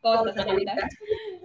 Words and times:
¿cómo 0.00 0.28
estás, 0.28 0.46
Angelita? 0.46 0.74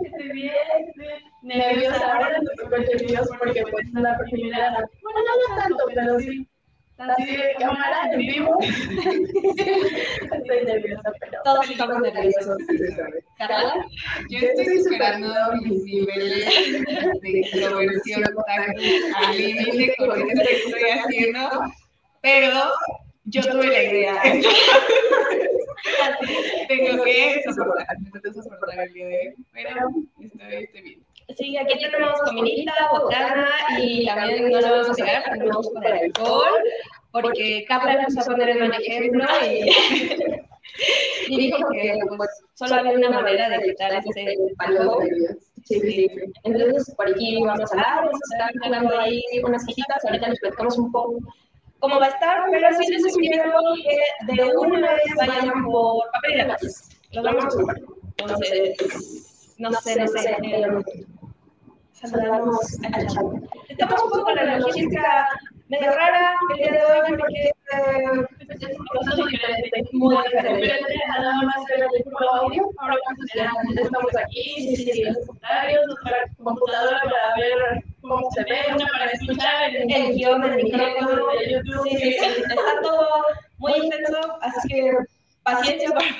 Estoy 0.04 0.32
bien, 0.32 0.54
estoy 0.88 1.08
nerviosa. 1.42 2.14
Ahora, 2.14 2.38
estoy 2.38 2.56
súper 2.58 2.88
nerviosa 2.88 3.36
porque 3.40 3.62
pues 3.62 3.88
es 3.88 3.94
la 3.94 4.18
primera, 4.18 4.88
bueno, 5.02 5.20
no, 5.20 5.56
no 5.56 5.62
tanto, 5.62 5.84
pero 5.94 6.20
sí, 6.20 6.48
así 6.98 7.36
de 7.36 7.56
cámara 7.60 8.10
en 8.12 8.20
vivo. 8.20 8.58
estoy 8.62 10.66
nerviosa, 10.66 11.12
pero... 11.20 11.42
Todos 11.44 11.70
estamos 11.70 12.02
nerviosos. 12.02 12.58
¿Carla? 13.38 13.86
Yo 14.30 14.40
estoy 14.40 14.84
superando 14.84 15.34
mis 15.64 15.84
niveles 15.84 16.82
de 17.22 17.40
extroversión 17.40 18.24
tan 18.46 18.76
al 19.16 19.38
límite 19.38 19.96
con 19.98 20.22
esto 20.22 20.42
que 20.48 20.56
estoy 20.56 20.90
haciendo, 20.92 21.50
pero 22.22 22.72
yo 23.26 23.42
tuve 23.42 23.68
la 23.68 23.84
idea. 23.84 24.22
Tengo 26.68 27.04
que 27.04 27.44
soportar, 27.56 27.98
necesito 28.02 28.42
soportar 28.44 28.80
el 28.80 28.94
día 28.94 29.08
de 29.08 29.20
hoy, 29.20 29.34
pero 29.54 29.70
estoy, 30.20 30.64
estoy 30.64 30.82
bien. 30.82 31.00
Sí, 31.36 31.58
aquí 31.58 31.80
tenemos 31.80 32.22
comidita, 32.22 32.74
botana 32.92 33.50
y 33.80 34.06
también 34.06 34.52
no 34.52 34.62
lo 34.62 34.70
vamos 34.70 34.90
a 34.90 34.94
pegar 34.94 35.24
porque 35.26 35.40
no 35.40 35.50
vamos 35.50 35.68
a 35.68 35.72
poner 35.72 35.94
alcohol, 35.94 36.54
porque 37.12 37.66
Carla 37.68 38.04
nos 38.04 38.16
va 38.16 38.22
a 38.22 38.26
poner 38.26 38.50
el 38.50 38.60
mal 38.60 38.74
ejemplo 38.80 39.26
y, 39.44 39.72
y 41.30 41.38
dijo 41.38 41.68
que 41.72 41.98
pues, 42.16 42.30
solo 42.54 42.76
había 42.76 42.92
una 42.92 43.10
manera 43.10 43.50
de 43.50 43.64
quitar 43.64 44.04
ese 44.06 44.38
palo. 44.58 45.00
Sí, 45.64 45.80
sí. 45.80 46.08
Entonces, 46.44 46.94
por 46.96 47.10
aquí 47.10 47.44
vamos 47.44 47.72
a 47.72 47.76
hablar, 47.76 48.06
vamos 48.06 48.22
a 48.22 48.26
estar 48.36 48.52
hablando 48.64 49.00
ahí 49.00 49.24
unas 49.44 49.66
cositas, 49.66 50.06
ahorita 50.06 50.30
les 50.30 50.40
platicamos 50.40 50.78
un 50.78 50.92
poco 50.92 51.18
cómo 51.80 52.00
va 52.00 52.08
a 52.08 52.10
estar, 52.10 52.46
pero 52.52 52.68
sí 52.78 52.92
les 52.92 53.14
sugiero 53.14 53.54
que 53.84 54.34
de 54.34 54.56
una 54.58 54.94
vez 54.94 55.04
vayan 55.18 55.64
por 55.66 56.10
papel 56.12 56.34
y 56.34 56.46
lápiz. 56.46 56.90
Lo 57.12 57.24
vamos 57.24 57.46
a 57.46 57.50
jugar. 57.50 57.78
Entonces, 58.18 59.56
no 59.58 59.72
sé, 59.74 59.96
no 60.00 60.08
sé. 60.08 60.38
eh, 60.44 60.68
saludamos 62.08 62.78
al 62.84 63.08
chat. 63.08 63.24
Estamos 63.70 64.04
un 64.04 64.10
poco 64.10 64.24
con 64.24 64.36
la 64.36 64.58
logística 64.58 65.28
medio 65.68 65.92
rara 65.92 66.34
el 66.52 66.58
día 66.58 66.72
de 66.72 66.86
hoy 66.86 67.18
porque 67.18 67.52
eh, 67.74 68.26
Nosotros 68.94 69.28
diferentes, 69.30 69.94
muy 69.94 70.16
diferentes. 70.24 70.84
Nada 71.08 71.42
más 71.42 71.70
era 71.76 71.88
el 71.98 72.04
puro 72.04 72.34
audio, 72.36 72.70
ahora 72.78 72.96
estamos 73.76 74.16
aquí, 74.16 74.54
sí, 74.58 74.76
sí, 74.76 75.04
los 75.04 75.26
comentarios, 75.26 75.86
nuestra 75.88 76.18
computadora 76.44 77.02
para 77.04 77.36
ver 77.38 77.84
cómo 78.02 78.30
se 78.32 78.44
ve, 78.44 78.60
una 78.76 78.86
para 78.88 79.12
escuchar 79.12 79.76
el, 79.76 80.16
guion 80.16 80.42
del 80.42 80.64
micrófono, 80.64 81.28
de 81.40 81.52
YouTube. 81.54 81.90
sí, 81.90 81.98
sí, 81.98 82.12
sí, 82.14 82.42
está 82.42 82.82
todo 82.82 83.08
muy 83.58 83.74
intenso, 83.74 84.38
así 84.42 84.68
que 84.68 84.92
paciencia, 85.44 85.90
por 85.92 86.04
favor. 86.04 86.16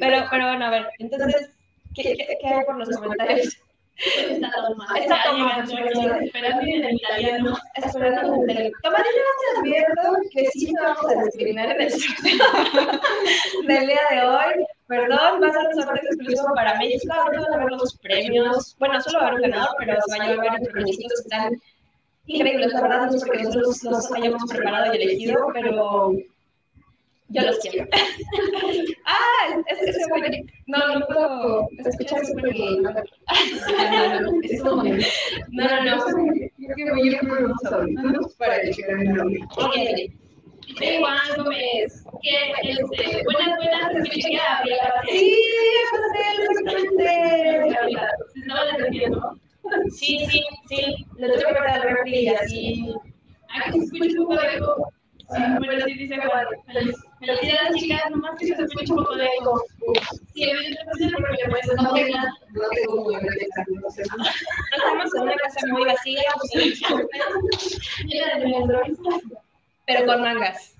Pero, 0.00 0.24
pero 0.30 0.46
bueno, 0.48 0.64
a 0.64 0.70
ver, 0.70 0.88
entonces, 0.98 1.50
¿qué, 1.94 2.02
qué, 2.02 2.38
qué 2.40 2.48
hay 2.48 2.64
por 2.64 2.78
los 2.78 2.88
comentarios? 2.96 3.61
Está 3.96 4.50
todo 4.50 4.74
mal. 4.76 4.96
Está 4.96 5.22
todo 5.24 5.38
mal. 5.38 6.24
Esperando 6.24 6.62
en 6.62 6.84
el 6.84 6.94
italiano. 6.94 7.56
Esperando 7.76 8.32
un 8.32 8.46
teléfono. 8.46 8.78
Tomás, 8.82 9.02
yo 9.02 9.22
te 9.38 9.60
advierto 9.60 10.02
que 10.32 10.46
sí 10.46 10.72
te 10.72 10.80
vamos 10.80 11.04
a 11.04 11.24
discriminar 11.24 11.70
en 11.70 11.80
el 11.82 11.90
sorteo 11.90 13.00
del 13.68 13.86
día 13.86 14.00
de 14.10 14.26
hoy. 14.26 14.66
Perdón, 14.88 15.40
va 15.42 15.48
a 15.48 15.52
ser 15.52 15.66
un 15.66 15.82
sorteo 15.82 16.10
exclusivo 16.10 16.54
para 16.54 16.78
México. 16.78 17.14
Ahorita 17.14 17.50
van 17.50 17.60
a 17.60 17.64
ver 17.64 17.72
los 17.72 17.96
premios. 17.98 18.76
Bueno, 18.78 19.00
solo 19.00 19.18
va 19.20 19.24
a 19.24 19.28
haber 19.28 19.40
un 19.42 19.50
ganador, 19.50 19.74
pero 19.78 19.98
se 20.06 20.18
va 20.18 20.24
a 20.24 20.28
llevar 20.28 20.56
entre 20.56 20.72
premios 20.72 20.96
que 20.96 21.06
están 21.06 21.62
increíbles. 22.26 22.72
La 22.72 22.82
verdad 22.82 23.06
no 23.06 23.16
es 23.16 23.24
porque 23.24 23.42
nosotros 23.42 23.82
los 23.84 24.12
hayamos 24.12 24.42
preparado 24.50 24.92
y 24.92 24.96
elegido, 24.96 25.48
pero 25.52 26.12
yo 27.32 27.42
los 27.42 27.58
quiero. 27.58 27.86
ah, 29.06 29.62
es 29.66 29.78
que 29.78 29.92
se 29.92 30.08
fue. 30.08 30.44
No, 30.66 30.98
no 30.98 31.06
puedo 31.06 31.68
escuchar 31.84 32.24
súper 32.26 32.52
bien. 32.52 32.82
No, 32.82 34.20
no, 34.20 34.20
no. 34.20 34.40
Es 34.42 34.62
como- 34.62 34.82
No, 34.84 35.64
no, 35.64 35.84
no. 35.84 36.04
Creo 36.56 36.76
que 36.76 36.90
voy 36.90 37.08
a 37.08 37.12
ir 37.12 37.18
por 37.20 37.38
unos 37.42 37.64
audífonos 37.64 38.34
para 38.36 38.56
el 38.60 39.20
audio. 39.20 39.44
Ok, 39.56 39.74
Hey, 40.78 41.00
Juan 41.00 41.18
Gómez, 41.36 42.04
¿qué, 42.22 42.70
este, 42.70 43.22
buenas, 43.24 43.56
buenas, 43.58 43.94
escuché 43.96 44.30
que 44.30 44.38
había 44.38 44.76
Sí, 45.10 45.36
José, 45.90 46.42
exactamente. 46.48 47.74
Se 48.32 48.40
estaba 48.40 48.64
defendiendo. 48.66 49.40
Sí, 49.90 50.24
sí, 50.30 50.42
sí. 50.68 51.06
Lo 51.18 51.32
tengo 51.34 51.52
que 51.52 51.58
al 51.72 51.82
refri 51.82 52.20
y 52.20 52.28
así. 52.28 52.94
Aquí 53.54 53.78
escucha 53.80 54.20
un 54.20 54.26
poco 54.28 54.40
de 54.40 54.56
eco. 54.56 54.92
Sí, 55.18 55.42
bueno, 55.58 55.84
sí 55.84 55.94
dice 55.94 56.16
Juan. 56.16 56.46
Feliz- 56.66 56.96
Felicidades, 57.24 57.76
chicas, 57.76 58.10
nomás 58.10 58.36
que 58.36 58.46
se 58.48 58.62
escucha 58.64 58.94
un 58.94 59.04
poco 59.04 59.14
de 59.14 59.26
eco. 59.26 59.62
Sí, 60.34 60.42
evidentemente 60.42 61.16
porque 61.16 61.50
pues 61.50 61.66
no 61.80 61.94
tenga. 61.94 62.22
No 62.50 62.68
tengo 62.70 63.04
muy 63.04 63.14
bien 63.14 63.48
no 63.80 63.90
sé. 63.90 64.02
Estamos 64.76 65.14
en 65.14 65.22
una 65.22 65.36
casa 65.36 65.60
muy 65.68 65.84
vacía, 65.84 66.22
pues, 66.50 66.80
Llena 68.06 68.26
de 68.26 68.32
almendros. 68.32 68.88
pero 69.86 70.06
con 70.06 70.20
mangas. 70.22 70.74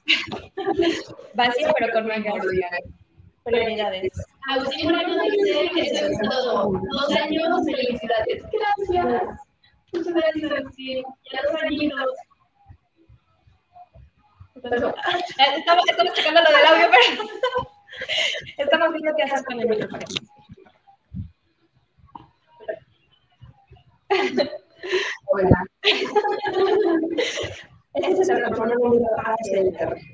Vacía, 1.35 1.73
pero 1.79 1.93
con 1.93 2.07
mangas. 2.09 2.45
Prioridades. 3.45 4.13
Agustín 4.49 4.91
Moreno 4.91 5.23
dice 5.23 5.71
que 5.75 5.81
eso 5.81 6.07
es 6.07 6.19
todo. 6.29 6.73
Dos 6.73 7.17
años, 7.19 7.65
felicidades. 7.65 8.43
Gracias. 8.51 9.39
Muchas 9.93 10.15
gracias, 10.15 10.51
Agustín. 10.51 11.05
Ya 11.33 11.41
dos 11.49 11.63
añitos. 11.63 12.11
Eh, 14.65 14.69
Estamos, 15.59 15.85
estamos 15.91 16.13
checando 16.15 16.41
lo 16.41 16.57
del 16.57 16.67
audio, 16.67 16.87
pero 16.91 17.03
estamos 18.59 18.93
viendo 18.93 19.13
qué 19.17 19.23
hacer 19.25 19.45
con 19.45 19.61
el 19.61 19.69
micrófono. 19.69 20.05
Hola. 25.27 25.65
Este 27.95 28.23
es 28.23 28.29
el 28.29 28.37
micrófono 28.37 28.75
número 28.77 29.05
terreno. 29.79 30.07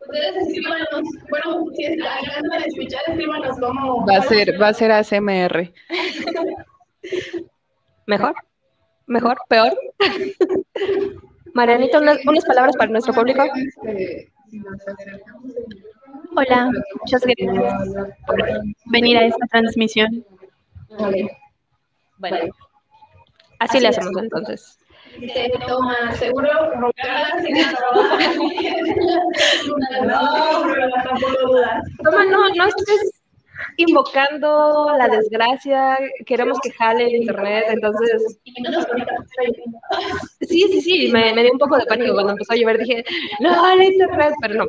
Ustedes 0.00 0.36
escríbanos, 0.36 1.02
bueno, 1.30 1.66
si 1.74 1.84
están 1.84 2.42
de 2.42 2.66
escuchar, 2.66 3.02
escríbanos 3.06 3.58
cómo. 3.60 4.04
Va 4.06 4.16
a 4.16 4.22
ser, 4.22 4.60
va 4.60 4.68
a 4.68 4.74
ser 4.74 4.90
ASMR. 4.90 5.72
¿Mejor? 8.06 8.34
¿Mejor? 9.06 9.38
¿Peor? 9.48 9.72
Marianita, 11.54 11.98
unas, 11.98 12.18
unas 12.26 12.44
palabras 12.44 12.76
para 12.76 12.90
nuestro 12.90 13.14
público. 13.14 13.42
Este, 13.54 14.32
Hola, 16.34 16.70
muchas 17.00 17.22
gracias 17.22 18.06
por 18.26 18.42
venir 18.86 19.16
a 19.16 19.24
esta 19.24 19.46
transmisión. 19.46 20.24
Bueno, 22.18 22.36
Así 23.58 23.80
le 23.80 23.88
hacemos 23.88 24.12
entonces. 24.22 24.78
Toma, 25.66 26.12
seguro. 26.12 26.48
No, 26.76 26.90
pero 30.66 30.90
tampoco 30.90 31.46
dudas. 31.46 31.82
Toma, 32.02 32.24
no, 32.26 32.48
no 32.50 32.66
estés 32.66 33.15
invocando 33.76 34.94
la 34.96 35.08
desgracia. 35.08 35.98
Queremos 36.24 36.58
que 36.60 36.70
jale 36.70 37.06
el 37.06 37.16
internet, 37.16 37.64
entonces. 37.68 38.38
Sí, 40.40 40.62
sí, 40.70 40.80
sí, 40.80 41.08
me, 41.12 41.34
me 41.34 41.42
dio 41.42 41.52
un 41.52 41.58
poco 41.58 41.76
de 41.76 41.86
pánico 41.86 42.14
cuando 42.14 42.32
empezó 42.32 42.52
a 42.52 42.56
llover. 42.56 42.78
Dije, 42.78 43.04
no, 43.40 43.72
el 43.72 43.82
internet, 43.82 44.34
pero 44.40 44.54
no. 44.54 44.66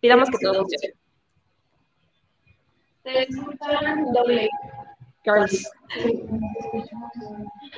Pidamos 0.00 0.30
que 0.30 0.38
todo 0.40 0.60
funcione. 0.60 0.94
Se 3.02 3.22
escuchan 3.22 4.12
doble. 4.12 4.48
Girls. 5.24 5.70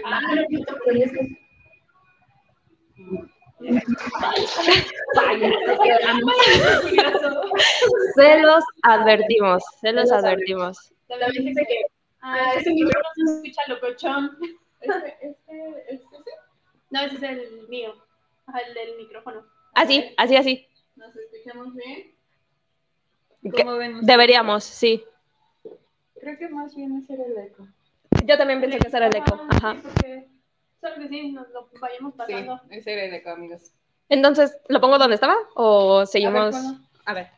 Ah, 0.04 0.20
no, 0.20 0.42
Se 8.14 8.38
los 8.38 8.64
advertimos, 8.82 9.62
se 9.80 9.92
los 9.92 10.10
advertimos. 10.10 10.92
También 11.08 11.44
dice 11.44 11.66
que 11.66 11.82
ah, 12.22 12.54
ese 12.56 12.70
micrófono 12.72 13.02
no 13.16 13.26
se 13.26 13.34
escucha 13.34 13.62
locochón. 13.68 14.38
Este, 14.80 15.18
este, 15.20 15.94
este, 15.94 16.06
No, 16.90 17.00
ese 17.00 17.16
es 17.16 17.22
el 17.22 17.68
mío. 17.68 17.94
El 18.48 18.74
del 18.74 18.96
micrófono. 18.96 19.44
Así, 19.74 20.14
así, 20.16 20.36
así. 20.36 20.66
¿Nos 20.96 21.14
escuchamos 21.14 21.74
bien? 21.74 22.14
¿Cómo 23.42 23.72
ustedes? 23.72 24.06
Deberíamos, 24.06 24.64
sí. 24.64 25.04
Creo 26.18 26.38
que 26.38 26.48
más 26.48 26.74
bien 26.74 26.96
es 26.98 27.10
el 27.10 27.20
eco. 27.38 27.68
Yo 28.24 28.36
también 28.36 28.60
pensé 28.60 28.78
que 28.78 28.88
ese 28.88 28.96
era 28.96 29.06
el 29.06 29.16
eco. 29.16 29.46
Ajá. 29.50 29.76
Sí, 30.80 30.86
solo 30.86 30.94
que 30.96 31.08
sí, 31.08 31.32
nos 31.32 31.48
lo 31.50 31.68
vayamos 31.80 32.12
Sí, 32.12 32.18
pasando. 32.18 32.60
ese 32.70 32.92
era 32.92 33.04
el 33.04 33.14
eco, 33.14 33.30
amigos. 33.30 33.72
Entonces, 34.08 34.58
¿lo 34.68 34.80
pongo 34.80 34.98
donde 34.98 35.14
estaba? 35.14 35.36
¿O 35.54 36.06
seguimos? 36.06 36.56
A 37.04 37.14
ver. 37.14 37.30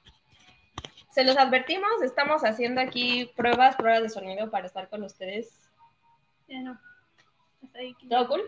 Se 1.11 1.25
los 1.25 1.37
advertimos, 1.37 2.01
estamos 2.03 2.43
haciendo 2.45 2.81
aquí 2.81 3.31
pruebas, 3.37 3.77
pruebas 3.77 4.03
de 4.03 4.09
sonido 4.09 4.51
para 4.51 4.67
estar 4.67 4.89
con 4.89 5.03
ustedes. 5.03 5.69
Ya 6.49 6.61
no. 6.61 6.81
Hasta 7.63 7.79
ahí. 7.79 7.95
¿Todo 8.09 8.29
cool? 8.29 8.43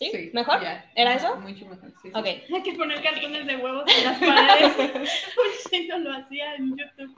¿Sí? 0.00 0.30
¿Mejor? 0.32 0.60
¿Era 0.94 1.14
eso? 1.14 1.36
Mucho 1.36 1.66
mejor, 1.66 1.90
sí. 1.90 1.96
sí. 2.04 2.08
Ok. 2.14 2.24
Hay 2.54 2.62
que 2.62 2.72
poner 2.72 3.02
cartones 3.02 3.46
de 3.46 3.56
huevos 3.56 3.84
en 3.94 4.04
las 4.04 4.18
paredes. 4.18 5.10
Si 5.70 5.86
no 5.86 5.98
lo 5.98 6.12
hacía 6.12 6.54
en 6.56 6.76
YouTube. 6.76 7.14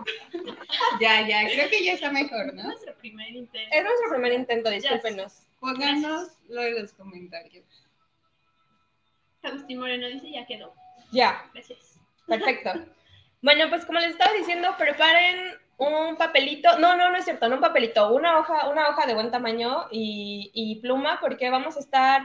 Ya, 1.01 1.27
ya, 1.27 1.45
creo 1.49 1.71
que 1.71 1.85
ya 1.85 1.93
está 1.95 2.11
mejor, 2.11 2.53
¿no? 2.53 2.65
Nuestro 2.65 2.95
primer 2.97 3.31
intento. 3.31 3.75
Es 3.75 3.83
nuestro 3.83 4.11
primer 4.11 4.33
intento, 4.33 4.69
discúlpenos. 4.69 5.47
Pónganos 5.61 6.33
lo 6.49 6.63
en 6.63 6.83
los 6.83 6.93
comentarios. 6.93 7.65
Agustín 9.43 9.79
Moreno 9.79 10.09
dice, 10.09 10.31
ya 10.31 10.45
quedó. 10.45 10.75
Ya, 11.13 11.49
Gracias. 11.55 12.01
perfecto. 12.27 12.73
Bueno, 13.45 13.69
pues 13.71 13.85
como 13.85 13.99
les 13.99 14.13
estaba 14.13 14.33
diciendo, 14.35 14.73
preparen 14.79 15.59
un 15.77 16.15
papelito. 16.17 16.79
No, 16.79 16.97
no, 16.97 17.11
no 17.11 17.17
es 17.17 17.25
cierto, 17.25 17.49
no 17.49 17.57
un 17.57 17.61
papelito, 17.61 18.15
una 18.15 18.39
hoja, 18.39 18.69
una 18.69 18.89
hoja 18.89 19.05
de 19.05 19.15
buen 19.15 19.33
tamaño 19.33 19.89
y, 19.91 20.53
y 20.55 20.77
pluma, 20.77 21.19
porque 21.21 21.51
vamos 21.51 21.77
a 21.77 21.81
estar 21.81 22.23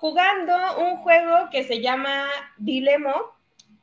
jugando 0.00 0.54
un 0.78 0.96
juego 1.02 1.50
que 1.50 1.62
se 1.64 1.82
llama 1.82 2.26
Dilemo. 2.56 3.14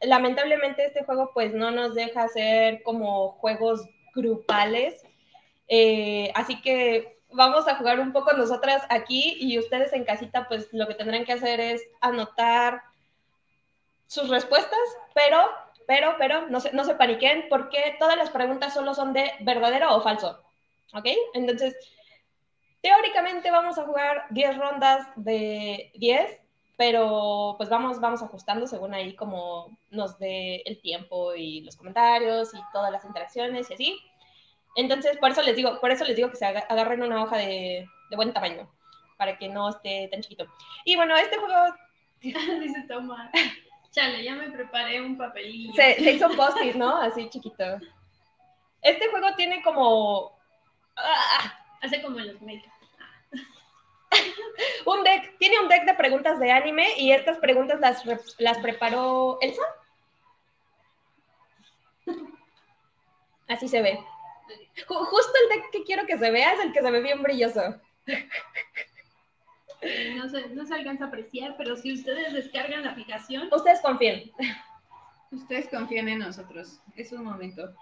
Lamentablemente 0.01 0.86
este 0.86 1.03
juego 1.03 1.29
pues 1.31 1.53
no 1.53 1.69
nos 1.69 1.93
deja 1.93 2.24
hacer 2.24 2.81
como 2.81 3.33
juegos 3.33 3.88
grupales. 4.15 5.05
Eh, 5.67 6.31
así 6.33 6.59
que 6.62 7.19
vamos 7.31 7.67
a 7.67 7.75
jugar 7.75 8.00
un 8.00 8.13
poco 8.13 8.33
nosotras 8.33 8.81
aquí 8.89 9.38
y 9.39 9.59
ustedes 9.59 9.93
en 9.93 10.05
casita 10.05 10.47
pues 10.47 10.69
lo 10.71 10.88
que 10.88 10.95
tendrán 10.95 11.24
que 11.24 11.33
hacer 11.33 11.59
es 11.59 11.83
anotar 12.01 12.81
sus 14.07 14.29
respuestas, 14.29 14.79
pero, 15.13 15.38
pero, 15.86 16.15
pero 16.17 16.47
no 16.47 16.59
se, 16.62 16.74
no 16.74 16.83
se 16.83 16.95
paniquen 16.95 17.45
porque 17.47 17.95
todas 18.00 18.17
las 18.17 18.31
preguntas 18.31 18.74
solo 18.74 18.95
son 18.95 19.13
de 19.13 19.31
verdadero 19.41 19.95
o 19.95 20.01
falso. 20.01 20.41
¿Ok? 20.93 21.05
Entonces, 21.36 21.75
teóricamente 22.81 23.51
vamos 23.51 23.77
a 23.77 23.84
jugar 23.86 24.25
10 24.29 24.57
rondas 24.57 25.07
de 25.15 25.91
10, 25.96 26.39
pero 26.77 27.55
pues 27.57 27.69
vamos, 27.69 28.00
vamos 28.00 28.22
ajustando 28.22 28.67
según 28.67 28.93
ahí 28.93 29.15
como 29.15 29.77
nos 29.89 30.17
dé 30.19 30.62
el 30.65 30.79
tiempo 30.81 31.34
y 31.36 31.62
los 31.62 31.75
comentarios 31.75 32.53
y 32.53 32.60
todas 32.72 32.91
las 32.91 33.03
interacciones 33.05 33.69
y 33.69 33.74
así. 33.74 34.00
Entonces, 34.75 35.17
por 35.17 35.31
eso 35.31 35.41
les 35.41 35.55
digo, 35.55 35.79
por 35.81 35.89
eso 35.91 36.05
les 36.05 36.15
digo 36.15 36.29
que 36.29 36.36
se 36.38 36.46
aga- 36.46 36.65
agarren 36.69 37.01
una 37.01 37.24
hoja 37.24 37.38
de, 37.38 37.88
de 38.10 38.15
buen 38.15 38.31
tamaño, 38.31 38.69
para 39.17 39.38
que 39.38 39.50
no 39.50 39.69
esté 39.69 40.07
tan 40.12 40.22
chiquito. 40.22 40.46
Y 40.86 40.96
bueno, 40.96 41.15
este 41.17 41.38
juego 41.38 41.55
dice 42.22 42.86
Toma. 42.88 43.31
Chale, 43.91 44.24
ya 44.24 44.36
me 44.36 44.51
preparé 44.51 45.01
un 45.01 45.17
papelillo. 45.17 45.74
se, 45.74 45.96
se 45.96 46.12
hizo 46.12 46.29
post-it, 46.36 46.75
¿no? 46.75 46.98
Así 46.98 47.27
chiquito. 47.29 47.63
Este 48.84 49.07
juego 49.10 49.27
tiene 49.36 49.63
como 49.63 50.38
ah, 50.96 51.60
Hace 51.81 52.01
como 52.01 52.19
en 52.19 52.27
los 52.34 52.41
make 52.41 52.63
un 54.86 55.03
deck, 55.03 55.38
tiene 55.38 55.60
un 55.60 55.67
deck 55.69 55.84
de 55.86 55.93
preguntas 55.93 56.39
de 56.39 56.51
anime 56.51 56.88
y 56.98 57.12
estas 57.12 57.38
preguntas 57.39 57.79
las, 57.79 58.03
las 58.39 58.57
preparó 58.60 59.38
Elsa. 59.41 59.62
Así 63.48 63.67
se 63.67 63.81
ve. 63.81 64.00
Ju- 64.88 65.05
Justo 65.05 65.34
el 65.43 65.50
deck 65.57 65.72
que 65.72 65.84
quiero 65.84 66.05
que 66.05 66.17
se 66.17 66.31
vea 66.31 66.53
es 66.53 66.60
el 66.62 66.72
que 66.74 66.81
se 66.81 66.91
ve 66.91 67.01
bien 67.01 67.22
brilloso. 67.22 67.62
No 70.15 70.27
se, 70.29 70.50
no 70.50 70.65
se 70.65 70.74
alcanza 70.74 71.05
a 71.05 71.07
apreciar, 71.07 71.55
pero 71.57 71.75
si 71.75 71.93
ustedes 71.93 72.34
descargan 72.34 72.84
la 72.84 72.91
aplicación, 72.91 73.48
Ustedes 73.51 73.79
confíen. 73.81 74.31
Ustedes 75.31 75.67
confían 75.69 76.07
en 76.10 76.19
nosotros. 76.19 76.79
Es 76.96 77.12
un 77.12 77.24
momento. 77.25 77.74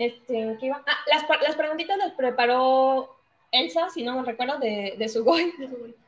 Este, 0.00 0.56
¿qué 0.58 0.66
iba? 0.66 0.82
Ah, 0.86 0.96
las, 1.08 1.24
las 1.42 1.56
preguntitas 1.56 1.98
las 1.98 2.12
preparó 2.12 3.14
Elsa, 3.52 3.90
si 3.90 4.02
no 4.02 4.14
me 4.18 4.22
recuerdo, 4.24 4.58
de, 4.58 4.94
de 4.96 5.08
su 5.10 5.22
Goy. 5.24 5.52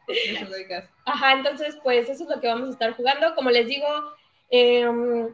de 0.09 0.37
sus 0.39 0.51
oigas. 0.51 0.89
Ajá, 1.05 1.33
entonces, 1.33 1.77
pues 1.83 2.09
eso 2.09 2.23
es 2.25 2.29
lo 2.31 2.41
que 2.41 2.47
vamos 2.49 2.69
a 2.71 2.73
estar 2.73 2.93
jugando. 2.95 3.35
Como 3.35 3.51
les 3.51 3.67
digo, 3.67 3.87
em, 4.49 5.29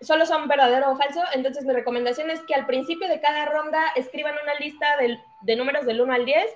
solo 0.00 0.24
son 0.24 0.48
verdadero 0.48 0.90
o 0.92 0.96
falso. 0.96 1.20
Entonces, 1.34 1.64
mi 1.66 1.74
recomendación 1.74 2.30
es 2.30 2.40
que 2.44 2.54
al 2.54 2.64
principio 2.64 3.06
de 3.06 3.20
cada 3.20 3.44
ronda 3.44 3.84
escriban 3.96 4.34
una 4.42 4.54
lista 4.54 4.96
del- 4.96 5.20
de 5.42 5.56
números 5.56 5.84
del 5.84 6.00
1 6.00 6.14
al 6.14 6.24
10 6.24 6.46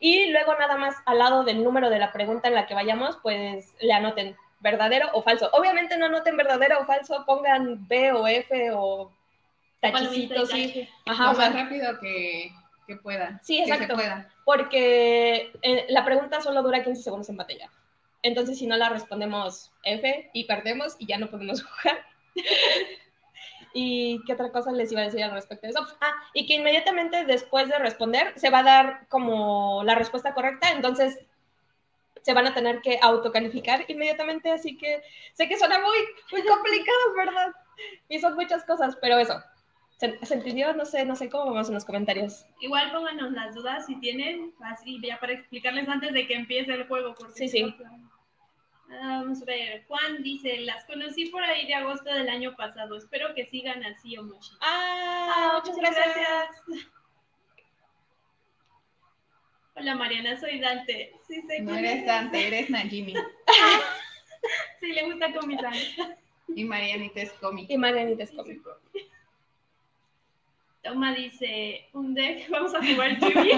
y 0.00 0.26
luego 0.32 0.54
nada 0.56 0.76
más 0.76 0.94
al 1.06 1.18
lado 1.18 1.44
del 1.44 1.64
número 1.64 1.88
de 1.88 1.98
la 1.98 2.12
pregunta 2.12 2.48
en 2.48 2.54
la 2.56 2.66
que 2.66 2.74
vayamos, 2.74 3.16
pues 3.22 3.72
le 3.80 3.92
anoten 3.94 4.36
verdadero 4.60 5.08
o 5.14 5.22
falso. 5.22 5.48
Obviamente 5.54 5.96
no 5.96 6.06
anoten 6.06 6.36
verdadero 6.36 6.80
o 6.80 6.84
falso, 6.84 7.24
pongan 7.26 7.88
B 7.88 8.12
o 8.12 8.26
F 8.26 8.70
o 8.74 9.10
tachicitos, 9.80 10.50
sí. 10.50 10.88
Ajá, 11.06 11.32
Lo 11.32 11.38
más 11.38 11.54
rápido 11.54 11.98
que, 12.00 12.52
que 12.86 12.96
puedan. 12.96 13.40
Sí, 13.42 13.58
que 13.58 13.66
se 13.66 13.72
exacto. 13.72 13.94
pueda. 13.94 14.28
porque 14.44 15.52
eh, 15.62 15.86
la 15.88 16.04
pregunta 16.04 16.40
solo 16.40 16.62
dura 16.62 16.82
15 16.82 17.02
segundos 17.02 17.28
en 17.28 17.36
pantalla. 17.36 17.70
Entonces, 18.22 18.58
si 18.58 18.66
no 18.66 18.76
la 18.76 18.90
respondemos 18.90 19.72
F 19.82 20.30
y 20.34 20.44
perdemos 20.44 20.96
y 20.98 21.06
ya 21.06 21.18
no 21.18 21.30
podemos 21.30 21.62
jugar. 21.64 22.04
¿Y 23.72 24.22
qué 24.26 24.32
otra 24.32 24.50
cosa 24.50 24.72
les 24.72 24.90
iba 24.90 25.00
a 25.00 25.04
decir 25.04 25.22
al 25.22 25.30
respecto 25.30 25.66
de 25.66 25.70
eso? 25.70 25.86
Ah, 26.00 26.12
y 26.34 26.46
que 26.46 26.54
inmediatamente 26.54 27.24
después 27.24 27.68
de 27.68 27.78
responder 27.78 28.32
se 28.36 28.50
va 28.50 28.58
a 28.58 28.64
dar 28.64 29.06
como 29.08 29.82
la 29.84 29.94
respuesta 29.94 30.34
correcta, 30.34 30.72
entonces 30.72 31.18
se 32.22 32.34
van 32.34 32.46
a 32.46 32.54
tener 32.54 32.80
que 32.82 32.98
autocalificar 33.00 33.84
inmediatamente, 33.88 34.50
así 34.50 34.76
que 34.76 35.02
sé 35.34 35.48
que 35.48 35.58
suena 35.58 35.78
muy, 35.78 35.96
muy 36.32 36.44
complicado, 36.44 37.14
¿verdad? 37.16 37.52
Y 38.08 38.18
son 38.18 38.34
muchas 38.34 38.64
cosas, 38.64 38.96
pero 39.00 39.18
eso. 39.18 39.40
¿Se, 40.00 40.18
se 40.24 40.34
entendió? 40.34 40.72
No 40.72 40.86
sé, 40.86 41.04
no 41.04 41.14
sé 41.14 41.28
cómo 41.28 41.52
vamos 41.52 41.68
en 41.68 41.74
los 41.74 41.84
comentarios. 41.84 42.46
igual 42.60 42.90
pónganos 42.90 43.32
las 43.32 43.54
dudas 43.54 43.84
si 43.84 44.00
tienen, 44.00 44.54
así 44.64 44.98
ya 45.02 45.20
para 45.20 45.34
explicarles 45.34 45.86
antes 45.90 46.14
de 46.14 46.26
que 46.26 46.34
empiece 46.34 46.72
el 46.72 46.86
juego. 46.88 47.14
Porque 47.14 47.34
Sí, 47.34 47.48
sí. 47.48 47.74
Ah, 48.92 49.20
Vamos 49.22 49.42
a 49.42 49.44
ver, 49.44 49.84
Juan 49.86 50.22
dice, 50.22 50.56
las 50.60 50.86
conocí 50.86 51.26
por 51.26 51.44
ahí 51.44 51.66
de 51.66 51.74
agosto 51.74 52.10
del 52.12 52.30
año 52.30 52.56
pasado, 52.56 52.96
espero 52.96 53.34
que 53.34 53.44
sigan 53.46 53.84
así, 53.84 54.16
Omoshi. 54.16 54.54
Ah, 54.62 55.60
muchas 55.62 55.76
gracias. 55.76 56.62
Hola 59.76 59.94
Mariana, 59.96 60.40
soy 60.40 60.60
Dante. 60.60 61.12
Sí, 61.28 61.42
sé 61.42 61.60
No 61.60 61.76
eres 61.76 62.06
Dante, 62.06 62.46
eres 62.46 62.70
Najimi. 62.70 63.14
Sí, 64.80 64.92
le 64.92 65.04
gusta 65.04 65.32
Comisán. 65.34 65.74
Y 66.48 66.64
Marianita 66.64 67.20
es 67.20 67.32
cómica. 67.34 67.72
Y 67.72 67.76
Marianita 67.78 68.24
es 68.24 68.32
cómico. 68.32 68.70
Toma 70.82 71.12
dice, 71.14 71.88
un 71.92 72.14
deck, 72.14 72.48
vamos 72.50 72.74
a 72.74 72.78
jugar 72.78 73.18
Yugi. 73.18 73.52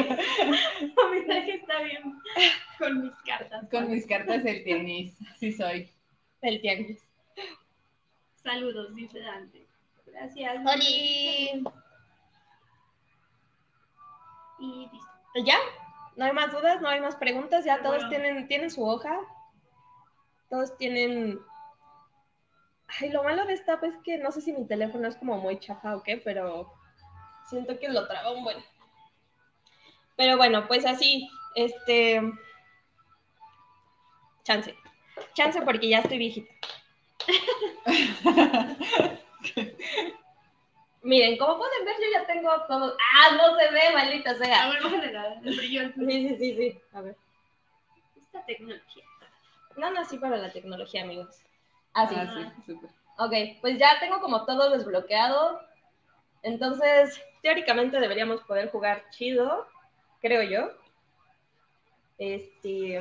Mi 1.10 1.20
deck 1.26 1.48
está 1.48 1.82
bien 1.82 2.18
con 2.78 3.02
mis 3.02 3.14
cartas. 3.24 3.68
Con 3.70 3.90
mis 3.90 4.06
cartas 4.06 4.42
del 4.42 4.64
tenis. 4.64 5.16
Así 5.30 5.52
soy. 5.52 5.88
El 6.40 6.60
tianguis. 6.60 7.06
Saludos, 8.42 8.94
dice 8.96 9.20
Dante. 9.20 9.66
Gracias. 10.06 10.66
¡Holi! 10.66 11.64
Y 14.58 14.88
listo. 14.92 15.08
¿Ya? 15.46 15.56
¿No 16.16 16.24
hay 16.24 16.32
más 16.32 16.52
dudas? 16.52 16.80
¿No 16.82 16.88
hay 16.88 17.00
más 17.00 17.16
preguntas? 17.16 17.64
¿Ya 17.64 17.80
todos 17.82 17.96
Bueno. 18.04 18.08
tienen, 18.10 18.48
tienen 18.48 18.70
su 18.70 18.84
hoja? 18.84 19.16
Todos 20.50 20.76
tienen... 20.76 21.38
Ay, 23.00 23.10
lo 23.10 23.22
malo 23.22 23.46
de 23.46 23.54
esta 23.54 23.78
es 23.82 23.96
que 24.04 24.18
no 24.18 24.32
sé 24.32 24.40
si 24.42 24.52
mi 24.52 24.66
teléfono 24.66 25.08
es 25.08 25.16
como 25.16 25.38
muy 25.38 25.58
chafa 25.58 25.96
o 25.96 26.02
qué, 26.02 26.18
pero 26.18 26.70
siento 27.48 27.78
que 27.78 27.88
lo 27.88 28.06
traba 28.06 28.30
un 28.32 28.44
buen. 28.44 28.64
Pero 30.16 30.36
bueno, 30.36 30.66
pues 30.68 30.84
así, 30.86 31.28
este... 31.54 32.20
Chance. 34.44 34.76
Chance 35.34 35.62
porque 35.62 35.88
ya 35.88 35.98
estoy 36.00 36.18
viejita. 36.18 36.52
Miren, 41.02 41.36
como 41.36 41.58
pueden 41.58 41.84
ver, 41.84 41.96
yo 41.96 42.06
ya 42.20 42.26
tengo 42.26 42.50
todo... 42.68 42.96
¡Ah, 43.14 43.34
no 43.36 43.56
se 43.58 43.70
ve, 43.72 43.80
maldita 43.92 44.30
A 44.30 44.34
sea! 44.36 44.68
ver, 44.70 44.82
bájale 44.82 45.12
la- 45.12 45.34
el 45.34 45.56
brillo 45.56 45.82
Sí, 45.94 46.28
sí, 46.28 46.36
sí, 46.38 46.56
sí. 46.56 46.80
A 46.92 47.00
ver. 47.00 47.16
Esta 48.16 48.44
tecnología. 48.44 49.04
No 49.76 49.90
nací 49.90 50.18
para 50.18 50.36
la 50.36 50.52
tecnología, 50.52 51.02
amigos. 51.02 51.40
Así. 51.92 52.14
Ah, 52.16 52.32
sí, 52.34 52.72
súper. 52.72 52.90
Ok, 53.18 53.32
pues 53.60 53.78
ya 53.78 53.98
tengo 54.00 54.20
como 54.20 54.44
todo 54.46 54.70
desbloqueado. 54.70 55.60
Entonces, 56.42 57.20
teóricamente 57.42 58.00
deberíamos 58.00 58.42
poder 58.42 58.70
jugar 58.70 59.04
chido, 59.10 59.66
creo 60.20 60.42
yo. 60.42 60.70
Este. 62.18 63.00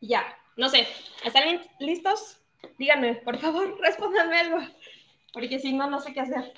Ya, 0.00 0.36
no 0.56 0.68
sé. 0.68 0.86
¿Están 1.24 1.48
li- 1.48 1.70
listos? 1.80 2.40
Díganme, 2.78 3.16
por 3.16 3.38
favor, 3.38 3.78
respóndanme 3.80 4.38
algo. 4.38 4.58
Porque 5.32 5.58
si 5.58 5.72
no, 5.72 5.88
no 5.88 6.00
sé 6.00 6.12
qué 6.12 6.20
hacer. 6.20 6.52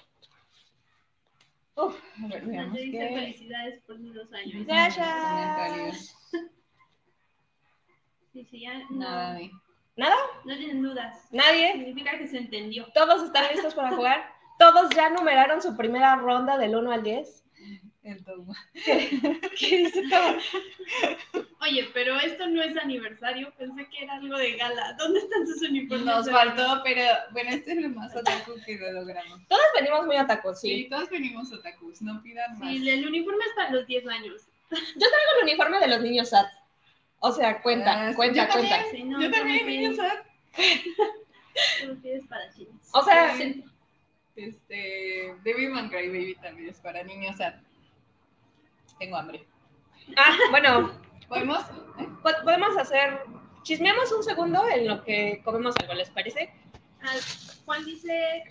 Uf, 1.75 1.99
A 2.23 2.29
ver, 2.29 2.45
veamos 2.45 2.77
dice 2.77 3.09
felicidades 3.15 3.83
por 3.85 3.97
sus 3.97 4.15
dos 4.15 4.33
años. 4.33 4.67
Gracias. 4.67 6.17
Sí, 8.33 8.47
sí, 8.51 8.61
ya 8.63 8.79
no, 8.89 8.99
Nada. 8.99 9.39
¿Nada? 9.95 10.17
no 10.47 10.57
tienen 10.57 10.83
dudas. 10.83 11.29
¿Nadie? 11.33 11.73
Significa 11.73 12.17
que 12.17 12.27
se 12.27 12.39
entendió. 12.39 12.87
¿Todos 12.95 13.25
están 13.25 13.53
listos 13.53 13.75
para 13.75 13.95
jugar? 13.95 14.25
¿Todos 14.62 14.90
ya 14.95 15.11
numeraron 15.11 15.61
su 15.61 15.76
primera 15.76 16.14
ronda 16.14 16.57
del 16.57 16.76
1 16.76 16.92
al 16.92 17.02
10? 17.02 17.45
El 18.04 18.25
toma. 18.25 18.54
¿Qué 18.75 19.76
dice 19.78 20.02
todo? 20.09 20.37
Oye, 21.62 21.88
pero 21.92 22.16
esto 22.21 22.47
no 22.47 22.62
es 22.62 22.76
aniversario. 22.76 23.52
Pensé 23.59 23.88
que 23.88 24.04
era 24.04 24.14
algo 24.14 24.37
de 24.38 24.52
gala. 24.57 24.92
¿Dónde 24.99 25.19
están 25.19 25.45
sus 25.49 25.62
uniformes? 25.69 26.07
Nos 26.07 26.31
faltó, 26.31 26.81
pero 26.85 27.02
bueno, 27.33 27.50
este 27.50 27.73
es 27.73 27.78
lo 27.78 27.88
más 27.88 28.14
otaku 28.14 28.52
que 28.64 28.76
lo 28.78 28.92
logramos. 28.92 29.40
Todos 29.49 29.62
venimos 29.75 30.07
muy 30.07 30.14
atacos, 30.16 30.61
Sí, 30.61 30.85
sí. 30.85 30.88
todos 30.88 31.11
venimos 31.11 31.52
otakus, 31.52 32.00
no 32.02 32.23
pidan 32.23 32.57
más. 32.61 32.69
Sí, 32.71 32.88
el 32.88 33.04
uniforme 33.07 33.45
es 33.45 33.52
para 33.57 33.71
los 33.71 33.85
10 33.88 34.07
años. 34.07 34.42
Traigo 34.69 34.92
el 35.38 35.42
uniforme 35.42 35.81
de 35.81 35.88
los 35.88 36.00
niños 36.02 36.28
SAT. 36.31 36.47
O 37.19 37.33
sea, 37.33 37.61
cuenta, 37.62 38.09
Ah, 38.11 38.14
cuenta, 38.14 38.47
yo 38.47 38.52
cuenta. 38.52 38.76
también. 38.78 38.97
Sí, 38.97 39.02
no, 39.04 39.21
Yo 39.23 39.31
también, 39.31 39.66
niños, 39.66 39.97
chinos. 42.57 42.88
O 42.92 43.02
sea, 43.02 43.37
Sí. 43.37 43.64
Este, 44.37 45.35
Devilman 45.45 45.89
Crybaby 45.91 46.37
también 46.37 46.71
es 46.71 46.79
para 46.81 47.03
niños. 47.03 47.35
O 47.35 47.37
sea, 47.39 47.61
tengo 48.99 49.17
hambre. 49.17 49.47
ah, 50.17 50.37
bueno, 50.51 50.99
¿Podemos? 51.29 51.62
po- 52.23 52.43
podemos 52.45 52.77
hacer. 52.77 53.21
Chismeamos 53.62 54.11
un 54.12 54.23
segundo 54.25 54.67
en 54.69 54.89
lo 54.89 55.05
que 55.05 55.41
comemos 55.45 55.75
algo, 55.81 55.95
¿les 55.95 56.11
parece? 56.11 56.53
Ah, 57.03 57.15
Juan 57.65 57.85
dice, 57.85 58.43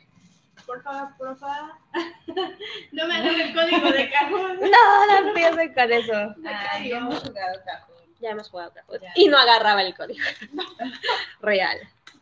por 0.66 0.82
favor, 0.84 1.10
por 1.18 1.38
favor, 1.38 1.74
no 2.92 3.08
me 3.08 3.16
hagas 3.16 3.36
el 3.40 3.54
código 3.54 3.92
de 3.92 4.10
cajón. 4.10 4.60
No, 4.72 5.08
no 5.22 5.28
empiecen 5.30 5.74
con 5.74 5.92
eso. 5.92 6.36
Ay, 6.46 6.90
ya 6.90 6.98
hemos 7.00 7.20
jugado 7.20 7.60
Cajón. 7.66 7.96
Ya 8.22 8.30
hemos 8.30 8.50
jugado. 8.50 8.72
Ya. 9.02 9.12
Y 9.16 9.28
no 9.28 9.38
agarraba 9.38 9.82
el 9.82 9.96
código. 9.96 10.24
Real. 11.42 11.78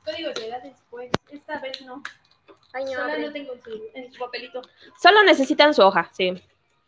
Código 0.06 0.32
llega 0.34 0.60
después. 0.62 1.12
Esta 1.30 1.60
vez 1.60 1.82
no. 1.82 2.02
Ay, 2.74 2.86
no, 2.86 2.92
Solo 2.92 3.18
no 3.18 3.32
tengo 3.32 3.58
su, 3.58 3.82
en 3.94 4.12
su 4.12 4.20
papelito. 4.20 4.62
Solo 5.02 5.24
necesitan 5.24 5.74
su 5.74 5.82
hoja, 5.82 6.10
sí. 6.14 6.34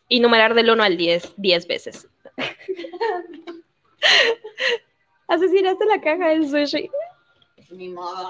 Y 0.08 0.20
numerar 0.20 0.54
del 0.54 0.70
1 0.70 0.84
al 0.84 0.98
10, 0.98 1.34
10 1.38 1.68
veces. 1.68 2.08
Asesinaste 5.28 5.86
la 5.86 6.02
caja 6.02 6.30
del 6.30 6.50
sushi. 6.50 6.90
Ni 7.72 7.90
modo. 7.90 8.30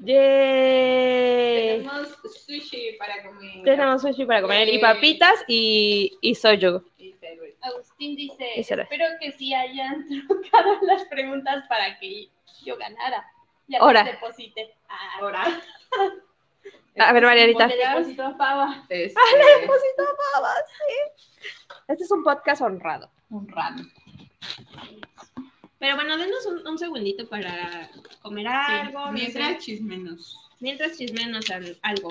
Yay. 0.00 1.82
Tenemos 1.82 2.08
sushi 2.46 2.96
para 2.98 3.22
comer. 3.22 3.64
Tenemos 3.64 4.02
sushi 4.02 4.24
para 4.24 4.42
comer 4.42 4.68
y 4.68 4.78
papitas 4.78 5.44
y, 5.46 6.18
y 6.22 6.34
soju. 6.34 6.82
Agustín 7.62 8.16
dice, 8.16 8.52
espero 8.56 9.04
que 9.20 9.32
sí 9.32 9.52
hayan 9.52 10.06
trucado 10.26 10.78
las 10.82 11.04
preguntas 11.04 11.64
para 11.68 11.98
que 11.98 12.30
yo 12.64 12.78
ganara. 12.78 13.26
Ya 13.70 13.78
Ahora. 13.78 14.18
Ah, 14.88 15.18
Ahora. 15.20 15.44
A 16.98 17.12
ver, 17.12 17.22
Marianita. 17.24 17.68
le 17.68 17.76
depositó 17.76 18.36
Pava. 18.36 18.84
Este, 18.88 19.20
Depositó 19.60 20.02
babas, 20.34 20.64
sí. 20.68 21.44
Este 21.88 22.04
es 22.04 22.10
un 22.10 22.24
podcast 22.24 22.62
honrado. 22.62 23.08
un 23.30 23.48
rato. 23.48 23.82
Pero 25.78 25.94
bueno, 25.94 26.16
denos 26.18 26.44
un, 26.46 26.66
un 26.66 26.78
segundito 26.78 27.28
para 27.28 27.88
comer 28.22 28.48
algo. 28.48 29.12
mientras 29.12 29.52
sé. 29.52 29.58
chismenos. 29.58 30.50
mientras 30.58 30.98
chismenos 30.98 31.48
al- 31.50 31.78
algo. 31.82 32.10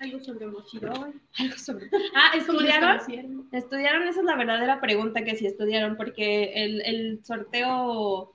Algo 0.00 0.20
sobre 0.20 0.46
Mochirol. 0.46 1.20
Algo 1.38 1.56
sobre- 1.58 1.90
Ah, 2.14 2.32
¿estudiaron? 2.36 2.96
¿Estudiaron? 2.98 3.48
¿Estudiaron? 3.52 4.02
Esa 4.08 4.20
es 4.20 4.26
la 4.26 4.36
verdadera 4.36 4.80
pregunta 4.80 5.24
que 5.24 5.34
si 5.36 5.46
estudiaron, 5.46 5.96
porque 5.96 6.52
el, 6.64 6.80
el 6.82 7.24
sorteo 7.24 8.34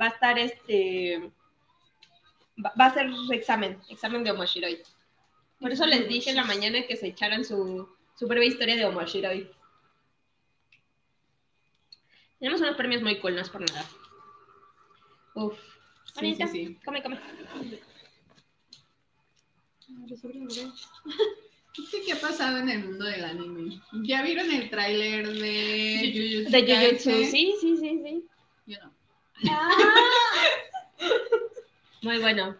va 0.00 0.06
a 0.06 0.08
estar 0.08 0.38
este. 0.38 1.30
Va, 2.64 2.72
va 2.80 2.86
a 2.86 2.94
ser 2.94 3.10
examen, 3.32 3.78
examen 3.90 4.24
de 4.24 4.30
Omoshiroi. 4.30 4.80
Por 5.60 5.72
eso 5.72 5.86
les 5.86 6.08
dije 6.08 6.30
en 6.30 6.36
la 6.36 6.44
mañana 6.44 6.86
que 6.86 6.96
se 6.96 7.08
echaran 7.08 7.44
su, 7.44 7.88
su 8.16 8.26
breve 8.26 8.46
historia 8.46 8.76
de 8.76 8.86
Omoshiroi. 8.86 9.50
Tenemos 12.38 12.60
unos 12.60 12.76
premios 12.76 13.02
muy 13.02 13.18
cool, 13.20 13.34
no 13.34 13.40
es 13.40 13.48
por 13.50 13.60
nada. 13.60 13.84
Uf. 15.34 15.58
Sí, 16.18 16.34
sí, 16.34 16.46
sí. 16.48 16.78
Come, 16.84 17.02
come. 17.02 17.18
¿Qué, 19.86 20.14
¿Qué 22.06 22.12
ha 22.12 22.20
pasado 22.20 22.58
en 22.58 22.68
el 22.70 22.84
mundo 22.84 23.04
del 23.04 23.24
anime? 23.24 23.80
¿Ya 24.04 24.22
vieron 24.22 24.50
el 24.50 24.70
tráiler 24.70 25.26
de 25.28 26.12
Jujutsu 26.14 26.50
De 26.50 26.62
Jujutsu, 26.62 27.10
sí, 27.30 27.54
sí, 27.60 27.76
sí, 27.76 28.00
sí. 28.04 28.24
Yo 28.66 28.78
no. 28.80 28.92
Muy 32.02 32.18
bueno. 32.18 32.56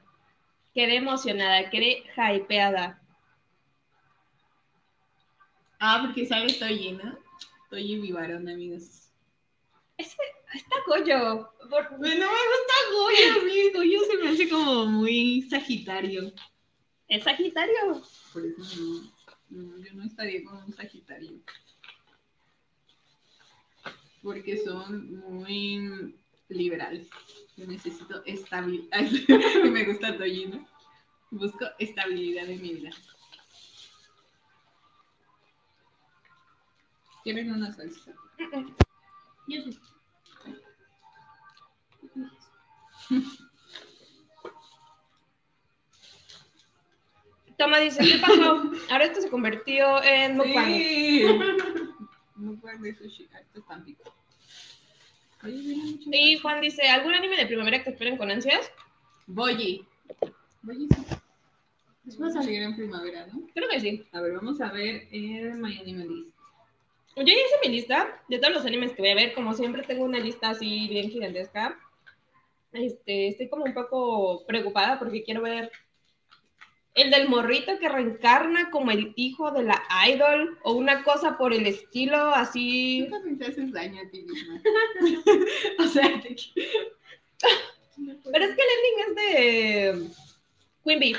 Quedé 0.74 0.96
emocionada, 0.96 1.70
quedé 1.70 2.02
hypeada. 2.34 3.00
Ah, 5.78 6.00
porque 6.04 6.26
sale 6.26 6.52
Toji, 6.54 6.92
¿no? 6.92 7.16
Toji 7.70 8.00
Vivarón, 8.00 8.48
amigos. 8.48 9.08
Está 9.98 10.76
Goyo. 10.86 11.48
Por- 11.70 11.92
no 11.92 11.98
me 11.98 12.16
gusta 12.16 12.74
Goyo, 12.92 13.40
a 13.40 13.44
mí 13.44 13.70
Goyo 13.72 14.00
se 14.04 14.16
me 14.16 14.28
hace 14.30 14.48
como 14.48 14.86
muy 14.86 15.42
sagitario. 15.42 16.32
Es 17.08 17.24
Sagitario. 17.24 18.02
Por 18.32 18.46
eso 18.46 19.12
no, 19.50 19.62
no, 19.62 19.78
yo 19.78 19.94
no 19.94 20.04
estaría 20.04 20.44
con 20.44 20.56
un 20.64 20.72
sagitario. 20.72 21.32
Porque 24.22 24.56
son 24.56 25.20
muy 25.20 26.16
liberales. 26.48 27.08
Yo 27.56 27.66
necesito 27.66 28.24
estabilidad. 28.24 29.00
me 29.70 29.84
gusta 29.84 30.16
Toji, 30.16 30.46
¿no? 30.46 30.66
Busco 31.30 31.66
estabilidad 31.78 32.48
en 32.48 32.62
mi 32.62 32.74
vida. 32.74 32.90
¿Quieren 37.22 37.52
una 37.52 37.72
salsa? 37.72 38.14
Yo 39.46 39.62
sí. 39.62 39.78
Toma 47.56 47.78
dice, 47.78 48.02
¿qué 48.04 48.18
pasó? 48.18 48.70
Ahora 48.90 49.04
esto 49.04 49.20
se 49.20 49.30
convirtió 49.30 50.02
en 50.02 50.36
mukbang. 50.36 50.66
Sí. 50.66 51.24
Mukbang 52.36 52.80
de 52.82 52.94
sushi. 52.94 53.24
Esto 53.24 53.60
es 53.60 53.66
tan 53.66 53.84
rico. 53.84 54.12
Oye, 55.44 55.60
viene 55.60 55.84
mucho 55.84 56.10
Y 56.12 56.38
Juan 56.38 56.60
dice, 56.60 56.88
¿algún 56.88 57.14
anime 57.14 57.36
de 57.36 57.46
primavera 57.46 57.78
que 57.78 57.84
te 57.84 57.90
esperen 57.90 58.16
con 58.16 58.30
ansias? 58.30 58.70
Boyi. 59.26 59.86
Boyi 60.62 60.88
sí. 60.88 61.16
Es 62.06 62.18
Vamos 62.18 62.34
más, 62.34 62.44
a 62.44 62.46
seguir 62.46 62.62
en 62.62 62.76
primavera, 62.76 63.26
¿no? 63.26 63.46
Creo 63.54 63.68
que 63.68 63.80
sí. 63.80 64.06
A 64.12 64.20
ver, 64.20 64.32
vamos 64.34 64.60
a 64.60 64.70
ver 64.70 65.08
el 65.10 65.54
My 65.54 65.78
Anime 65.78 66.06
List. 66.06 66.34
Yo 67.16 67.22
ya 67.22 67.32
hice 67.32 67.58
mi 67.62 67.74
lista 67.74 68.22
de 68.28 68.38
todos 68.38 68.52
los 68.52 68.66
animes 68.66 68.92
que 68.92 69.00
voy 69.00 69.10
a 69.10 69.14
ver. 69.14 69.34
Como 69.34 69.54
siempre 69.54 69.84
tengo 69.84 70.04
una 70.04 70.18
lista 70.18 70.50
así 70.50 70.88
bien 70.88 71.10
gigantesca. 71.10 71.78
Este, 72.72 73.28
estoy 73.28 73.48
como 73.48 73.64
un 73.64 73.72
poco 73.72 74.44
preocupada 74.46 74.98
porque 74.98 75.22
quiero 75.22 75.40
ver 75.40 75.70
el 76.94 77.10
del 77.10 77.28
morrito 77.28 77.78
que 77.78 77.88
reencarna 77.88 78.70
como 78.70 78.90
el 78.92 79.12
hijo 79.16 79.50
de 79.50 79.64
la 79.64 79.82
idol 80.08 80.58
o 80.62 80.72
una 80.72 81.02
cosa 81.02 81.36
por 81.36 81.52
el 81.52 81.66
estilo 81.66 82.34
así. 82.34 83.06
También 83.10 83.38
te 83.38 83.46
haces 83.46 83.72
daño 83.72 84.00
a 84.00 84.10
ti 84.10 84.22
misma. 84.22 84.62
o 85.80 85.86
sea, 85.88 86.20
te... 86.20 86.36
Pero 87.96 88.44
es 88.44 88.56
que 88.56 88.62
el 88.62 88.70
ending 88.76 88.98
es 89.06 89.14
de 89.16 90.08
Queen 90.84 91.00
Bee. 91.00 91.16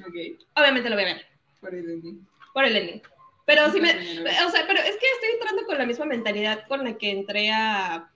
Ok, 0.00 0.40
Obviamente 0.56 0.88
lo 0.88 0.96
voy 0.96 1.04
a 1.04 1.14
ver 1.14 1.32
por 1.62 1.74
el 1.74 1.88
ending. 1.88 2.28
por 2.52 2.64
el 2.64 2.76
ending. 2.76 3.02
Pero 3.44 3.70
sí 3.70 3.80
me, 3.80 3.90
o 3.90 4.50
sea, 4.50 4.66
pero 4.66 4.80
es 4.80 4.96
que 4.96 5.06
estoy 5.14 5.30
entrando 5.34 5.64
con 5.64 5.78
la 5.78 5.86
misma 5.86 6.04
mentalidad 6.04 6.66
con 6.68 6.84
la 6.84 6.96
que 6.96 7.10
entré 7.10 7.50
a, 7.50 8.10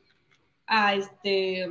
a 0.66 0.94
este, 0.94 1.68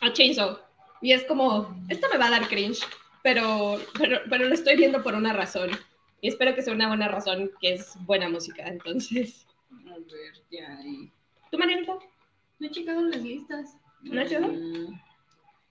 a 0.00 0.12
Chainsaw. 0.12 0.58
Y 1.02 1.12
es 1.12 1.24
como, 1.24 1.74
esto 1.88 2.08
me 2.12 2.18
va 2.18 2.26
a 2.26 2.30
dar 2.30 2.48
cringe, 2.48 2.86
pero, 3.22 3.78
pero, 3.98 4.20
pero 4.28 4.46
lo 4.46 4.54
estoy 4.54 4.76
viendo 4.76 5.02
por 5.02 5.14
una 5.14 5.32
razón. 5.32 5.70
Y 6.22 6.28
espero 6.28 6.54
que 6.54 6.62
sea 6.62 6.74
una 6.74 6.88
buena 6.88 7.08
razón, 7.08 7.50
que 7.60 7.74
es 7.74 7.94
buena 8.04 8.28
música. 8.28 8.66
Entonces, 8.66 9.46
A 9.88 9.94
ver, 9.98 10.34
ya 10.50 10.76
ahí. 10.78 11.10
¿tú, 11.50 11.58
Marianita? 11.58 11.94
no 12.58 12.66
he 12.66 12.70
checado 12.70 13.00
las 13.02 13.22
listas. 13.22 13.76
¿No 14.02 14.20
has? 14.20 14.30
Mm, 14.32 15.00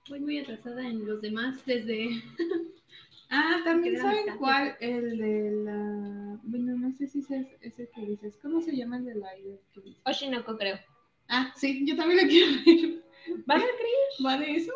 Voy 0.09 0.19
muy 0.21 0.39
atrasada 0.39 0.87
en 0.87 1.05
los 1.05 1.21
demás 1.21 1.63
desde 1.65 2.09
Ah, 3.31 3.61
también 3.63 3.95
saben 3.97 4.15
bastante. 4.25 4.39
cuál, 4.39 4.77
el 4.79 5.17
de 5.19 5.51
la... 5.63 6.39
Bueno, 6.41 6.75
no 6.77 6.91
sé 6.97 7.05
si 7.07 7.19
es 7.19 7.29
ese 7.61 7.87
que 7.93 8.01
dices. 8.01 8.35
¿Cómo 8.41 8.59
se 8.59 8.75
llama 8.75 8.97
el 8.97 9.05
de 9.05 9.15
la 9.15 9.31
dices? 9.35 9.59
Oshinoko, 10.05 10.57
creo. 10.57 10.79
Ah, 11.27 11.53
sí, 11.55 11.85
yo 11.85 11.95
también 11.95 12.21
lo 12.23 12.27
quiero 12.27 12.51
ver. 12.65 13.03
¿Va 13.47 13.55
a 13.55 13.59
Chris? 13.59 14.25
¿Va 14.25 14.37
de 14.37 14.51
eso? 14.55 14.71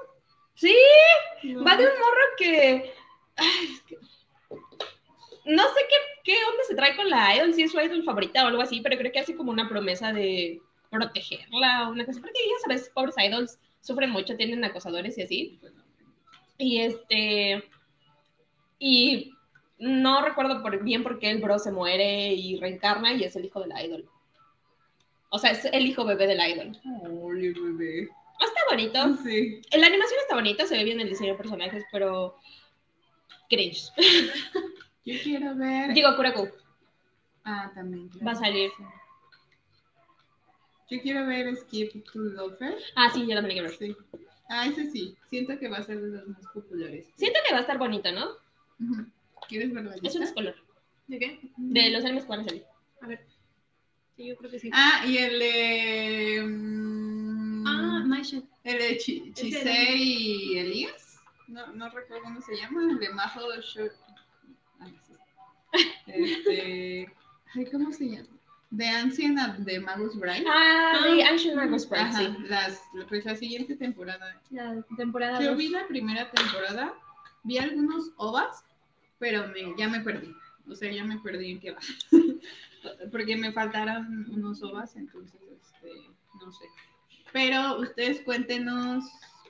Sí, 0.56 0.76
va 1.66 1.76
de 1.76 1.86
un 1.86 2.00
morro 2.00 2.26
que. 2.38 2.94
Ay, 3.36 3.66
es 3.74 3.82
que- 3.82 3.98
No 5.46 5.64
sé 5.64 5.82
qué, 5.90 5.96
qué 6.24 6.36
onda 6.52 6.64
se 6.68 6.76
trae 6.76 6.96
con 6.96 7.10
la 7.10 7.36
idol, 7.36 7.54
si 7.54 7.64
es 7.64 7.72
su 7.72 7.80
idol 7.80 8.04
favorita 8.04 8.44
o 8.44 8.48
algo 8.48 8.62
así, 8.62 8.82
pero 8.82 8.98
creo 8.98 9.12
que 9.12 9.20
hace 9.20 9.36
como 9.36 9.52
una 9.52 9.68
promesa 9.68 10.14
de 10.14 10.62
protegerla 10.90 11.88
o 11.88 11.92
una 11.92 12.06
cosa. 12.06 12.22
Porque 12.22 12.40
ya 12.48 12.60
sabes, 12.62 12.90
pobres 12.94 13.16
idols 13.18 13.60
sufren 13.82 14.12
mucho, 14.12 14.38
tienen 14.38 14.64
acosadores 14.64 15.18
y 15.18 15.24
así. 15.24 15.60
Y 16.58 16.80
este. 16.82 17.64
Y 18.80 19.34
no 19.80 20.22
recuerdo 20.24 20.62
por, 20.62 20.82
bien 20.84 21.04
por 21.04 21.20
qué 21.20 21.32
el 21.32 21.42
bro 21.42 21.60
se 21.60 21.72
muere 21.72 22.28
y 22.34 22.58
reencarna 22.60 23.14
y 23.14 23.24
es 23.24 23.36
el 23.36 23.46
hijo 23.46 23.60
de 23.60 23.68
la 23.68 23.84
idol. 23.84 24.08
O 25.30 25.40
sea, 25.40 25.52
es 25.52 25.66
el 25.66 25.86
hijo 25.88 26.06
bebé 26.06 26.28
de 26.28 26.36
la 26.36 26.48
idol. 26.48 26.80
Oye, 27.22 27.54
bebé. 27.54 28.10
Está 28.46 28.62
bonito. 28.70 29.18
Sí. 29.24 29.62
La 29.78 29.88
animación 29.88 30.20
está 30.22 30.36
bonita, 30.36 30.66
se 30.66 30.78
ve 30.78 30.84
bien 30.84 31.00
el 31.00 31.10
diseño 31.10 31.32
de 31.32 31.38
personajes, 31.38 31.84
pero. 31.92 32.36
Cringe. 33.50 33.92
Yo 35.06 35.16
quiero 35.22 35.56
ver... 35.56 35.94
Digo, 35.94 36.16
Kuraku. 36.16 36.48
Ah, 37.44 37.72
también. 37.76 38.08
claro. 38.08 38.26
Va 38.26 38.32
a 38.32 38.36
salir. 38.36 38.72
Yo 40.90 41.02
quiero 41.02 41.26
ver 41.26 41.54
Skip 41.58 42.06
to 42.06 42.20
Lover. 42.20 42.78
Ah, 42.96 43.10
sí, 43.14 43.26
yo 43.28 43.36
también 43.36 43.60
quiero 43.60 43.70
ver. 43.70 43.78
Sí. 43.78 43.96
Ah, 44.50 44.68
ese 44.68 44.90
sí. 44.92 45.16
Siento 45.30 45.58
que 45.60 45.68
va 45.68 45.78
a 45.78 45.84
ser 45.84 46.00
de 46.00 46.10
los 46.10 46.28
más 46.28 46.46
populares. 46.54 47.08
Siento 47.16 47.40
que 47.46 47.54
va 47.54 47.60
a 47.60 47.62
estar 47.62 47.78
bonito, 47.78 48.12
¿no? 48.12 48.28
¿Quieres 49.50 49.74
ver 49.74 49.84
la 49.86 49.96
Es 50.02 50.16
un 50.16 50.34
color. 50.34 50.56
¿De 51.08 51.20
qué? 51.20 51.40
De 51.58 51.90
los 51.90 52.06
animes 52.06 52.24
que 52.24 52.30
van 52.30 52.40
a 52.42 52.44
salir. 52.46 52.66
A 53.02 53.08
ver. 53.08 53.26
Sí, 54.16 54.28
yo 54.28 54.38
creo 54.38 54.52
que 54.52 54.60
sí. 54.60 54.70
Ah, 54.72 55.04
y 55.08 55.18
el 55.18 55.40
de... 55.40 56.44
mm, 56.46 57.13
Ah, 57.84 58.04
Maisha. 58.06 58.42
El 58.64 58.78
de 58.80 58.92
Ese 58.96 59.34
Chisei 59.34 60.02
y 60.02 60.58
Elías. 60.60 61.20
No, 61.48 61.68
no 61.74 61.90
recuerdo 61.90 62.24
cómo 62.24 62.42
se 62.42 62.56
llama. 62.56 62.82
El 62.92 63.00
de 63.00 63.10
Maho 63.10 63.42
Short. 63.62 63.94
Ah. 64.80 64.88
Este. 66.08 67.12
Ay, 67.56 67.66
¿cómo 67.72 67.92
se 67.92 68.06
llama? 68.10 68.28
The 68.76 68.88
Ancient 68.88 69.38
de 69.60 69.80
Magus 69.80 70.16
Bride. 70.16 70.46
Ah, 70.48 70.94
Ah. 71.04 71.08
de 71.08 71.24
Ancient 71.24 71.56
Magus 71.56 71.86
Pride, 71.86 72.02
Ajá, 72.04 72.18
sí. 72.20 72.36
las, 72.48 72.82
pues 73.08 73.24
la 73.26 73.36
siguiente 73.36 73.76
temporada. 73.76 74.42
La 74.50 74.82
temporada 74.98 75.40
Yo 75.40 75.50
dos. 75.50 75.58
vi 75.58 75.70
la 75.70 75.86
primera 75.88 76.32
temporada, 76.32 76.94
vi 77.44 77.60
algunos 77.60 78.12
ovas, 78.18 78.64
pero 79.20 79.48
me, 79.50 79.76
ya 79.78 79.88
me 79.90 80.00
perdí. 80.00 80.34
O 80.68 80.74
sea, 80.76 80.92
ya 80.92 81.04
me 81.04 81.20
perdí 81.20 81.52
en 81.52 81.60
qué 81.60 81.72
va. 81.72 81.80
Porque 83.12 83.36
me 83.38 83.52
faltaron 83.52 84.26
unos 84.32 84.64
ovas, 84.64 84.96
entonces, 84.96 85.40
este, 85.62 86.10
no 86.44 86.52
sé. 86.52 86.66
Pero 87.34 87.80
ustedes 87.80 88.22
cuéntenos 88.22 89.04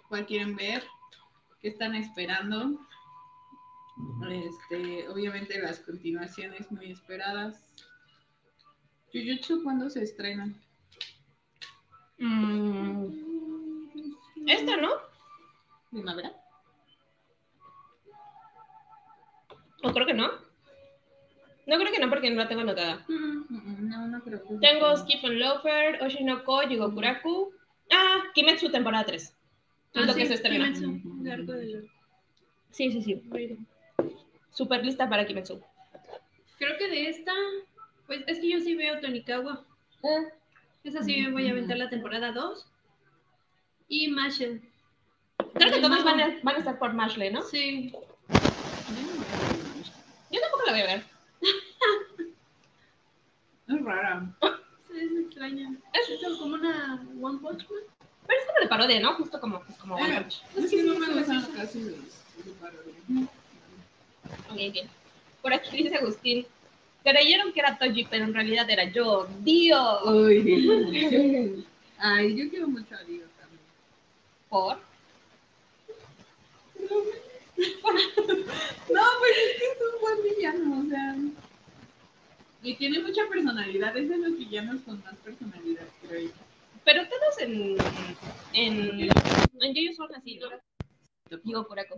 cuál 0.07 0.25
quieren 0.25 0.55
ver, 0.55 0.83
qué 1.61 1.67
están 1.69 1.93
esperando. 1.95 2.79
Este, 4.31 5.07
obviamente 5.09 5.61
las 5.61 5.79
continuaciones 5.79 6.71
muy 6.71 6.91
esperadas. 6.91 7.61
Jujutsu, 9.11 9.61
¿cuándo 9.63 9.89
se 9.89 10.01
estrena? 10.03 10.51
Mm, 12.17 13.07
Esta, 14.47 14.77
¿no? 14.77 14.89
¿Primavera? 15.91 16.33
O 19.83 19.91
creo 19.91 20.05
que 20.07 20.13
no. 20.13 20.27
No 21.65 21.77
creo 21.77 21.91
que 21.91 21.99
no, 21.99 22.09
porque 22.09 22.29
no 22.29 22.37
la 22.37 22.47
tengo 22.47 22.61
anotada. 22.61 23.05
Mm, 23.07 23.43
Mm, 23.49 23.89
No, 23.89 24.07
no 24.07 24.21
creo 24.23 24.41
que 24.41 24.55
Tengo 24.59 24.95
Skip 24.97 25.23
and 25.25 25.35
Loafer, 25.35 26.01
Oshinoko, 26.03 26.61
Jigokuraku. 26.61 27.53
Ah, 27.93 28.23
Kimetsu 28.33 28.69
temporada 28.71 29.05
3. 29.05 29.21
Es 29.23 29.33
Ah, 29.95 30.01
lo 30.01 30.13
sí, 30.13 30.19
que 30.19 30.25
se 30.27 30.33
estrena. 30.35 30.73
Kimetsu, 30.73 31.21
el 31.25 31.31
arco 31.31 31.51
de 31.53 31.83
Sí, 32.71 32.91
sí, 32.91 33.01
sí. 33.03 33.21
Super 34.51 34.83
lista 34.83 35.07
para 35.09 35.25
Kimetsu. 35.27 35.61
Creo 36.57 36.77
que 36.77 36.87
de 36.87 37.09
esta, 37.09 37.33
pues 38.07 38.23
es 38.27 38.39
que 38.39 38.49
yo 38.51 38.59
sí 38.59 38.75
veo 38.75 38.99
Tonikawa. 38.99 39.63
Ah, 40.03 40.23
Esa 40.83 41.03
sí 41.03 41.21
me 41.21 41.31
voy 41.31 41.47
a 41.47 41.51
aventar 41.51 41.77
la 41.77 41.89
temporada 41.89 42.31
2. 42.31 42.65
Y 43.89 44.07
Mashle. 44.09 44.61
Creo 45.53 45.71
que 45.71 45.79
todos 45.81 46.03
van 46.03 46.19
a, 46.19 46.39
van 46.41 46.55
a 46.55 46.59
estar 46.59 46.79
por 46.79 46.93
Mashley, 46.93 47.31
¿no? 47.31 47.41
Sí. 47.43 47.93
Yo 50.31 50.41
tampoco 50.41 50.63
la 50.65 50.71
voy 50.71 50.81
a 50.81 50.85
ver. 50.85 51.03
Es 53.65 53.81
rara. 53.81 54.35
Extraña. 55.37 55.71
Es- 55.93 56.37
como 56.37 56.53
una 56.53 57.03
One 57.19 57.39
Punch 57.39 57.67
Man. 57.69 57.79
Pero 58.27 58.39
es 58.39 58.45
como 58.45 58.59
de 58.61 58.67
parodia, 58.67 58.99
¿no? 58.99 59.13
Justo 59.15 59.39
como, 59.39 59.61
pues, 59.63 59.77
como 59.79 59.95
One 59.95 60.21
Punch. 60.21 60.41
Es 60.57 60.69
que 60.69 60.83
no 60.83 60.99
me 60.99 61.07
gustan 61.11 61.41
casi 61.55 61.79
los 61.81 61.97
los 62.45 62.55
parodia. 62.61 62.93
Ok, 64.51 64.59
ok. 64.69 64.89
Por 65.41 65.53
aquí 65.53 65.77
dice 65.83 65.95
Agustín. 65.95 66.45
Creyeron 67.03 67.51
que 67.51 67.59
era 67.59 67.77
Toji, 67.77 68.05
pero 68.05 68.23
en 68.25 68.33
realidad 68.33 68.69
era 68.69 68.83
yo. 68.85 69.27
¡Dios! 69.39 70.01
Ay, 71.97 72.35
yo 72.35 72.49
quiero 72.49 72.67
mucho 72.69 72.95
a 72.95 73.03
Dio 73.03 73.23
también. 73.39 73.61
¿Por? 74.49 74.77
No, 77.57 79.01
pues 79.19 79.31
es 79.37 79.59
que 79.59 79.65
es 79.65 79.77
un 79.81 80.01
buen 80.01 80.23
villano, 80.35 80.79
o 80.85 80.89
sea. 80.89 81.15
Y 82.63 82.75
tiene 82.75 82.99
mucha 83.01 83.27
personalidad, 83.27 83.95
es 83.97 84.07
de 84.07 84.17
los 84.17 84.37
villanos 84.37 84.81
con 84.83 85.03
más 85.03 85.15
personalidad, 85.17 85.85
creo 86.01 86.27
yo. 86.27 86.33
Pero 86.85 87.03
todos 87.09 87.39
en. 87.39 87.75
En. 88.53 89.09
En 89.59 89.73
Yoyo 89.73 89.93
son 89.93 90.15
así. 90.15 90.39
Digo, 91.43 91.67
Kurako. 91.67 91.97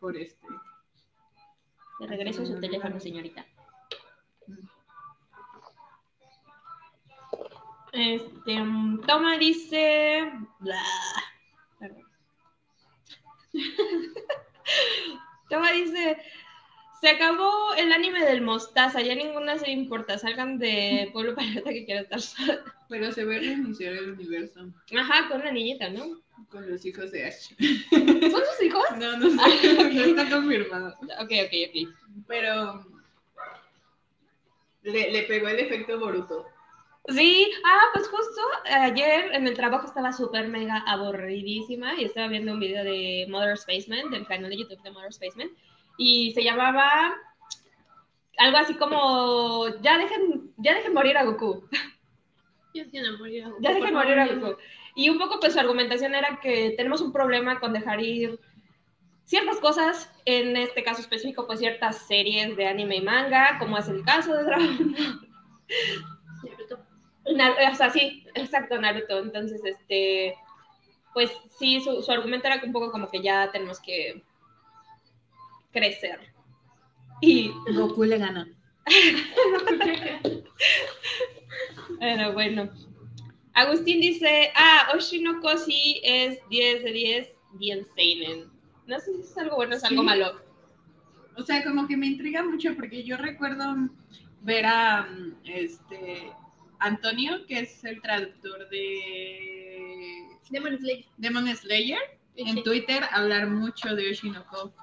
Por 0.00 0.16
este. 0.16 0.46
De 2.00 2.06
regreso 2.06 2.42
a 2.42 2.46
su 2.46 2.60
teléfono, 2.60 3.00
señorita. 3.00 3.46
Este. 7.92 8.60
um, 8.60 9.00
Toma 9.02 9.38
dice. 9.38 10.30
Bla. 10.60 10.82
Toma 15.48 15.72
dice. 15.72 16.18
Se 17.00 17.08
acabó 17.08 17.74
el 17.76 17.92
anime 17.92 18.24
del 18.24 18.40
Mostaza, 18.40 19.02
ya 19.02 19.14
ninguna 19.14 19.58
serie 19.58 19.74
importa. 19.74 20.18
Salgan 20.18 20.58
de 20.58 21.10
Pueblo 21.12 21.34
Paleta 21.34 21.70
que 21.70 21.84
quiero 21.84 22.02
estar 22.02 22.20
sola. 22.20 22.60
Pero 22.88 23.12
se 23.12 23.24
ve 23.24 23.38
reiniciar 23.40 23.92
el 23.92 24.12
universo 24.12 24.60
Ajá, 24.96 25.28
con 25.28 25.40
una 25.40 25.52
niñita, 25.52 25.90
¿no? 25.90 26.22
con 26.50 26.70
los 26.70 26.84
hijos 26.84 27.10
de 27.10 27.26
Ash. 27.26 27.52
¿Son 27.90 28.30
sus 28.30 28.62
hijos? 28.62 28.84
No, 28.98 29.16
no 29.16 29.30
sé, 29.30 29.74
no 29.74 30.04
está 30.04 30.30
confirmado. 30.30 30.96
Ok, 31.20 31.32
ok, 31.44 31.54
ok. 31.68 31.94
Pero 32.26 32.86
le, 34.82 35.10
le 35.10 35.22
pegó 35.24 35.48
el 35.48 35.60
efecto 35.60 35.98
Boruto. 35.98 36.46
Sí, 37.08 37.50
ah, 37.64 37.90
pues 37.92 38.08
justo 38.08 38.40
ayer 38.70 39.34
en 39.34 39.46
el 39.46 39.54
trabajo 39.54 39.86
estaba 39.86 40.12
súper 40.12 40.48
mega 40.48 40.78
aburridísima 40.86 41.94
y 42.00 42.04
estaba 42.04 42.28
viendo 42.28 42.52
un 42.52 42.60
video 42.60 42.82
de 42.82 43.26
Mother 43.28 43.58
Spaceman, 43.58 44.10
del 44.10 44.26
canal 44.26 44.50
de 44.50 44.58
YouTube 44.58 44.82
de 44.82 44.90
Mother 44.90 45.12
Spaceman, 45.12 45.50
y 45.96 46.32
se 46.32 46.42
llamaba 46.42 47.14
algo 48.38 48.56
así 48.56 48.74
como 48.74 49.68
ya 49.82 49.98
dejen, 49.98 50.52
ya 50.56 50.74
dejen 50.74 50.92
morir 50.94 51.16
a 51.18 51.24
Goku, 51.24 51.68
Ya 52.74 52.84
se 52.90 53.10
morir. 53.18 53.44
ya 53.60 53.72
dejen 53.74 53.94
morir 53.94 54.18
a 54.18 54.26
Goku. 54.26 54.56
Y 54.96 55.08
un 55.10 55.18
poco 55.18 55.38
pues 55.40 55.52
su 55.54 55.60
argumentación 55.60 56.14
era 56.14 56.40
que 56.40 56.74
tenemos 56.76 57.00
un 57.00 57.12
problema 57.12 57.58
con 57.60 57.72
dejar 57.72 58.00
ir 58.00 58.38
ciertas 59.24 59.56
cosas, 59.58 60.12
en 60.24 60.56
este 60.56 60.82
caso 60.84 61.00
específico 61.00 61.46
pues 61.46 61.58
ciertas 61.60 62.06
series 62.06 62.56
de 62.56 62.66
anime 62.66 62.96
y 62.96 63.00
manga, 63.02 63.58
como 63.58 63.78
es 63.78 63.88
el 63.88 64.04
caso 64.04 64.34
de 64.34 64.44
Dragon 64.44 64.92
Ball. 64.92 65.28
Nar- 67.34 67.56
o 67.72 67.74
sea, 67.74 67.90
sí, 67.90 68.24
exacto, 68.34 68.78
Naruto. 68.78 69.18
Entonces, 69.18 69.62
este, 69.64 70.36
pues 71.14 71.32
sí, 71.58 71.80
su, 71.80 72.02
su 72.02 72.12
argumento 72.12 72.46
era 72.48 72.60
un 72.64 72.72
poco 72.72 72.92
como 72.92 73.10
que 73.10 73.22
ya 73.22 73.50
tenemos 73.50 73.80
que 73.80 74.22
crecer. 75.74 76.18
Y, 77.20 77.50
Goku 77.74 78.04
le 78.04 78.16
gana. 78.18 78.48
pero 82.00 82.32
bueno. 82.32 82.70
Agustín 83.52 84.00
dice, 84.00 84.50
ah, 84.56 84.88
Oshinoko 84.96 85.56
sí 85.58 86.00
es 86.02 86.38
10 86.48 86.84
de 86.84 86.92
10, 86.92 87.28
bien 87.52 87.86
seinen. 87.94 88.50
No 88.86 88.98
sé 88.98 89.14
si 89.14 89.20
es 89.20 89.38
algo 89.38 89.56
bueno 89.56 89.74
o 89.74 89.76
es 89.76 89.84
algo 89.84 90.02
Sí. 90.02 90.06
malo. 90.06 90.40
O 91.36 91.42
sea, 91.42 91.62
como 91.64 91.86
que 91.86 91.96
me 91.96 92.06
intriga 92.06 92.42
mucho 92.42 92.74
porque 92.74 93.04
yo 93.04 93.16
recuerdo 93.16 93.64
ver 94.42 94.66
a 94.66 95.08
este 95.44 96.32
Antonio, 96.78 97.46
que 97.46 97.60
es 97.60 97.84
el 97.84 98.00
traductor 98.02 98.68
de 98.68 100.28
Demon 100.50 100.78
Slayer. 100.78 101.04
Demon 101.16 101.56
Slayer, 101.56 102.18
en 102.36 102.62
Twitter 102.62 103.04
hablar 103.10 103.48
mucho 103.48 103.94
de 103.94 104.10
Oshinoko. 104.10 104.74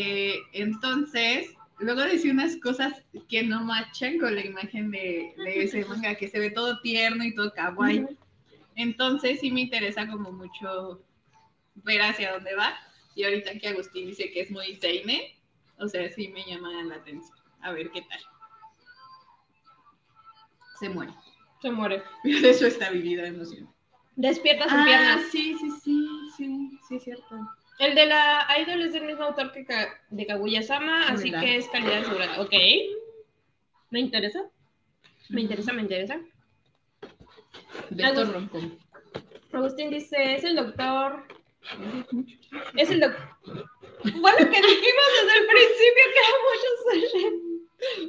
Eh, 0.00 0.38
entonces, 0.52 1.50
luego 1.80 2.02
decía 2.02 2.30
unas 2.32 2.56
cosas 2.58 3.02
que 3.28 3.42
no 3.42 3.64
machan 3.64 4.18
con 4.18 4.34
la 4.34 4.44
imagen 4.46 4.92
de, 4.92 5.34
de 5.36 5.64
ese 5.64 5.84
manga, 5.86 6.14
que 6.14 6.28
se 6.28 6.38
ve 6.38 6.50
todo 6.50 6.80
tierno 6.82 7.24
y 7.24 7.34
todo 7.34 7.52
kawaii. 7.52 8.06
Entonces 8.76 9.40
sí 9.40 9.50
me 9.50 9.62
interesa 9.62 10.06
como 10.06 10.30
mucho 10.30 11.02
ver 11.74 12.00
hacia 12.02 12.32
dónde 12.32 12.54
va. 12.54 12.74
Y 13.16 13.24
ahorita 13.24 13.58
que 13.58 13.68
Agustín 13.68 14.06
dice 14.06 14.30
que 14.30 14.42
es 14.42 14.50
muy 14.52 14.76
seinen, 14.76 15.20
o 15.78 15.88
sea, 15.88 16.08
sí 16.12 16.28
me 16.28 16.44
llama 16.44 16.70
la 16.84 16.94
atención. 16.94 17.36
A 17.60 17.72
ver 17.72 17.90
qué 17.90 18.02
tal. 18.02 18.20
Se 20.78 20.88
muere. 20.88 21.12
Se 21.60 21.70
muere. 21.72 22.02
Pierde 22.22 22.54
su 22.54 22.66
estabilidad 22.66 23.26
emocional. 23.26 23.72
Despierta 24.14 24.64
sus 24.64 24.72
Ah, 24.74 24.84
piernas. 24.86 25.22
sí, 25.32 25.56
sí, 25.58 25.70
sí, 25.82 26.08
sí, 26.36 26.78
sí, 26.88 26.96
es 26.96 27.02
cierto. 27.04 27.36
El 27.78 27.94
de 27.94 28.06
la 28.06 28.46
Idol 28.60 28.82
es 28.82 28.92
del 28.92 29.04
mismo 29.04 29.24
autor 29.24 29.52
que 29.52 29.64
Ka- 29.64 30.00
de 30.10 30.26
Kaguya-sama, 30.26 31.08
así 31.08 31.30
que 31.30 31.56
es 31.56 31.68
calidad 31.68 31.98
asegurada. 32.02 32.40
Ok. 32.40 32.52
Me 33.90 34.00
interesa. 34.00 34.42
Me 35.28 35.42
interesa, 35.42 35.72
me 35.72 35.82
interesa. 35.82 36.20
Agus- 38.02 38.32
Roncom. 38.32 38.78
Agustín 39.52 39.90
dice, 39.90 40.34
es 40.34 40.44
el 40.44 40.56
doctor... 40.56 41.24
Es 42.76 42.90
el 42.90 43.00
doctor... 43.00 43.28
Bueno, 44.04 44.38
que 44.38 44.44
dijimos 44.44 45.08
desde 45.22 45.38
el 45.38 45.46
principio 45.46 46.04
que 46.12 46.20
era 46.20 46.34
mucho. 46.48 48.08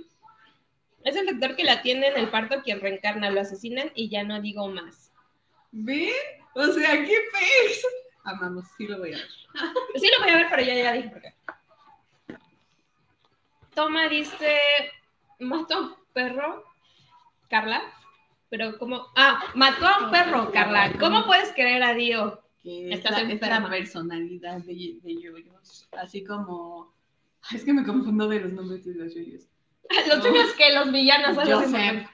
Es 1.04 1.16
el 1.16 1.26
doctor 1.28 1.56
que 1.56 1.64
la 1.64 1.74
atiende 1.74 2.08
en 2.08 2.18
el 2.18 2.30
parto 2.30 2.62
quien 2.62 2.80
reencarna, 2.82 3.30
lo 3.32 3.42
asesinan 3.42 3.92
y 3.96 4.10
ya 4.10 4.24
no 4.24 4.42
digo 4.42 4.68
más. 4.68 5.12
¿Ven? 5.72 6.10
O 6.56 6.66
sea, 6.68 6.92
qué 7.06 7.16
pez. 7.32 7.86
Amamos, 8.24 8.66
sí 8.78 8.88
lo 8.88 9.00
voy 9.00 9.14
a 9.14 9.18
ver. 9.18 9.28
Sí 9.96 10.10
lo 10.18 10.24
voy 10.24 10.34
a 10.34 10.38
ver, 10.38 10.48
pero 10.50 10.62
ya, 10.64 10.76
ya 10.76 10.94
dije 10.94 11.10
por 11.10 11.22
qué. 11.22 11.34
Toma 13.74 14.08
dice, 14.10 14.58
mató 15.40 15.76
a 15.76 15.80
un 15.82 15.96
perro, 16.14 16.64
Carla, 17.50 17.82
pero 18.50 18.78
como, 18.78 19.08
ah, 19.16 19.42
mató 19.56 19.88
a 19.88 20.06
un 20.06 20.12
perro, 20.12 20.52
Carla. 20.52 20.92
¿Cómo 21.00 21.26
puedes 21.26 21.52
creer 21.54 21.84
a 21.84 21.94
Dio? 21.94 22.42
Que 22.62 22.92
Estás 22.94 23.12
esta, 23.12 23.22
esta 23.22 23.48
enferma. 23.48 23.70
personalidad 23.70 24.58
de, 24.64 25.00
de 25.02 25.22
yoyos. 25.22 25.88
Así 25.94 26.26
como. 26.26 26.94
Es 27.54 27.64
que 27.64 27.72
me 27.72 27.86
confundo 27.86 28.28
de 28.28 28.42
los 28.42 28.52
nombres 28.52 28.84
de 28.86 28.96
los 28.96 29.16
yoyos. 29.16 29.44
Los 30.08 30.22
tuyos 30.22 30.54
que 30.54 30.72
los 30.74 30.92
villanos 30.92 31.36
Joseph. 31.36 32.08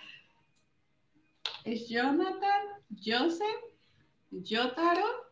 Es 1.65 1.89
Jonathan, 1.89 2.61
Joseph, 3.03 3.63
Yotaro, 4.31 5.24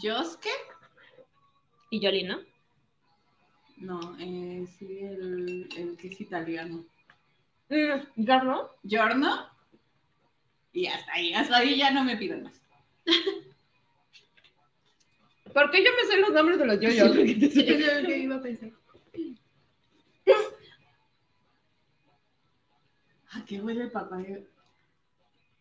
Yosuke. 0.00 0.48
Y 1.90 2.00
Yoli, 2.00 2.24
¿no? 2.24 2.40
No, 3.78 4.16
eh, 4.18 4.66
sí, 4.78 5.00
el, 5.00 5.68
el 5.76 5.96
que 5.96 6.08
es 6.08 6.20
italiano. 6.20 6.84
Mm, 7.68 8.00
¿Yo 8.16 8.42
no? 8.44 8.70
Giorno. 8.84 9.48
Y 10.72 10.86
hasta 10.86 11.12
ahí, 11.12 11.34
hasta 11.34 11.56
ahí 11.58 11.76
ya 11.76 11.90
no 11.90 12.04
me 12.04 12.16
pido 12.16 12.38
más. 12.38 12.60
¿Por 15.52 15.70
qué 15.70 15.84
yo 15.84 15.90
me 16.00 16.06
sé 16.10 16.18
los 16.18 16.30
nombres 16.30 16.58
de 16.58 16.66
los 16.66 16.78
Sí, 16.78 16.84
yoyos? 16.96 17.16
es 17.16 18.02
lo 18.02 18.06
que 18.08 18.18
iba 18.18 18.36
a 18.36 18.40
pensar. 18.40 18.70
¿A 23.34 23.44
qué 23.44 23.60
huele 23.60 23.84
el 23.84 23.90
papá? 23.90 24.18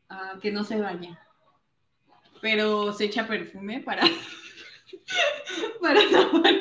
Ah, 0.09 0.37
que 0.41 0.51
no 0.51 0.63
se 0.63 0.79
baña. 0.79 1.19
Pero 2.41 2.91
se 2.93 3.05
echa 3.05 3.27
perfume 3.27 3.81
para. 3.81 4.03
para 5.81 6.01
tapar 6.11 6.53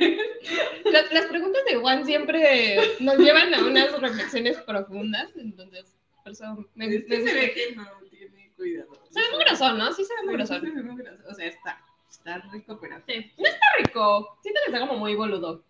Las, 0.85 1.13
las 1.13 1.27
preguntas 1.27 1.63
de 1.69 1.77
Juan 1.77 2.05
siempre 2.05 2.77
nos 3.01 3.19
llevan 3.19 3.53
a 3.55 3.65
unas 3.65 3.99
reflexiones 4.01 4.57
profundas, 4.59 5.31
entonces, 5.37 5.97
por 6.23 6.33
eso 6.33 6.69
me, 6.75 6.87
me 6.89 6.97
Es 6.97 7.05
que 7.05 7.23
se 7.29 7.35
ve 7.35 7.53
que 7.53 7.75
no 7.77 7.87
tiene 8.11 8.53
cuidado. 8.57 8.93
Se 9.11 9.21
ve 9.21 9.27
muy 9.35 9.45
grosón, 9.45 9.79
¿no? 9.79 9.93
Sí 9.93 10.05
se 10.05 10.15
ve 10.15 10.23
muy 10.25 10.33
Sí, 10.33 10.37
grosón. 10.37 10.61
se 10.61 10.71
ve 10.71 10.83
muy 10.83 11.03
grosón. 11.03 11.25
O 11.29 11.35
sea, 11.35 11.47
está, 11.47 11.81
está 12.09 12.39
rico, 12.53 12.79
pero. 12.81 12.97
Está 13.07 13.67
rico. 13.79 14.39
Siento 14.43 14.61
que 14.65 14.73
está 14.73 14.87
como 14.87 14.99
muy 14.99 15.15
boludo. 15.15 15.65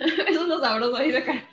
Eso 0.00 0.42
es 0.42 0.46
lo 0.48 0.60
sabroso 0.60 0.96
ahí 0.96 1.10
de 1.10 1.18
acá. 1.18 1.44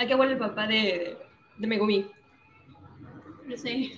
Mm, 0.00 0.02
¿A 0.02 0.06
qué 0.06 0.14
huele 0.14 0.32
el 0.32 0.38
papá 0.38 0.66
de, 0.66 1.16
de 1.58 1.66
Megumi? 1.66 2.06
No 3.44 3.56
sé. 3.56 3.92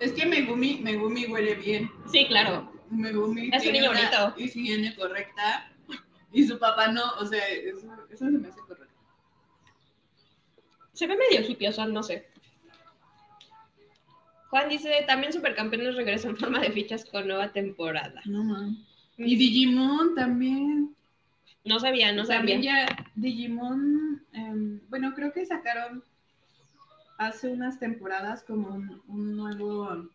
Es 0.00 0.12
que 0.12 0.26
Megumi, 0.26 0.80
Megumi 0.82 1.26
huele 1.26 1.54
bien. 1.54 1.90
Sí, 2.10 2.26
claro. 2.26 2.72
Megumi 2.90 3.50
Es 3.52 3.64
un 3.66 3.72
niño 3.72 3.90
bonito. 3.90 4.34
higiene 4.36 4.94
correcta. 4.96 5.70
Y 6.32 6.46
su 6.46 6.58
papá 6.58 6.88
no, 6.88 7.02
o 7.20 7.26
sea, 7.26 7.46
eso, 7.48 7.86
eso 8.10 8.24
se 8.24 8.30
me 8.30 8.48
hace 8.48 8.60
correcto. 8.60 8.94
Se 10.92 11.06
ve 11.06 11.16
medio 11.16 11.48
hipioso, 11.48 11.86
no 11.86 12.02
sé. 12.02 12.28
Juan 14.50 14.68
dice, 14.68 15.04
también 15.06 15.32
Supercampeones 15.32 15.96
regresa 15.96 16.28
en 16.28 16.36
forma 16.36 16.60
de 16.60 16.70
fichas 16.70 17.04
con 17.04 17.26
nueva 17.26 17.52
temporada. 17.52 18.20
No 18.24 18.44
man. 18.44 18.76
Y 19.16 19.36
Digimon 19.36 20.14
también. 20.14 20.94
No 21.64 21.80
sabía, 21.80 22.12
no 22.12 22.24
sabía. 22.24 22.38
También 22.38 22.62
ya 22.62 22.86
Digimon, 23.14 24.24
em, 24.32 24.80
bueno, 24.88 25.14
creo 25.14 25.32
que 25.32 25.46
sacaron 25.46 26.04
hace 27.18 27.48
unas 27.48 27.78
temporadas 27.78 28.42
como 28.44 28.68
un, 28.68 29.02
un 29.08 29.36
nuevo, 29.36 30.10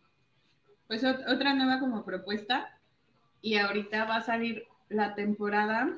pues 0.87 1.03
ot- 1.03 1.25
otra 1.27 1.53
nueva 1.55 1.79
como 1.79 2.05
propuesta. 2.05 2.75
Y 3.41 3.55
ahorita 3.55 4.05
va 4.05 4.17
a 4.17 4.21
salir 4.21 4.65
la 4.89 5.15
temporada 5.15 5.97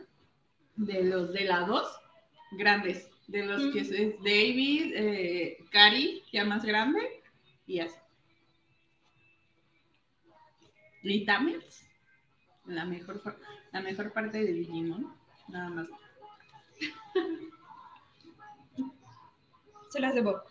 de 0.75 1.03
los 1.03 1.33
de 1.33 1.45
la 1.45 1.61
2 1.61 1.87
grandes, 2.51 3.09
de 3.27 3.45
los 3.45 3.61
que 3.73 3.79
es, 3.81 3.89
David, 4.23 4.93
eh, 4.95 5.57
Cari, 5.71 6.23
ya 6.31 6.45
más 6.45 6.63
grande, 6.63 6.99
y 7.65 7.79
así. 7.79 7.97
Y 11.03 11.25
la 12.65 12.85
mejor, 12.85 13.21
la 13.71 13.81
mejor 13.81 14.13
parte 14.13 14.37
de 14.39 14.53
Digimon, 14.53 15.13
nada 15.51 15.69
más. 15.69 15.87
Se 19.89 19.99
las 19.99 20.15
debo. 20.15 20.41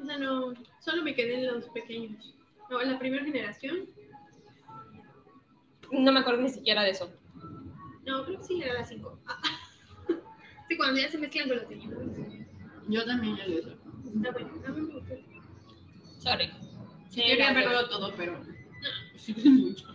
O 0.00 0.04
sea, 0.04 0.18
no, 0.18 0.52
solo 0.80 1.02
me 1.02 1.14
quedé 1.14 1.34
en 1.34 1.46
los 1.54 1.68
pequeños. 1.70 2.34
No, 2.70 2.80
en 2.80 2.92
la 2.92 2.98
primera 2.98 3.24
generación. 3.24 3.86
No 5.90 6.12
me 6.12 6.20
acuerdo 6.20 6.42
ni 6.42 6.48
siquiera 6.48 6.82
de 6.82 6.90
eso. 6.90 7.12
No, 8.06 8.24
creo 8.24 8.38
que 8.38 8.44
sí 8.44 8.62
era 8.62 8.74
la 8.74 8.84
5. 8.84 9.18
Sí, 10.68 10.76
cuando 10.78 10.98
ya 11.02 11.10
se 11.10 11.18
mezclan 11.18 11.48
con 11.48 11.58
los 11.58 11.68
niños. 11.68 11.92
Yo 12.88 13.04
también 13.04 13.36
ya 13.36 13.46
lo. 13.46 13.58
Está 13.58 14.30
bueno. 14.32 14.50
A 14.66 14.70
mí 14.70 14.80
me 14.80 14.94
gustó. 14.94 15.14
Sorry. 16.18 16.46
Sí, 17.10 17.20
Sí, 17.20 17.22
quería 17.22 17.52
debo. 17.52 17.68
verlo 17.68 17.88
todo, 17.90 18.14
pero 18.16 18.42
sí, 19.16 19.34
mucho. 19.34 19.86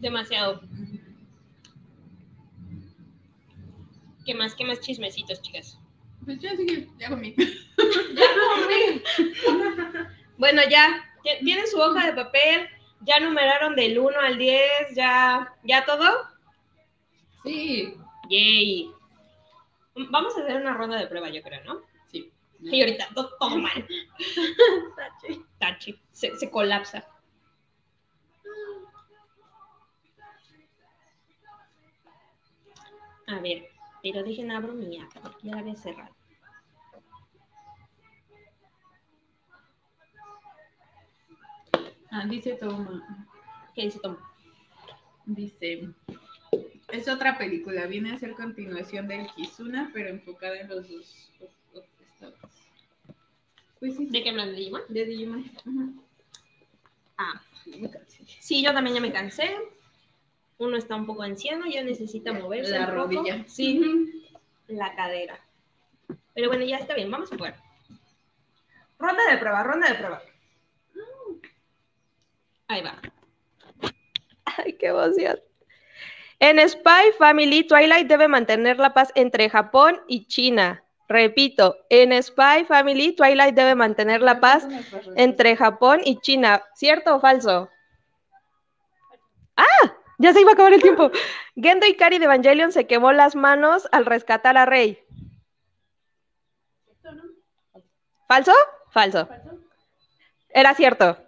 Demasiado. 0.00 0.62
¿Qué 4.24 4.34
más? 4.34 4.54
¿Qué 4.54 4.64
más 4.64 4.80
chismecitos, 4.80 5.40
chicas? 5.42 5.78
Pues 6.24 6.38
ya 6.40 6.54
sigue, 6.56 6.88
ya 6.98 7.08
comí. 7.08 7.34
Bueno, 10.38 10.62
ya. 10.68 11.04
Ti- 11.22 11.44
¿Tienen 11.44 11.66
su 11.66 11.78
hoja 11.78 12.06
de 12.06 12.12
papel? 12.24 12.68
¿Ya 13.02 13.20
numeraron 13.20 13.74
del 13.76 13.98
1 13.98 14.18
al 14.20 14.38
10? 14.38 14.94
¿Ya, 14.94 15.52
¿Ya 15.64 15.84
todo? 15.84 16.04
Sí. 17.42 17.94
Yay. 18.30 18.90
Vamos 20.10 20.36
a 20.36 20.42
hacer 20.42 20.56
una 20.56 20.74
ronda 20.74 20.98
de 20.98 21.06
prueba, 21.06 21.28
yo 21.30 21.42
creo, 21.42 21.62
¿no? 21.64 21.80
Sí. 22.10 22.30
Y 22.60 22.80
ahorita 22.80 23.08
todo, 23.14 23.30
todo 23.38 23.56
mal. 23.58 23.86
Tachi. 25.58 25.98
Se, 26.12 26.36
se 26.36 26.50
colapsa. 26.50 27.06
A 33.26 33.38
ver, 33.40 33.68
pero 34.02 34.22
dejen 34.24 34.50
abro 34.50 34.72
mi 34.74 35.00
app, 35.00 35.12
porque 35.22 35.48
ya 35.48 35.54
la 35.54 35.60
había 35.60 35.76
cerrado. 35.76 36.14
Ah, 42.10 42.26
dice 42.26 42.54
Toma. 42.54 43.26
¿Qué 43.74 43.82
dice 43.82 44.00
Tom? 44.00 44.16
Dice. 45.24 45.88
Es 46.88 47.08
otra 47.08 47.38
película, 47.38 47.86
viene 47.86 48.12
a 48.12 48.18
ser 48.18 48.34
continuación 48.34 49.08
del 49.08 49.26
Kizuna, 49.34 49.90
pero 49.94 50.10
enfocada 50.10 50.60
en 50.60 50.68
los 50.68 50.88
dos 50.90 51.30
estados. 52.04 52.36
Pues 53.80 53.96
sí, 53.96 54.06
¿De 54.10 54.22
qué 54.22 54.30
hablan 54.30 54.50
de 54.50 54.56
Digimon? 54.56 54.82
de 54.88 55.04
Digimon. 55.06 56.02
Ah, 57.16 57.40
sí, 58.40 58.62
yo 58.62 58.74
también 58.74 58.96
ya 58.96 59.00
me 59.00 59.12
cansé. 59.12 59.56
Uno 60.62 60.76
está 60.76 60.94
un 60.94 61.06
poco 61.06 61.24
anciano, 61.24 61.66
ya 61.66 61.82
necesita 61.82 62.32
moverse. 62.32 62.70
La 62.70 62.80
un 62.82 62.86
poco. 62.86 62.98
rodilla. 62.98 63.44
Sí, 63.48 64.30
la 64.68 64.94
cadera. 64.94 65.40
Pero 66.34 66.48
bueno, 66.48 66.64
ya 66.64 66.76
está 66.76 66.94
bien, 66.94 67.10
vamos 67.10 67.32
a 67.32 67.36
jugar. 67.36 67.56
Ronda 68.96 69.22
de 69.28 69.38
prueba, 69.38 69.64
ronda 69.64 69.88
de 69.88 69.94
prueba. 69.96 70.22
Ahí 72.68 72.80
va. 72.80 72.96
Ay, 74.44 74.74
qué 74.74 74.86
emoción. 74.86 75.40
En 76.38 76.68
Spy 76.68 77.10
Family, 77.18 77.66
Twilight 77.66 78.06
debe 78.06 78.28
mantener 78.28 78.78
la 78.78 78.94
paz 78.94 79.10
entre 79.16 79.50
Japón 79.50 80.00
y 80.06 80.26
China. 80.26 80.84
Repito, 81.08 81.76
en 81.90 82.22
Spy 82.22 82.66
Family, 82.68 83.16
Twilight 83.16 83.56
debe 83.56 83.74
mantener 83.74 84.22
la 84.22 84.38
paz 84.38 84.68
entre 85.16 85.56
Japón 85.56 86.02
y 86.04 86.20
China. 86.20 86.62
¿Cierto 86.76 87.16
o 87.16 87.20
falso? 87.20 87.68
¡Ah! 89.56 89.96
Ya 90.22 90.32
se 90.32 90.40
iba 90.40 90.52
a 90.52 90.54
acabar 90.54 90.72
el 90.72 90.80
tiempo. 90.80 91.10
Gendo 91.56 91.84
Ikari 91.84 92.18
de 92.18 92.26
Evangelion 92.26 92.70
se 92.70 92.86
quemó 92.86 93.12
las 93.12 93.34
manos 93.34 93.88
al 93.90 94.06
rescatar 94.06 94.56
a 94.56 94.66
Rey. 94.66 95.04
Falso. 98.28 98.52
¿Falso? 98.90 99.28
Era 100.50 100.74
cierto. 100.74 101.18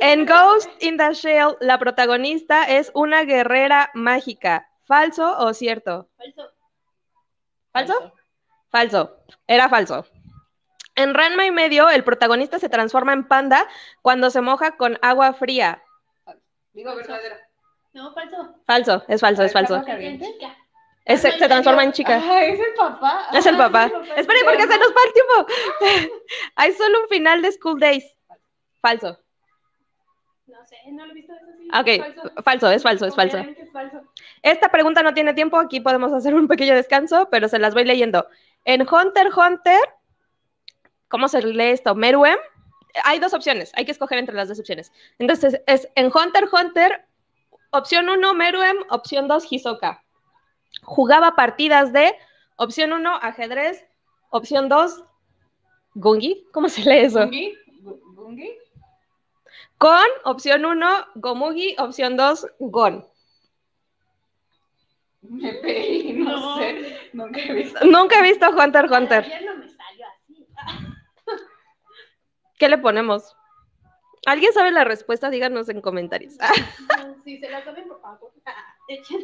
En 0.00 0.26
Ghost 0.26 0.68
in 0.80 0.96
the 0.96 1.14
Shell, 1.14 1.56
la 1.60 1.78
protagonista 1.78 2.64
es 2.64 2.90
una 2.94 3.22
guerrera 3.22 3.90
mágica. 3.94 4.68
¿Falso 4.84 5.38
o 5.38 5.54
cierto? 5.54 6.08
Falso. 6.16 6.50
¿Falso? 7.72 8.12
Falso. 8.70 9.16
Era 9.46 9.68
falso. 9.68 10.04
En 10.96 11.14
Ranma 11.14 11.46
y 11.46 11.52
medio, 11.52 11.88
el 11.88 12.02
protagonista 12.02 12.58
se 12.58 12.68
transforma 12.68 13.12
en 13.12 13.28
panda 13.28 13.68
cuando 14.02 14.30
se 14.30 14.40
moja 14.40 14.76
con 14.76 14.98
agua 15.00 15.32
fría. 15.32 15.84
Digo 16.74 16.94
verdadera. 16.94 17.38
No, 17.92 18.12
falso. 18.12 18.56
Falso, 18.66 19.02
es 19.08 19.20
falso, 19.20 19.42
es 19.44 19.52
falso. 19.52 19.82
Es- 21.06 21.20
se, 21.20 21.30
se 21.32 21.46
transforma 21.48 21.84
en 21.84 21.92
chica. 21.92 22.20
Ah, 22.22 22.44
es 22.44 22.58
el 22.58 22.74
papá. 22.74 23.28
Es 23.32 23.46
el 23.46 23.54
Ah, 23.54 23.58
papá. 23.58 23.84
es 23.86 23.92
el 23.92 23.98
papá. 24.00 24.20
Espere, 24.20 24.38
porque 24.44 24.62
se 24.62 24.78
nos 24.78 24.88
va 24.88 25.00
el 25.06 25.12
tiempo. 25.12 25.46
Hay 26.56 26.72
solo 26.72 27.02
un 27.02 27.08
final 27.08 27.42
de 27.42 27.52
School 27.52 27.78
Days. 27.78 28.04
Falso. 28.80 29.18
No 30.46 30.64
sé, 30.66 30.76
no 30.92 31.06
lo 31.06 31.12
he 31.12 31.14
visto 31.14 31.32
eso 31.32 31.46
sí. 31.58 31.68
Ok, 31.68 32.02
Falso. 32.14 32.42
falso, 32.42 32.70
es 32.70 32.82
falso, 32.82 33.06
es 33.06 33.14
falso. 33.14 33.38
Es 33.38 33.72
falso. 33.72 34.02
Esta 34.42 34.68
pregunta 34.70 35.02
no 35.02 35.14
tiene 35.14 35.32
tiempo, 35.34 35.58
aquí 35.58 35.80
podemos 35.80 36.12
hacer 36.12 36.34
un 36.34 36.48
pequeño 36.48 36.74
descanso, 36.74 37.28
pero 37.30 37.48
se 37.48 37.58
las 37.58 37.74
voy 37.74 37.84
leyendo. 37.84 38.26
En 38.64 38.82
Hunter 38.82 39.28
Hunter, 39.34 39.80
¿cómo 41.08 41.28
se 41.28 41.42
lee 41.42 41.70
esto? 41.70 41.94
Meruem. 41.94 42.38
Hay 43.02 43.18
dos 43.18 43.34
opciones, 43.34 43.72
hay 43.74 43.84
que 43.84 43.90
escoger 43.92 44.18
entre 44.18 44.34
las 44.34 44.48
dos 44.48 44.60
opciones. 44.60 44.92
Entonces, 45.18 45.60
es 45.66 45.88
en 45.96 46.06
Hunter 46.06 46.44
x 46.44 46.52
Hunter, 46.52 47.04
opción 47.70 48.08
1, 48.08 48.34
Meruem, 48.34 48.76
opción 48.90 49.26
2, 49.26 49.50
Hisoka. 49.50 50.04
Jugaba 50.82 51.34
partidas 51.34 51.92
de, 51.92 52.14
opción 52.56 52.92
1, 52.92 53.16
ajedrez, 53.16 53.84
opción 54.30 54.68
2, 54.68 55.02
Gungi. 55.94 56.46
¿Cómo 56.52 56.68
se 56.68 56.82
lee 56.82 57.04
eso? 57.06 57.20
¿Gungi? 57.20 57.54
Gu- 57.82 58.14
¿Gungi? 58.14 58.50
Con, 59.78 60.06
opción 60.24 60.64
1, 60.64 61.06
Gomugi, 61.16 61.74
opción 61.78 62.16
2, 62.16 62.46
Gon. 62.60 63.06
Me 65.22 65.52
pegué, 65.54 66.12
no, 66.14 66.30
No. 66.30 66.56
sé. 66.58 67.10
Nunca 67.12 67.40
he 67.40 67.52
visto. 67.54 67.84
Nunca 67.86 68.18
he 68.18 68.22
visto 68.22 68.50
Hunter 68.50 68.84
x 68.84 68.96
Hunter. 68.98 69.24
Ayer 69.24 69.44
no 69.46 69.56
me 69.56 69.68
salió 69.68 70.06
así. 70.06 70.46
¿Qué 72.64 72.70
le 72.70 72.78
ponemos? 72.78 73.36
¿Alguien 74.24 74.50
sabe 74.54 74.70
la 74.70 74.84
respuesta? 74.84 75.28
Díganos 75.28 75.68
en 75.68 75.82
comentarios. 75.82 76.32
Si 77.22 77.38
se 77.40 77.50
la 77.50 77.62
saben, 77.62 77.86
por 77.86 78.00
favor, 78.00 78.32
echen, 78.88 79.20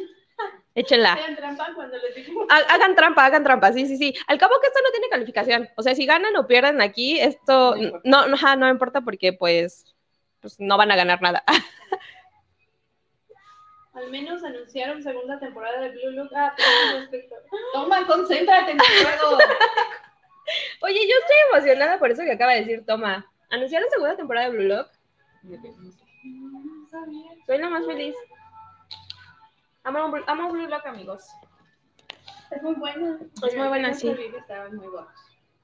échenla. 0.75 1.13
hagan 1.13 1.35
trampa 1.35 1.71
cuando 1.73 1.97
les 1.97 2.13
dijimos. 2.13 2.45
Ha- 2.51 2.71
Hagan 2.71 2.93
trampa, 2.95 3.25
hagan 3.25 3.43
trampa. 3.43 3.73
Sí, 3.73 3.87
sí, 3.87 3.97
sí. 3.97 4.13
Al 4.27 4.37
cabo 4.37 4.59
que 4.61 4.67
esto 4.67 4.79
no 4.83 4.91
tiene 4.91 5.09
calificación. 5.09 5.67
O 5.75 5.81
sea, 5.81 5.95
si 5.95 6.05
ganan 6.05 6.35
o 6.35 6.45
pierden 6.45 6.83
aquí, 6.83 7.19
esto 7.19 7.71
No 7.75 7.81
importa. 7.81 8.01
no, 8.07 8.27
no, 8.27 8.35
ajá, 8.35 8.55
no 8.55 8.69
importa 8.69 9.01
porque 9.01 9.33
pues, 9.33 9.95
pues 10.39 10.59
no 10.59 10.77
van 10.77 10.91
a 10.91 10.95
ganar 10.95 11.19
nada. 11.23 11.43
Al 13.95 14.11
menos 14.11 14.43
anunciaron 14.43 15.01
segunda 15.01 15.39
temporada 15.39 15.81
de 15.81 15.89
Blue 15.89 16.11
Look. 16.11 16.29
Ah, 16.35 16.53
respecto. 16.93 17.35
Toma, 17.73 18.05
concéntrate 18.05 18.73
en 18.73 18.77
el 18.79 18.85
juego. 19.17 19.39
Oye, 20.81 21.07
yo 21.07 21.15
estoy 21.21 21.35
emocionada 21.51 21.97
por 21.97 22.11
eso 22.11 22.21
que 22.21 22.33
acaba 22.33 22.53
de 22.53 22.59
decir 22.59 22.85
Toma. 22.85 23.25
¿Anunciaron 23.51 23.89
segunda 23.89 24.15
temporada 24.15 24.49
de 24.49 24.57
Blue 24.57 24.67
Lock? 24.67 24.89
Soy 27.45 27.57
la 27.57 27.69
más 27.69 27.85
feliz. 27.85 28.15
Amo, 29.83 30.09
Blue- 30.11 30.23
amo 30.27 30.51
Blue 30.51 30.67
Lock, 30.67 30.85
amigos. 30.85 31.27
Es 32.51 32.61
muy 32.63 32.75
buena. 32.75 33.17
Es 33.45 33.55
muy 33.55 33.67
buena, 33.67 33.93
sí. 33.93 34.09
Estaban 34.09 34.75
muy 34.75 34.87
guapos. 34.87 35.13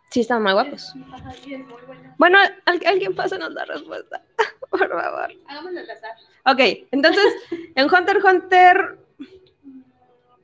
Sí, 0.09 0.21
están 0.21 0.41
muy 0.41 0.53
guapos. 0.53 0.93
Ajá, 1.13 1.31
sí, 1.33 1.53
es 1.53 1.59
muy 1.65 1.81
buena. 1.85 2.15
Bueno, 2.17 2.37
al- 2.65 2.81
alguien 2.85 3.15
pásanos 3.15 3.51
la 3.53 3.65
respuesta. 3.65 4.21
Por 4.69 4.89
favor. 4.89 5.31
Hagámoslo 5.47 5.79
al 5.79 5.89
azar. 5.89 6.11
Ok, 6.45 6.87
entonces, 6.91 7.25
en 7.75 7.93
Hunter 7.93 8.17
Hunter, 8.23 8.97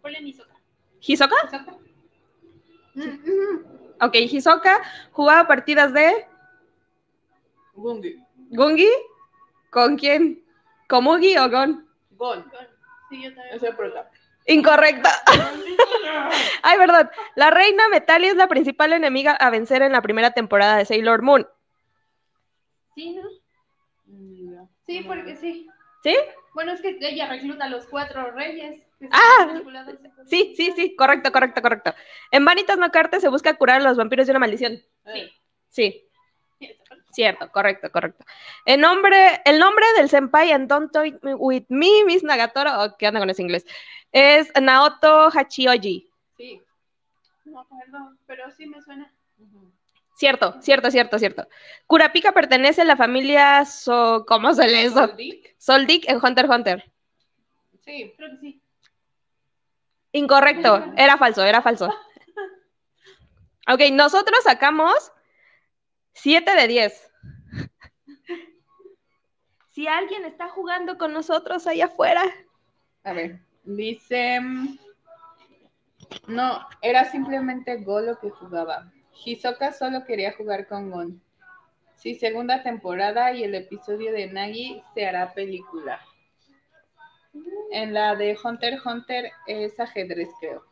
Ponle 0.01 0.21
Nisoka. 0.21 0.53
¿Hisoka? 0.99 1.35
¿Nisoka? 1.45 1.77
Ok, 4.01 4.15
Hisoka 4.15 4.81
jugaba 5.11 5.47
partidas 5.47 5.93
de 5.93 6.27
Gungi. 7.73 8.23
Gungi. 8.49 8.89
¿Con 9.69 9.97
quién? 9.97 10.43
¿Komugi 10.87 11.37
o 11.37 11.49
Gon? 11.49 11.87
Gon. 12.11 12.45
Sí, 13.09 13.23
yo 13.23 13.33
también. 13.33 13.55
Es 13.55 13.63
el 13.63 13.75
prota. 13.75 14.09
Incorrecta. 14.45 15.09
Ay, 16.63 16.77
verdad. 16.77 17.11
La 17.35 17.49
reina 17.49 17.87
Metali 17.89 18.27
es 18.27 18.35
la 18.35 18.47
principal 18.47 18.93
enemiga 18.93 19.31
a 19.31 19.49
vencer 19.49 19.81
en 19.81 19.93
la 19.93 20.01
primera 20.01 20.31
temporada 20.31 20.77
de 20.77 20.85
Sailor 20.85 21.21
Moon. 21.21 21.47
Sí, 22.93 23.15
¿no? 23.15 23.23
Mira. 24.05 24.67
Sí, 24.85 25.03
porque 25.07 25.35
sí. 25.35 25.67
¿Sí? 26.03 26.15
Bueno, 26.53 26.73
es 26.73 26.81
que 26.81 26.97
ella 27.01 27.27
recluta 27.29 27.65
a 27.65 27.69
los 27.69 27.87
cuatro 27.87 28.31
reyes. 28.31 28.83
Ah. 29.11 29.61
Sí, 30.25 30.53
sí, 30.55 30.71
sí. 30.75 30.95
Correcto, 30.95 31.31
correcto, 31.31 31.61
correcto. 31.61 31.93
En 32.29 32.45
Vanitas 32.45 32.77
no 32.77 32.91
Carte 32.91 33.19
se 33.19 33.29
busca 33.29 33.55
curar 33.55 33.81
a 33.81 33.83
los 33.83 33.97
vampiros 33.97 34.27
de 34.27 34.31
una 34.31 34.39
maldición. 34.39 34.81
Sí, 35.05 35.31
Sí. 35.69 36.09
Cierto, 37.13 37.51
correcto, 37.51 37.91
correcto. 37.91 38.25
El 38.65 38.81
nombre, 38.81 39.41
el 39.45 39.59
nombre 39.59 39.85
del 39.97 40.09
senpai 40.09 40.51
en 40.51 40.67
Don't 40.67 40.91
Toy 40.91 41.17
With 41.21 41.65
Me, 41.69 42.03
Miss 42.05 42.23
Nagatoro, 42.23 42.83
oh, 42.83 42.97
¿qué 42.97 43.07
onda 43.07 43.19
con 43.19 43.29
ese 43.29 43.41
inglés? 43.41 43.65
Es 44.11 44.51
Naoto 44.59 45.29
Hachioji. 45.29 46.09
Sí. 46.37 46.61
No 47.45 47.61
acuerdo, 47.61 48.15
pero 48.25 48.49
sí 48.51 48.67
me 48.67 48.81
suena. 48.81 49.11
Cierto, 50.15 50.55
cierto, 50.61 50.91
cierto, 50.91 51.19
cierto. 51.19 51.47
Kurapika 51.87 52.31
pertenece 52.31 52.81
a 52.81 52.85
la 52.85 52.95
familia 52.95 53.65
So... 53.65 54.25
¿Cómo 54.27 54.53
se 54.53 54.67
lee 54.67 54.85
eso? 54.85 55.07
Dick. 55.07 55.55
Soldic 55.57 56.07
en 56.07 56.17
Hunter 56.23 56.45
x 56.45 56.55
Hunter. 56.55 56.91
Sí. 57.83 58.13
Creo 58.15 58.29
que 58.31 58.37
sí. 58.37 58.61
Incorrecto, 60.11 60.93
era 60.95 61.17
falso, 61.17 61.43
era 61.43 61.61
falso. 61.61 61.89
Ok, 63.65 63.79
nosotros 63.93 64.43
sacamos 64.43 65.12
7 66.13 66.55
de 66.55 66.67
10. 66.67 67.11
Si 69.69 69.87
alguien 69.87 70.25
está 70.25 70.49
jugando 70.49 70.97
con 70.97 71.13
nosotros 71.13 71.65
allá 71.67 71.85
afuera. 71.85 72.23
A 73.03 73.13
ver, 73.13 73.39
dice. 73.63 74.39
mm, 74.39 74.77
No, 76.27 76.59
era 76.81 77.05
simplemente 77.05 77.77
Go 77.83 78.01
lo 78.01 78.19
que 78.19 78.29
jugaba. 78.29 78.91
Hisoka 79.25 79.71
solo 79.73 80.05
quería 80.05 80.33
jugar 80.33 80.67
con 80.67 80.91
Gon. 80.91 81.21
Sí, 81.95 82.15
segunda 82.15 82.63
temporada 82.63 83.31
y 83.33 83.43
el 83.43 83.55
episodio 83.55 84.11
de 84.11 84.27
Nagi 84.27 84.83
se 84.93 85.05
hará 85.07 85.33
película. 85.33 85.99
En 87.71 87.93
la 87.93 88.15
de 88.15 88.37
Hunter 88.43 88.73
x 88.73 88.85
Hunter 88.85 89.31
es 89.47 89.79
ajedrez, 89.79 90.29
creo. 90.39 90.63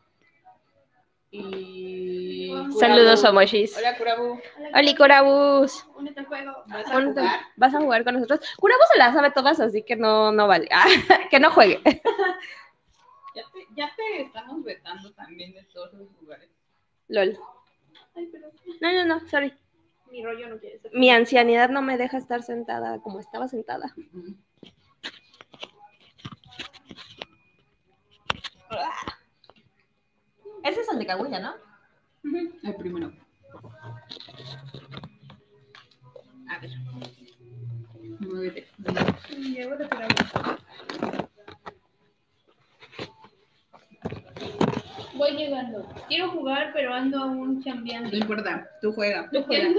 Y. 1.32 2.52
Saludos. 2.78 3.24
Omoshis. 3.24 3.76
Hola, 3.76 3.96
Kurabu. 3.96 4.38
Hola, 4.74 4.96
Kurabus. 4.96 5.86
Únete 5.96 6.20
al 6.20 6.26
juego. 6.26 6.52
¿Vas 6.66 6.90
a 6.90 6.98
Únete. 6.98 7.20
jugar? 7.20 7.40
¿Vas 7.56 7.74
a 7.74 7.80
jugar 7.80 8.04
con 8.04 8.14
nosotros? 8.14 8.40
Kurabus 8.58 8.84
se 8.92 8.98
las 8.98 9.14
sabe 9.14 9.30
todas, 9.30 9.58
así 9.58 9.82
que 9.82 9.96
no, 9.96 10.30
no 10.30 10.46
vale. 10.46 10.68
Ah, 10.70 10.84
que 11.30 11.40
no 11.40 11.50
juegue. 11.50 11.80
Ya 13.34 13.44
te, 13.50 13.66
ya 13.74 13.90
te 13.96 14.22
estamos 14.24 14.62
vetando 14.62 15.10
también 15.14 15.54
de 15.54 15.62
todos 15.72 15.90
los 15.94 16.06
lugares. 16.20 16.50
LOL. 17.08 17.38
Ay, 18.14 18.28
pero 18.30 18.50
No, 18.82 18.92
no, 18.92 19.04
no, 19.06 19.26
sorry. 19.26 19.54
mi 20.10 20.22
rollo 20.22 20.50
no 20.50 20.58
quiere 20.58 20.78
ser. 20.80 20.90
Mi 20.92 21.10
ancianidad 21.10 21.70
no 21.70 21.80
me 21.80 21.96
deja 21.96 22.18
estar 22.18 22.42
sentada 22.42 23.00
como 23.00 23.20
estaba 23.20 23.48
sentada. 23.48 23.94
Ese 30.64 30.80
es 30.80 30.88
el 30.92 30.98
de 30.98 31.06
Kaguya, 31.06 31.38
¿no? 31.40 31.54
El 32.62 32.76
primero. 32.76 33.12
A 36.48 36.58
ver. 36.58 36.70
Muévete. 38.20 38.68
Llevo 39.36 39.76
de 39.76 39.88
Kurabu. 39.88 40.14
Voy 45.14 45.32
llegando. 45.36 45.86
Quiero 46.08 46.30
jugar, 46.30 46.70
pero 46.72 46.94
ando 46.94 47.18
aún 47.18 47.56
No 47.58 47.64
chambeando. 47.64 48.16
importa, 48.16 48.68
tú 48.80 48.92
juega. 48.92 49.28
Tú 49.30 49.42
juegas. 49.44 49.74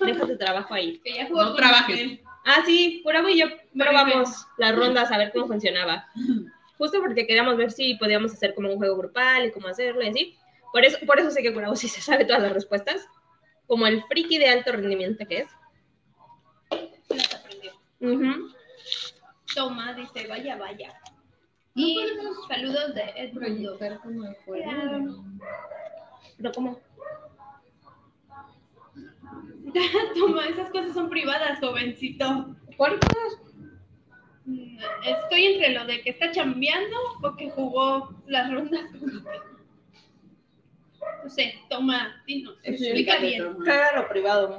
Deja 0.00 0.26
tu 0.26 0.36
trabajo 0.36 0.74
ahí. 0.74 0.98
Que 1.04 1.14
ya 1.14 1.26
jugó 1.26 1.44
No 1.44 1.54
trabajes. 1.54 1.98
él. 2.00 2.20
Ah, 2.44 2.62
sí, 2.66 3.00
Purabo 3.02 3.28
y 3.28 3.38
yo 3.38 3.46
probamos 3.76 4.46
las 4.58 4.76
rondas 4.76 5.10
a 5.10 5.18
ver 5.18 5.32
cómo 5.32 5.46
funcionaba. 5.46 6.06
Justo 6.78 7.00
porque 7.00 7.26
queríamos 7.26 7.56
ver 7.56 7.70
si 7.70 7.94
podíamos 7.94 8.32
hacer 8.32 8.54
como 8.54 8.70
un 8.70 8.76
juego 8.78 8.96
grupal 8.96 9.46
y 9.46 9.52
cómo 9.52 9.68
hacerlo 9.68 10.02
y 10.02 10.08
así. 10.08 10.36
Por 10.72 10.84
eso, 10.84 10.98
por 11.06 11.20
eso 11.20 11.30
sé 11.30 11.42
que 11.42 11.52
Purabo 11.52 11.76
sí 11.76 11.88
se 11.88 12.00
sabe 12.00 12.24
todas 12.24 12.42
las 12.42 12.52
respuestas. 12.52 13.06
Como 13.66 13.86
el 13.86 14.02
friki 14.04 14.38
de 14.38 14.48
alto 14.48 14.72
rendimiento 14.72 15.24
que 15.26 15.38
es. 15.38 15.48
Las 17.08 17.34
aprendió. 17.34 17.72
Ujú. 18.00 18.48
Toma, 19.54 19.94
dice, 19.94 20.26
vaya, 20.26 20.56
vaya. 20.56 20.92
No 21.76 21.82
Y 21.86 21.94
podemos 21.94 22.46
saludos 22.48 22.94
de 22.94 23.02
Edmundo. 23.16 23.78
como 24.02 24.26
el 24.26 24.34
juego. 24.44 25.24
Pero 26.36 26.52
¿cómo? 26.52 26.80
Toma, 30.14 30.46
esas 30.46 30.70
cosas 30.70 30.92
son 30.92 31.08
privadas, 31.08 31.58
jovencito. 31.60 32.28
Mm, 32.30 32.56
Estoy 35.06 35.44
entre 35.46 35.70
lo 35.70 35.86
de 35.86 36.02
que 36.02 36.10
está 36.10 36.30
chambeando 36.30 36.96
o 37.22 37.34
que 37.36 37.50
jugó 37.50 38.14
las 38.26 38.52
rondas 38.52 38.82
con 38.92 39.24
No 41.24 41.30
sé, 41.30 41.54
toma, 41.70 42.22
dinos, 42.26 42.58
explica 42.62 43.18
bien. 43.18 43.56
Era 43.66 43.96
lo 43.96 44.08
privado. 44.08 44.58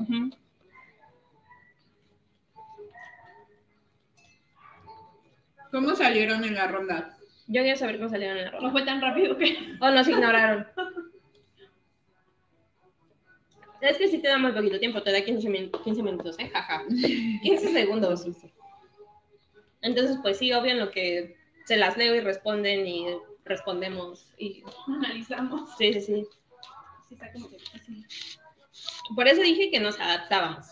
¿Cómo 5.71 5.95
salieron 5.95 6.43
en 6.43 6.55
la 6.55 6.67
ronda? 6.67 7.17
Yo 7.47 7.61
quería 7.61 7.75
saber 7.75 7.97
cómo 7.97 8.09
salieron 8.09 8.38
en 8.38 8.45
la 8.45 8.51
No 8.51 8.57
ronda. 8.57 8.71
fue 8.71 8.83
tan 8.83 9.01
rápido 9.01 9.38
que. 9.38 9.57
O 9.81 9.89
nos 9.91 10.07
ignoraron. 10.07 10.67
Es 13.81 13.97
que 13.97 14.07
si 14.07 14.19
te 14.19 14.29
damos 14.29 14.53
poquito 14.53 14.79
tiempo, 14.79 15.03
te 15.03 15.11
da 15.11 15.21
15, 15.23 15.49
min- 15.49 15.71
15 15.83 16.01
minutos, 16.01 16.36
¿eh? 16.39 16.49
Jaja. 16.49 16.83
15 16.88 17.71
segundos. 17.71 18.25
Entonces, 19.86 20.17
pues 20.23 20.39
sí, 20.39 20.51
obvio 20.51 20.71
en 20.71 20.79
lo 20.79 20.89
que 20.89 21.38
se 21.65 21.77
las 21.77 21.95
leo 21.95 22.15
y 22.15 22.19
responden 22.19 22.88
y 22.88 23.05
respondemos. 23.45 24.33
Y... 24.38 24.63
Analizamos. 24.88 25.69
Sí, 25.77 25.93
sí, 25.93 26.01
sí. 26.01 26.27
Sí, 27.07 27.13
está 27.13 27.31
como 27.31 27.49
que 27.49 27.57
así. 27.57 28.03
Por 29.15 29.27
eso 29.27 29.41
dije 29.41 29.69
que 29.69 29.79
nos 29.79 29.99
adaptábamos. 29.99 30.65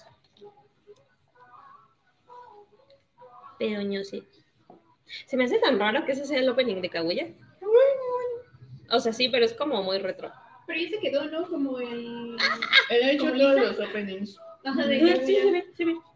Pero 3.60 3.84
no 3.84 4.04
sé. 4.04 4.24
Se 5.28 5.38
me 5.38 5.44
hace 5.44 5.60
tan 5.60 5.78
raro 5.78 6.06
que 6.06 6.14
ese 6.14 6.26
sea 6.26 6.40
el 6.40 6.50
opening 6.50 6.82
de 6.82 6.90
Kaguya. 6.90 7.28
O 8.90 9.00
sea, 9.00 9.14
sí, 9.14 9.30
pero 9.30 9.46
es 9.46 9.54
como 9.54 9.84
muy 9.84 10.00
retro. 10.00 10.32
Pero 10.66 10.82
ya 10.82 10.90
se 10.90 11.00
quedó, 11.00 11.26
¿no? 11.26 11.48
Como 11.48 11.80
el. 11.80 12.36
Él 12.90 13.04
ha 13.04 13.12
hecho 13.12 13.28
¿Como 13.28 13.38
todos 13.38 13.78
los 13.78 13.90
openings. 13.90 14.40
Ajá, 14.64 14.88
de 14.88 15.00
Sí, 15.00 15.36
sí, 15.36 15.52
ve, 15.52 15.68
sí, 15.76 15.86
ve. 15.86 15.94
Sí, 15.94 16.13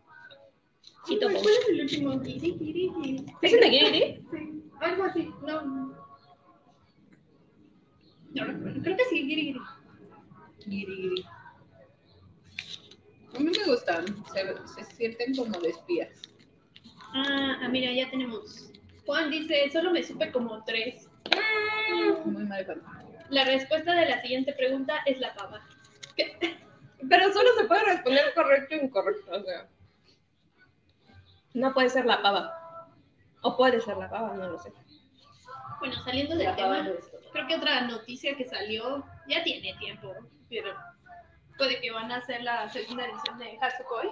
¿Cuál 1.08 1.20
topo. 1.20 1.42
cuál 1.42 1.54
es 1.54 1.70
el 1.70 1.82
último? 1.82 2.20
Giri, 2.22 2.58
giri, 2.58 2.92
giri. 3.02 3.26
¿Es 3.42 3.54
el 3.54 3.60
de 3.60 3.70
Giri? 3.70 4.26
Sí, 4.32 4.64
algo 4.82 5.04
así. 5.04 5.34
No. 5.42 5.62
No 8.34 8.46
recuerdo. 8.46 8.82
Creo 8.84 8.98
que 8.98 9.06
sí, 9.06 9.26
giri, 9.26 9.56
giri. 10.60 11.26
A 13.36 13.40
mí 13.40 13.52
me 13.58 13.66
gustan, 13.66 14.06
se, 14.34 14.68
se 14.68 14.96
sienten 14.96 15.36
como 15.36 15.60
de 15.60 15.70
espías. 15.70 16.10
Ah, 17.14 17.60
ah, 17.62 17.70
mira, 17.70 17.92
ya 17.92 18.10
tenemos. 18.10 18.72
Juan 19.06 19.32
dice, 19.32 19.70
solo 19.72 19.92
me 19.92 20.04
supe 20.04 20.32
como 20.32 20.64
tres. 20.66 21.08
Muy 22.26 22.44
mal 22.46 22.66
cuento. 22.66 22.86
La 23.30 23.46
respuesta 23.46 23.94
de 23.94 24.06
la 24.06 24.22
siguiente 24.22 24.54
pregunta 24.54 25.02
es 25.06 25.20
la 25.20 25.34
pava. 25.36 25.66
Pero 27.10 27.32
solo 27.32 27.50
se 27.58 27.66
puede 27.66 27.86
responder 27.86 28.34
correcto 28.34 28.76
o 28.76 28.86
incorrecto. 28.86 29.32
O 29.32 29.44
sea. 29.44 29.70
No 31.58 31.74
puede 31.74 31.90
ser 31.90 32.06
la 32.06 32.22
pava. 32.22 32.54
O 33.42 33.58
puede 33.58 33.82
ser 33.82 33.98
la 33.98 34.08
pava, 34.08 34.36
no 34.36 34.48
lo 34.48 34.60
sé. 34.60 34.72
Bueno, 35.80 35.96
saliendo 36.04 36.36
del 36.36 36.56
tema, 36.56 36.88
creo 37.34 37.48
que 37.48 37.56
otra 37.56 37.82
noticia 37.82 38.38
que 38.38 38.46
salió 38.46 39.04
ya 39.28 39.44
tiene 39.44 39.74
tiempo, 39.80 40.14
pero 40.50 40.76
puede 41.58 41.82
que 41.82 41.92
van 41.92 42.12
a 42.12 42.18
hacer 42.18 42.44
la 42.44 42.70
segunda 42.70 43.06
edición 43.06 43.40
de 43.40 43.58
Hatsukoi. 43.60 44.10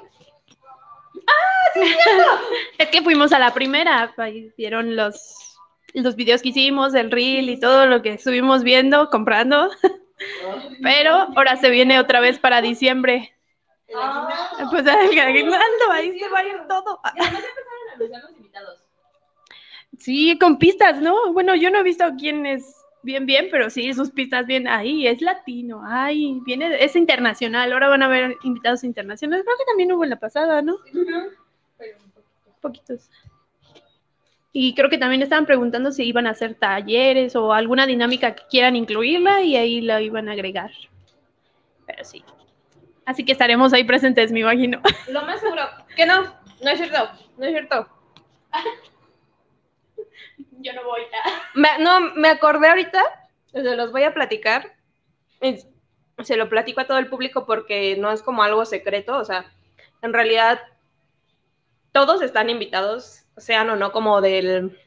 Es 2.79 2.87
que 2.89 3.01
fuimos 3.03 3.31
a 3.31 3.39
la 3.39 3.53
primera, 3.53 4.11
ahí 4.17 4.51
vieron 4.57 4.95
los, 4.95 5.59
los 5.93 6.15
videos 6.15 6.41
que 6.41 6.49
hicimos, 6.49 6.95
el 6.95 7.11
reel 7.11 7.49
y 7.49 7.59
todo 7.59 7.85
lo 7.85 8.01
que 8.01 8.13
estuvimos 8.13 8.63
viendo, 8.63 9.09
comprando. 9.09 9.69
Pero 10.81 11.13
ahora 11.35 11.57
se 11.57 11.69
viene 11.69 11.99
otra 11.99 12.21
vez 12.21 12.39
para 12.39 12.61
diciembre. 12.61 13.34
Pues 13.87 14.85
el 14.85 15.19
aguinaldo, 15.19 15.91
ahí 15.91 16.19
se 16.19 16.29
va 16.29 16.39
a 16.39 16.45
ir 16.45 16.61
todo. 16.67 16.99
Sí, 19.99 20.37
con 20.39 20.57
pistas, 20.57 21.01
¿no? 21.01 21.31
Bueno, 21.33 21.55
yo 21.55 21.69
no 21.69 21.79
he 21.79 21.83
visto 21.83 22.05
quién 22.17 22.45
es 22.45 22.75
bien, 23.05 23.25
bien, 23.25 23.47
pero 23.51 23.69
sí, 23.69 23.93
sus 23.93 24.09
pistas 24.09 24.47
bien 24.47 24.67
ahí, 24.67 25.07
es 25.07 25.21
latino, 25.21 25.83
ay, 25.85 26.39
viene, 26.43 26.83
es 26.83 26.95
internacional, 26.95 27.71
ahora 27.71 27.87
van 27.87 28.01
a 28.01 28.07
haber 28.07 28.35
invitados 28.43 28.83
internacionales, 28.83 29.45
creo 29.45 29.57
que 29.57 29.65
también 29.65 29.91
hubo 29.91 30.03
en 30.03 30.09
la 30.09 30.19
pasada, 30.19 30.63
¿no? 30.63 30.77
Poquitos. 32.61 33.11
Y 34.51 34.73
creo 34.73 34.89
que 34.89 34.97
también 34.97 35.21
estaban 35.21 35.45
preguntando 35.45 35.91
si 35.91 36.03
iban 36.03 36.25
a 36.25 36.31
hacer 36.31 36.55
talleres 36.55 37.35
o 37.35 37.53
alguna 37.53 37.85
dinámica 37.85 38.33
que 38.33 38.43
quieran 38.49 38.75
incluirla 38.75 39.41
y 39.41 39.55
ahí 39.55 39.81
la 39.81 40.01
iban 40.01 40.29
a 40.29 40.31
agregar. 40.31 40.71
Pero 41.85 42.03
sí. 42.03 42.23
Así 43.05 43.23
que 43.23 43.31
estaremos 43.33 43.71
ahí 43.73 43.83
presentes, 43.83 44.31
me 44.31 44.39
imagino. 44.41 44.81
Lo 45.09 45.21
más 45.23 45.39
seguro. 45.39 45.61
Que 45.95 46.05
no, 46.05 46.23
no 46.23 46.69
es 46.69 46.77
cierto. 46.77 47.09
No 47.37 47.45
es 47.45 47.51
cierto. 47.51 47.87
Yo 50.59 50.73
no 50.73 50.83
voy. 50.83 51.01
Me- 51.53 51.77
no, 51.79 51.99
me 52.15 52.29
acordé 52.29 52.67
ahorita. 52.69 53.01
Se 53.51 53.75
los 53.75 53.91
voy 53.91 54.03
a 54.03 54.13
platicar. 54.13 54.73
Es- 55.39 55.67
se 56.23 56.37
lo 56.37 56.49
platico 56.49 56.81
a 56.81 56.87
todo 56.87 56.97
el 56.97 57.07
público 57.07 57.45
porque 57.45 57.97
no 57.97 58.11
es 58.11 58.21
como 58.23 58.41
algo 58.43 58.65
secreto. 58.65 59.17
O 59.17 59.25
sea, 59.25 59.45
en 60.01 60.13
realidad 60.13 60.59
todos 61.91 62.21
están 62.21 62.49
invitados, 62.49 63.25
sean 63.37 63.69
o 63.69 63.75
no 63.75 63.91
como 63.91 64.21
del, 64.21 64.77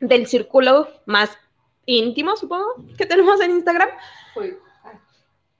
del 0.00 0.26
círculo 0.26 0.88
más 1.06 1.38
íntimo, 1.86 2.36
supongo, 2.36 2.74
que 2.96 3.06
tenemos 3.06 3.40
en 3.40 3.52
Instagram. 3.52 3.88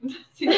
Fue. 0.39 0.49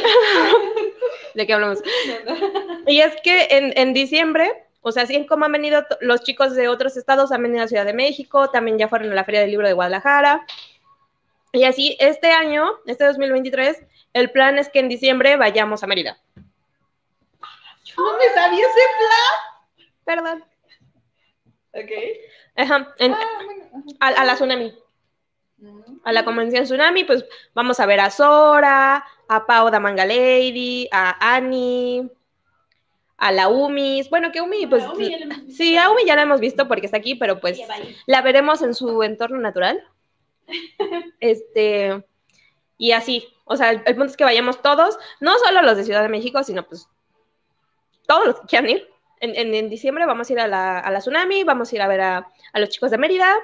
¿De 1.34 1.46
qué 1.46 1.52
hablamos? 1.52 1.80
Y 2.86 3.00
es 3.00 3.14
que 3.22 3.48
en, 3.50 3.72
en 3.78 3.94
diciembre, 3.94 4.66
o 4.82 4.92
sea, 4.92 5.04
así 5.04 5.24
como 5.26 5.46
han 5.46 5.52
venido 5.52 5.86
los 6.00 6.22
chicos 6.22 6.54
de 6.54 6.68
otros 6.68 6.96
estados, 6.98 7.32
han 7.32 7.42
venido 7.42 7.64
a 7.64 7.68
Ciudad 7.68 7.86
de 7.86 7.94
México, 7.94 8.50
también 8.50 8.76
ya 8.78 8.88
fueron 8.88 9.10
a 9.10 9.14
la 9.14 9.24
Feria 9.24 9.40
del 9.40 9.50
Libro 9.50 9.66
de 9.66 9.72
Guadalajara. 9.72 10.44
Y 11.52 11.64
así, 11.64 11.96
este 12.00 12.30
año, 12.30 12.68
este 12.86 13.04
2023, 13.06 13.80
el 14.12 14.30
plan 14.32 14.58
es 14.58 14.68
que 14.68 14.80
en 14.80 14.88
diciembre 14.90 15.36
vayamos 15.36 15.82
a 15.82 15.86
Mérida. 15.86 16.18
No 17.96 18.18
me 18.18 18.28
sabía 18.34 18.66
ese 18.66 18.80
Perdón. 20.04 20.44
plan. 21.72 21.84
Ok. 21.84 21.90
Ajá, 22.56 22.94
en- 22.98 23.14
Ah, 23.14 23.18
bueno. 23.46 23.84
a, 24.00 24.08
a 24.08 24.24
la 24.24 24.34
Tsunami, 24.34 24.66
ajá. 25.62 25.92
a 26.04 26.12
la 26.12 26.24
convención 26.24 26.64
Tsunami, 26.64 27.04
pues 27.04 27.24
vamos 27.54 27.80
a 27.80 27.86
ver 27.86 28.00
a 28.00 28.10
Sora, 28.10 29.04
a 29.28 29.46
Pau 29.46 29.70
da 29.70 29.80
Manga 29.80 30.04
Lady, 30.04 30.88
a 30.92 31.34
Annie, 31.36 32.08
a 33.16 33.32
la 33.32 33.48
Umis. 33.48 34.08
Bueno, 34.10 34.30
que 34.32 34.40
Umi, 34.40 34.66
pues. 34.66 34.84
Umi. 34.86 35.14
Sí, 35.50 35.76
a 35.76 35.90
Umi 35.90 36.04
ya 36.04 36.16
la 36.16 36.22
hemos 36.22 36.40
visto 36.40 36.68
porque 36.68 36.86
está 36.86 36.98
aquí, 36.98 37.14
pero 37.14 37.40
pues 37.40 37.58
la 38.06 38.22
veremos 38.22 38.62
en 38.62 38.74
su 38.74 39.02
entorno 39.02 39.38
natural. 39.38 39.82
Este, 41.20 42.04
y 42.76 42.92
así, 42.92 43.26
o 43.44 43.56
sea, 43.56 43.70
el, 43.70 43.82
el 43.86 43.94
punto 43.94 44.10
es 44.10 44.16
que 44.16 44.24
vayamos 44.24 44.60
todos, 44.60 44.98
no 45.20 45.38
solo 45.38 45.62
los 45.62 45.76
de 45.76 45.84
Ciudad 45.84 46.02
de 46.02 46.08
México, 46.08 46.42
sino 46.44 46.66
pues 46.66 46.88
todos 48.06 48.26
los 48.26 48.40
que 48.40 48.46
quieran 48.46 48.70
ir. 48.70 48.88
En, 49.20 49.34
en- 49.36 49.54
en 49.54 49.70
diciembre 49.70 50.04
vamos 50.06 50.28
a 50.28 50.32
ir 50.34 50.40
a 50.40 50.46
la, 50.48 50.78
a 50.80 50.90
la 50.90 50.98
Tsunami, 50.98 51.44
vamos 51.44 51.72
a 51.72 51.76
ir 51.76 51.80
a 51.82 51.88
ver 51.88 52.00
a, 52.02 52.28
a 52.52 52.60
los 52.60 52.68
chicos 52.68 52.90
de 52.90 52.98
Mérida. 52.98 53.34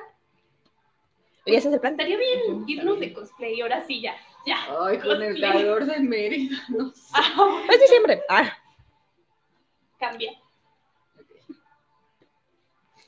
Y 1.46 1.54
ese 1.54 1.68
es 1.68 1.74
el 1.74 1.80
plan. 1.80 1.94
Estaría 1.94 2.18
bien 2.18 2.64
irnos 2.68 3.00
de 3.00 3.12
cosplay, 3.14 3.60
ahora 3.62 3.82
sí 3.86 4.02
ya. 4.02 4.14
Ya. 4.46 4.56
Ay, 4.84 4.98
con 4.98 5.22
el 5.22 5.40
calor 5.40 5.84
de 5.84 6.00
Mérida, 6.00 6.56
no 6.68 6.90
sé. 6.92 7.02
Ah, 7.14 7.62
Es 7.70 7.80
diciembre. 7.80 8.22
Ah, 8.28 8.50
cambia. 9.98 10.32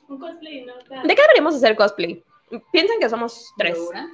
Un 0.07 0.19
cosplay, 0.19 0.65
¿no? 0.65 0.77
Está- 0.77 1.01
¿De 1.01 1.15
qué 1.15 1.21
deberíamos 1.21 1.55
hacer 1.55 1.75
cosplay? 1.75 2.23
Piensan 2.71 2.99
que 2.99 3.09
somos 3.09 3.51
tres 3.57 3.75
¿Segura? 3.77 4.07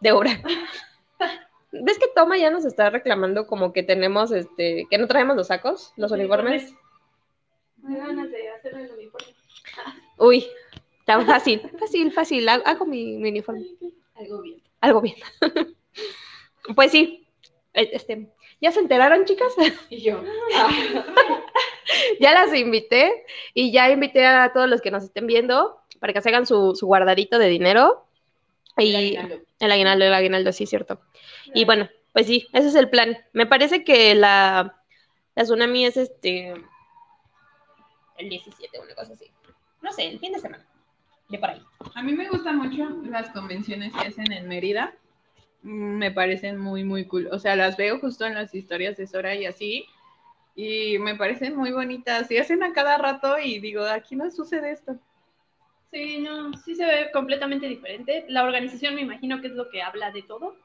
de 0.00 0.12
obra. 0.12 0.40
¿Ves 1.72 1.98
que 1.98 2.06
Toma 2.14 2.36
ya 2.38 2.50
nos 2.50 2.64
está 2.64 2.90
reclamando 2.90 3.46
como 3.46 3.72
que 3.72 3.82
tenemos, 3.82 4.30
este, 4.32 4.86
que 4.90 4.98
no 4.98 5.06
traemos 5.06 5.36
los 5.36 5.48
sacos, 5.48 5.92
los 5.96 6.10
uniformes? 6.12 6.72
Me 7.78 7.98
dan 7.98 8.08
ganas 8.16 8.30
de 8.30 8.48
hacerme 8.48 8.82
el 8.84 8.90
uniforme. 8.92 9.28
Uy, 10.18 10.46
tan 11.04 11.26
fácil, 11.26 11.70
fácil, 11.78 12.12
fácil. 12.12 12.48
Hago, 12.48 12.66
hago 12.66 12.86
mi, 12.86 13.16
mi 13.18 13.28
uniforme. 13.30 13.64
Algo 14.16 14.40
bien. 14.42 14.62
Algo 14.80 15.00
bien. 15.00 15.16
pues 16.74 16.90
sí. 16.92 17.26
eh, 17.74 17.90
Este, 17.92 18.28
¿ya 18.60 18.72
se 18.72 18.80
enteraron, 18.80 19.24
chicas? 19.24 19.52
Y 19.90 20.02
yo. 20.02 20.22
ya 22.20 22.32
las 22.34 22.54
invité 22.54 23.24
y 23.52 23.72
ya 23.72 23.90
invité 23.90 24.26
a 24.26 24.52
todos 24.52 24.68
los 24.68 24.80
que 24.80 24.90
nos 24.90 25.04
estén 25.04 25.26
viendo 25.26 25.78
para 26.00 26.12
que 26.12 26.20
se 26.20 26.28
hagan 26.28 26.46
su, 26.46 26.74
su 26.74 26.86
guardadito 26.86 27.38
de 27.38 27.48
dinero. 27.48 28.06
Y 28.76 29.16
el 29.60 29.70
aguinaldo, 29.70 30.04
el 30.04 30.14
aguinaldo, 30.14 30.52
sí, 30.52 30.66
cierto. 30.66 31.00
Y 31.54 31.64
bueno, 31.64 31.88
pues 32.12 32.26
sí, 32.26 32.48
ese 32.52 32.68
es 32.68 32.74
el 32.74 32.90
plan. 32.90 33.16
Me 33.32 33.46
parece 33.46 33.84
que 33.84 34.14
la, 34.16 34.80
la 35.36 35.42
tsunami 35.44 35.86
es 35.86 35.96
este 35.96 36.54
el 38.18 38.28
17, 38.28 38.80
una 38.80 38.94
cosa 38.94 39.12
así. 39.12 39.30
No 39.82 39.92
sé, 39.92 40.06
el 40.06 40.18
fin 40.18 40.32
de 40.32 40.38
semana. 40.40 40.66
De 41.28 41.38
por 41.38 41.50
ahí. 41.50 41.62
A 41.94 42.02
mí 42.02 42.12
me 42.12 42.28
gustan 42.28 42.58
mucho 42.58 42.88
las 43.08 43.30
convenciones 43.30 43.92
que 43.92 44.08
hacen 44.08 44.30
en 44.32 44.48
Mérida. 44.48 44.94
Me 45.64 46.10
parecen 46.12 46.58
muy, 46.58 46.84
muy 46.84 47.06
cool. 47.06 47.28
O 47.32 47.38
sea, 47.38 47.56
las 47.56 47.76
veo 47.76 47.98
justo 47.98 48.24
en 48.26 48.34
las 48.34 48.54
historias 48.54 48.96
de 48.96 49.06
Sora 49.06 49.34
y 49.34 49.46
así. 49.46 49.86
Y 50.54 50.98
me 50.98 51.16
parecen 51.16 51.56
muy 51.56 51.72
bonitas. 51.72 52.30
Y 52.30 52.38
hacen 52.38 52.62
a 52.62 52.72
cada 52.72 52.98
rato 52.98 53.38
y 53.38 53.58
digo, 53.60 53.84
aquí 53.84 54.14
no 54.14 54.30
sucede 54.30 54.70
esto. 54.72 54.96
Sí, 55.90 56.18
no, 56.18 56.52
sí 56.58 56.74
se 56.74 56.84
ve 56.84 57.10
completamente 57.12 57.66
diferente. 57.66 58.24
La 58.28 58.44
organización 58.44 58.94
me 58.94 59.02
imagino 59.02 59.40
que 59.40 59.46
es 59.46 59.54
lo 59.54 59.70
que 59.70 59.80
habla 59.80 60.10
de 60.10 60.22
todo, 60.22 60.56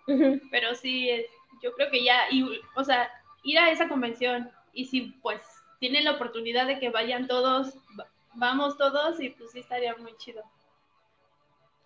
pero 0.52 0.74
sí, 0.76 1.10
es, 1.10 1.28
yo 1.62 1.72
creo 1.74 1.90
que 1.92 2.04
ya, 2.04 2.22
y, 2.32 2.44
o 2.76 2.84
sea, 2.84 3.10
ir 3.44 3.60
a 3.60 3.70
esa 3.70 3.88
convención 3.88 4.50
y 4.74 4.86
si 4.86 5.02
pues 5.22 5.40
tienen 5.80 6.06
la 6.06 6.14
oportunidad 6.14 6.66
de 6.66 6.80
que 6.80 6.90
vayan 6.90 7.28
todos, 7.28 7.76
va- 8.00 8.08
vamos 8.34 8.78
todos 8.78 9.20
y 9.22 9.30
pues 9.30 9.52
sí 9.52 9.60
estaría 9.60 9.96
muy 9.98 10.16
chido. 10.18 10.42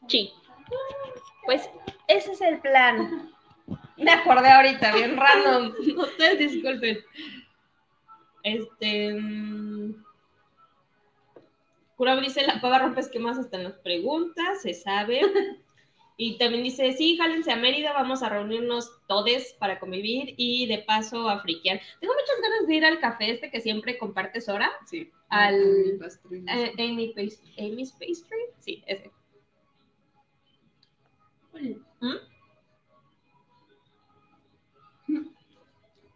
Sí. 0.07 0.33
Pues 1.45 1.69
ese 2.07 2.31
es 2.31 2.41
el 2.41 2.59
plan. 2.59 3.31
Me 3.97 4.11
acordé 4.11 4.49
ahorita, 4.49 4.93
bien 4.95 5.17
random. 5.17 5.73
Ustedes 5.97 6.39
disculpen. 6.51 6.99
Este. 8.43 9.13
mm, 9.13 10.03
Curao 11.95 12.19
dice: 12.19 12.45
La 12.45 12.59
pava 12.59 12.79
rompe 12.79 13.01
esquemas 13.01 13.37
hasta 13.37 13.57
en 13.57 13.63
las 13.65 13.73
preguntas, 13.79 14.61
se 14.61 14.73
sabe. 14.73 15.21
Y 16.15 16.37
también 16.37 16.63
dice: 16.63 16.93
Sí, 16.93 17.17
jálense 17.17 17.51
a 17.51 17.55
Mérida, 17.55 17.91
vamos 17.91 18.21
a 18.21 18.29
reunirnos 18.29 18.87
todes 19.07 19.55
para 19.57 19.79
convivir 19.79 20.35
y 20.37 20.67
de 20.67 20.77
paso 20.77 21.27
a 21.27 21.39
friquear. 21.39 21.81
Tengo 21.99 22.13
muchas 22.13 22.39
ganas 22.39 22.67
de 22.67 22.75
ir 22.75 22.85
al 22.85 22.99
café 22.99 23.31
este 23.31 23.49
que 23.49 23.59
siempre 23.59 23.97
comparte 23.97 24.39
Sora. 24.39 24.71
Sí. 24.85 25.09
Al- 25.29 25.65
Mi 25.65 25.91
pastrina. 25.97 26.55
Eh, 26.55 26.73
Amy's 27.57 27.91
Pastry. 27.93 28.39
Sí, 28.59 28.83
ese. 28.85 29.09
¿Mm? 31.53 32.17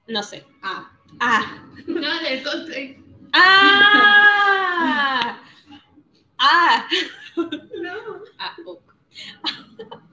No 0.07 0.23
sé. 0.23 0.45
Ah, 0.63 0.91
Ah. 1.19 1.63
No, 1.88 2.19
del 2.21 2.43
cosplay. 2.43 2.97
¡Ah! 3.33 5.41
¡Ah! 6.39 6.88
ah, 8.39 8.55
ok. 8.65 8.81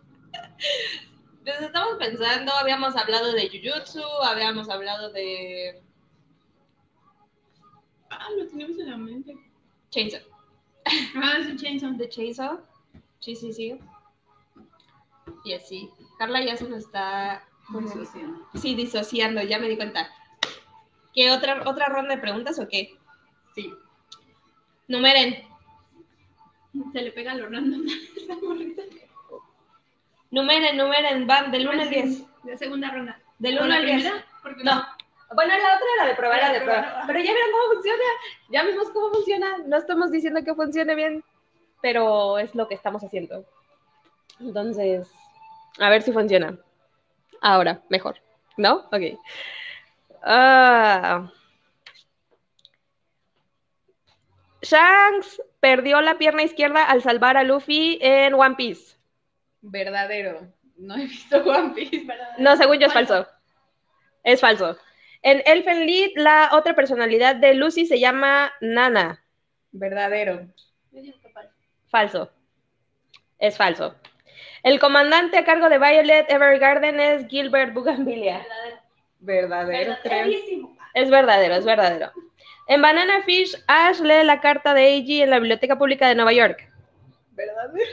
Pues 1.44 1.60
estamos 1.60 1.98
pensando, 1.98 2.52
habíamos 2.54 2.96
hablado 2.96 3.32
de 3.32 3.50
Jujutsu, 3.50 4.00
habíamos 4.22 4.70
hablado 4.70 5.10
de 5.12 5.82
Ah, 8.08 8.28
lo 8.38 8.46
tenemos 8.48 8.78
en 8.78 8.90
la 8.90 8.96
mente. 8.96 9.36
Chainsaw. 9.90 10.20
Ah, 11.16 11.34
es 11.38 11.46
un 11.46 11.58
chainsaw. 11.58 11.92
¿De 11.98 12.08
Chainsaw? 12.08 12.60
Sí, 13.20 13.36
sí, 13.36 13.52
sí. 13.52 13.78
Y 15.44 15.52
así. 15.52 15.90
Carla 16.18 16.42
ya 16.42 16.56
se 16.56 16.68
nos 16.68 16.80
está 16.80 17.44
Disociando. 17.68 18.46
Sí, 18.54 18.74
disociando, 18.74 19.42
ya 19.42 19.58
me 19.58 19.68
di 19.68 19.76
cuenta. 19.76 20.10
¿Qué 21.14 21.30
otra, 21.30 21.62
otra 21.66 21.86
ronda 21.86 22.14
de 22.14 22.20
preguntas 22.20 22.58
o 22.58 22.68
qué? 22.68 22.96
Sí. 23.54 23.72
Numeren. 24.88 25.44
Se 26.92 27.00
le 27.02 27.12
pega 27.12 27.34
lo 27.34 27.48
random. 27.48 27.86
Esa 28.16 28.34
morrita. 28.42 28.82
Numeren, 30.30 30.76
numeren, 30.76 31.26
van 31.26 31.50
del 31.52 31.68
1 31.68 31.82
al 31.82 31.90
10. 31.90 32.24
De 32.42 32.58
segunda 32.58 32.90
ronda. 32.90 33.18
Del 33.38 33.58
¿O 33.58 33.62
1 33.62 33.68
la 33.68 33.76
al 33.76 33.86
10. 33.86 33.96
primera? 33.96 34.26
Porque 34.42 34.64
No. 34.64 34.84
Bueno, 35.34 35.54
la 35.56 35.76
otra 35.76 35.86
era 35.96 36.06
de 36.06 36.14
prueba, 36.14 36.36
era 36.36 36.52
de 36.52 36.60
prueba. 36.60 37.04
Pero 37.06 37.18
ya 37.18 37.32
vieron 37.32 37.50
cómo 37.52 37.74
funciona. 37.74 38.04
Ya 38.50 38.64
vimos 38.64 38.90
cómo 38.90 39.10
funciona. 39.14 39.58
No 39.66 39.76
estamos 39.76 40.10
diciendo 40.12 40.44
que 40.44 40.54
funcione 40.54 40.94
bien, 40.94 41.24
pero 41.80 42.38
es 42.38 42.54
lo 42.54 42.68
que 42.68 42.74
estamos 42.74 43.02
haciendo. 43.02 43.44
Entonces, 44.38 45.08
a 45.78 45.90
ver 45.90 46.02
si 46.02 46.12
funciona. 46.12 46.58
Ahora, 47.40 47.82
mejor. 47.88 48.16
¿No? 48.56 48.88
Ok. 48.92 49.18
Ah. 50.22 51.30
Shanks 54.62 55.42
perdió 55.60 56.00
la 56.00 56.16
pierna 56.16 56.42
izquierda 56.42 56.84
al 56.84 57.02
salvar 57.02 57.36
a 57.36 57.42
Luffy 57.42 57.98
en 58.00 58.34
One 58.34 58.54
Piece. 58.56 58.96
Verdadero. 59.60 60.48
No 60.76 60.96
he 60.96 61.06
visto 61.06 61.38
One 61.38 61.74
Piece. 61.74 62.06
No, 62.38 62.56
según 62.56 62.78
yo 62.78 62.86
es 62.86 62.92
falso. 62.92 63.26
Es 64.22 64.40
falso. 64.40 64.78
En 65.22 65.42
Elfen 65.46 65.86
Lied, 65.86 66.12
la 66.16 66.50
otra 66.52 66.74
personalidad 66.74 67.36
de 67.36 67.54
Lucy 67.54 67.86
se 67.86 67.98
llama 67.98 68.52
Nana. 68.60 69.24
Verdadero. 69.72 70.46
Yo 70.92 71.00
digo 71.00 71.18
que 71.20 71.28
falso. 71.30 71.54
Falso. 71.88 72.32
Es 73.38 73.56
falso. 73.56 73.94
El 74.64 74.80
comandante 74.80 75.36
a 75.36 75.44
cargo 75.44 75.68
de 75.68 75.78
Violet 75.78 76.30
Evergarden 76.30 76.98
es 76.98 77.28
Gilbert 77.28 77.74
Bougainvillea. 77.74 78.46
Verdadero. 79.20 79.68
Verdadero, 79.68 79.96
creo. 80.02 80.70
Es 80.94 81.10
verdadero, 81.10 81.54
es 81.54 81.66
verdadero. 81.66 82.10
En 82.66 82.80
Banana 82.80 83.22
Fish, 83.24 83.62
Ash 83.66 84.00
lee 84.00 84.24
la 84.24 84.40
carta 84.40 84.72
de 84.72 84.88
Eiji 84.88 85.20
en 85.20 85.28
la 85.28 85.38
Biblioteca 85.38 85.76
Pública 85.76 86.08
de 86.08 86.14
Nueva 86.14 86.32
York. 86.32 86.66
Verdadero. 87.32 87.90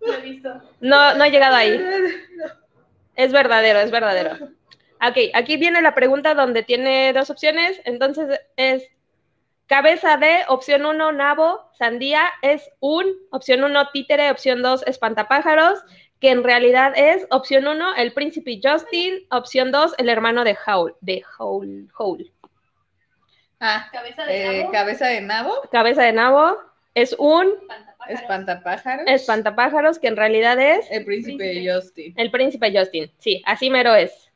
Lo 0.00 0.12
he 0.14 0.20
visto. 0.20 0.62
No, 0.80 1.14
no 1.14 1.24
he 1.24 1.30
llegado 1.32 1.56
ahí. 1.56 1.84
Es 3.16 3.32
verdadero, 3.32 3.80
es 3.80 3.90
verdadero. 3.90 4.34
Ok, 5.00 5.16
aquí 5.34 5.56
viene 5.56 5.82
la 5.82 5.96
pregunta 5.96 6.34
donde 6.34 6.62
tiene 6.62 7.12
dos 7.14 7.30
opciones. 7.30 7.80
Entonces 7.84 8.40
es 8.56 8.88
cabeza 9.66 10.16
de, 10.16 10.40
opción 10.48 10.84
1, 10.86 11.12
nabo, 11.12 11.60
sandía, 11.78 12.24
es 12.42 12.70
un, 12.80 13.06
opción 13.30 13.64
1, 13.64 13.90
títere, 13.90 14.30
opción 14.30 14.62
2, 14.62 14.84
espantapájaros, 14.86 15.82
que 16.20 16.30
en 16.30 16.44
realidad 16.44 16.92
es 16.96 17.26
opción 17.30 17.66
1, 17.66 17.96
el 17.96 18.12
príncipe 18.12 18.60
Justin, 18.62 19.26
opción 19.30 19.70
2, 19.72 19.94
el 19.98 20.08
hermano 20.08 20.44
de 20.44 20.56
Howl, 20.66 20.94
de 21.00 21.22
Howl, 21.38 21.88
Howl. 21.98 22.32
Ah, 23.60 23.88
Cabeza 23.92 24.24
de 24.24 24.42
eh, 24.42 24.58
nabo. 24.60 24.72
cabeza 24.72 25.06
de 25.06 25.20
nabo. 25.20 25.62
Cabeza 25.72 26.02
de 26.02 26.12
nabo 26.12 26.58
es 26.94 27.14
un 27.18 27.48
Espantapájaros. 27.48 28.20
Espantapájaros. 28.20 29.04
espantapájaros, 29.08 29.98
que 29.98 30.08
en 30.08 30.16
realidad 30.16 30.60
es 30.60 30.86
El 30.90 31.04
príncipe 31.04 31.38
Príncipe. 31.38 31.74
Justin. 31.74 32.14
El 32.16 32.30
príncipe 32.30 32.78
Justin, 32.78 33.10
sí, 33.18 33.42
así 33.46 33.70
mero 33.70 33.94
es. 33.94 34.30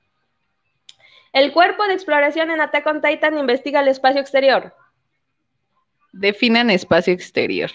El 1.33 1.53
cuerpo 1.53 1.87
de 1.87 1.95
exploración 1.95 2.51
en 2.51 2.61
Attack 2.61 2.87
on 2.87 3.01
Titan 3.01 3.39
investiga 3.39 3.81
el 3.81 3.89
espacio 3.89 4.21
exterior. 4.21 4.75
Definan 6.13 6.71
espacio 6.71 7.13
exterior. 7.13 7.71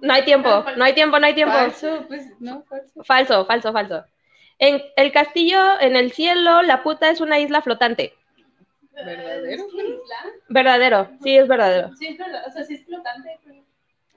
No, 0.00 0.14
hay 0.14 0.24
tiempo, 0.24 0.64
no 0.76 0.84
hay 0.84 0.94
tiempo, 0.94 1.18
no 1.18 1.26
hay 1.26 1.34
tiempo. 1.34 1.52
Falso, 1.54 2.04
pues 2.08 2.26
no, 2.40 2.62
falso. 2.64 3.04
Falso, 3.04 3.46
falso, 3.46 3.72
falso. 3.72 4.04
En 4.58 4.82
el 4.96 5.12
castillo 5.12 5.58
en 5.80 5.96
el 5.96 6.12
cielo, 6.12 6.62
la 6.62 6.82
puta 6.82 7.10
es 7.10 7.20
una 7.20 7.38
isla 7.38 7.60
flotante. 7.62 8.14
¿Verdadero? 8.92 9.46
¿Es 9.46 9.60
una 9.72 9.82
isla? 9.82 10.16
Verdadero, 10.48 11.10
sí, 11.22 11.36
es 11.36 11.48
verdadero. 11.48 11.94
Sí, 11.96 12.06
es 12.08 12.18
verdad. 12.18 12.44
O 12.46 12.50
sea, 12.50 12.64
sí 12.64 12.74
es 12.74 12.84
flotante. 12.84 13.38
pero- 13.44 13.60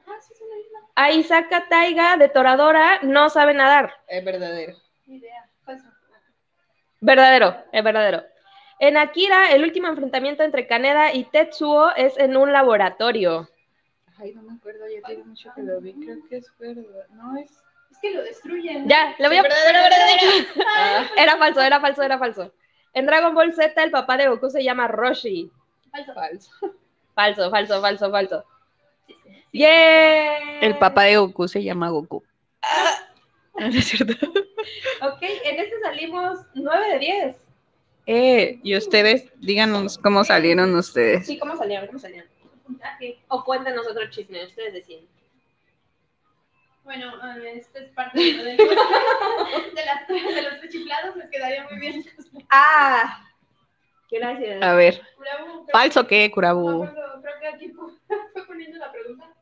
Ah, 0.08 0.18
sí 0.22 0.34
es 0.34 0.42
una 0.42 0.60
isla. 0.60 0.80
Aisaka 0.96 1.68
Taiga, 1.70 2.18
de 2.18 2.30
Toradora, 2.30 3.00
no 3.04 3.30
sabe 3.30 3.54
nadar. 3.54 3.94
Es 4.08 4.24
verdadero. 4.24 4.76
Ni 5.06 5.18
idea. 5.18 5.46
Falso. 5.66 5.86
Verdadero, 7.00 7.58
es 7.72 7.84
verdadero. 7.84 8.24
En 8.84 8.98
Akira, 8.98 9.50
el 9.52 9.64
último 9.64 9.88
enfrentamiento 9.88 10.44
entre 10.44 10.68
Kaneda 10.68 11.14
y 11.14 11.24
Tetsuo 11.24 11.96
es 11.96 12.18
en 12.18 12.36
un 12.36 12.52
laboratorio. 12.52 13.48
Ay, 14.18 14.34
no 14.34 14.42
me 14.42 14.56
acuerdo, 14.56 14.82
ya 14.94 15.08
tiene 15.08 15.24
mucho 15.24 15.50
que 15.56 15.62
lo 15.62 15.80
vi. 15.80 15.94
Creo 15.94 16.18
que 16.28 16.36
es 16.36 16.52
verdad. 16.60 17.08
No 17.12 17.38
es. 17.38 17.50
Es 17.92 17.98
que 18.02 18.12
lo 18.14 18.22
destruyen. 18.24 18.86
Ya, 18.90 19.16
le 19.20 19.30
voy 19.30 19.38
a... 19.38 19.42
verdadero, 19.42 19.80
verdadero. 19.84 20.48
Ah, 20.68 21.08
Era 21.16 21.38
falso, 21.38 21.62
era 21.62 21.80
falso, 21.80 22.04
era 22.04 22.20
falso. 22.20 22.52
En 22.94 23.06
Dragon 23.06 23.34
Ball 23.34 23.54
Z, 23.54 23.82
el 23.82 23.90
papá 23.90 24.18
de 24.18 24.28
Goku 24.28 24.50
se 24.50 24.62
llama 24.62 24.90
Roshi. 24.90 25.50
Falso. 25.90 26.14
falso. 26.14 26.52
Falso, 27.16 27.52
falso, 27.52 27.82
falso, 27.82 28.12
falso. 28.12 28.46
¡Yeah! 29.54 30.60
El 30.60 30.78
papá 30.78 31.04
de 31.04 31.16
Goku 31.16 31.48
se 31.48 31.64
llama 31.64 31.88
Goku. 31.88 32.22
No 33.56 33.68
es 33.68 33.86
cierto. 33.86 34.14
Ok, 35.04 35.22
en 35.22 35.60
este 35.60 35.80
salimos 35.80 36.40
9 36.56 36.90
de 36.94 37.00
10. 37.00 37.44
Eh, 38.06 38.60
y 38.64 38.76
ustedes, 38.76 39.32
díganos 39.40 39.98
cómo 39.98 40.24
salieron 40.24 40.76
ustedes. 40.76 41.26
Sí, 41.26 41.40
¿cómo 41.40 41.56
salieron? 41.56 41.88
¿Cómo 41.88 42.00
salieron? 42.00 42.30
O 43.30 43.44
cuéntenos 43.44 43.88
otro 43.88 44.10
chisme, 44.10 44.46
ustedes 44.46 44.74
deciden. 44.74 45.08
Bueno, 46.84 47.14
eh, 47.38 47.54
esta 47.56 47.80
es 47.80 47.90
parte 47.92 48.20
de, 48.20 48.34
de, 48.34 49.86
las, 49.86 50.08
de 50.08 50.42
los 50.42 50.70
chiflados, 50.70 51.16
les 51.16 51.30
quedaría 51.30 51.64
muy 51.70 51.80
bien. 51.80 52.06
¡Ah! 52.50 53.24
Gracias. 54.12 54.62
A 54.62 54.74
ver, 54.76 55.02
Curabu, 55.16 55.66
¿falso 55.72 56.06
qué, 56.06 56.28
no 56.28 56.34
Curabu? 56.36 56.84
acuerdo, 56.84 57.22
creo 57.22 57.40
que 57.40 57.48
aquí 57.48 57.70
fue 58.34 58.46
poniendo 58.46 58.78
la 58.78 58.92
pregunta. 58.92 59.34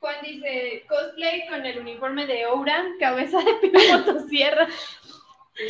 Juan 0.00 0.16
dice, 0.22 0.84
cosplay 0.88 1.48
con 1.48 1.66
el 1.66 1.80
uniforme 1.80 2.26
de 2.26 2.46
Ouran, 2.46 2.96
cabeza 2.98 3.38
de 3.40 3.54
pibe 3.54 3.92
motosierra. 3.92 4.68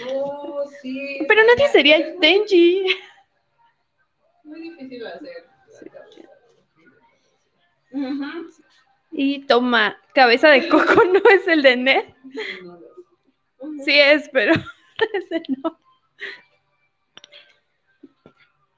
Oh, 0.08 0.64
sí. 0.82 1.18
Pero 1.26 1.42
nadie 1.44 1.68
sería 1.68 1.96
el 1.96 2.18
Tenji. 2.18 2.86
Muy 4.44 4.60
difícil 4.60 5.00
de 5.00 5.08
hacer. 5.08 5.48
Y 9.10 9.46
toma, 9.46 9.98
cabeza 10.14 10.48
de 10.48 10.68
coco 10.68 11.04
no 11.04 11.20
es 11.30 11.48
el 11.48 11.62
de 11.62 11.76
Ned. 11.76 12.04
Sí 13.84 13.98
es, 13.98 14.28
pero 14.30 14.52
ese 15.14 15.42
no. 15.48 15.78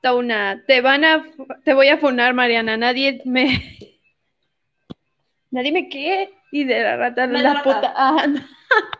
Tauna, 0.01 0.65
te 0.67 0.81
van 0.81 1.05
a, 1.05 1.27
te 1.65 1.75
voy 1.75 1.89
a 1.89 1.99
funar, 1.99 2.33
Mariana. 2.33 2.77
Nadie 2.77 3.21
me, 3.25 3.79
nadie 5.51 5.73
me 5.73 5.89
qué. 5.89 6.33
Y 6.53 6.65
de 6.65 6.81
la 6.81 6.97
rata 6.97 7.27
la 7.27 7.55
rata. 7.55 7.63
puta. 7.63 7.93
Ah, 7.95 8.27
no. 8.27 8.41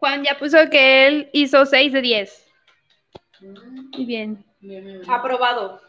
Juan 0.00 0.24
ya 0.24 0.38
puso 0.38 0.56
que 0.70 1.06
él 1.06 1.30
hizo 1.34 1.66
6 1.66 1.92
de 1.92 2.00
10. 2.00 2.46
Muy 3.40 4.04
bien. 4.06 4.44
Bien, 4.60 4.84
bien, 4.84 5.00
bien. 5.00 5.10
Aprobado. 5.10 5.80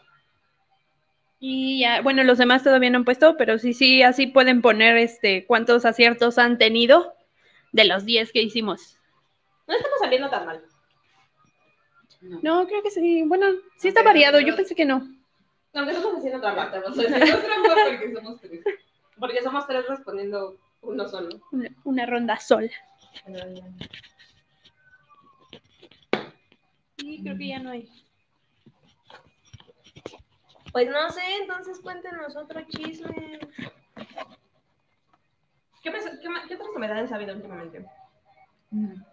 Y 1.40 1.80
ya, 1.80 2.02
bueno, 2.02 2.22
los 2.22 2.38
demás 2.38 2.62
todavía 2.62 2.90
no 2.90 2.98
han 2.98 3.04
puesto, 3.04 3.36
pero 3.36 3.58
sí, 3.58 3.72
sí, 3.72 4.02
así 4.02 4.26
pueden 4.26 4.62
poner 4.62 4.96
este 4.98 5.46
cuántos 5.46 5.84
aciertos 5.84 6.38
han 6.38 6.58
tenido 6.58 7.14
de 7.72 7.84
los 7.86 8.04
10 8.04 8.32
que 8.32 8.42
hicimos. 8.42 8.98
No 9.66 9.74
estamos 9.74 9.98
saliendo 9.98 10.28
tan 10.28 10.46
mal. 10.46 10.62
No, 12.20 12.66
creo 12.68 12.82
que 12.82 12.90
sí. 12.90 13.24
Bueno, 13.26 13.46
sí 13.78 13.88
está 13.88 14.02
variado. 14.02 14.40
Yo 14.40 14.54
pensé 14.54 14.74
que 14.74 14.84
no. 14.84 15.08
Aunque 15.72 15.92
estamos 15.92 16.18
haciendo 16.18 16.40
trampa. 16.40 16.70
O 16.86 16.92
sea, 16.92 17.04
si 17.04 17.32
no 17.32 17.38
trampa 17.38 17.74
porque 17.88 18.12
somos 18.14 18.40
tres. 18.40 18.60
Porque 19.18 19.42
somos 19.42 19.66
tres 19.66 19.88
respondiendo 19.88 20.58
uno 20.82 21.08
solo. 21.08 21.40
Una, 21.50 21.70
una 21.84 22.06
ronda 22.06 22.38
sola. 22.38 22.70
Sí, 26.98 27.20
creo 27.22 27.36
que 27.38 27.48
ya 27.48 27.58
no 27.58 27.70
hay. 27.70 27.88
Pues 30.72 30.88
no 30.88 31.10
sé, 31.10 31.20
entonces 31.40 31.80
cuéntenos 31.80 32.36
otro 32.36 32.60
chisme. 32.68 33.38
¿Qué, 35.82 35.90
me, 35.90 35.98
qué, 35.98 36.28
me- 36.28 36.46
qué 36.48 36.54
otras 36.54 36.70
novedades 36.74 37.12
ha 37.12 37.16
habido 37.16 37.34
últimamente? 37.34 37.84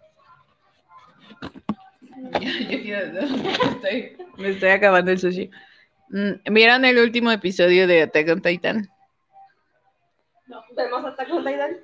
Yo 2.40 2.96
estoy- 2.96 4.16
me 4.38 4.48
estoy 4.50 4.70
acabando 4.70 5.10
el 5.10 5.18
sushi. 5.18 5.50
Mm, 6.10 6.54
¿Vieron 6.54 6.84
el 6.84 6.98
último 6.98 7.30
episodio 7.30 7.86
de 7.86 8.02
Attack 8.02 8.28
on 8.30 8.42
Titan? 8.42 8.88
¿Vemos 10.76 11.04
Attack 11.04 11.30
on 11.32 11.44
Titan? 11.44 11.76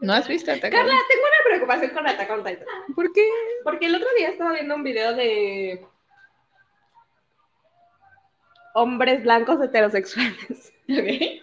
¿No 0.00 0.14
has 0.14 0.26
visto 0.26 0.50
Attack 0.50 0.72
Carla, 0.72 0.94
tengo 1.08 1.22
una 1.22 1.44
preocupación 1.44 1.90
con 1.90 2.06
Attack 2.06 2.30
on 2.30 2.44
Titan. 2.44 2.66
¿Por 2.94 3.12
qué? 3.12 3.28
Porque 3.64 3.86
el 3.86 3.94
otro 3.94 4.08
día 4.16 4.28
estaba 4.28 4.52
viendo 4.52 4.74
un 4.74 4.82
video 4.82 5.14
de 5.14 5.86
hombres 8.74 9.22
blancos 9.22 9.62
heterosexuales. 9.62 10.72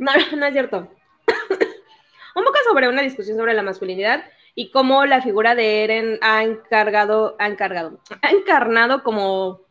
No, 0.00 0.12
no 0.36 0.46
es 0.46 0.52
cierto. 0.52 0.88
un 2.36 2.44
poco 2.44 2.56
sobre 2.68 2.88
una 2.88 3.02
discusión 3.02 3.36
sobre 3.36 3.52
la 3.52 3.64
masculinidad 3.64 4.24
y 4.54 4.70
cómo 4.70 5.04
la 5.06 5.20
figura 5.20 5.56
de 5.56 5.82
Eren 5.82 6.18
ha 6.22 6.44
encargado, 6.44 7.34
ha 7.40 7.48
encargado, 7.48 8.00
ha 8.22 8.30
encarnado 8.30 9.02
como 9.02 9.62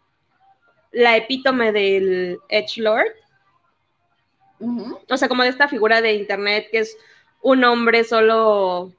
la 0.92 1.16
epítome 1.16 1.72
del 1.72 2.40
Edge 2.50 2.82
Lord. 2.82 3.08
O 4.60 5.18
sea, 5.18 5.28
como 5.28 5.44
de 5.44 5.50
esta 5.50 5.68
figura 5.68 6.02
de 6.02 6.14
internet 6.14 6.68
que 6.72 6.80
es 6.80 6.98
un 7.42 7.64
hombre 7.64 8.04
solo, 8.04 8.94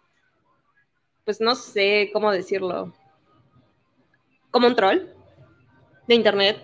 pues 1.24 1.40
no 1.40 1.54
sé 1.54 2.11
cómo 2.12 2.30
decirlo, 2.30 2.94
como 4.50 4.68
un 4.68 4.76
troll 4.76 5.09
de 6.06 6.14
internet. 6.14 6.59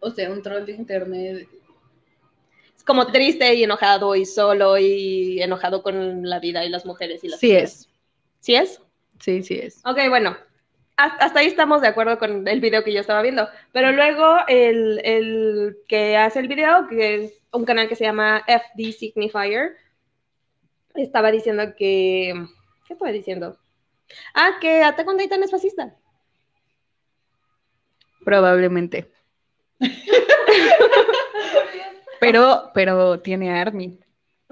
O 0.00 0.10
sea, 0.10 0.30
un 0.30 0.42
troll 0.42 0.66
de 0.66 0.72
internet. 0.72 1.48
Es 2.76 2.84
como 2.84 3.06
triste 3.06 3.54
y 3.54 3.62
enojado 3.62 4.16
y 4.16 4.26
solo 4.26 4.76
y 4.76 5.40
enojado 5.40 5.82
con 5.82 6.28
la 6.28 6.40
vida 6.40 6.64
y 6.64 6.68
las 6.68 6.84
mujeres 6.84 7.22
y 7.22 7.28
las 7.28 7.38
Sí 7.38 7.52
es. 7.52 7.88
¿Sí 8.40 8.56
es? 8.56 8.80
Sí, 9.20 9.44
sí 9.44 9.54
es. 9.54 9.80
Ok, 9.84 9.98
bueno. 10.08 10.36
Hasta 10.96 11.24
hasta 11.24 11.40
ahí 11.40 11.46
estamos 11.46 11.80
de 11.80 11.88
acuerdo 11.88 12.18
con 12.18 12.46
el 12.46 12.60
video 12.60 12.84
que 12.84 12.92
yo 12.92 13.00
estaba 13.00 13.22
viendo. 13.22 13.48
Pero 13.72 13.92
luego 13.92 14.36
el, 14.48 15.00
el 15.04 15.78
que 15.88 16.16
hace 16.16 16.40
el 16.40 16.48
video, 16.48 16.86
que 16.88 17.24
es 17.24 17.40
un 17.52 17.64
canal 17.64 17.88
que 17.88 17.96
se 17.96 18.04
llama 18.04 18.44
FD 18.46 18.92
Signifier, 18.92 19.76
estaba 20.94 21.30
diciendo 21.30 21.74
que. 21.76 22.34
¿Qué 22.86 22.94
estaba 22.94 23.12
diciendo? 23.12 23.58
Ah, 24.34 24.58
que 24.60 24.82
Attack 24.82 25.08
on 25.08 25.16
Titan 25.16 25.42
es 25.42 25.50
fascista. 25.50 25.96
Probablemente. 28.24 29.10
pero, 32.20 32.70
pero 32.74 33.20
tiene 33.20 33.50
a 33.50 33.60
Armin. 33.60 34.01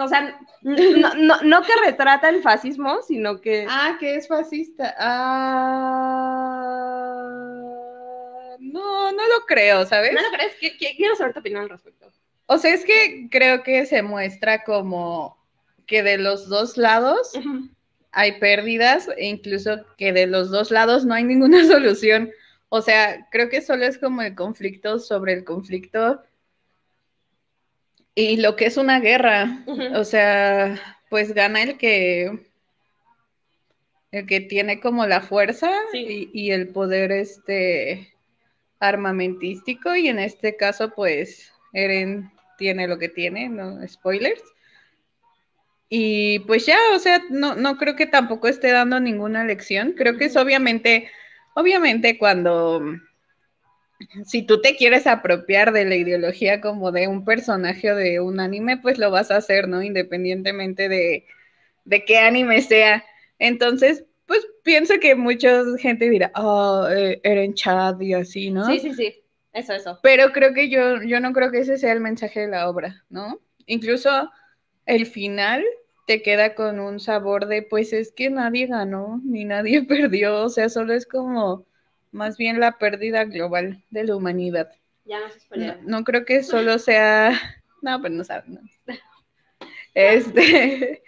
O 0.05 0.09
sea, 0.09 0.39
no, 0.63 1.15
no, 1.15 1.41
no 1.43 1.63
que 1.63 1.73
retrata 1.85 2.29
el 2.29 2.43
fascismo, 2.43 3.01
sino 3.03 3.41
que. 3.41 3.67
Ah, 3.69 3.97
que 4.01 4.15
es 4.17 4.27
fascista. 4.29 4.95
Ah, 7.31 8.57
no, 8.61 9.13
no 9.13 9.23
lo 9.29 9.47
creo, 9.47 9.85
¿sabes? 9.87 10.13
¿No 10.13 10.21
lo 10.23 10.31
crees? 10.31 10.53
Qu- 10.61 10.79
qu- 10.79 10.97
Quiero 10.97 11.17
saber 11.17 11.33
tu 11.35 11.41
opinión 11.41 11.63
al 11.63 11.69
respecto. 11.71 12.11
O 12.47 12.59
sea, 12.59 12.75
es 12.75 12.85
que 12.85 13.29
creo 13.31 13.63
que 13.63 13.87
se 13.87 14.03
muestra 14.03 14.65
como 14.65 15.37
que 15.87 16.03
de 16.03 16.19
los 16.19 16.49
dos 16.49 16.77
lados 16.77 17.33
hay 18.13 18.39
pérdidas 18.41 19.09
e 19.17 19.27
incluso 19.27 19.85
que 19.97 20.13
de 20.13 20.27
los 20.27 20.51
dos 20.51 20.71
lados 20.71 21.05
no 21.05 21.15
hay 21.15 21.25
ninguna 21.25 21.65
solución. 21.67 22.31
O 22.69 22.83
sea, 22.83 23.29
creo 23.31 23.49
que 23.49 23.61
solo 23.63 23.85
es 23.85 23.99
como 23.99 24.23
el 24.23 24.35
conflicto 24.35 24.99
sobre 24.99 25.33
el 25.33 25.45
conflicto 25.45 26.23
y 28.21 28.37
lo 28.37 28.57
que 28.57 28.67
es 28.67 28.77
una 28.77 29.01
guerra. 29.01 29.65
O 29.95 30.05
sea, 30.05 30.77
pues 31.09 31.33
gana 31.35 31.63
el 31.63 31.79
que 31.79 32.47
el 34.13 34.27
que 34.27 34.41
tiene 34.41 34.81
como 34.81 35.07
la 35.07 35.21
fuerza 35.21 35.71
Sí. 35.93 36.31
y, 36.33 36.47
y 36.49 36.51
el 36.51 36.69
poder 36.69 37.13
este 37.13 38.13
armamentístico 38.81 39.95
y 39.95 40.09
en 40.09 40.19
este 40.19 40.57
caso 40.57 40.93
pues 40.95 41.53
Eren 41.73 42.31
tiene 42.59 42.89
lo 42.89 42.99
que 42.99 43.09
tiene, 43.09 43.49
no 43.49 43.87
spoilers. 43.87 44.43
Y 45.89 46.41
pues 46.41 46.67
ya, 46.67 46.79
o 46.95 46.99
sea, 46.99 47.21
no, 47.31 47.57
no 47.57 47.77
creo 47.77 47.97
que 47.97 48.07
tampoco 48.07 48.47
esté 48.49 48.71
dando 48.71 49.01
ninguna 49.01 49.45
lección. 49.45 49.93
Creo 49.97 50.17
que 50.17 50.27
es 50.27 50.37
obviamente, 50.37 51.11
obviamente 51.55 52.17
cuando 52.19 52.81
si 54.25 54.43
tú 54.43 54.61
te 54.61 54.77
quieres 54.77 55.07
apropiar 55.07 55.73
de 55.73 55.85
la 55.85 55.97
ideología 55.97 56.61
como 56.61 56.93
de 56.93 57.09
un 57.09 57.25
personaje 57.25 57.93
o 57.93 57.97
de 57.97 58.21
un 58.21 58.41
anime, 58.41 58.79
pues 58.79 58.99
lo 58.99 59.11
vas 59.11 59.31
a 59.31 59.37
hacer, 59.37 59.69
¿no? 59.69 59.83
Independientemente 59.83 60.89
de, 60.89 61.27
de 61.85 62.05
qué 62.05 62.19
anime 62.19 62.63
sea. 62.63 63.05
Entonces, 63.39 64.05
pues 64.27 64.47
pienso 64.63 64.95
que 65.01 65.15
mucha 65.15 65.65
gente 65.79 66.09
dirá, 66.09 66.33
oh, 66.37 66.89
eh, 66.91 67.21
Eren 67.25 67.55
Chad 67.55 68.01
y 68.01 68.15
así, 68.15 68.51
¿no? 68.51 68.67
Sí, 68.67 68.79
sí, 68.81 68.95
sí. 68.95 69.23
Eso, 69.53 69.73
eso. 69.75 69.99
Pero 70.03 70.33
creo 70.33 70.55
que 70.55 70.69
yo, 70.69 71.03
yo 71.03 71.19
no 71.21 71.33
creo 71.33 71.51
que 71.51 71.61
ese 71.61 71.77
sea 71.77 71.93
el 71.93 72.01
mensaje 72.01 72.41
de 72.41 72.49
la 72.49 72.69
obra, 72.69 73.05
¿no? 73.09 73.41
Incluso 73.67 74.31
el 74.87 75.07
final 75.07 75.65
te 76.07 76.23
queda 76.23 76.55
con 76.55 76.81
un 76.81 77.01
sabor 77.01 77.47
de, 77.47 77.63
pues 77.63 77.93
es 77.93 78.13
que 78.13 78.31
nadie 78.31 78.67
ganó, 78.67 79.21
ni 79.25 79.45
nadie 79.45 79.83
perdió, 79.87 80.45
o 80.45 80.49
sea, 80.49 80.69
solo 80.69 80.95
es 80.95 81.07
como 81.07 81.67
más 82.13 82.37
bien 82.37 82.61
la 82.61 82.79
pérdida 82.79 83.25
global 83.25 83.83
de 83.91 84.05
la 84.05 84.17
humanidad. 84.17 84.73
Ya 85.05 85.21
no 85.21 85.29
se 85.31 85.57
No, 85.57 85.75
no 85.83 86.05
creo 86.05 86.25
que 86.25 86.43
solo 86.43 86.79
sea, 86.79 87.33
no, 87.83 88.01
pero 88.01 88.15
no 88.15 88.25
saben, 88.25 88.55
no. 88.55 88.61
Este, 89.95 91.03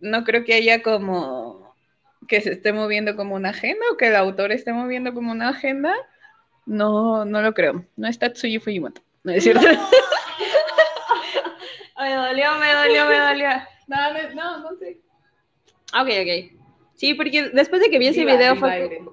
no 0.00 0.24
creo 0.24 0.44
que 0.44 0.54
haya 0.54 0.82
como 0.82 1.74
que 2.28 2.40
se 2.40 2.52
esté 2.52 2.72
moviendo 2.72 3.14
como 3.14 3.34
una 3.34 3.50
agenda 3.50 3.84
o 3.92 3.96
que 3.96 4.08
el 4.08 4.16
autor 4.16 4.52
esté 4.52 4.72
moviendo 4.72 5.12
como 5.14 5.32
una 5.32 5.50
agenda. 5.50 5.94
No, 6.64 7.24
no 7.24 7.42
lo 7.42 7.54
creo. 7.54 7.84
No 7.96 8.08
está 8.08 8.32
Tsuyu 8.32 8.60
Fujimoto. 8.60 9.02
No 9.22 9.32
es 9.32 9.44
cierto. 9.44 9.66
Me 11.98 12.14
dolió, 12.14 12.54
me 12.58 12.72
dolió, 12.72 13.06
me 13.06 13.18
dolió. 13.18 13.48
No, 13.88 14.12
no, 14.12 14.34
no, 14.34 14.58
no 14.58 14.76
sé. 14.78 15.00
Ok, 15.94 16.08
ok. 16.22 16.55
Sí, 16.96 17.14
porque 17.14 17.50
después 17.50 17.80
de 17.82 17.90
que 17.90 17.98
vi 17.98 18.08
ese 18.08 18.20
Viva, 18.20 18.36
video 18.36 18.56
fue... 18.56 18.84
Eren. 18.84 19.08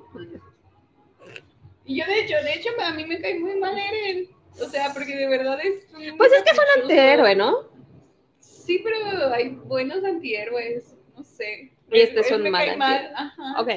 Y 1.85 1.99
yo 1.99 2.05
de 2.05 2.21
hecho, 2.21 2.35
de 2.43 2.53
hecho, 2.53 2.69
a 2.81 2.91
mí 2.93 3.05
me 3.05 3.19
cae 3.21 3.39
muy 3.39 3.55
mal 3.59 3.77
Eren. 3.77 4.29
O 4.61 4.65
sea, 4.69 4.93
porque 4.93 5.15
de 5.15 5.27
verdad 5.27 5.59
es 5.63 5.85
un 5.93 6.17
Pues 6.17 6.31
es 6.31 6.43
que 6.43 6.51
es 6.51 6.57
un 6.57 6.81
antihéroe, 6.81 7.35
¿no? 7.35 7.69
Sí, 8.39 8.79
pero 8.83 9.33
hay 9.33 9.49
buenos 9.49 10.03
antihéroes, 10.03 10.95
no 11.15 11.23
sé. 11.23 11.73
Y 11.91 11.99
este 11.99 12.21
es 12.21 12.31
un 12.31 12.49
mal 12.49 12.77
mal, 12.77 13.11
ajá. 13.15 13.61
Ok. 13.61 13.67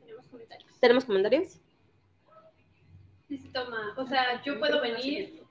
Tenemos 0.00 0.26
comentarios. 0.28 0.80
¿Tenemos 0.80 1.04
comentarios? 1.04 1.60
Dice 3.28 3.48
Toma, 3.52 3.94
o 3.96 4.06
sea, 4.06 4.40
yo 4.44 4.58
puedo 4.60 4.80
venir. 4.80 5.42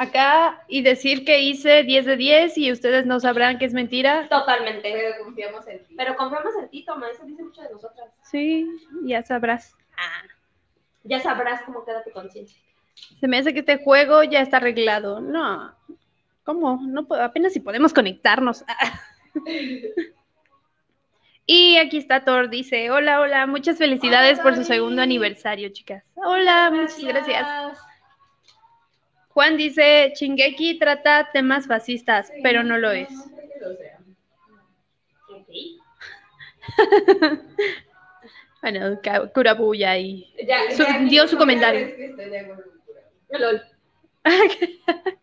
Acá 0.00 0.64
y 0.66 0.80
decir 0.80 1.26
que 1.26 1.42
hice 1.42 1.82
10 1.82 2.06
de 2.06 2.16
10 2.16 2.56
y 2.56 2.72
ustedes 2.72 3.04
no 3.04 3.20
sabrán 3.20 3.58
que 3.58 3.66
es 3.66 3.74
mentira. 3.74 4.26
Totalmente. 4.30 4.90
Pero 4.90 5.22
confiamos 5.22 5.68
en 5.68 5.84
ti. 5.84 5.94
Pero 5.94 6.16
confiamos 6.16 6.54
en 6.58 6.70
ti, 6.70 6.84
Toma, 6.86 7.10
eso 7.10 7.22
dice 7.26 7.42
mucho 7.42 7.60
de 7.60 7.70
nosotras. 7.70 8.08
Sí, 8.22 8.66
ya 9.04 9.22
sabrás. 9.22 9.76
Ya 11.04 11.20
sabrás 11.20 11.60
cómo 11.66 11.84
queda 11.84 12.02
tu 12.02 12.12
conciencia. 12.12 12.58
Se 13.20 13.28
me 13.28 13.36
hace 13.36 13.52
que 13.52 13.58
este 13.58 13.76
juego 13.76 14.22
ya 14.22 14.40
está 14.40 14.56
arreglado. 14.56 15.20
No. 15.20 15.76
¿Cómo? 16.44 16.80
No 16.82 17.06
puedo, 17.06 17.22
apenas 17.22 17.52
si 17.52 17.60
podemos 17.60 17.92
conectarnos. 17.92 18.64
Y 21.52 21.78
aquí 21.78 21.96
está 21.96 22.24
Thor, 22.24 22.48
dice, 22.48 22.92
hola, 22.92 23.20
hola, 23.20 23.44
muchas 23.48 23.76
felicidades 23.76 24.38
por 24.38 24.54
su 24.54 24.62
segundo 24.62 25.02
aniversario, 25.02 25.68
chicas. 25.70 26.04
Hola, 26.14 26.70
muchas 26.70 27.02
gracias. 27.02 27.89
Juan 29.34 29.56
dice, 29.56 30.12
Chingeki 30.14 30.78
trata 30.78 31.30
temas 31.32 31.66
fascistas, 31.66 32.30
pero 32.42 32.62
no 32.62 32.76
lo 32.78 32.90
es. 32.92 33.08
Bueno, 38.62 39.00
Kurabuya 39.34 39.96
y 39.98 40.26
Ya, 40.46 40.70
Su- 40.70 40.84
dio 41.08 41.26
su 41.26 41.38
comentario. 41.38 41.88
LOL. 43.30 43.62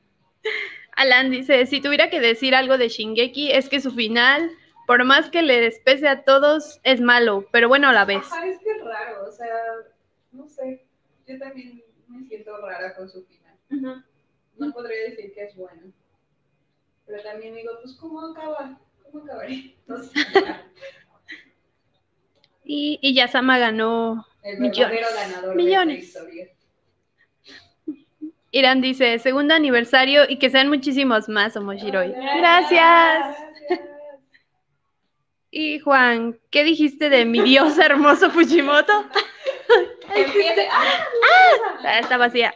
Alan 0.95 1.29
dice, 1.29 1.65
si 1.67 1.81
tuviera 1.81 2.09
que 2.09 2.19
decir 2.19 2.55
algo 2.55 2.77
de 2.77 2.89
Shingeki, 2.89 3.51
es 3.51 3.69
que 3.69 3.79
su 3.79 3.91
final, 3.91 4.49
por 4.87 5.03
más 5.03 5.29
que 5.29 5.43
les 5.43 5.79
pese 5.79 6.07
a 6.07 6.23
todos, 6.23 6.79
es 6.83 6.99
malo, 7.01 7.47
pero 7.51 7.67
bueno 7.67 7.89
a 7.89 7.93
la 7.93 8.05
vez. 8.05 8.23
Ajá, 8.25 8.47
es 8.47 8.57
que 8.59 8.71
es 8.71 8.83
raro, 8.83 9.25
o 9.27 9.31
sea, 9.31 9.55
no 10.31 10.47
sé. 10.47 10.83
Yo 11.27 11.37
también 11.37 11.83
me 12.07 12.25
siento 12.27 12.57
rara 12.65 12.95
con 12.95 13.07
su 13.09 13.23
final. 13.25 13.36
No 13.69 14.71
podría 14.73 15.09
decir 15.09 15.33
que 15.33 15.43
es 15.43 15.55
bueno. 15.55 15.91
Pero 17.05 17.23
también 17.23 17.55
digo, 17.55 17.71
pues, 17.81 17.95
¿cómo 17.95 18.19
acaba? 18.31 18.79
¿Cómo 19.03 19.23
acabaría? 19.23 19.73
No 19.87 19.97
sé. 20.03 20.11
Y, 22.69 22.99
y 23.01 23.13
Yasama 23.13 23.57
ganó. 23.59 24.27
El 24.43 24.59
Millones. 24.59 24.99
ganador 25.15 25.55
Millones. 25.55 26.13
de. 26.13 26.53
Irán 28.51 28.81
dice, 28.81 29.19
segundo 29.19 29.53
aniversario 29.53 30.23
y 30.27 30.37
que 30.37 30.49
sean 30.49 30.67
muchísimos 30.67 31.29
más, 31.29 31.55
Omoshiroi. 31.55 32.11
Gracias. 32.11 33.37
Y 35.49 35.79
Juan, 35.79 36.37
¿qué 36.49 36.65
dijiste 36.65 37.09
de 37.09 37.23
mi 37.25 37.41
dios 37.41 37.77
hermoso 37.77 38.29
Fujimoto? 38.31 38.91
Empieza. 40.15 40.61
¡Ah! 40.71 41.79
Ah, 41.83 41.99
Está 41.99 42.17
vacía. 42.17 42.53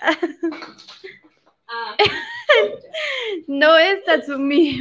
Ah. 1.68 1.96
No 3.48 3.78
es 3.78 4.04
Tatsumi 4.04 4.80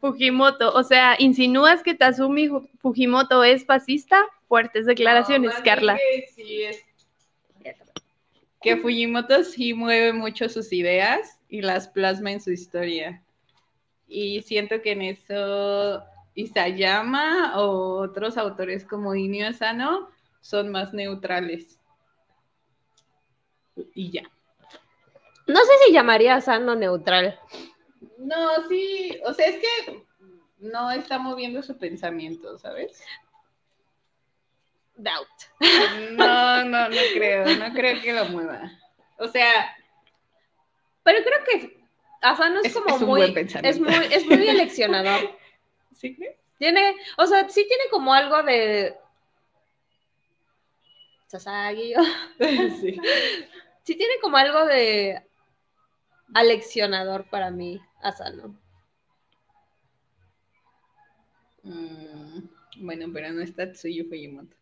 Fujimoto. 0.00 0.72
O 0.74 0.82
sea, 0.84 1.16
¿insinúas 1.18 1.82
que 1.82 1.94
Tatsumi 1.94 2.48
Fu- 2.48 2.68
Fujimoto 2.80 3.42
es 3.44 3.64
fascista? 3.64 4.24
Fuertes 4.48 4.86
declaraciones, 4.86 5.54
No, 5.58 5.64
Carla. 5.64 5.96
Que, 5.96 6.26
sí 6.34 6.62
es- 6.62 6.84
que 8.62 8.76
Fujimoto 8.76 9.42
sí 9.42 9.72
mueve 9.74 10.12
mucho 10.12 10.48
sus 10.48 10.72
ideas 10.72 11.38
y 11.48 11.62
las 11.62 11.88
plasma 11.88 12.30
en 12.32 12.40
su 12.42 12.50
historia. 12.52 13.22
Y 14.06 14.42
siento 14.42 14.82
que 14.82 14.92
en 14.92 15.02
eso 15.02 16.02
Isayama 16.34 17.58
o 17.58 18.00
otros 18.00 18.36
autores 18.36 18.84
como 18.84 19.14
Inio 19.14 19.48
Asano 19.48 20.08
son 20.40 20.70
más 20.70 20.92
neutrales. 20.92 21.78
Y 23.94 24.10
ya. 24.10 24.22
No 25.46 25.60
sé 25.64 25.72
si 25.86 25.92
llamaría 25.92 26.36
a 26.36 26.40
Sano 26.40 26.74
neutral. 26.74 27.38
No, 28.18 28.68
sí, 28.68 29.18
o 29.24 29.32
sea, 29.34 29.46
es 29.46 29.56
que 29.56 30.04
no 30.58 30.90
está 30.90 31.18
moviendo 31.18 31.62
su 31.62 31.76
pensamiento, 31.78 32.58
¿sabes? 32.58 33.02
Doubt. 34.96 35.28
No, 36.12 36.64
no, 36.64 36.88
no 36.88 37.00
creo, 37.14 37.46
no 37.56 37.72
creo 37.72 38.00
que 38.02 38.12
lo 38.12 38.26
mueva. 38.26 38.70
O 39.18 39.28
sea, 39.28 39.76
Pero 41.02 41.24
creo 41.24 41.44
que 41.44 41.80
Asano 42.20 42.60
es, 42.60 42.66
Es- 42.66 42.74
como 42.74 42.94
es 42.96 43.00
muy, 43.02 43.34
es 43.62 43.80
muy, 43.80 43.94
es 43.94 44.26
muy 44.26 44.48
eleccionador. 44.48 45.36
¿sí 45.94 46.14
crees? 46.14 46.36
Tiene, 46.58 46.94
o 47.16 47.26
sea, 47.26 47.48
sí 47.48 47.66
tiene 47.66 47.84
como 47.90 48.12
algo 48.12 48.42
de 48.42 48.94
Sasagi. 51.30 51.94
Sí. 52.80 52.96
Sí 53.84 53.96
tiene 53.96 54.14
como 54.20 54.36
algo 54.36 54.66
de 54.66 55.22
aleccionador 56.34 57.28
para 57.30 57.50
mí, 57.50 57.80
Asano. 58.02 58.58
Mm, 61.62 62.40
bueno, 62.80 63.06
pero 63.12 63.32
no 63.32 63.42
está 63.42 63.70
Tsuyu 63.72 64.04
Fujimoto. 64.08 64.56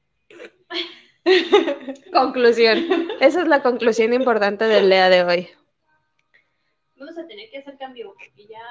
Conclusión. 2.12 2.86
Esa 3.20 3.42
es 3.42 3.48
la 3.48 3.62
conclusión 3.62 4.12
importante 4.12 4.64
del 4.64 4.88
día 4.88 5.08
de 5.08 5.24
hoy. 5.24 5.48
Vamos 6.96 7.18
a 7.18 7.26
tener 7.26 7.50
que 7.50 7.58
hacer 7.58 7.76
cambio 7.76 8.14
porque 8.14 8.46
ya 8.46 8.62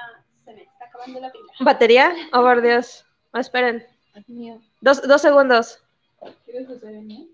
se 0.44 0.54
me 0.54 0.62
está 0.62 0.86
acabando 0.86 1.20
la 1.20 1.30
pila. 1.30 1.52
¿Batería? 1.60 2.12
Oh, 2.32 2.42
por 2.42 2.62
Dios. 2.62 3.04
Oh, 3.32 3.38
esperen. 3.38 3.86
Ay, 4.14 4.24
mío. 4.28 4.60
Dos, 4.80 5.02
dos 5.02 5.20
segundos. 5.20 5.82
¿Quieres 6.44 6.68
usar 6.68 6.92
el 6.92 7.02
mío? 7.02 7.28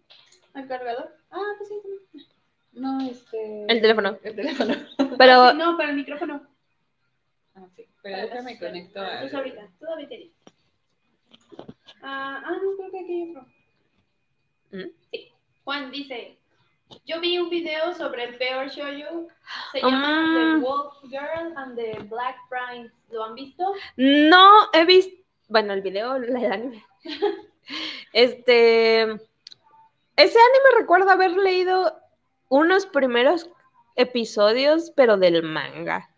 ¿Al 0.54 0.68
cargador? 0.68 1.14
Ah, 1.30 1.52
pues 1.58 1.68
sí. 1.68 2.26
No, 2.72 3.00
este. 3.08 3.66
El 3.68 3.80
teléfono. 3.80 4.18
El 4.22 4.34
teléfono. 4.36 4.74
Pero 5.18 5.50
Sí, 5.50 5.56
no, 5.58 5.76
para 5.76 5.90
el 5.90 5.96
micrófono. 5.96 6.46
Ah, 7.54 7.66
sí. 7.76 7.86
Pero 8.02 8.16
déjame 8.18 8.58
conecto 8.58 9.00
a. 9.00 9.20
Pues 9.20 9.34
ahorita, 9.34 9.68
toda 9.78 9.96
batería. 9.96 10.30
Ah, 12.02 12.42
ah, 12.44 12.56
no, 12.62 12.76
creo 12.76 12.90
que 12.90 13.00
aquí 13.00 13.12
hay 13.12 13.30
otro. 13.30 13.46
¿Mm? 14.72 14.90
Sí. 15.10 15.32
Juan 15.64 15.90
dice, 15.90 16.36
yo 17.06 17.20
vi 17.20 17.38
un 17.38 17.48
video 17.48 17.94
sobre 17.94 18.24
el 18.24 18.36
peor 18.36 18.68
shoujo. 18.68 19.28
Se 19.72 19.80
llama 19.80 20.56
Mm. 20.56 20.60
The 20.60 20.66
Wolf 20.66 20.94
Girl 21.04 21.56
and 21.56 21.76
the 21.76 21.98
Black 22.04 22.36
Prince. 22.48 22.92
¿Lo 23.10 23.24
han 23.24 23.34
visto? 23.34 23.64
no 23.96 24.68
he 24.72 24.84
visto. 24.84 25.22
Bueno, 25.48 25.72
el 25.72 25.82
video, 25.82 26.16
el 26.16 26.36
anime. 26.36 26.84
Este. 28.12 29.16
Ese 30.16 30.38
anime 30.38 30.80
recuerdo 30.80 31.10
haber 31.10 31.32
leído 31.32 31.98
unos 32.48 32.86
primeros 32.86 33.50
episodios, 33.96 34.92
pero 34.94 35.16
del 35.16 35.42
manga. 35.42 36.08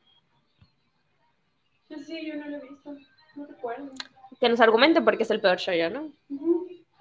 Sí, 1.89 2.03
sí, 2.05 2.27
yo 2.27 2.37
no 2.37 2.47
lo 2.49 2.57
he 2.57 2.61
visto. 2.61 2.95
No 3.37 3.47
recuerdo. 3.47 3.93
Que 4.41 4.49
nos 4.49 4.61
argumente 4.61 5.01
porque 5.01 5.23
es 5.23 5.31
el 5.31 5.41
peor 5.41 5.59
shoujo, 5.59 5.91
¿no? 5.91 6.13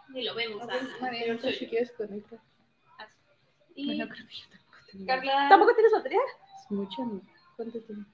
Ni 0.09 0.23
lo 0.23 0.35
vemos. 0.35 0.61
A 0.63 0.67
ver, 0.67 0.81
ah, 0.81 0.97
María, 1.01 1.33
no 1.33 1.39
sé 1.39 1.53
si 1.53 1.67
quieres 1.67 1.91
conectar. 1.93 2.39
Y 3.75 3.85
Bueno, 3.87 4.07
creo 4.13 4.27
que 4.27 4.33
yo 4.35 4.45
tampoco 4.49 4.77
tengo. 4.89 5.05
Carla, 5.05 5.49
¿Tampoco 5.49 5.73
tienes 5.73 5.91
batería? 5.91 6.19
Es 6.61 6.71
mucho, 6.71 7.03
¿no? 7.03 7.21
¿Cuánto 7.57 7.81
tiene? 7.81 8.05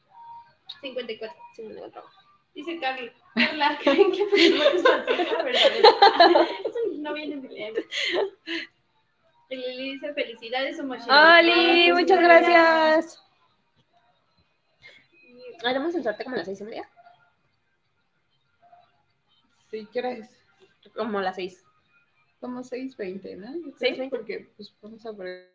54. 0.81 1.39
Sí, 1.55 1.63
me 1.63 1.73
lo 1.75 1.91
trabajo. 1.91 2.20
Dice 2.53 2.79
Carla. 2.79 3.11
Carla, 3.33 3.79
¿creen 3.81 4.11
que 4.11 4.25
Fujimoto 4.27 4.69
es 4.75 4.83
fascista 4.83 5.43
verdadero? 5.43 5.89
Eso 6.65 6.79
no 6.97 7.13
viene 7.13 7.35
en. 7.35 7.75
Y 9.49 9.55
Lili 9.55 9.91
dice 9.93 10.13
felicidades, 10.13 10.79
Omoshiro. 10.79 11.13
¡Oli! 11.13 11.91
Muchas 11.91 12.19
gracias. 12.21 13.23
¿Haremos 15.63 15.93
el 15.95 16.03
sorteo 16.03 16.23
como 16.25 16.35
a 16.35 16.39
las 16.39 16.47
seis 16.47 16.61
y 16.61 16.63
media? 16.63 16.89
Sí, 19.69 19.87
¿qué 19.91 19.99
hora 19.99 20.11
es? 20.11 20.29
Como 20.95 21.19
a 21.19 21.21
las 21.21 21.35
seis. 21.35 21.63
Como 22.39 22.61
6.20, 22.61 23.37
¿no? 23.37 23.53
Yo 23.53 23.77
Seis 23.77 23.99
veinte. 23.99 24.17
Porque, 24.17 24.51
pues, 24.57 24.73
vamos 24.81 25.05
a 25.05 25.13
poner. 25.13 25.51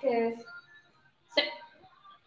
¿Qué 0.00 0.28
es? 0.28 0.38
Sí. 1.34 1.42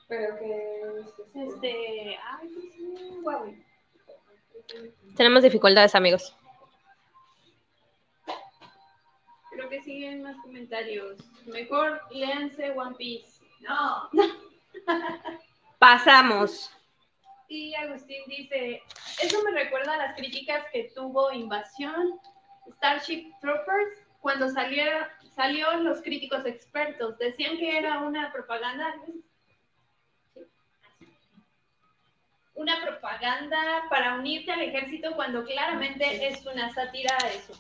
Pero 0.08 0.38
que 0.38 0.82
es 1.00 1.54
Este. 1.54 2.18
Ay, 2.24 2.50
mío, 2.50 3.22
Huawei. 3.24 3.66
Tenemos 5.16 5.44
dificultades, 5.44 5.96
amigos. 5.96 6.36
Creo 9.52 9.70
que 9.70 9.82
siguen 9.82 10.24
más 10.24 10.36
comentarios. 10.38 11.18
Mejor 11.46 12.02
léanse 12.12 12.72
One 12.72 12.96
Piece. 12.96 13.44
No. 13.62 14.10
Pasamos. 15.80 16.72
Y 17.48 17.76
Agustín 17.76 18.24
dice, 18.28 18.82
eso 19.22 19.44
me 19.44 19.52
recuerda 19.52 19.94
a 19.94 19.98
las 19.98 20.16
críticas 20.16 20.66
que 20.72 20.92
tuvo 20.96 21.32
Invasión, 21.32 22.20
Starship 22.78 23.32
Troopers, 23.42 24.03
cuando 24.24 24.48
salieron, 24.48 25.04
salió 25.36 25.70
los 25.80 26.02
críticos 26.02 26.46
expertos. 26.46 27.18
Decían 27.18 27.58
que 27.58 27.78
era 27.78 28.00
una 28.00 28.32
propaganda. 28.32 28.96
Una 32.56 32.82
propaganda 32.86 33.84
para 33.90 34.16
unirte 34.16 34.54
al 34.54 34.62
ejército 34.62 35.14
cuando 35.16 35.44
claramente 35.44 36.26
es 36.26 36.46
una 36.46 36.74
sátira 36.74 37.18
a 37.22 37.28
eso. 37.28 37.54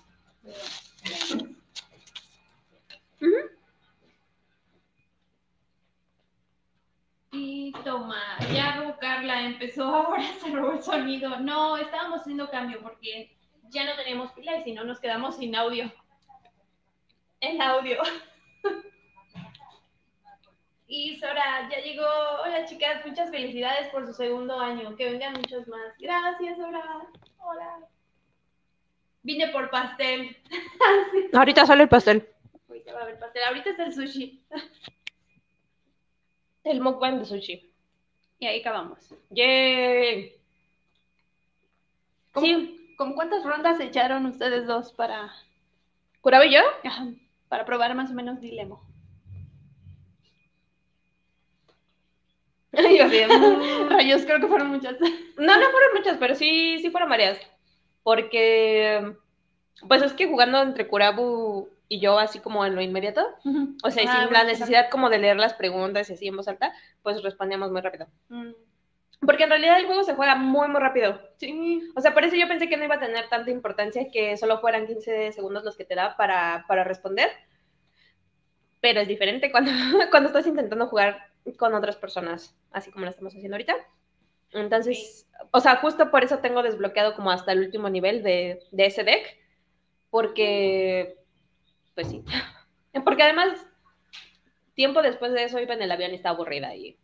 Y 7.32 7.74
toma, 7.84 8.38
ya 8.54 8.96
Carla, 9.02 9.42
empezó 9.42 9.84
ahora 9.84 10.24
se 10.42 10.50
robó 10.50 10.72
el 10.72 10.82
sonido. 10.82 11.40
No, 11.40 11.76
estábamos 11.76 12.22
haciendo 12.22 12.50
cambio 12.50 12.80
porque 12.82 13.36
ya 13.64 13.84
no 13.84 13.98
teníamos 13.98 14.32
pila 14.32 14.56
y 14.60 14.64
si 14.64 14.72
no 14.72 14.86
nos 14.86 15.02
quedamos 15.02 15.36
sin 15.36 15.54
audio. 15.58 15.92
El 17.44 17.60
audio. 17.62 17.98
Y 20.86 21.18
Sora, 21.18 21.68
ya 21.72 21.80
llegó. 21.82 22.06
Hola 22.44 22.66
chicas, 22.66 23.04
muchas 23.04 23.32
felicidades 23.32 23.88
por 23.88 24.06
su 24.06 24.14
segundo 24.14 24.60
año. 24.60 24.96
Que 24.96 25.10
vengan 25.10 25.34
muchos 25.34 25.68
más. 25.68 25.98
Gracias, 25.98 26.56
Sora. 26.56 26.84
Hola. 27.40 27.80
Vine 29.24 29.48
por 29.48 29.72
pastel. 29.72 30.38
Ahorita 31.34 31.66
sale 31.66 31.84
el 31.84 31.90
pastel. 31.90 32.30
Ahorita 32.70 32.94
va 32.94 33.00
a 33.00 33.04
haber 33.04 33.18
pastel. 33.18 33.44
Ahorita 33.44 33.72
está 33.72 33.86
el 33.86 33.94
sushi. 33.94 34.44
El 36.64 36.80
mukbang 36.80 37.20
de 37.20 37.26
sushi. 37.26 37.74
Y 38.40 38.46
ahí 38.46 38.62
acabamos. 38.62 39.00
Yay. 39.32 40.36
¿Cómo, 42.34 42.46
Sí, 42.46 42.94
¿Con 42.98 43.14
cuántas 43.16 43.44
rondas 43.44 43.80
echaron 43.80 44.28
ustedes 44.28 44.68
dos 44.68 44.94
para, 44.94 45.34
¿Curaba 46.22 46.46
y 46.46 46.54
yo? 46.54 46.62
ajá, 46.84 47.08
para 47.54 47.66
probar 47.66 47.94
más 47.94 48.10
o 48.10 48.16
menos 48.16 48.42
Dilemo? 48.42 48.82
Yo 52.72 53.06
así, 53.06 53.20
mm. 53.30 53.90
Rayos, 53.90 54.26
creo 54.26 54.40
que 54.40 54.48
fueron 54.48 54.70
muchas. 54.70 55.00
No, 55.00 55.60
no 55.60 55.70
fueron 55.70 55.94
muchas, 55.96 56.18
pero 56.18 56.34
sí, 56.34 56.80
sí 56.80 56.90
fueron 56.90 57.12
varias. 57.12 57.40
Porque, 58.02 59.14
pues 59.88 60.02
es 60.02 60.14
que 60.14 60.26
jugando 60.26 60.64
entre 60.64 60.88
Kurabu 60.88 61.70
y 61.88 62.00
yo, 62.00 62.18
así 62.18 62.40
como 62.40 62.66
en 62.66 62.74
lo 62.74 62.82
inmediato, 62.82 63.24
o 63.84 63.92
sea, 63.92 64.02
y 64.02 64.08
Ah, 64.08 64.12
sin 64.14 64.22
bueno, 64.22 64.32
la 64.32 64.44
necesidad 64.46 64.90
como 64.90 65.12
de 65.12 65.20
leer 65.20 65.38
las 65.38 65.54
preguntas 65.54 66.10
y 66.10 66.14
así 66.14 66.28
en 66.28 66.36
voz 66.36 66.48
alta, 66.48 66.74
pues 67.04 67.22
respondíamos 67.22 67.72
muy 67.72 67.82
rápido. 67.82 68.08
Mm, 68.30 68.54
Porque 69.26 69.44
en 69.44 69.50
realidad 69.50 69.80
el 69.80 69.86
juego 69.86 70.04
se 70.04 70.16
juega 70.16 70.36
muy, 70.36 70.68
muy 70.68 70.80
rápido. 70.80 71.20
Sí. 71.38 71.82
O 71.96 72.02
sea, 72.02 72.14
por 72.14 72.24
eso 72.24 72.36
yo 72.36 72.48
pensé 72.48 72.68
que 72.68 72.78
no 72.78 72.84
iba 72.84 72.96
a 72.96 73.00
tener 73.00 73.30
tanta 73.30 73.52
importancia 73.52 74.10
que 74.12 74.38
solo 74.38 74.60
fueran 74.60 74.88
15 74.88 75.32
segundos 75.32 75.64
los 75.64 75.78
que 75.78 75.86
te 75.86 75.96
da 75.96 76.16
para, 76.18 76.66
para 76.68 76.84
responder. 76.84 77.30
Pero 78.82 79.00
es 79.00 79.08
diferente 79.08 79.52
cuando, 79.52 79.72
cuando 80.12 80.28
estás 80.28 80.48
intentando 80.48 80.88
jugar 80.88 81.30
con 81.58 81.74
otras 81.74 81.96
personas, 81.96 82.58
así 82.72 82.92
como 82.92 83.06
lo 83.06 83.12
estamos 83.12 83.34
haciendo 83.34 83.56
ahorita. 83.56 83.76
Entonces, 84.52 85.28
o 85.52 85.60
sea, 85.60 85.78
justo 85.78 86.12
por 86.12 86.24
eso 86.24 86.40
tengo 86.40 86.64
desbloqueado 86.64 87.16
como 87.16 87.32
hasta 87.32 87.52
el 87.52 87.60
último 87.60 87.90
nivel 87.90 88.24
de, 88.24 88.60
de 88.72 88.86
ese 88.86 89.04
deck. 89.04 89.38
Porque, 90.10 91.18
pues 91.96 92.08
sí. 92.08 92.24
Porque 93.04 93.24
además, 93.24 93.66
tiempo 94.76 95.02
después 95.02 95.34
de 95.34 95.46
eso 95.46 95.60
iba 95.60 95.74
en 95.74 95.82
el 95.82 95.92
avión 95.92 96.12
y 96.12 96.16
estaba 96.16 96.36
aburrida 96.36 96.76
y 96.76 96.98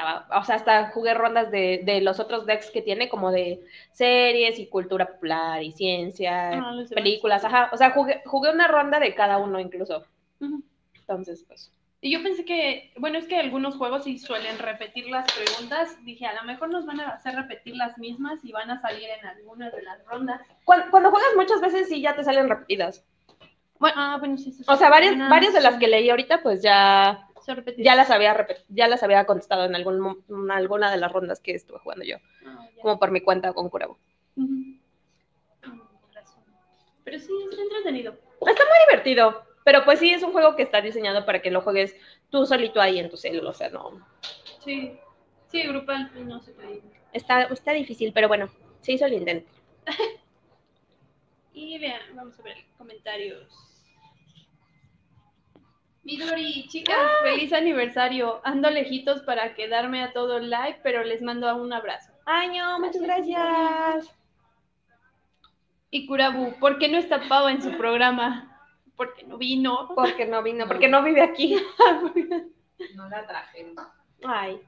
estaba, 0.00 0.40
o 0.40 0.44
sea, 0.44 0.56
hasta 0.56 0.90
jugué 0.90 1.14
rondas 1.14 1.50
de, 1.50 1.82
de 1.84 2.00
los 2.00 2.20
otros 2.20 2.46
decks 2.46 2.70
que 2.70 2.82
tiene, 2.82 3.08
como 3.08 3.30
de 3.30 3.60
series 3.92 4.58
y 4.58 4.66
cultura 4.66 5.06
popular 5.06 5.62
y 5.62 5.72
ciencia, 5.72 6.50
Ah, 6.52 6.84
películas, 6.94 7.44
ajá. 7.44 7.70
O 7.72 7.76
sea, 7.76 7.90
jugué, 7.90 8.22
jugué 8.24 8.50
una 8.50 8.68
ronda 8.68 8.98
de 8.98 9.14
cada 9.14 9.38
uno 9.38 9.60
incluso. 9.60 10.04
Entonces, 10.94 11.44
pues. 11.46 11.72
Y 12.02 12.10
yo 12.12 12.22
pensé 12.22 12.46
que, 12.46 12.92
bueno, 12.96 13.18
es 13.18 13.26
que 13.26 13.36
algunos 13.38 13.76
juegos 13.76 14.04
sí 14.04 14.18
suelen 14.18 14.58
repetir 14.58 15.10
las 15.10 15.30
preguntas. 15.32 16.02
Dije, 16.02 16.24
a 16.24 16.32
lo 16.32 16.44
mejor 16.44 16.70
nos 16.70 16.86
van 16.86 17.00
a 17.00 17.10
hacer 17.10 17.34
repetir 17.34 17.76
las 17.76 17.98
mismas 17.98 18.40
y 18.42 18.52
van 18.52 18.70
a 18.70 18.80
salir 18.80 19.06
en 19.20 19.26
algunas 19.26 19.70
de 19.72 19.82
las 19.82 20.02
rondas. 20.06 20.40
Cuando, 20.64 20.90
cuando 20.90 21.10
juegas 21.10 21.30
muchas 21.36 21.60
veces 21.60 21.88
sí 21.88 22.00
ya 22.00 22.16
te 22.16 22.24
salen 22.24 22.48
repetidas. 22.48 23.04
Bueno, 23.78 23.96
ah, 23.98 24.16
bueno, 24.18 24.38
sí, 24.38 24.52
sí, 24.52 24.62
O 24.66 24.76
sea, 24.76 24.88
varias, 24.88 25.12
Algunas 25.12 25.30
varias 25.30 25.52
de 25.52 25.60
las 25.60 25.76
que 25.76 25.88
leí 25.88 26.08
ahorita, 26.08 26.42
pues 26.42 26.62
ya. 26.62 27.26
Ya 27.78 27.94
las 27.94 28.10
había 28.10 28.46
ya 28.68 28.88
las 28.88 29.02
había 29.02 29.24
contestado 29.26 29.64
en 29.64 29.74
algún, 29.74 30.24
en 30.28 30.50
alguna 30.50 30.90
de 30.90 30.96
las 30.96 31.12
rondas 31.12 31.40
que 31.40 31.54
estuve 31.54 31.78
jugando 31.78 32.04
yo, 32.04 32.16
Ah, 32.46 32.66
como 32.80 32.98
por 32.98 33.10
mi 33.10 33.20
cuenta 33.20 33.52
con 33.52 33.68
Kurabo. 33.68 33.98
Ujú. 34.36 34.46
Mm. 34.46 34.80
Pero 37.04 37.18
sí, 37.18 37.32
está 37.50 37.62
entretenido. 37.62 38.12
Está 38.12 38.64
muy 38.64 38.78
divertido, 38.88 39.42
pero 39.64 39.84
pues 39.84 39.98
sí 39.98 40.10
es 40.10 40.22
un 40.22 40.32
juego 40.32 40.56
que 40.56 40.62
está 40.62 40.80
diseñado 40.80 41.26
para 41.26 41.42
que 41.42 41.50
lo 41.50 41.60
juegues 41.60 41.94
tú 42.30 42.46
solito 42.46 42.80
ahí 42.80 42.98
en 42.98 43.10
tu 43.10 43.16
celular, 43.16 43.50
o 43.50 43.54
sea, 43.54 43.70
no. 43.70 44.06
Sí. 44.64 44.98
Sí, 45.48 45.62
grupal, 45.66 46.10
no 46.28 46.40
se 46.40 46.52
puede. 46.52 46.80
Está, 47.12 47.42
está 47.44 47.72
difícil, 47.72 48.12
pero 48.12 48.28
bueno, 48.28 48.48
se 48.82 48.92
hizo 48.92 49.06
el 49.06 49.14
intento. 49.14 49.50
Y 51.52 51.78
vean, 51.78 52.00
vamos 52.14 52.38
a 52.38 52.42
ver 52.42 52.56
comentarios. 52.78 53.69
Midori, 56.10 56.66
chicas, 56.66 56.96
feliz 57.22 57.52
aniversario. 57.52 58.40
Ando 58.42 58.68
lejitos 58.68 59.22
para 59.22 59.54
quedarme 59.54 60.02
a 60.02 60.12
todo 60.12 60.40
live, 60.40 60.80
pero 60.82 61.04
les 61.04 61.22
mando 61.22 61.54
un 61.54 61.72
abrazo. 61.72 62.10
Año, 62.26 62.80
muchas 62.80 63.00
gracias. 63.00 64.12
Y 65.90 66.06
Kurabu, 66.06 66.58
¿por 66.58 66.78
qué 66.78 66.88
no 66.88 66.98
está 66.98 67.28
Pau 67.28 67.46
en 67.46 67.62
su 67.62 67.76
programa? 67.76 68.60
Porque 68.96 69.22
no 69.22 69.38
vino. 69.38 69.88
Porque 69.94 70.26
no 70.26 70.42
vino, 70.42 70.66
porque 70.66 70.88
no 70.88 71.02
vive 71.02 71.22
aquí. 71.22 71.56
No 72.96 73.10
la 73.10 73.26
trajeron. 73.26 73.74
Ay. 74.24 74.58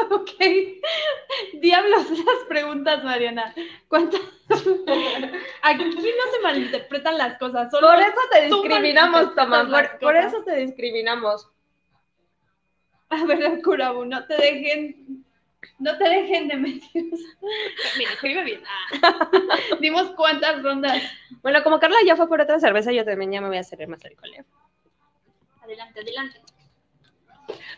ok. 0.10 1.60
Diablos 1.60 2.10
esas 2.10 2.44
preguntas, 2.48 3.04
Mariana. 3.04 3.54
¿Cuántas? 3.88 4.20
Aquí 5.62 5.84
no 5.84 6.32
se 6.32 6.40
malinterpretan 6.42 7.18
las 7.18 7.38
cosas. 7.38 7.70
Solo 7.70 7.88
Por 7.88 8.00
eso 8.00 8.20
te 8.32 8.46
discriminamos, 8.46 9.34
malinterpretas 9.36 9.98
Por, 10.00 10.14
las 10.14 10.32
eso 10.32 10.44
te 10.44 10.56
discriminamos. 10.56 11.48
A 13.10 13.24
ver, 13.24 13.60
Kurabu, 13.62 14.04
no 14.04 14.24
te 14.26 14.36
dejen, 14.36 15.24
no 15.78 15.98
te 15.98 16.04
dejen 16.08 16.48
de 16.48 16.56
meter. 16.56 16.90
Mira, 17.98 18.12
escribe 18.12 18.44
bien. 18.44 18.62
Ah. 19.02 19.30
Dimos 19.80 20.10
cuántas 20.12 20.62
rondas. 20.62 21.02
Bueno, 21.42 21.62
como 21.64 21.80
Carla 21.80 21.96
ya 22.06 22.16
fue 22.16 22.28
por 22.28 22.40
otra 22.40 22.60
cerveza, 22.60 22.92
yo 22.92 23.04
también 23.04 23.32
ya 23.32 23.40
me 23.40 23.48
voy 23.48 23.56
a 23.56 23.64
servir 23.64 23.88
más 23.88 24.04
alcohol. 24.04 24.30
Adelante, 25.62 26.00
adelante. 26.00 26.40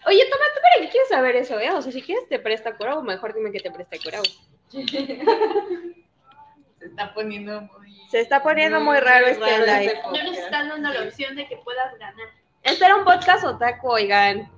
Oye, 0.07 0.25
Toma, 0.31 0.45
¿tú 0.55 0.61
para 0.63 0.81
qué 0.85 0.89
quieres 0.91 1.09
saber 1.09 1.37
eso, 1.37 1.59
eh? 1.61 1.71
O 1.73 1.83
sea, 1.83 1.93
si 1.93 2.03
quieres 2.03 2.29
te 2.29 2.39
presta 2.39 2.77
cura 2.77 2.97
o 2.99 3.03
mejor 3.03 3.35
dime 3.35 3.51
que 3.53 3.61
te 3.61 3.71
presta 3.71 3.97
cura. 4.03 4.21
Se 6.79 6.87
está 6.89 7.15
poniendo 7.15 7.61
muy. 7.63 7.97
Se 8.11 8.21
está 8.21 8.43
poniendo 8.43 8.81
muy 8.81 8.99
raro 8.99 9.27
este 9.27 9.59
live. 9.59 10.01
No 10.05 10.23
nos 10.25 10.37
están 10.37 10.69
dando 10.69 10.91
la 10.93 11.03
opción 11.05 11.37
de 11.37 11.47
que 11.47 11.57
puedas 11.59 11.97
ganar. 11.99 12.29
Este 12.63 12.85
era 12.85 12.97
un 12.97 13.05
podcast 13.05 13.45
otaku, 13.45 13.89
oigan. 13.89 14.51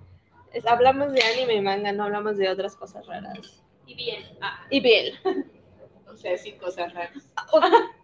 Es- 0.53 0.67
hablamos 0.67 1.12
de 1.12 1.23
anime 1.23 1.55
y 1.55 1.61
manga, 1.61 1.93
no 1.93 2.05
hablamos 2.05 2.37
de 2.39 2.49
otras 2.49 2.77
cosas 2.77 3.07
raras. 3.07 3.62
Y 3.87 3.95
bien. 3.95 4.25
Ah, 4.41 4.65
Y 4.71 4.81
bien, 4.81 5.15
O 6.09 6.17
sea, 6.17 6.39
sí, 6.39 6.53
cosas 6.53 6.93
raras. 6.95 7.29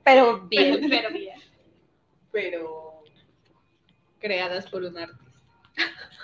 pero 0.05 0.41
bien. 0.49 0.87
pero 0.91 1.11
bien. 1.11 1.41
Pero. 2.33 3.03
Creadas 4.19 4.69
por 4.69 4.83
un 4.85 4.99
artista. 4.99 5.31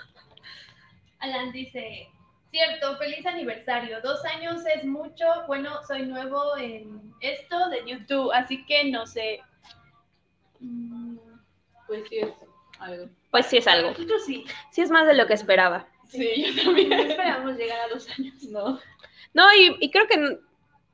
Alan 1.19 1.51
dice, 1.51 2.07
cierto, 2.51 2.97
feliz 2.97 3.25
aniversario. 3.25 4.01
Dos 4.01 4.23
años 4.25 4.61
es 4.75 4.83
mucho. 4.85 5.25
Bueno, 5.47 5.71
soy 5.87 6.03
nuevo 6.05 6.57
en 6.57 7.13
esto 7.21 7.69
de 7.69 7.85
YouTube, 7.85 8.31
así 8.33 8.65
que 8.65 8.85
no 8.91 9.05
sé. 9.05 9.41
Mm, 10.59 11.17
Pues 11.87 12.03
sí, 12.09 12.17
es 12.19 12.33
algo. 12.79 13.09
Pues 13.31 13.45
sí 13.47 13.57
es 13.57 13.67
algo. 13.67 13.89
Nosotros 13.91 14.25
sí. 14.25 14.45
Sí 14.71 14.81
es 14.81 14.89
más 14.91 15.07
de 15.07 15.13
lo 15.13 15.27
que 15.27 15.33
esperaba. 15.33 15.87
Sí, 16.07 16.45
yo 16.55 16.63
también. 16.63 16.89
No 16.89 16.95
esperamos 16.97 17.57
llegar 17.57 17.79
a 17.81 17.87
dos 17.93 18.07
años. 18.17 18.43
No. 18.43 18.79
No, 19.33 19.53
y, 19.53 19.75
y 19.79 19.91
creo 19.91 20.07
que 20.07 20.39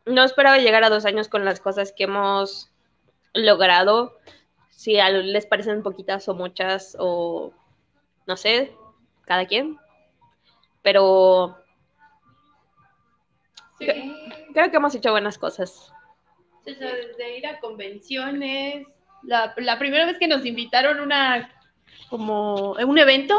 no 0.05 0.24
esperaba 0.24 0.57
llegar 0.57 0.84
a 0.84 0.89
dos 0.89 1.05
años 1.05 1.28
con 1.30 1.45
las 1.45 1.59
cosas 1.59 1.93
que 1.95 2.05
hemos 2.05 2.71
logrado 3.34 4.17
si 4.69 4.99
a- 4.99 5.09
les 5.09 5.45
parecen 5.45 5.82
poquitas 5.84 6.28
o 6.28 6.34
muchas 6.36 6.95
o 6.99 7.53
no 8.26 8.36
sé, 8.38 8.76
cada 9.26 9.45
quien. 9.45 9.78
Pero 10.84 11.57
Sí. 13.79 13.88
creo 14.53 14.69
que 14.69 14.77
hemos 14.77 14.93
hecho 14.95 15.11
buenas 15.11 15.38
cosas. 15.38 15.91
Desde 16.63 17.38
ir 17.38 17.47
a 17.47 17.59
convenciones, 17.59 18.88
la, 19.23 19.53
la 19.57 19.79
primera 19.79 20.05
vez 20.05 20.17
que 20.17 20.27
nos 20.27 20.45
invitaron 20.45 20.99
una 20.99 21.49
como 22.09 22.73
un 22.73 22.97
evento, 22.99 23.36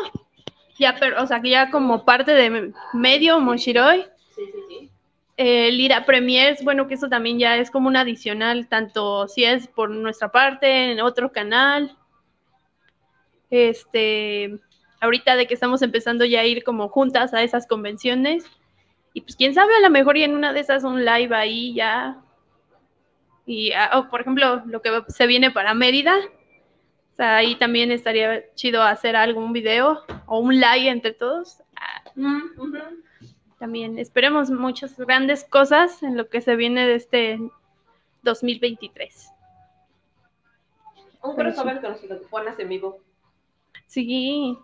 ya 0.78 0.96
pero, 0.98 1.22
o 1.22 1.26
sea 1.26 1.40
que 1.40 1.50
ya 1.50 1.70
como 1.70 2.04
parte 2.04 2.32
de 2.32 2.72
medio 2.92 3.38
Moshiroi, 3.40 4.04
Sí, 4.34 4.42
sí, 4.52 4.58
sí. 4.68 4.90
el 5.36 5.80
ir 5.80 5.92
a 5.94 6.04
premiers, 6.04 6.62
bueno 6.64 6.88
que 6.88 6.94
eso 6.94 7.08
también 7.08 7.38
ya 7.38 7.56
es 7.56 7.70
como 7.70 7.86
un 7.88 7.96
adicional, 7.96 8.66
tanto 8.68 9.28
si 9.28 9.44
es 9.44 9.68
por 9.68 9.88
nuestra 9.90 10.30
parte, 10.32 10.90
en 10.92 11.00
otro 11.00 11.30
canal. 11.32 11.96
Este, 13.50 14.58
ahorita 15.00 15.36
de 15.36 15.46
que 15.46 15.54
estamos 15.54 15.82
empezando 15.82 16.24
ya 16.24 16.40
a 16.40 16.44
ir 16.44 16.64
como 16.64 16.88
juntas 16.88 17.34
a 17.34 17.42
esas 17.42 17.66
convenciones. 17.66 18.44
Y 19.12 19.20
pues 19.20 19.36
quién 19.36 19.54
sabe, 19.54 19.74
a 19.76 19.80
lo 19.80 19.90
mejor 19.90 20.16
y 20.16 20.24
en 20.24 20.34
una 20.34 20.52
de 20.52 20.60
esas 20.60 20.84
un 20.84 21.04
live 21.04 21.34
ahí 21.34 21.74
ya. 21.74 22.20
Y, 23.46 23.72
ah, 23.72 23.90
o, 23.94 24.10
por 24.10 24.20
ejemplo, 24.20 24.62
lo 24.66 24.82
que 24.82 24.90
se 25.08 25.26
viene 25.26 25.50
para 25.50 25.74
Mérida. 25.74 26.16
O 27.12 27.16
sea, 27.16 27.36
ahí 27.36 27.54
también 27.56 27.92
estaría 27.92 28.42
chido 28.54 28.82
hacer 28.82 29.14
algún 29.14 29.52
video 29.52 30.02
o 30.26 30.40
un 30.40 30.54
live 30.54 30.88
entre 30.88 31.12
todos. 31.12 31.62
Ah, 31.76 32.02
También 33.58 33.98
esperemos 33.98 34.50
muchas 34.50 34.96
grandes 34.98 35.44
cosas 35.44 36.02
en 36.02 36.16
lo 36.16 36.28
que 36.28 36.40
se 36.40 36.56
viene 36.56 36.86
de 36.86 36.96
este 36.96 37.38
2023. 38.22 39.30
Un 41.22 41.36
crossover 41.36 41.80
con 41.80 42.44
los 42.44 42.58
en 42.58 42.68
vivo. 42.68 42.98
Sí. 43.86 44.58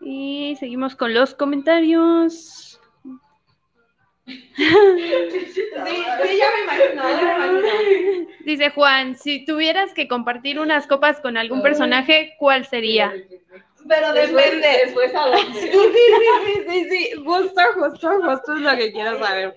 Y 0.00 0.56
seguimos 0.58 0.96
con 0.96 1.12
los 1.14 1.34
comentarios. 1.34 2.80
Sí, 4.26 4.34
sí, 4.56 5.62
ya 5.74 5.84
me 5.84 6.62
imagino, 6.62 7.02
ya 7.02 7.38
me 7.38 7.46
imagino. 7.46 8.30
Dice 8.44 8.70
Juan, 8.70 9.16
si 9.16 9.44
tuvieras 9.44 9.92
que 9.92 10.08
compartir 10.08 10.58
unas 10.58 10.86
copas 10.86 11.20
con 11.20 11.36
algún 11.36 11.62
personaje, 11.62 12.34
¿cuál 12.38 12.64
sería? 12.66 13.12
Pero 13.88 14.12
depende. 14.12 14.68
Después 14.84 15.14
a 15.14 15.26
dónde. 15.26 15.60
Sí, 15.60 15.68
sí, 15.70 15.84
sí, 16.44 16.64
sí, 16.68 16.90
sí. 16.90 17.22
Justo, 17.24 17.60
justo, 17.74 18.20
justo 18.22 18.54
es 18.54 18.60
lo 18.60 18.76
que 18.76 18.92
quiero 18.92 19.18
saber. 19.18 19.56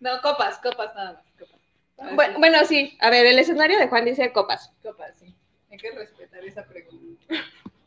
No, 0.00 0.20
copas, 0.22 0.58
copas 0.58 0.94
nada 0.94 1.12
más. 1.14 1.24
Copas. 1.38 2.14
Bueno, 2.14 2.34
sí, 2.34 2.40
bueno, 2.40 2.64
sí. 2.64 2.98
A 3.00 3.10
ver, 3.10 3.26
el 3.26 3.38
escenario 3.38 3.78
de 3.78 3.88
Juan 3.88 4.04
dice 4.04 4.32
copas. 4.32 4.72
copas, 4.82 5.16
sí. 5.18 5.34
Hay 5.70 5.78
que 5.78 5.90
respetar 5.90 6.44
esa 6.44 6.64
pregunta. 6.64 7.34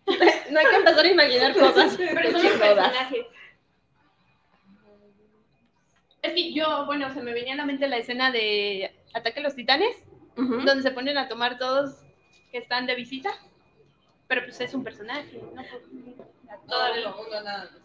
No 0.52 0.60
hay 0.60 0.66
que 0.66 0.76
empezar 0.76 1.06
a 1.06 1.08
imaginar 1.10 1.54
cosas. 1.54 1.96
Pero 1.98 2.32
son 2.32 2.44
los 2.44 2.54
personajes. 2.54 3.26
Es 6.22 6.34
que 6.34 6.54
yo, 6.54 6.86
bueno, 6.86 7.14
se 7.14 7.22
me 7.22 7.34
venía 7.34 7.54
a 7.54 7.58
la 7.58 7.66
mente 7.66 7.88
la 7.88 7.98
escena 7.98 8.32
de 8.32 8.92
Ataque 9.14 9.40
a 9.40 9.44
los 9.44 9.56
Titanes, 9.56 9.96
donde 10.36 10.82
se 10.82 10.92
ponen 10.92 11.18
a 11.18 11.28
tomar 11.30 11.58
todos 11.58 11.96
que 12.52 12.58
están 12.58 12.86
de 12.88 12.96
visita. 12.96 13.30
Pero 14.28 14.44
pues 14.44 14.60
es 14.62 14.74
un 14.74 14.84
personaje. 14.84 15.40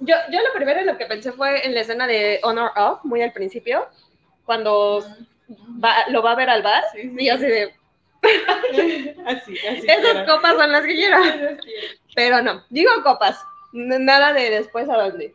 Yo, 0.01 0.15
yo 0.31 0.41
lo 0.41 0.53
primero 0.55 0.81
en 0.81 0.87
lo 0.87 0.99
que 0.99 1.07
pensé 1.07 1.33
fue 1.33 1.65
en 1.67 1.75
la 1.75 1.81
escena 1.81 2.07
de 2.07 2.41
Honor 2.43 2.71
Of, 2.77 3.05
muy 3.05 3.23
al 3.23 3.33
principio, 3.33 3.89
cuando 4.45 5.05
va- 5.83 6.09
lo 6.09 6.23
va 6.23 6.33
a 6.33 6.37
ver 6.37 6.51
al 6.51 6.63
bar. 6.63 6.83
Sí, 6.93 7.03
sí. 7.03 7.15
Y 7.19 7.29
así 7.29 7.47
de, 7.47 7.75
Así, 9.27 9.55
así. 9.67 9.87
esas 9.87 10.27
copas 10.29 10.55
son 10.57 10.73
las 10.73 10.85
que 10.85 10.95
quiero. 10.95 11.19
Pero 12.15 12.43
no, 12.43 12.63
digo 12.71 12.91
copas. 13.03 13.39
Nada 13.73 14.33
de 14.33 14.51
después 14.51 14.89
a 14.89 14.97
dónde. 14.97 15.35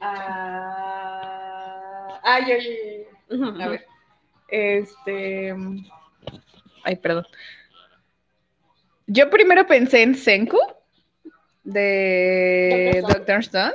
Ah, 0.00 1.40
ah, 2.22 2.40
yo, 2.46 2.54
A 3.60 3.68
ver. 3.68 3.86
Este. 4.48 5.54
Ay, 6.84 6.96
perdón. 6.96 7.26
Yo 9.06 9.30
primero 9.30 9.66
pensé 9.66 10.02
en 10.02 10.14
Senku 10.14 10.58
de. 11.64 13.02
Doctor 13.08 13.40
Stone, 13.40 13.72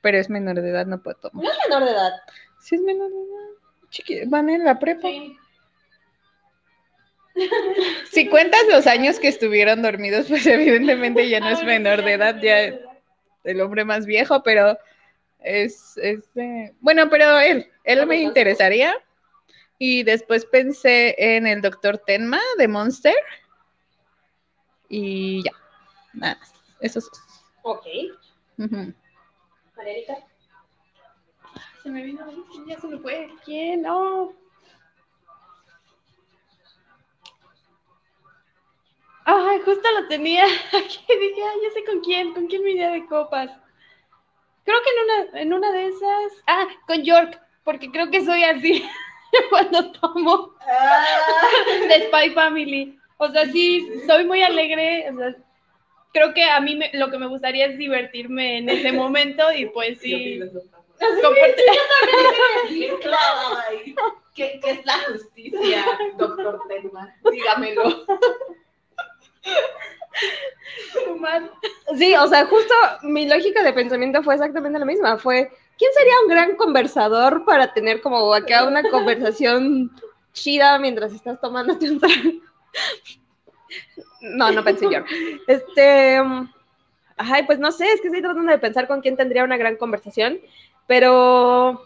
pero 0.00 0.18
es 0.18 0.30
menor 0.30 0.60
de 0.60 0.70
edad, 0.70 0.86
no 0.86 1.02
puedo 1.02 1.16
tomar. 1.18 1.44
No 1.44 1.50
es 1.50 1.58
menor 1.68 1.84
de 1.84 1.90
edad. 1.90 2.12
Sí, 2.60 2.76
es 2.76 2.82
menor 2.82 3.10
de 3.10 3.16
edad. 3.16 3.48
Chiqui, 3.90 4.24
van 4.26 4.48
en 4.48 4.64
la 4.64 4.78
prepa. 4.78 5.08
Sí. 5.08 5.36
Si 8.10 8.28
cuentas 8.28 8.60
los 8.68 8.86
años 8.86 9.18
que 9.18 9.28
estuvieron 9.28 9.82
dormidos, 9.82 10.26
pues 10.28 10.46
evidentemente 10.46 11.28
ya 11.28 11.40
no 11.40 11.48
es 11.48 11.62
menor 11.64 12.04
de 12.04 12.12
edad, 12.12 12.40
ya 12.42 12.60
es 12.60 12.80
el 13.44 13.60
hombre 13.60 13.84
más 13.84 14.06
viejo, 14.06 14.42
pero 14.42 14.78
es, 15.38 15.96
es 15.96 16.28
bueno, 16.80 17.08
pero 17.08 17.38
él, 17.38 17.70
él 17.84 18.06
me 18.06 18.16
interesaría. 18.16 18.94
Y 19.78 20.02
después 20.02 20.44
pensé 20.44 21.14
en 21.16 21.46
el 21.46 21.62
doctor 21.62 21.98
Tenma 21.98 22.40
de 22.58 22.68
Monster. 22.68 23.14
Y 24.90 25.42
ya, 25.42 25.52
nada 26.12 26.36
más. 26.38 26.52
Esos. 26.80 27.10
Ok. 27.62 27.86
Ujú. 28.58 28.92
Marielita. 29.76 30.18
Se 31.82 31.88
me 31.88 32.02
vino, 32.02 32.26
ya 32.68 32.78
se 32.78 32.88
me 32.88 32.98
fue. 32.98 33.30
¿Quién? 33.44 33.82
No. 33.82 34.34
Ay, 39.24 39.60
justo 39.64 39.88
lo 40.00 40.08
tenía 40.08 40.44
aquí. 40.72 40.98
Dije, 41.08 41.42
ay, 41.42 41.58
ya 41.62 41.70
sé 41.74 41.84
con 41.84 42.00
quién, 42.00 42.34
con 42.34 42.46
quién 42.46 42.62
me 42.62 42.70
iría 42.70 42.90
de 42.90 43.06
copas. 43.06 43.50
Creo 44.64 44.78
que 44.82 44.90
en 44.90 45.04
una, 45.04 45.40
en 45.40 45.52
una 45.52 45.72
de 45.72 45.86
esas. 45.88 46.42
Ah, 46.46 46.66
con 46.86 47.02
York, 47.02 47.40
porque 47.64 47.90
creo 47.90 48.10
que 48.10 48.24
soy 48.24 48.44
así 48.44 48.88
cuando 49.50 49.90
tomo 49.92 50.54
de 51.88 52.06
Spy 52.08 52.30
Family. 52.30 52.98
O 53.18 53.28
sea, 53.30 53.46
sí, 53.46 53.86
soy 54.06 54.24
muy 54.24 54.42
alegre. 54.42 55.10
O 55.10 55.16
sea, 55.18 55.34
creo 56.12 56.32
que 56.34 56.44
a 56.44 56.60
mí 56.60 56.76
me- 56.76 56.90
lo 56.94 57.10
que 57.10 57.18
me 57.18 57.26
gustaría 57.26 57.66
es 57.66 57.78
divertirme 57.78 58.58
en 58.58 58.68
ese 58.68 58.92
momento 58.92 59.52
y 59.52 59.66
pues 59.66 59.98
sí. 60.00 60.40
¿Qué, 64.34 64.60
¿Qué 64.62 64.70
es 64.70 64.84
la 64.86 64.98
justicia, 65.10 65.84
doctor 66.16 66.60
Tenma? 66.68 67.14
Dígamelo. 67.30 68.06
Sí, 71.96 72.14
o 72.14 72.28
sea, 72.28 72.46
justo 72.46 72.74
mi 73.02 73.28
lógica 73.28 73.62
de 73.62 73.72
pensamiento 73.72 74.22
fue 74.22 74.34
exactamente 74.34 74.78
la 74.78 74.84
misma. 74.84 75.18
Fue, 75.18 75.50
¿quién 75.78 75.92
sería 75.92 76.14
un 76.22 76.28
gran 76.28 76.56
conversador 76.56 77.44
para 77.44 77.72
tener 77.72 78.00
como 78.00 78.32
acá 78.32 78.64
una 78.64 78.82
conversación 78.88 79.90
chida 80.32 80.78
mientras 80.78 81.12
estás 81.12 81.40
tomándote 81.40 81.90
un 81.90 82.00
trago? 82.00 82.30
No, 84.20 84.52
no 84.52 84.62
pensé 84.62 84.86
yo. 84.90 85.00
Este, 85.46 86.20
ay, 87.16 87.42
pues 87.46 87.58
no 87.58 87.72
sé, 87.72 87.90
es 87.90 88.00
que 88.00 88.08
estoy 88.08 88.22
tratando 88.22 88.50
de 88.50 88.58
pensar 88.58 88.86
con 88.86 89.00
quién 89.00 89.16
tendría 89.16 89.44
una 89.44 89.56
gran 89.56 89.76
conversación, 89.76 90.40
pero 90.86 91.84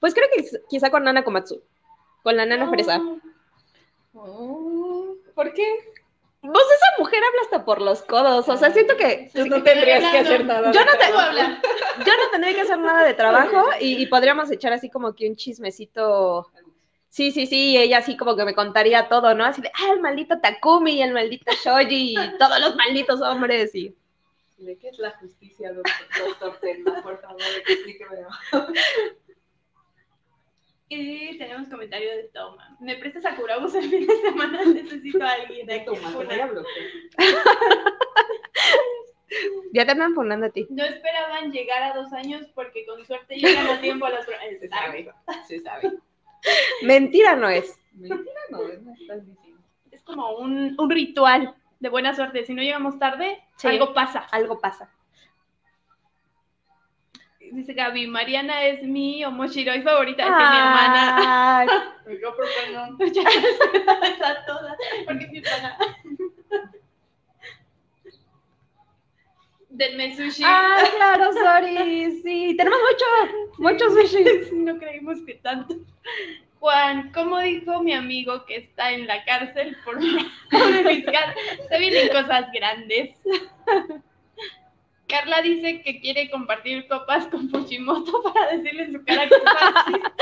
pues 0.00 0.14
creo 0.14 0.26
que 0.34 0.44
quizá 0.68 0.90
con 0.90 1.04
Nana 1.04 1.24
Komatsu, 1.24 1.62
con 2.22 2.36
la 2.36 2.46
nana 2.46 2.68
fresa. 2.68 3.00
¿Por 5.36 5.52
qué? 5.52 5.64
Vos, 6.42 6.62
esa 6.62 6.86
mujer 6.98 7.20
habla 7.22 7.40
hasta 7.42 7.64
por 7.64 7.80
los 7.82 8.02
codos, 8.02 8.48
o 8.48 8.56
sea, 8.56 8.70
siento 8.70 8.96
que 8.96 9.30
Tú 9.34 9.46
no 9.46 9.62
tendrías 9.62 10.10
que 10.10 10.18
hacer 10.18 10.44
nada. 10.44 10.72
Yo 10.72 10.80
de 10.80 10.86
no 10.86 10.92
te- 10.92 12.04
yo 12.04 12.12
no 12.16 12.30
tendría 12.32 12.54
que 12.54 12.60
hacer 12.62 12.78
nada 12.78 13.04
de 13.04 13.14
trabajo 13.14 13.66
y, 13.80 14.02
y 14.02 14.06
podríamos 14.06 14.50
echar 14.50 14.72
así 14.72 14.88
como 14.90 15.14
que 15.14 15.28
un 15.28 15.36
chismecito. 15.36 16.48
Sí, 17.08 17.32
sí, 17.32 17.46
sí, 17.46 17.72
y 17.72 17.76
ella 17.78 17.98
así 17.98 18.16
como 18.16 18.34
que 18.36 18.44
me 18.44 18.54
contaría 18.54 19.08
todo, 19.08 19.34
¿no? 19.34 19.44
Así 19.44 19.60
de, 19.60 19.70
ah, 19.74 19.92
el 19.92 20.00
maldito 20.00 20.38
Takumi 20.40 20.92
y 20.92 21.02
el 21.02 21.12
maldito 21.12 21.52
Shoji 21.52 22.14
y 22.14 22.38
todos 22.38 22.58
los 22.60 22.74
malditos 22.76 23.20
hombres 23.20 23.74
y... 23.74 23.94
¿De 24.58 24.76
qué 24.78 24.88
es 24.88 24.98
la 24.98 25.10
justicia, 25.18 25.70
doctor, 25.72 25.94
doctor 26.18 26.58
Tenma? 26.60 27.02
Por 27.02 27.20
favor, 27.20 27.40
explíquemelo. 27.66 28.28
Y 30.88 31.36
tenemos 31.38 31.68
comentario 31.68 32.10
de 32.10 32.24
Toma. 32.32 32.76
¿Me 32.80 32.96
prestas 32.96 33.24
a 33.26 33.34
Kurabus 33.34 33.74
el 33.74 33.90
fin 33.90 34.06
de 34.06 34.16
semana? 34.20 34.64
Necesito 34.66 35.24
a 35.24 35.32
alguien 35.32 35.66
de 35.66 35.74
aquí. 35.74 35.86
Toma. 35.86 36.12
Ya 39.72 39.84
te 39.84 39.90
andan 39.92 40.14
funando 40.14 40.46
a 40.46 40.50
ti. 40.50 40.66
No 40.70 40.84
esperaban 40.84 41.50
llegar 41.52 41.82
a 41.82 41.94
dos 41.94 42.12
años 42.12 42.46
porque 42.54 42.86
con 42.86 43.04
suerte 43.04 43.34
llegan 43.36 43.66
a 43.66 43.80
tiempo 43.80 44.06
a 44.06 44.10
los... 44.10 44.24
Se 44.24 44.68
sabe, 44.68 45.12
se 45.46 45.60
sabe. 45.60 45.92
Mentira 46.82 47.34
no 47.36 47.48
es. 47.50 47.78
Mentira 47.92 48.40
no, 48.50 48.62
es, 48.62 48.78
estás 49.00 49.26
diciendo. 49.26 49.60
Es 49.90 50.02
como 50.04 50.36
un, 50.36 50.76
un 50.78 50.90
ritual 50.90 51.54
de 51.80 51.88
buena 51.88 52.14
suerte. 52.14 52.44
Si 52.46 52.54
no 52.54 52.62
llegamos 52.62 52.98
tarde, 52.98 53.42
Sí. 53.56 53.66
algo 53.68 53.92
pasa. 53.92 54.20
Algo 54.30 54.60
pasa. 54.60 54.90
Dice 57.52 57.72
Gaby, 57.74 58.06
Mariana 58.06 58.64
es 58.64 58.82
mi 58.82 59.24
Omoshiroi 59.24 59.82
favorita, 59.82 60.22
es 60.22 60.28
que 60.28 60.34
mi 60.34 60.58
hermana. 60.58 61.58
Ay, 61.58 61.68
Yo, 62.22 62.36
¿por 62.36 62.46
qué 62.46 62.72
no? 62.72 62.96
Está 64.06 64.44
toda, 64.46 64.76
porque 65.06 65.24
es 65.24 65.30
mi 65.30 65.38
hermana. 65.38 65.78
Denme 69.68 70.16
sushi. 70.16 70.42
Ah, 70.44 70.82
claro, 70.94 71.32
sorry. 71.32 72.20
Sí, 72.22 72.54
tenemos 72.56 72.78
mucho, 72.78 73.52
mucho 73.58 73.90
sushi. 73.90 74.24
No 74.52 74.78
creímos 74.78 75.20
que 75.26 75.34
tanto. 75.34 75.74
Juan, 76.58 77.12
como 77.12 77.38
dijo 77.40 77.82
mi 77.82 77.92
amigo 77.92 78.44
que 78.46 78.56
está 78.56 78.92
en 78.92 79.06
la 79.06 79.24
cárcel 79.24 79.76
por 79.84 80.00
fraude 80.48 80.84
fiscal, 80.96 81.34
se 81.68 81.78
vienen 81.78 82.08
cosas 82.08 82.46
grandes. 82.52 83.10
Carla 85.08 85.40
dice 85.42 85.82
que 85.82 86.00
quiere 86.00 86.30
compartir 86.30 86.88
copas 86.88 87.26
con 87.28 87.48
Fujimoto 87.48 88.22
para 88.34 88.56
decirle 88.56 88.84
en 88.84 88.92
su 88.92 89.04
cara 89.04 89.28
que 89.28 89.34
es 89.34 89.42
fácil. 89.42 90.02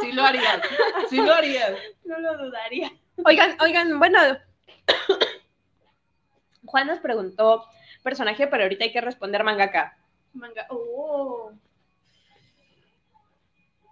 Sí 0.00 0.12
lo 0.12 0.22
harías. 0.24 0.60
Sí 1.08 1.16
lo 1.16 1.34
harías. 1.34 1.72
No 2.04 2.18
lo 2.20 2.36
dudaría. 2.38 2.92
Oigan, 3.24 3.56
oigan, 3.60 3.98
bueno. 3.98 4.18
Juan 6.64 6.86
nos 6.86 7.00
preguntó 7.00 7.64
personaje, 8.02 8.46
pero 8.46 8.62
ahorita 8.62 8.84
hay 8.84 8.92
que 8.92 9.00
responder 9.00 9.42
mangaka. 9.42 9.96
Manga. 10.34 10.66
Oh. 10.70 11.52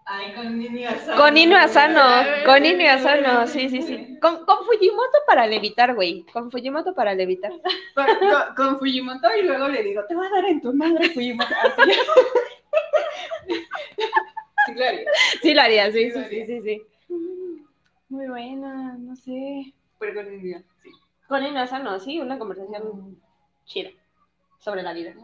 Ay, 0.09 0.33
con 0.35 0.57
niño 0.57 0.89
asano. 0.89 1.17
Con 1.21 1.37
Inu 1.37 1.57
Asano, 1.57 2.01
con 2.45 2.65
Inu 2.65 2.87
Asano, 2.89 3.47
sí, 3.49 3.69
sí, 3.69 3.83
sí. 3.83 4.19
Con, 4.21 4.45
con 4.47 4.65
Fujimoto 4.65 5.19
para 5.27 5.47
levitar, 5.49 5.95
güey. 5.97 6.23
Con 6.33 6.51
Fujimoto 6.53 6.95
para 6.95 7.13
levitar. 7.15 7.51
Con, 7.95 8.07
con- 8.07 8.55
con 8.57 8.79
Fujimoto 8.79 9.29
y 9.37 9.43
luego 9.43 9.67
le 9.67 9.83
digo, 9.83 10.05
te 10.07 10.15
va 10.15 10.27
a 10.27 10.31
dar 10.31 10.45
en 10.45 10.61
tu 10.61 10.73
madre 10.73 11.11
Fujimoto. 11.11 11.53
Así. 11.61 11.91
Sí 14.67 14.75
lo 14.75 14.85
haría. 14.85 15.11
Sí 15.43 15.55
lo 15.55 15.61
haría, 15.63 15.93
sí, 15.93 16.11
Sí 16.13 16.13
sí, 16.13 16.25
sí, 16.31 16.47
sí, 16.47 16.63
sí. 16.63 16.83
Muy 18.09 18.29
buena, 18.29 18.97
no 18.99 19.17
sé. 19.17 19.73
Pero 19.99 20.15
con 20.15 20.31
niño, 20.41 20.63
sí. 20.85 20.91
Con 21.29 21.45
Inu 21.45 21.59
Asano, 21.59 21.99
sí, 21.99 22.21
una 22.21 22.39
conversación 22.39 23.21
chida 23.65 23.91
sobre 24.61 24.83
la 24.85 24.93
vida. 24.93 25.15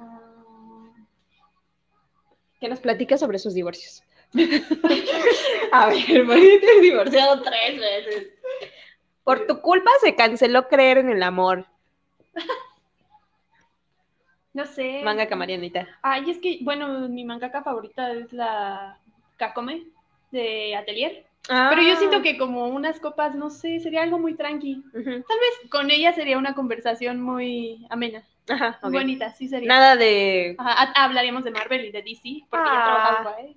Que 2.60 2.68
nos 2.68 2.80
platica 2.80 3.16
sobre 3.16 3.38
sus 3.38 3.54
divorcios. 3.54 4.02
A 5.72 5.86
ver, 5.88 6.24
María 6.24 6.60
te 6.60 6.70
has 6.70 6.80
divorciado 6.82 7.42
tres 7.42 7.78
veces. 7.80 8.28
Por 9.24 9.46
tu 9.46 9.60
culpa 9.60 9.90
se 10.00 10.14
canceló 10.14 10.68
creer 10.68 10.98
en 10.98 11.10
el 11.10 11.22
amor. 11.22 11.66
No 14.54 14.66
sé. 14.66 15.00
Manga 15.02 15.34
Marianita. 15.34 15.88
Ay, 16.02 16.30
es 16.30 16.38
que, 16.38 16.58
bueno, 16.62 17.08
mi 17.08 17.24
mangaka 17.24 17.62
favorita 17.62 18.12
es 18.12 18.32
la 18.32 18.98
Kakome 19.38 19.84
de 20.30 20.76
Atelier. 20.76 21.24
Pero 21.48 21.82
yo 21.82 21.96
siento 21.96 22.22
que 22.22 22.38
como 22.38 22.68
unas 22.68 23.00
copas, 23.00 23.34
no 23.34 23.50
sé, 23.50 23.80
sería 23.80 24.02
algo 24.02 24.18
muy 24.18 24.34
tranqui. 24.34 24.82
Tal 24.92 25.02
vez 25.12 25.70
con 25.70 25.90
ella 25.90 26.12
sería 26.12 26.38
una 26.38 26.54
conversación 26.54 27.20
muy 27.20 27.84
amena, 27.90 28.22
Ajá, 28.48 28.78
ok. 28.80 28.92
bonita, 28.92 29.32
sí 29.32 29.48
sería. 29.48 29.68
Nada 29.68 29.96
de. 29.96 30.54
Ajá, 30.58 30.70
ha- 30.94 31.04
hablaríamos 31.04 31.42
de 31.42 31.50
Marvel 31.50 31.84
y 31.86 31.90
de 31.90 32.02
DC, 32.02 32.44
porque 32.48 32.68
Ah. 32.70 32.84
trabajamos 32.84 33.34
ahí. 33.38 33.56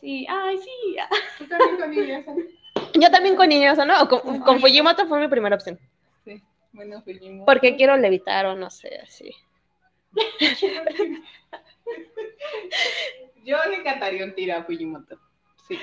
Sí, 0.00 0.26
ay, 0.28 0.58
sí. 0.58 0.96
¿Tú 1.38 1.46
también 1.48 2.22
con? 2.24 2.36
Yo 2.94 3.10
también 3.10 3.36
con 3.36 3.48
niños, 3.48 3.78
¿no? 3.78 4.02
O 4.02 4.08
con, 4.08 4.40
con 4.40 4.60
Fujimoto 4.60 5.06
fue 5.06 5.20
mi 5.20 5.28
primera 5.28 5.56
opción. 5.56 5.78
Sí. 6.24 6.42
Bueno, 6.72 7.02
Fujimoto. 7.02 7.44
Porque 7.44 7.76
quiero 7.76 7.96
levitar 7.96 8.46
o 8.46 8.54
no 8.56 8.70
sé, 8.70 8.98
así. 9.02 9.34
Yo 13.44 13.56
le 13.70 13.82
cantaría 13.82 14.24
un 14.24 14.34
tiro 14.34 14.56
a 14.56 14.64
Fujimoto. 14.64 15.18
Sí. 15.68 15.78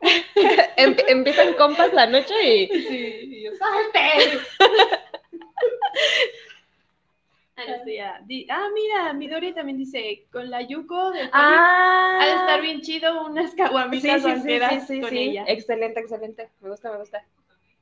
Em- 0.76 0.96
empiezan 1.08 1.54
compas 1.54 1.92
la 1.92 2.06
noche 2.06 2.34
y. 2.42 2.68
Sí, 2.68 3.18
y 3.22 3.42
yo, 3.44 3.50
¡salte! 3.56 4.40
Ah. 7.58 8.20
Di- 8.24 8.46
ah, 8.50 8.68
mira, 8.72 9.12
Midori 9.14 9.52
también 9.52 9.78
dice, 9.78 10.26
con 10.30 10.48
la 10.48 10.62
Yuko 10.62 11.10
de 11.10 11.28
Ah. 11.32 12.18
ha 12.20 12.24
de 12.24 12.30
estar 12.32 12.60
bien 12.62 12.80
chido 12.82 13.26
unas 13.26 13.54
caguamitas 13.54 14.22
sí, 14.22 14.80
sí, 14.86 15.00
con 15.00 15.14
ella. 15.16 15.44
Excelente, 15.48 16.00
excelente. 16.00 16.48
Me 16.60 16.70
gusta, 16.70 16.92
me 16.92 16.98
gusta. 16.98 17.24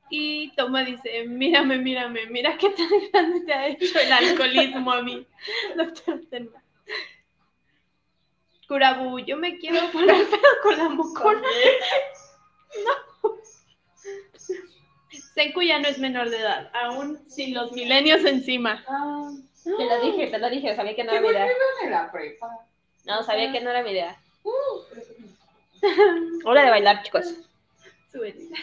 Y 0.09 0.51
Toma 0.55 0.83
dice, 0.83 1.25
mírame, 1.27 1.77
mírame, 1.77 2.25
mira 2.27 2.57
qué 2.57 2.69
tan 2.71 2.87
grande 3.11 3.41
te 3.41 3.53
ha 3.53 3.67
hecho 3.67 3.99
el 3.99 4.11
alcoholismo 4.11 4.91
a 4.91 5.01
mí. 5.03 5.25
Doctor 5.77 6.21
Tenma. 6.29 6.63
Kurabu, 8.67 9.19
yo 9.19 9.37
me 9.37 9.57
quiero 9.59 9.79
poner 9.91 10.25
pedo 10.29 10.61
con 10.63 10.77
la 10.77 10.89
mucona. 10.89 11.41
No. 12.85 13.37
Senku 15.35 15.61
ya 15.61 15.79
no 15.79 15.87
es 15.87 15.99
menor 15.99 16.29
de 16.31 16.37
edad, 16.39 16.71
aún 16.73 17.19
sin 17.29 17.53
los 17.53 17.71
milenios 17.71 18.25
encima. 18.25 18.83
Ah, 18.87 19.29
Te 19.63 19.85
lo 19.85 19.99
dije, 20.01 20.27
te 20.27 20.37
lo 20.39 20.49
dije, 20.49 20.75
sabía 20.75 20.95
que 20.95 21.03
no 21.03 21.11
¿Qué 21.11 21.17
era 21.17 21.27
mi 21.27 21.31
idea. 21.33 21.43
bueno 21.45 21.65
de 21.83 21.89
la 21.89 22.11
prepa? 22.11 22.65
No, 23.05 23.23
sabía 23.23 23.51
que 23.51 23.61
no 23.61 23.69
era 23.71 23.83
mi 23.83 23.91
idea. 23.91 24.15
Uh, 24.43 24.51
Hora 26.45 26.63
de 26.63 26.69
bailar, 26.69 27.03
chicos. 27.03 27.33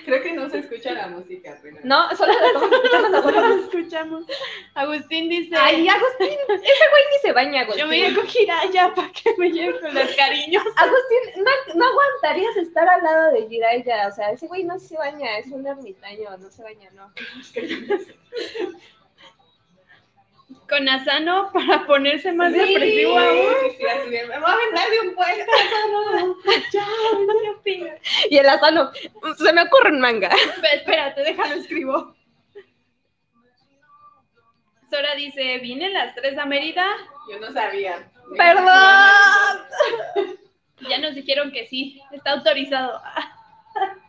Creo 0.04 0.20
que 0.20 0.32
no 0.32 0.50
se 0.50 0.58
escucha 0.58 0.92
la 0.94 1.06
música, 1.06 1.56
pero... 1.62 1.76
No, 1.84 2.10
solo 2.16 2.32
la 2.32 2.46
estamos 2.46 2.72
escuchando 2.72 3.08
Nosotros 3.10 3.34
nosotros. 3.36 3.56
lo 3.56 3.64
escuchamos. 3.78 4.24
Agustín 4.74 5.28
dice, 5.28 5.54
Ay, 5.56 5.86
Agustín, 5.86 6.28
ese 6.48 6.88
güey 6.90 7.02
ni 7.12 7.18
se 7.22 7.32
baña, 7.32 7.60
Agustín. 7.60 7.82
yo 7.82 7.86
me 7.86 8.00
voy 8.02 8.10
a 8.10 8.14
coger 8.20 8.50
allá 8.50 8.92
para 8.96 9.12
que 9.12 9.32
me 9.38 9.52
lleve 9.52 9.78
con 9.80 9.94
los 9.94 10.16
cariños. 10.16 10.64
Agustín, 10.76 11.44
no, 11.44 11.50
no 11.76 11.84
aguantarías 11.86 12.56
estar 12.56 12.88
al 12.88 13.02
lado 13.04 13.32
de 13.32 13.46
Jiraiya. 13.48 14.08
O 14.08 14.12
sea, 14.12 14.32
ese 14.32 14.48
güey 14.48 14.64
no 14.64 14.76
se 14.80 14.96
baña, 14.96 15.38
es 15.38 15.46
un 15.46 15.64
ermitaño, 15.64 16.36
no 16.36 16.50
se 16.50 16.62
baña, 16.64 16.90
no. 16.94 17.12
Con 20.68 20.88
Asano 20.88 21.50
para 21.52 21.86
ponerse 21.86 22.32
más 22.32 22.52
Sí. 22.52 22.58
depresivo 22.58 23.18
aún. 23.18 23.54
Sí, 23.62 23.76
sí, 23.78 23.84
así 23.86 24.10
de, 24.10 24.26
me 24.26 24.38
voy 24.38 24.48
a 24.48 24.52
aventar 24.52 24.90
de 24.90 25.00
un. 25.00 25.14
Ya, 26.72 26.86
¿qué 27.42 27.50
opinas? 27.50 28.00
Y 28.30 28.38
el 28.38 28.48
asano, 28.48 28.90
se 29.36 29.52
me 29.52 29.62
ocurre 29.62 29.90
un 29.90 30.00
manga. 30.00 30.28
Espera, 30.28 30.72
Espérate, 30.74 31.22
déjalo 31.22 31.54
escribo. 31.54 32.14
Sora 34.90 35.14
dice, 35.16 35.58
¿vienen 35.58 35.92
las 35.92 36.14
tres 36.14 36.38
a 36.38 36.46
Mérida? 36.46 36.86
Yo 37.30 37.38
no 37.40 37.52
sabía. 37.52 38.08
¡Perdón! 38.36 38.66
Ya 40.88 40.98
nos 40.98 41.14
dijeron 41.14 41.50
que 41.52 41.66
sí, 41.66 42.00
está 42.12 42.32
autorizado. 42.32 43.00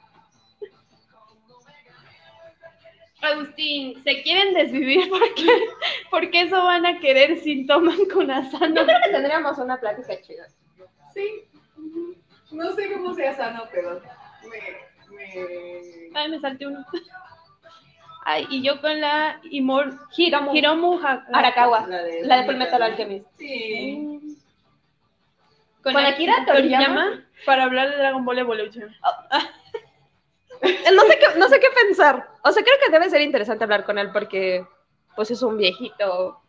Agustín, 3.25 4.01
¿se 4.03 4.21
quieren 4.23 4.53
desvivir? 4.53 5.09
porque 5.09 5.45
Porque 6.09 6.41
eso 6.41 6.63
van 6.63 6.85
a 6.85 6.99
querer 6.99 7.37
si 7.39 7.65
toman 7.65 7.97
con 8.13 8.29
Asano. 8.31 8.75
Yo 8.75 8.85
creo 8.85 8.97
que 9.05 9.11
tendríamos 9.11 9.57
una 9.57 9.79
plática 9.79 10.19
chida. 10.21 10.47
Sí. 11.13 11.43
No 12.51 12.71
sé 12.73 12.91
cómo 12.93 13.13
sea 13.13 13.33
sano, 13.35 13.63
pero 13.71 14.01
me... 14.49 15.15
me... 15.15 16.09
Ay, 16.13 16.29
me 16.29 16.39
salté 16.39 16.67
uno. 16.67 16.85
Ay, 18.27 18.47
y 18.49 18.63
yo 18.63 18.81
con 18.81 18.99
la 18.99 19.39
Imor... 19.51 19.99
Hiromu. 20.17 20.55
Hiromu 20.55 20.99
Ha- 21.03 21.25
Arakawa. 21.31 21.85
La 21.87 22.01
de, 22.03 22.25
La 22.25 22.37
de 22.37 22.45
Fullmetal 22.45 22.81
Alchemist. 22.81 23.27
Sí. 23.37 24.37
Con, 25.83 25.93
¿Con 25.93 26.03
Akira 26.05 26.43
Toriyama? 26.47 27.23
para 27.45 27.65
hablar 27.65 27.91
de 27.91 27.97
Dragon 27.97 28.25
Ball 28.25 28.39
Evolution. 28.39 28.89
No 30.93 31.01
sé, 31.03 31.19
qué, 31.19 31.39
no 31.39 31.49
sé 31.49 31.59
qué 31.59 31.67
pensar. 31.83 32.29
O 32.43 32.51
sea, 32.51 32.63
creo 32.63 32.75
que 32.83 32.91
debe 32.91 33.09
ser 33.09 33.21
interesante 33.21 33.63
hablar 33.63 33.85
con 33.85 33.97
él 33.97 34.11
porque, 34.11 34.65
pues, 35.15 35.31
es 35.31 35.41
un 35.41 35.57
viejito 35.57 36.41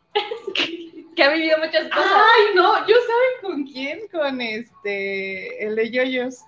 que 1.17 1.23
ha 1.25 1.31
vivido 1.31 1.59
muchas 1.59 1.85
cosas. 1.89 2.13
Ay, 2.13 2.55
no, 2.55 2.87
¿yo 2.87 2.95
saben 2.97 3.41
con 3.43 3.65
quién? 3.65 4.07
Con 4.09 4.41
este, 4.41 5.65
el 5.65 5.75
de 5.77 5.91
Yoyos. 5.91 6.41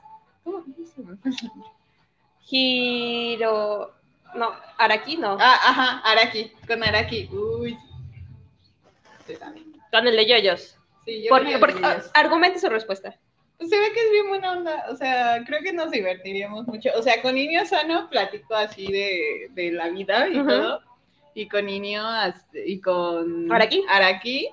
¿Cómo 0.44 0.64
se 0.94 1.02
llama? 1.02 1.18
Hiro... 2.50 3.94
No, 4.34 4.54
Araki 4.76 5.16
no. 5.16 5.38
Ah, 5.40 5.54
ajá, 5.64 5.98
Araki, 6.00 6.52
con 6.66 6.82
Araki. 6.84 7.28
Uy. 7.32 7.78
Sí, 9.26 9.36
también. 9.36 9.72
Con 9.90 10.06
el 10.06 10.16
de 10.16 10.26
Yoyos. 10.26 10.76
Sí, 11.06 11.22
yo 11.26 11.34
el 11.36 11.58
porque- 11.60 11.74
de 11.74 11.80
Yoyos. 11.80 12.10
argumente 12.12 12.58
su 12.58 12.68
respuesta. 12.68 13.16
Pues 13.58 13.70
se 13.70 13.78
ve 13.78 13.92
que 13.92 14.00
es 14.00 14.10
bien 14.12 14.28
buena 14.28 14.52
onda, 14.52 14.86
o 14.88 14.94
sea, 14.94 15.42
creo 15.44 15.60
que 15.62 15.72
nos 15.72 15.90
divertiríamos 15.90 16.66
mucho. 16.68 16.90
O 16.96 17.02
sea, 17.02 17.20
con 17.20 17.34
Niño 17.34 17.66
Sano 17.66 18.08
platico 18.08 18.54
así 18.54 18.86
de, 18.90 19.48
de 19.50 19.72
la 19.72 19.88
vida 19.88 20.28
y 20.28 20.34
todo. 20.34 20.80
Y 21.34 21.48
con 21.48 21.66
Niño 21.66 22.04
y 22.54 22.80
con 22.80 23.50
¿Araki? 23.50 23.84
Araki 23.88 24.48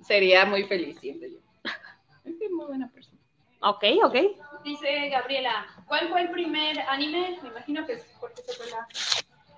sería 0.00 0.44
muy 0.44 0.64
feliz, 0.64 0.98
siento 1.00 1.26
yo. 1.26 1.38
Es 2.24 2.36
que 2.36 2.46
es 2.46 2.50
muy 2.50 2.66
buena 2.66 2.90
persona. 2.90 3.18
Ok, 3.60 3.84
ok. 4.04 4.16
Dice 4.64 5.08
Gabriela, 5.08 5.66
¿cuál 5.86 6.08
fue 6.08 6.22
el 6.22 6.30
primer 6.30 6.80
anime? 6.88 7.38
Me 7.42 7.48
imagino 7.48 7.86
que 7.86 7.94
es 7.94 8.04
porque 8.20 8.42
se 8.42 8.52
fue 8.54 8.66
la... 8.70 8.86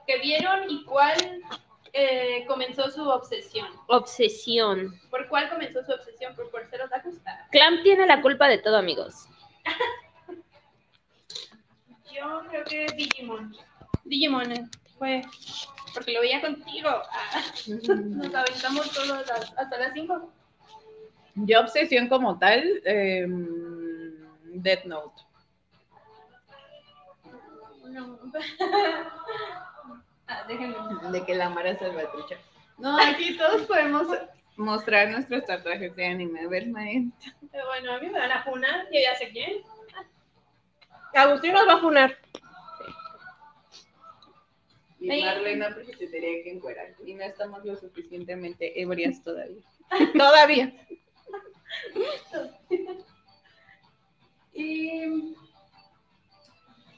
que 0.06 0.18
vieron 0.18 0.70
y 0.70 0.84
cuál 0.84 1.42
eh, 1.94 2.44
comenzó 2.46 2.90
su 2.90 3.08
obsesión? 3.08 3.68
Obsesión. 3.86 5.00
¿Por 5.10 5.28
cuál 5.28 5.48
comenzó 5.48 5.82
su 5.84 5.92
obsesión? 5.92 6.34
¿Por, 6.34 6.50
por 6.50 6.68
ser 6.68 6.82
otakus? 6.82 7.14
Ah, 7.26 7.46
Clam 7.50 7.82
tiene 7.82 8.04
la 8.06 8.20
culpa 8.20 8.48
de 8.48 8.58
todo, 8.58 8.76
amigos. 8.76 9.28
Yo 12.12 12.42
creo 12.48 12.64
que 12.64 12.86
Digimon. 12.96 13.54
Digimon 14.04 14.52
eh, 14.52 14.64
fue 14.98 15.22
porque 15.92 16.12
lo 16.12 16.20
veía 16.20 16.40
contigo. 16.40 16.88
Ah, 16.88 17.42
nos 17.68 18.34
aventamos 18.34 18.90
todos 18.92 19.26
las- 19.26 19.52
hasta 19.56 19.78
las 19.78 19.92
5. 19.94 20.32
Yo 21.36 21.60
obsesión 21.60 22.08
como 22.08 22.38
tal, 22.38 22.62
eh, 22.84 23.26
Death 24.46 24.84
Note. 24.84 25.22
No. 27.88 28.18
ah, 30.28 30.44
déjenme. 30.48 30.76
De 31.12 31.24
que 31.24 31.34
la 31.34 31.48
Mara 31.48 31.78
Salvatrucha. 31.78 32.36
No, 32.78 32.98
aquí 32.98 33.36
todos 33.36 33.62
podemos 33.62 34.08
mostrar 34.56 35.10
nuestros 35.10 35.44
tatuajes 35.44 35.94
de 35.94 36.06
anime. 36.06 36.40
A 36.40 36.48
ver, 36.48 36.66
Mae. 36.68 36.96
Eh, 36.96 37.60
Bueno, 37.66 37.92
a 37.92 37.98
mí 38.00 38.08
me 38.08 38.18
van 38.18 38.32
a 38.32 38.42
funar, 38.42 38.86
yo 38.92 39.00
ya 39.00 39.14
sé 39.16 39.30
quién. 39.30 39.62
Agustín 41.14 41.52
nos 41.52 41.68
va 41.68 41.74
a 41.74 41.80
funar. 41.80 42.18
Y. 44.98 45.22
Marlena 45.22 45.70
porque 45.74 45.94
se 45.96 46.06
tenía 46.08 46.42
que 46.42 46.50
encuerar. 46.50 46.94
Y 47.04 47.14
no 47.14 47.22
estamos 47.22 47.64
lo 47.64 47.76
suficientemente 47.76 48.80
ebrias 48.80 49.22
todavía. 49.22 49.62
Todavía. 50.14 50.72
Y... 54.56 55.34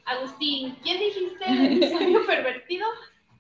Agustín, 0.05 0.77
¿quién 0.83 1.01
dijiste? 1.01 1.89
¿Sabio 1.89 2.27
pervertido? 2.27 2.87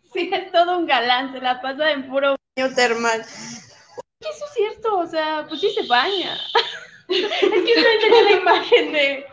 Sí, 0.13 0.31
es 0.33 0.51
todo 0.53 0.79
un 0.79 0.87
galán, 0.87 1.33
se 1.33 1.41
la 1.41 1.61
pasa 1.61 1.91
en 1.91 2.09
puro 2.09 2.37
baño 2.57 2.75
termal. 2.75 3.21
Eso 3.21 4.45
es 4.47 4.55
cierto, 4.55 4.99
o 4.99 5.07
sea, 5.07 5.45
pues 5.49 5.61
sí 5.61 5.71
se 5.71 5.87
baña. 5.87 6.35
es 7.09 7.29
que 7.29 7.49
no 7.53 8.01
tenía 8.01 8.23
la 8.23 8.33
imagen 8.33 8.93
de... 8.93 9.27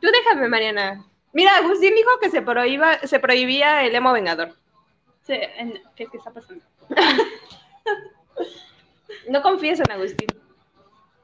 Tú 0.00 0.08
déjame, 0.08 0.48
Mariana. 0.48 1.04
Mira, 1.32 1.56
Agustín 1.56 1.94
dijo 1.94 2.10
que 2.20 2.30
se, 2.30 2.42
prohíba, 2.42 2.98
se 3.00 3.18
prohibía 3.18 3.84
el 3.84 3.94
emo 3.94 4.12
vengador. 4.12 4.54
Sí, 5.22 5.34
en- 5.34 5.82
¿Qué, 5.94 6.06
¿Qué 6.06 6.16
está 6.18 6.30
pasando? 6.30 6.64
No 9.28 9.42
confíes 9.42 9.80
en 9.80 9.90
Agustín. 9.90 10.28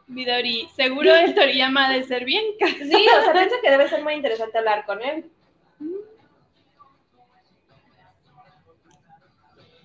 Midori, 0.09 0.69
seguro 0.75 1.15
el 1.15 1.35
Toriyama 1.35 1.89
ha 1.89 1.93
de 1.93 2.03
ser 2.05 2.25
bien 2.25 2.45
Sí, 2.59 3.07
o 3.19 3.23
sea, 3.23 3.33
pienso 3.33 3.57
que 3.63 3.71
debe 3.71 3.89
ser 3.89 4.03
muy 4.03 4.15
interesante 4.15 4.59
hablar 4.59 4.85
con 4.85 5.01
él. 5.03 5.31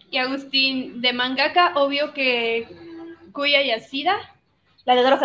Y 0.10 0.18
Agustín, 0.18 1.02
de 1.02 1.14
mangaka, 1.14 1.74
obvio 1.76 2.14
que 2.14 2.68
Kuya 3.34 3.62
Yasida, 3.62 4.18
La 4.86 4.96
de 4.96 5.04
Doro 5.04 5.18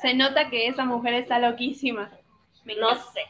se 0.00 0.14
nota 0.14 0.48
que 0.48 0.68
esa 0.68 0.84
mujer 0.84 1.14
está 1.14 1.38
loquísima. 1.38 2.10
Me 2.64 2.76
No 2.76 2.94
sé. 2.94 3.24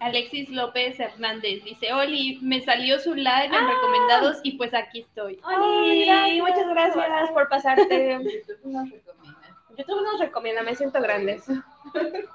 Alexis 0.00 0.48
López 0.50 0.98
Hernández 0.98 1.62
dice, 1.62 1.92
Oli, 1.92 2.38
me 2.42 2.60
salió 2.60 2.98
su 2.98 3.14
live 3.14 3.46
en 3.46 3.68
recomendados 3.68 4.40
y 4.42 4.52
pues 4.52 4.74
aquí 4.74 5.00
estoy. 5.00 5.38
Ay, 5.44 6.40
muchas 6.40 6.68
gracias 6.68 7.30
por 7.30 7.48
pasarte. 7.48 8.18
YouTube 8.24 8.64
nos 8.64 8.90
recomienda. 8.90 9.60
YouTube 9.78 10.02
nos 10.02 10.18
recomienda, 10.18 10.62
me 10.62 10.74
siento 10.74 11.00
grande. 11.00 11.40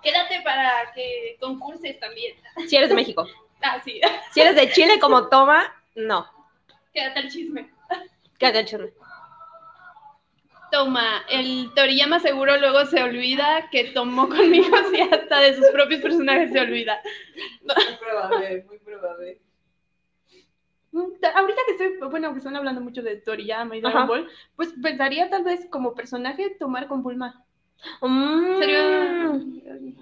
Quédate 0.02 0.42
para 0.46 0.92
que 0.96 1.36
concurses 1.42 2.00
también. 2.00 2.36
Si 2.68 2.76
eres 2.78 2.90
de 2.90 2.96
México. 2.96 3.28
Ah, 3.62 3.82
sí, 3.84 4.00
Si 4.34 4.42
eres 4.42 4.56
de 4.56 4.70
Chile 4.72 5.00
como 5.00 5.28
toma, 5.30 5.74
no. 5.96 6.28
quédate 6.94 7.20
al 7.20 7.30
chisme. 7.30 7.70
Quédate 8.38 8.60
hecho. 8.60 8.78
Toma, 10.72 11.24
el 11.30 11.72
Toriyama 11.76 12.20
seguro 12.20 12.58
luego 12.58 12.86
se 12.86 13.02
olvida 13.02 13.70
que 13.72 13.86
tomó 13.86 14.28
conmigo 14.28 14.76
y 14.94 15.00
hasta 15.02 15.40
de 15.40 15.56
sus 15.56 15.68
propios 15.70 16.02
personajes 16.02 16.52
se 16.52 16.60
olvida. 16.60 17.00
Muy 17.64 17.96
probable, 18.00 18.66
muy 18.68 18.78
probable. 18.80 19.42
Ta- 21.22 21.32
Ahorita 21.38 21.62
que 21.66 21.72
estoy, 21.74 22.10
bueno, 22.10 22.32
que 22.34 22.40
están 22.40 22.56
hablando 22.56 22.82
mucho 22.82 23.02
de 23.02 23.16
Toriyama 23.18 23.78
y 23.78 23.82
Dragon 23.82 23.98
Ajá. 24.00 24.08
Ball, 24.08 24.30
pues 24.56 24.74
pensaría 24.82 25.30
tal 25.30 25.44
vez 25.44 25.68
como 25.70 25.94
personaje 25.96 26.50
tomar 26.60 26.88
con 26.88 27.02
Bulma. 27.02 27.46
Mm. 28.02 28.60
Sería... 28.60 28.82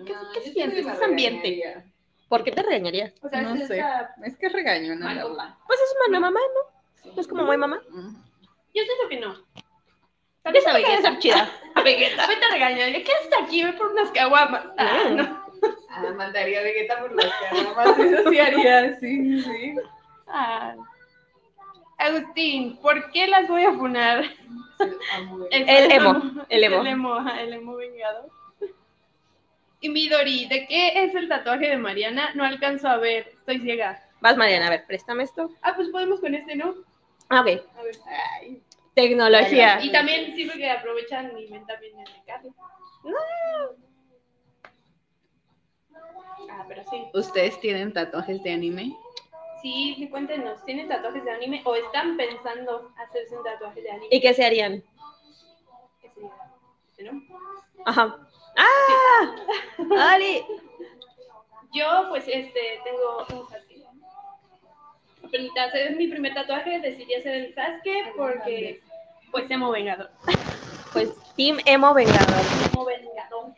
¿Qué, 0.05 0.13
No, 0.13 0.31
qué 0.33 0.41
sí 0.41 0.51
sientes? 0.53 0.85
Ese 0.87 1.05
ambiente. 1.05 1.83
¿Por 2.29 2.43
qué 2.43 2.51
te 2.51 2.63
regañaría? 2.63 3.13
O 3.21 3.29
sea, 3.29 3.41
No 3.41 3.53
es 3.55 3.67
sé. 3.67 3.75
esta 3.77 4.15
Es 4.23 4.37
que 4.37 4.49
regañó 4.49 4.95
¿no? 4.95 5.05
malvada. 5.05 5.57
Pues 5.67 5.79
es 5.79 5.95
una 6.07 6.19
mamá, 6.19 6.39
¿no? 6.39 6.71
Sí. 7.03 7.19
Es 7.19 7.27
como 7.27 7.43
muy 7.43 7.57
mamá. 7.57 7.79
Yo 7.89 8.83
siento 8.83 9.09
que 9.09 9.19
no. 9.19 9.35
Ella 10.43 10.73
quiere 10.85 11.01
ser 11.01 11.19
chida. 11.19 11.49
Vegeta. 11.83 12.27
Vete 12.27 12.45
a 12.45 12.51
regañar. 12.51 12.91
¿Qué 12.91 13.11
haces 13.11 13.31
aquí? 13.43 13.63
Ve 13.63 13.73
por 13.73 13.87
unas 13.87 14.11
caguamas. 14.11 14.63
Ah, 14.77 15.03
no. 15.11 15.45
Ah, 15.89 16.11
mandaría 16.15 16.59
a 16.59 16.63
Vegeta 16.63 16.99
por 16.99 17.13
las 17.15 17.31
camas. 17.49 17.97
Eso 17.99 18.29
sí 18.29 18.39
haría, 18.39 18.99
sí, 18.99 19.41
sí. 19.41 19.75
Ah. 20.27 20.75
Agustín, 21.97 22.77
¿por 22.81 23.09
qué 23.11 23.27
las 23.27 23.47
voy 23.47 23.63
a 23.63 23.71
funar? 23.73 24.23
El, 25.51 25.69
El 25.69 25.91
emo, 25.91 26.21
el 26.49 26.63
emo. 26.65 26.81
El 26.81 26.87
emo, 26.87 27.13
ajá, 27.15 27.41
el 27.41 27.53
emo 27.53 27.75
vengado. 27.75 28.27
Y 29.85 29.89
Midori, 29.89 30.47
¿de 30.47 30.65
qué 30.65 31.03
es 31.03 31.13
el 31.13 31.29
tatuaje 31.29 31.69
de 31.69 31.77
Mariana? 31.77 32.31
No 32.33 32.43
alcanzo 32.43 32.87
a 32.87 32.97
ver, 32.97 33.27
estoy 33.27 33.59
ciega. 33.59 34.03
Vas, 34.19 34.35
Mariana, 34.35 34.65
a 34.65 34.69
ver, 34.71 34.87
préstame 34.87 35.21
esto. 35.21 35.51
Ah, 35.61 35.73
pues 35.75 35.89
podemos 35.89 36.19
con 36.21 36.33
este, 36.33 36.55
¿no? 36.55 36.73
Ah, 37.29 37.41
ok. 37.41 37.47
A 37.77 37.83
ver. 37.83 37.95
Ay, 38.41 38.63
Tecnología. 38.95 39.79
Y 39.83 39.91
también 39.91 40.35
sirve 40.35 40.55
que 40.55 40.71
aprovechan 40.71 41.37
y 41.37 41.51
ven 41.51 41.67
también 41.67 41.99
en 41.99 42.07
el 42.07 42.25
carro. 42.25 42.49
Ah, 46.49 46.65
pero 46.67 46.83
sí. 46.89 47.03
¿Ustedes 47.13 47.59
tienen 47.59 47.93
tatuajes 47.93 48.41
de 48.41 48.53
anime? 48.53 48.97
Sí, 49.61 49.93
sí, 49.99 50.09
cuéntenos, 50.09 50.65
¿tienen 50.65 50.87
tatuajes 50.87 51.23
de 51.23 51.29
anime 51.29 51.61
o 51.63 51.75
están 51.75 52.17
pensando 52.17 52.91
hacerse 52.97 53.37
un 53.37 53.43
tatuaje 53.43 53.83
de 53.83 53.91
anime? 53.91 54.07
¿Y 54.09 54.19
qué 54.19 54.33
se 54.33 54.45
harían? 54.45 54.83
¿Qué 56.01 56.09
sería? 56.09 56.31
¿Este, 56.89 57.03
no? 57.03 57.21
Ajá. 57.85 58.25
¡Ah! 58.57 59.35
¡Ali! 60.13 60.45
Yo, 61.73 62.05
pues, 62.09 62.23
este, 62.27 62.79
tengo 62.83 63.25
un 63.33 63.49
Sasuke. 63.49 63.85
Hacer 65.59 65.95
mi 65.95 66.07
primer 66.07 66.33
tatuaje, 66.33 66.79
decidí 66.79 67.13
hacer 67.15 67.35
el 67.35 67.55
Sasuke 67.55 68.13
porque, 68.15 68.81
pues, 69.31 69.49
emo 69.51 69.71
vengador. 69.71 70.09
Pues 70.95 71.13
Team 71.35 71.57
Emo 71.65 71.93
Vengador. 71.93 72.41
Emo 72.71 72.85
vengador. 72.85 73.53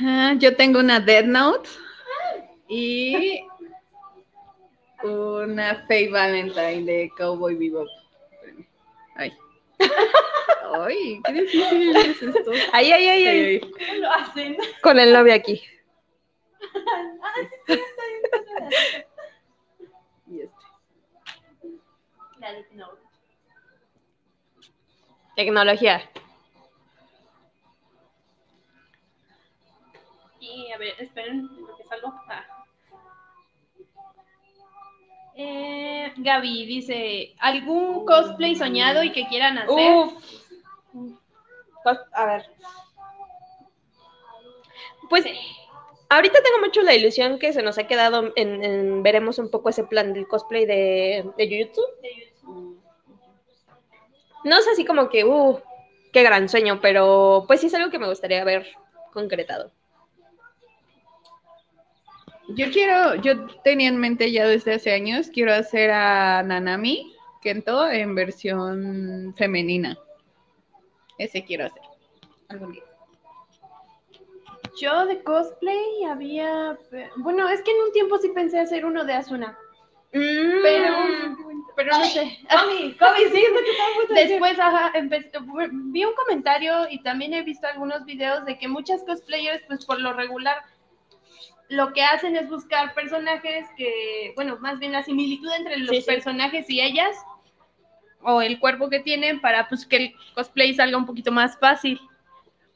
Ah, 0.00 0.34
yo 0.38 0.56
tengo 0.56 0.80
una 0.80 0.98
Dead 0.98 1.24
Note 1.24 1.68
y 2.66 3.44
una 5.04 5.84
Faye 5.86 6.08
Valentine 6.08 6.84
de 6.84 7.12
Cowboy 7.18 7.56
Bebop. 7.56 7.88
Ay. 9.16 9.34
Ay, 10.74 11.20
qué 11.24 11.32
difícil 11.32 11.96
es 11.96 12.22
esto. 12.22 12.50
Ahí, 12.72 12.92
ahí, 12.92 13.08
ahí. 13.08 13.26
Ay, 13.26 13.60
¿Cómo 13.60 13.94
lo 13.94 14.10
hacen? 14.10 14.56
Con 14.82 14.98
el 14.98 15.12
novio 15.12 15.34
aquí. 15.34 15.62
Y 20.26 20.40
este. 20.40 20.56
La. 22.38 22.64
Tecnología. 25.36 26.10
Y 30.40 30.72
a 30.72 30.78
ver, 30.78 30.94
esperen, 30.98 31.48
porque 31.66 31.84
salgo. 31.84 32.14
Ah. 32.28 32.51
Eh, 35.34 36.12
Gaby 36.16 36.66
dice, 36.66 37.34
¿algún 37.38 38.04
cosplay 38.04 38.54
soñado 38.54 39.02
y 39.02 39.12
que 39.12 39.26
quieran 39.26 39.58
hacer? 39.58 39.92
Uf. 39.92 40.12
A 42.12 42.26
ver. 42.26 42.46
Pues 45.08 45.24
ahorita 46.08 46.42
tengo 46.42 46.58
mucho 46.64 46.82
la 46.82 46.94
ilusión 46.94 47.38
que 47.38 47.52
se 47.52 47.62
nos 47.62 47.78
ha 47.78 47.86
quedado 47.86 48.32
en, 48.36 48.62
en- 48.64 49.02
veremos 49.02 49.38
un 49.38 49.50
poco 49.50 49.68
ese 49.70 49.84
plan 49.84 50.12
del 50.12 50.28
cosplay 50.28 50.64
de, 50.66 51.24
de 51.36 51.48
Jujutsu. 51.48 51.82
No 54.44 54.58
es 54.58 54.66
así 54.68 54.84
como 54.84 55.08
que, 55.08 55.24
uh, 55.24 55.60
qué 56.12 56.22
gran 56.22 56.48
sueño, 56.48 56.80
pero 56.80 57.44
pues 57.46 57.60
sí 57.60 57.66
es 57.68 57.74
algo 57.74 57.90
que 57.90 57.98
me 57.98 58.08
gustaría 58.08 58.44
ver 58.44 58.66
concretado. 59.12 59.70
Yo 62.48 62.70
quiero, 62.70 63.14
yo 63.16 63.46
tenía 63.62 63.88
en 63.88 63.98
mente 63.98 64.30
ya 64.32 64.46
desde 64.46 64.74
hace 64.74 64.92
años, 64.92 65.30
quiero 65.32 65.52
hacer 65.54 65.90
a 65.90 66.42
Nanami 66.42 67.14
Kento 67.40 67.88
en 67.88 68.14
versión 68.14 69.34
femenina. 69.36 69.96
Ese 71.18 71.44
quiero 71.44 71.66
hacer. 71.66 71.82
Algún 72.48 72.72
día. 72.72 72.82
Yo 74.80 75.06
de 75.06 75.22
cosplay 75.22 76.04
había, 76.08 76.78
bueno, 77.16 77.48
es 77.48 77.62
que 77.62 77.70
en 77.70 77.82
un 77.82 77.92
tiempo 77.92 78.18
sí 78.18 78.28
pensé 78.34 78.58
hacer 78.58 78.84
uno 78.86 79.04
de 79.04 79.12
Asuna, 79.12 79.56
pero, 80.10 80.94
pero 81.76 81.98
no 81.98 82.04
sé. 82.04 82.38
Comi, 82.50 82.94
Comi, 82.94 83.20
sí, 83.32 83.44
es 83.44 83.52
lo 83.52 83.60
que 83.60 83.70
estaba. 83.70 84.20
Después, 84.28 84.58
ajá, 84.58 84.98
empecé- 84.98 85.30
vi 85.72 86.04
un 86.04 86.14
comentario 86.14 86.88
y 86.90 87.02
también 87.02 87.34
he 87.34 87.42
visto 87.42 87.66
algunos 87.66 88.04
videos 88.06 88.44
de 88.46 88.58
que 88.58 88.66
muchas 88.66 89.02
cosplayers, 89.04 89.62
pues 89.66 89.84
por 89.84 90.00
lo 90.00 90.14
regular, 90.14 90.56
lo 91.72 91.92
que 91.92 92.02
hacen 92.02 92.36
es 92.36 92.48
buscar 92.48 92.94
personajes 92.94 93.66
que, 93.76 94.32
bueno, 94.34 94.58
más 94.60 94.78
bien 94.78 94.92
la 94.92 95.02
similitud 95.02 95.50
entre 95.56 95.78
los 95.78 95.88
Sí, 95.88 96.00
sí. 96.02 96.06
personajes 96.06 96.68
y 96.68 96.80
ellas, 96.80 97.16
o 98.22 98.42
el 98.42 98.60
cuerpo 98.60 98.88
que 98.90 99.00
tienen, 99.00 99.40
para 99.40 99.68
pues 99.68 99.86
que 99.86 99.96
el 99.96 100.14
cosplay 100.34 100.74
salga 100.74 100.98
un 100.98 101.06
poquito 101.06 101.32
más 101.32 101.58
fácil. 101.58 101.98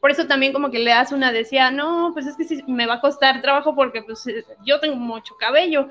Por 0.01 0.11
eso 0.11 0.27
también 0.27 0.53
como 0.53 0.71
que 0.71 0.79
le 0.79 0.91
das 0.91 1.13
una 1.13 1.31
decía, 1.31 1.71
no, 1.71 2.11
pues 2.15 2.27
es 2.27 2.37
que 2.37 2.45
sí, 2.45 2.63
me 2.67 2.87
va 2.87 2.95
a 2.95 3.01
costar 3.01 3.43
trabajo 3.43 3.75
porque 3.75 4.03
pues 4.03 4.27
eh, 4.27 4.45
yo 4.65 4.81
tengo 4.81 4.97
mucho 4.97 5.37
cabello 5.37 5.89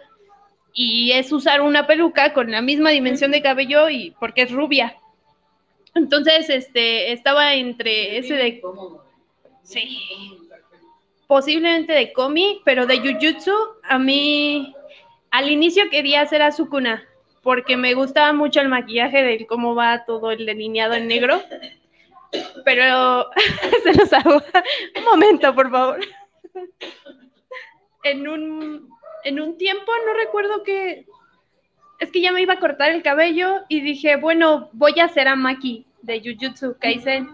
y 0.73 1.11
es 1.11 1.31
usar 1.31 1.61
una 1.61 1.85
peluca 1.87 2.33
con 2.33 2.51
la 2.51 2.61
misma 2.61 2.89
dimensión 2.89 3.31
de 3.31 3.41
cabello 3.41 3.89
y 3.89 4.11
porque 4.19 4.43
es 4.43 4.51
rubia. 4.51 4.97
Entonces, 5.93 6.49
este, 6.49 7.13
estaba 7.13 7.53
entre 7.53 8.17
ese 8.17 8.33
de 8.33 8.61
sí, 9.63 9.99
posiblemente 11.27 11.93
de 11.93 12.13
Komi, 12.13 12.61
pero 12.65 12.85
de 12.85 12.99
Jujutsu 12.99 13.53
a 13.83 13.97
mí 13.97 14.75
al 15.31 15.49
inicio 15.49 15.89
quería 15.89 16.21
hacer 16.21 16.41
a 16.41 16.51
Sukuna 16.51 17.03
porque 17.45 17.77
me 17.77 17.93
gustaba 17.93 18.33
mucho 18.33 18.59
el 18.59 18.69
maquillaje 18.69 19.21
de 19.21 19.45
cómo 19.45 19.75
va 19.75 20.03
todo 20.03 20.31
el 20.31 20.47
delineado 20.47 20.95
en 20.95 21.07
negro. 21.07 21.39
Pero 22.65 23.29
se 23.83 23.93
nos 23.93 24.11
ahogó. 24.13 24.41
Un 24.97 25.03
momento, 25.03 25.53
por 25.53 25.69
favor. 25.69 25.99
En 28.03 28.27
un, 28.27 28.89
en 29.23 29.39
un 29.39 29.57
tiempo, 29.59 29.91
no 30.07 30.13
recuerdo 30.15 30.63
que. 30.63 31.05
Es 31.99 32.09
que 32.11 32.21
ya 32.21 32.31
me 32.31 32.41
iba 32.41 32.53
a 32.53 32.59
cortar 32.59 32.89
el 32.89 33.03
cabello 33.03 33.61
y 33.69 33.81
dije, 33.81 34.15
bueno, 34.15 34.69
voy 34.73 34.99
a 34.99 35.05
hacer 35.05 35.27
a 35.27 35.35
Maki 35.35 35.85
de 36.01 36.21
Jujutsu 36.21 36.77
Kaisen. 36.79 37.29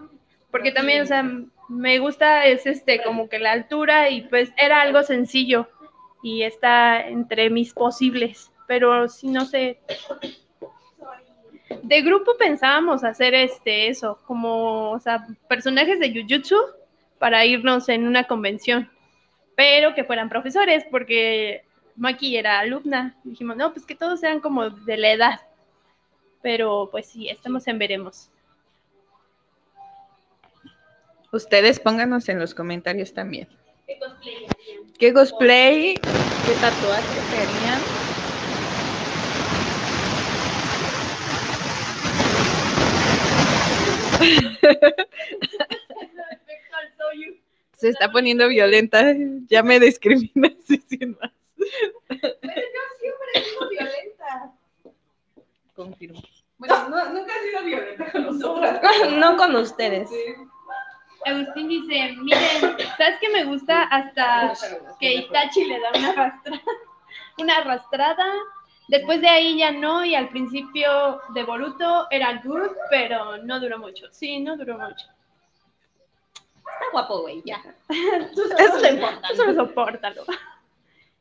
Porque 0.52 0.74
también, 0.74 1.04
o 1.04 1.06
sea, 1.06 1.24
me 1.72 2.00
gusta, 2.00 2.46
es 2.46 2.66
este, 2.66 3.02
como 3.02 3.30
que 3.30 3.40
la 3.40 3.54
altura 3.54 4.10
y 4.10 4.24
pues 4.24 4.52
era 4.58 4.82
algo 4.82 5.04
sencillo 5.04 5.70
y 6.22 6.44
está 6.44 7.08
entre 7.08 7.50
mis 7.50 7.74
posibles. 7.74 8.52
Pero 8.68 9.08
sí, 9.08 9.30
no 9.30 9.46
sé. 9.46 9.80
De 11.82 12.02
grupo 12.02 12.36
pensábamos 12.38 13.04
hacer 13.06 13.34
este, 13.34 13.88
eso, 13.88 14.20
como, 14.26 14.92
o 14.92 15.00
sea, 15.00 15.26
personajes 15.48 16.00
de 16.00 16.14
Jujutsu 16.14 16.58
para 17.18 17.46
irnos 17.46 17.88
en 17.88 18.06
una 18.06 18.26
convención, 18.26 18.92
pero 19.56 19.94
que 19.94 20.04
fueran 20.04 20.28
profesores, 20.28 20.84
porque 20.92 21.64
Maki 21.96 22.36
era 22.36 22.60
alumna. 22.60 23.16
Dijimos, 23.24 23.56
no, 23.56 23.72
pues 23.72 23.86
que 23.86 23.96
todos 23.96 24.20
sean 24.20 24.42
como 24.42 24.70
de 24.70 24.98
la 24.98 25.12
edad. 25.12 25.42
Pero 26.42 26.90
pues 26.92 27.08
sí, 27.08 27.30
estamos 27.30 27.68
en 27.68 27.80
veremos. 27.80 28.31
Ustedes 31.32 31.80
pónganos 31.80 32.28
en 32.28 32.40
los 32.40 32.54
comentarios 32.54 33.14
también. 33.14 33.48
¿Qué 35.00 35.14
cosplay? 35.14 36.02
¿Qué 36.46 36.56
tatuaje 36.56 37.22
se 37.30 37.42
harían? 37.42 37.84
Se 47.78 47.90
está 47.90 48.12
poniendo 48.12 48.48
violenta. 48.48 49.14
Ya 49.48 49.64
me 49.64 49.80
discriminas 49.80 50.54
sin 50.68 51.18
más. 51.20 51.32
violenta. 53.70 54.54
Confirmo. 55.76 56.22
Bueno, 56.58 56.90
no, 56.90 57.14
nunca 57.14 57.34
he 57.38 57.50
sido 57.50 57.64
violenta 57.64 58.12
con 58.12 58.26
nosotras. 58.26 58.82
No 59.18 59.38
con 59.38 59.56
ustedes. 59.56 60.10
Agustín 61.26 61.68
dice, 61.68 62.16
miren, 62.18 62.78
¿sabes 62.98 63.18
qué 63.20 63.30
me 63.30 63.44
gusta? 63.46 63.84
Hasta 63.84 64.54
que 65.00 65.16
Itachi 65.16 65.66
le 65.66 65.80
da 65.80 65.90
una 65.96 66.10
arrastrada, 66.10 66.62
una 67.38 67.58
arrastrada. 67.58 68.26
Después 68.88 69.22
de 69.22 69.30
ahí 69.30 69.58
ya 69.58 69.72
no, 69.72 70.04
y 70.04 70.16
al 70.16 70.30
principio 70.30 71.22
de 71.34 71.44
Boruto 71.44 72.08
era 72.10 72.42
good, 72.44 72.72
pero 72.90 73.38
no 73.38 73.60
duró 73.60 73.78
mucho. 73.80 74.08
Sí, 74.12 74.40
no 74.40 74.58
duró 74.58 74.78
mucho. 74.78 75.06
Está 76.58 76.92
guapo, 76.92 77.22
güey, 77.22 77.42
ya. 77.46 77.62
Eso 77.90 78.56
es 78.58 78.82
lo 78.82 78.90
importante. 78.90 79.28
Tú 79.30 79.36
solo 79.36 79.54
sopórtalo. 79.54 80.26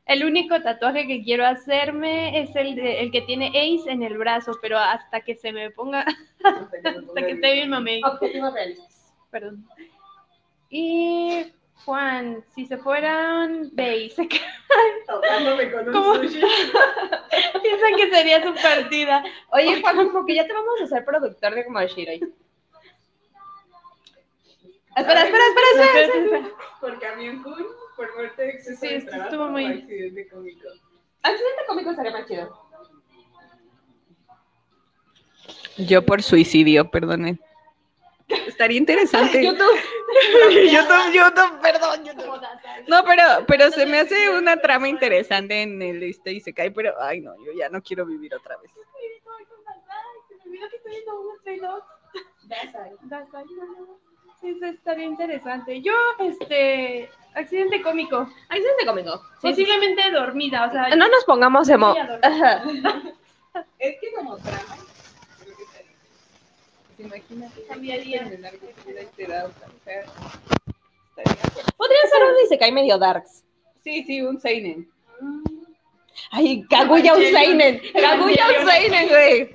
El 0.07 0.25
único 0.25 0.61
tatuaje 0.61 1.07
que 1.07 1.23
quiero 1.23 1.47
hacerme 1.47 2.41
es 2.41 2.57
el, 2.57 2.75
de, 2.75 3.01
el 3.03 3.13
que 3.13 3.21
tiene 3.21 3.49
Ace 3.49 3.89
en 3.89 4.03
el 4.03 4.19
brazo, 4.19 4.59
pero 4.61 4.77
hasta 4.77 5.21
que 5.21 5.37
se 5.37 5.53
me 5.53 5.71
ponga, 5.71 6.05
hasta 6.45 7.21
que 7.23 7.31
esté 7.31 7.53
bien 7.53 7.71
mame. 7.71 8.01
Objetivos 8.05 8.53
realistas. 8.53 9.00
Perdón. 9.31 9.67
Y 10.69 11.53
Juan, 11.85 12.45
si 12.55 12.67
se 12.67 12.77
fueran 12.79 13.75
de 13.75 14.11
se 14.11 14.29
Tocándome 15.07 15.73
con 15.73 15.87
un 15.89 15.93
¿Cómo? 15.93 16.15
sushi. 16.17 16.41
piensan 17.63 17.97
que 17.97 18.11
sería 18.11 18.43
su 18.43 18.53
partida. 18.55 19.25
Oye, 19.53 19.81
Juan, 19.81 19.97
como 20.11 20.27
que 20.27 20.35
ya 20.35 20.47
te 20.47 20.53
vamos 20.53 20.81
a 20.83 20.87
ser 20.87 21.05
productor 21.05 21.55
de 21.55 21.65
como 21.65 21.81
Shiroi. 21.83 22.21
Espera, 24.97 25.23
espera, 25.23 25.45
espera, 25.55 26.01
espera. 26.05 26.49
Por 26.81 26.99
camión 26.99 27.43
Kun, 27.45 27.65
por 27.97 28.13
muerte 28.17 28.43
de 28.43 28.49
exceso 28.51 28.81
Sí, 28.81 28.89
de 28.89 28.97
esto 28.97 29.11
trabajo 29.11 29.31
estuvo 29.31 29.49
muy- 29.49 29.67
accidente 29.67 30.29
cómico. 30.29 30.69
Accidente 31.23 31.63
cómico 31.69 31.91
estaría 31.91 32.13
más 32.13 32.27
chido. 32.27 32.67
Yo 35.79 36.05
por 36.05 36.23
suicidio, 36.23 36.91
perdonen. 36.91 37.41
Estaría 38.47 38.79
interesante. 38.79 39.45
YouTube. 39.45 39.67
YouTube, 40.71 41.13
YouTube, 41.13 41.61
perdón, 41.61 42.05
YouTube. 42.05 42.41
No, 42.89 43.05
pero, 43.05 43.23
pero 43.47 43.71
se 43.71 43.87
me 43.87 44.01
hace 44.01 44.31
una 44.31 44.57
trama 44.57 44.89
interesante 44.89 45.63
en 45.63 45.81
el 45.83 46.03
este 46.03 46.33
y 46.33 46.41
se 46.41 46.53
cae, 46.53 46.71
pero 46.71 46.95
ay 47.01 47.21
no, 47.21 47.35
yo 47.45 47.53
ya 47.53 47.69
no 47.69 47.83
quiero 47.83 48.07
vivir 48.07 48.35
otra 48.35 48.57
vez. 48.59 48.71
Eso 54.43 54.67
estaría 54.67 55.05
interesante. 55.05 55.83
Yo, 55.83 55.93
este, 56.21 57.11
accidente 57.35 57.83
cómico. 57.83 58.27
Accidente 58.49 58.87
cómico. 58.87 59.23
Posiblemente 59.41 60.11
dormida, 60.11 60.67
o 60.67 60.73
sea, 60.73 60.97
No 60.97 61.09
nos 61.09 61.25
pongamos 61.25 61.69
emo. 61.69 61.95
Es 63.81 63.97
que 64.01 64.13
como 64.15 64.37
trama, 64.37 64.77
creo 65.43 65.57
que 65.57 65.63
estaría. 65.65 65.97
Pues 65.97 66.07
imagínate. 66.09 66.09
Cambiaría. 66.09 66.09
terminar 66.31 66.49
con 66.49 66.49
tu 66.49 66.49
vida 66.49 66.49
y 66.49 66.49
te 66.49 66.49
da 66.49 66.79
otra, 66.79 66.85
o 66.85 66.89
sea, 69.85 70.05
estaría 71.17 71.51
fuerte. 71.51 71.73
Podría 71.77 72.07
ser 72.11 72.25
un 72.25 72.45
Isekai 72.45 72.73
medio 72.73 72.99
darks. 72.99 73.45
Sí, 73.83 74.05
sí, 74.05 74.21
un 74.21 74.41
Seinen. 74.41 74.89
Ay, 76.31 76.65
Kaguya 76.69 77.15
Usainen. 77.15 77.81
Kaguya 77.93 78.47
Usainen, 78.61 79.09
güey. 79.09 79.51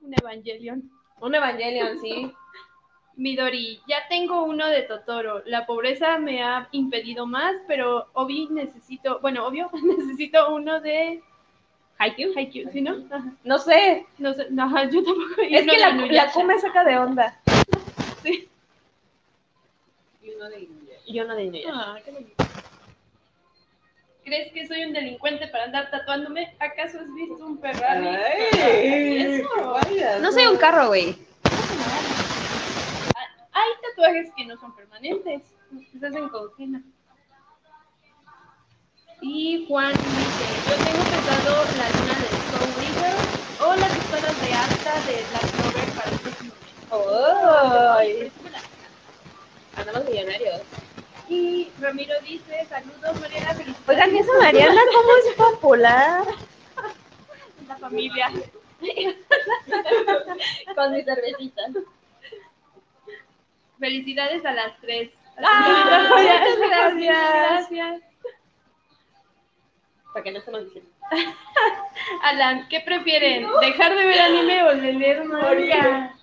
un 0.00 0.14
Evangelion. 0.14 0.90
Un 1.20 1.34
Evangelion, 1.34 2.00
sí. 2.00 2.32
Midori, 3.16 3.80
ya 3.88 4.06
tengo 4.08 4.44
uno 4.44 4.68
de 4.68 4.82
Totoro. 4.82 5.42
La 5.44 5.66
pobreza 5.66 6.18
me 6.18 6.42
ha 6.42 6.68
impedido 6.72 7.26
más, 7.26 7.54
pero 7.66 8.08
obvio 8.14 8.48
necesito, 8.50 9.18
bueno, 9.20 9.46
obvio, 9.46 9.70
necesito 9.82 10.54
uno 10.54 10.80
de 10.80 11.22
Haikyuu. 11.98 12.32
Haikyuu, 12.36 12.70
¿sí 12.72 12.80
no? 12.80 13.04
Ajá. 13.10 13.32
No 13.44 13.58
sé. 13.58 14.06
No 14.18 14.32
sé, 14.34 14.46
no, 14.50 14.68
yo 14.90 15.02
tampoco. 15.02 15.42
y 15.48 15.56
Es 15.56 15.66
que 15.70 15.78
la, 15.78 15.90
la 15.90 16.30
Kuma 16.32 16.58
saca 16.58 16.84
de 16.84 16.98
onda. 16.98 17.38
Y 20.22 20.30
uno 20.34 20.48
de 20.50 20.60
Inuyasha. 20.60 21.00
Y 21.06 21.20
uno 21.20 21.34
de 21.34 21.44
Inuyasha. 21.44 21.72
Ah, 21.74 21.98
qué 22.04 22.10
bonito. 22.10 22.44
¿Crees 24.24 24.52
que 24.52 24.66
soy 24.66 24.84
un 24.84 24.92
delincuente 24.92 25.48
para 25.48 25.64
andar 25.64 25.90
tatuándome? 25.90 26.54
¿Acaso 26.58 26.98
has 27.00 27.14
visto 27.14 27.46
un 27.46 27.58
Ferrari? 27.60 28.06
Ay, 28.08 29.40
Eso. 29.40 29.48
vaya. 29.72 30.18
No 30.18 30.30
soy 30.32 30.46
un 30.46 30.58
carro, 30.58 30.88
güey. 30.88 31.16
Hay 33.52 33.70
tatuajes 33.82 34.30
que 34.36 34.44
no 34.44 34.56
son 34.58 34.76
permanentes, 34.76 35.42
que 35.92 35.98
se 35.98 36.06
hacen 36.06 36.28
con 36.28 36.50
henna. 36.58 36.82
Y 39.20 39.66
Juan 39.66 39.94
dice, 40.14 40.62
yo 40.66 40.80
tengo 40.82 41.04
pensado 41.08 41.70
la 41.72 41.90
luna 41.90 42.20
de 42.20 42.28
Soul 42.50 42.74
River 42.76 43.16
o 43.60 43.74
las 43.74 43.96
espadas 43.96 44.40
de 44.40 44.52
Arta 44.52 45.00
de 45.02 45.24
Black 45.24 45.50
Clover 45.52 45.88
para 45.94 46.10
el 46.10 46.18
próximo 46.18 46.54
mes. 46.62 46.74
Andamos 49.76 50.04
millonarios. 50.08 50.62
Y 51.28 51.68
Ramiro 51.80 52.14
dice, 52.22 52.66
saludos 52.68 53.20
Mariana, 53.20 53.54
felicidades 53.54 53.88
Oigan, 53.88 54.14
¿y 54.14 54.18
esa 54.18 54.32
Mariana 54.38 54.80
cómo 54.94 55.10
es 55.16 55.34
popular? 55.34 56.24
la 57.68 57.76
familia. 57.76 58.32
Con 60.74 60.92
mi 60.92 61.02
cervecita. 61.02 61.62
Felicidades 63.78 64.44
a 64.44 64.52
las 64.52 64.80
tres. 64.80 65.10
Ah, 65.36 66.06
muchas 66.08 66.58
gracias. 66.58 67.68
Gracias. 67.68 68.02
Para 70.12 70.22
que 70.22 70.32
no 70.32 70.40
se 70.40 70.50
nos 70.50 70.64
diciendo. 70.64 70.90
Alan, 72.22 72.68
¿qué 72.68 72.80
prefieren? 72.80 73.46
¿Dejar 73.60 73.94
de 73.94 74.04
ver 74.06 74.20
anime 74.20 74.62
o 74.64 74.76
de 74.76 74.92
leer 74.92 75.24
manga? 75.24 76.14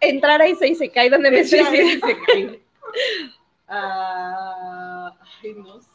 Entrar 0.00 0.40
a 0.40 0.48
Issei 0.48 0.74
Sekai 0.74 1.08
donde 1.08 1.30
me 1.30 1.44
sí, 1.44 1.58
sí. 1.64 2.00
Ah, 3.68 5.12
ay, 5.42 5.54
no 5.54 5.80
sé. 5.80 5.90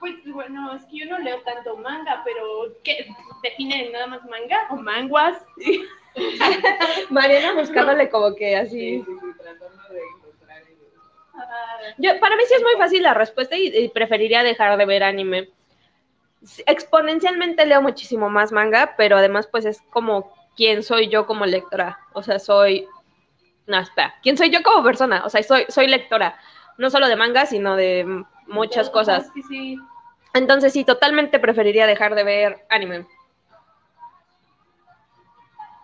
Pues 0.00 0.14
bueno, 0.32 0.74
es 0.74 0.84
que 0.86 0.98
yo 0.98 1.06
no 1.06 1.18
leo 1.18 1.40
tanto 1.42 1.76
manga, 1.76 2.22
pero 2.24 2.74
¿qué? 2.82 3.06
¿Define 3.42 3.90
nada 3.90 4.08
más 4.08 4.24
manga 4.24 4.66
o 4.70 4.76
manguas? 4.76 5.36
Mariana 7.10 7.52
buscándole 7.52 8.10
como 8.10 8.34
que 8.34 8.56
así. 8.56 8.70
Sí, 8.70 9.04
sí, 9.06 9.12
sí, 9.20 9.26
tratando 9.38 9.82
de 9.90 10.00
Yo, 11.98 12.18
para 12.20 12.36
mí 12.36 12.42
sí 12.46 12.54
es 12.54 12.62
muy 12.62 12.74
fácil 12.78 13.02
la 13.02 13.14
respuesta 13.14 13.56
y, 13.56 13.68
y 13.68 13.88
preferiría 13.88 14.42
dejar 14.42 14.76
de 14.76 14.86
ver 14.86 15.02
anime. 15.02 15.48
Exponencialmente 16.66 17.66
leo 17.66 17.82
muchísimo 17.82 18.30
más 18.30 18.52
manga, 18.52 18.94
pero 18.96 19.16
además 19.16 19.46
pues 19.46 19.64
es 19.64 19.82
como 19.90 20.32
quién 20.56 20.82
soy 20.82 21.08
yo 21.08 21.26
como 21.26 21.46
lectora. 21.46 21.98
O 22.12 22.22
sea, 22.22 22.38
soy... 22.38 22.86
No, 23.66 23.78
espera. 23.78 24.14
¿Quién 24.22 24.36
soy 24.36 24.50
yo 24.50 24.62
como 24.62 24.82
persona? 24.82 25.22
O 25.24 25.30
sea, 25.30 25.42
soy, 25.42 25.64
soy 25.68 25.86
lectora. 25.86 26.38
No 26.78 26.90
solo 26.90 27.08
de 27.08 27.16
manga, 27.16 27.46
sino 27.46 27.76
de 27.76 28.24
muchas 28.46 28.90
cosas. 28.90 29.30
Sí, 29.34 29.42
sí. 29.42 29.78
Entonces 30.34 30.72
sí, 30.72 30.84
totalmente 30.84 31.38
preferiría 31.38 31.86
dejar 31.86 32.14
de 32.14 32.24
ver 32.24 32.66
anime. 32.68 33.06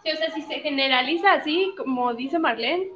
Sí, 0.02 0.12
o 0.12 0.16
sea, 0.16 0.30
si 0.30 0.42
se 0.42 0.60
generaliza 0.60 1.32
así, 1.32 1.74
como 1.76 2.14
dice 2.14 2.38
Marlene, 2.38 2.90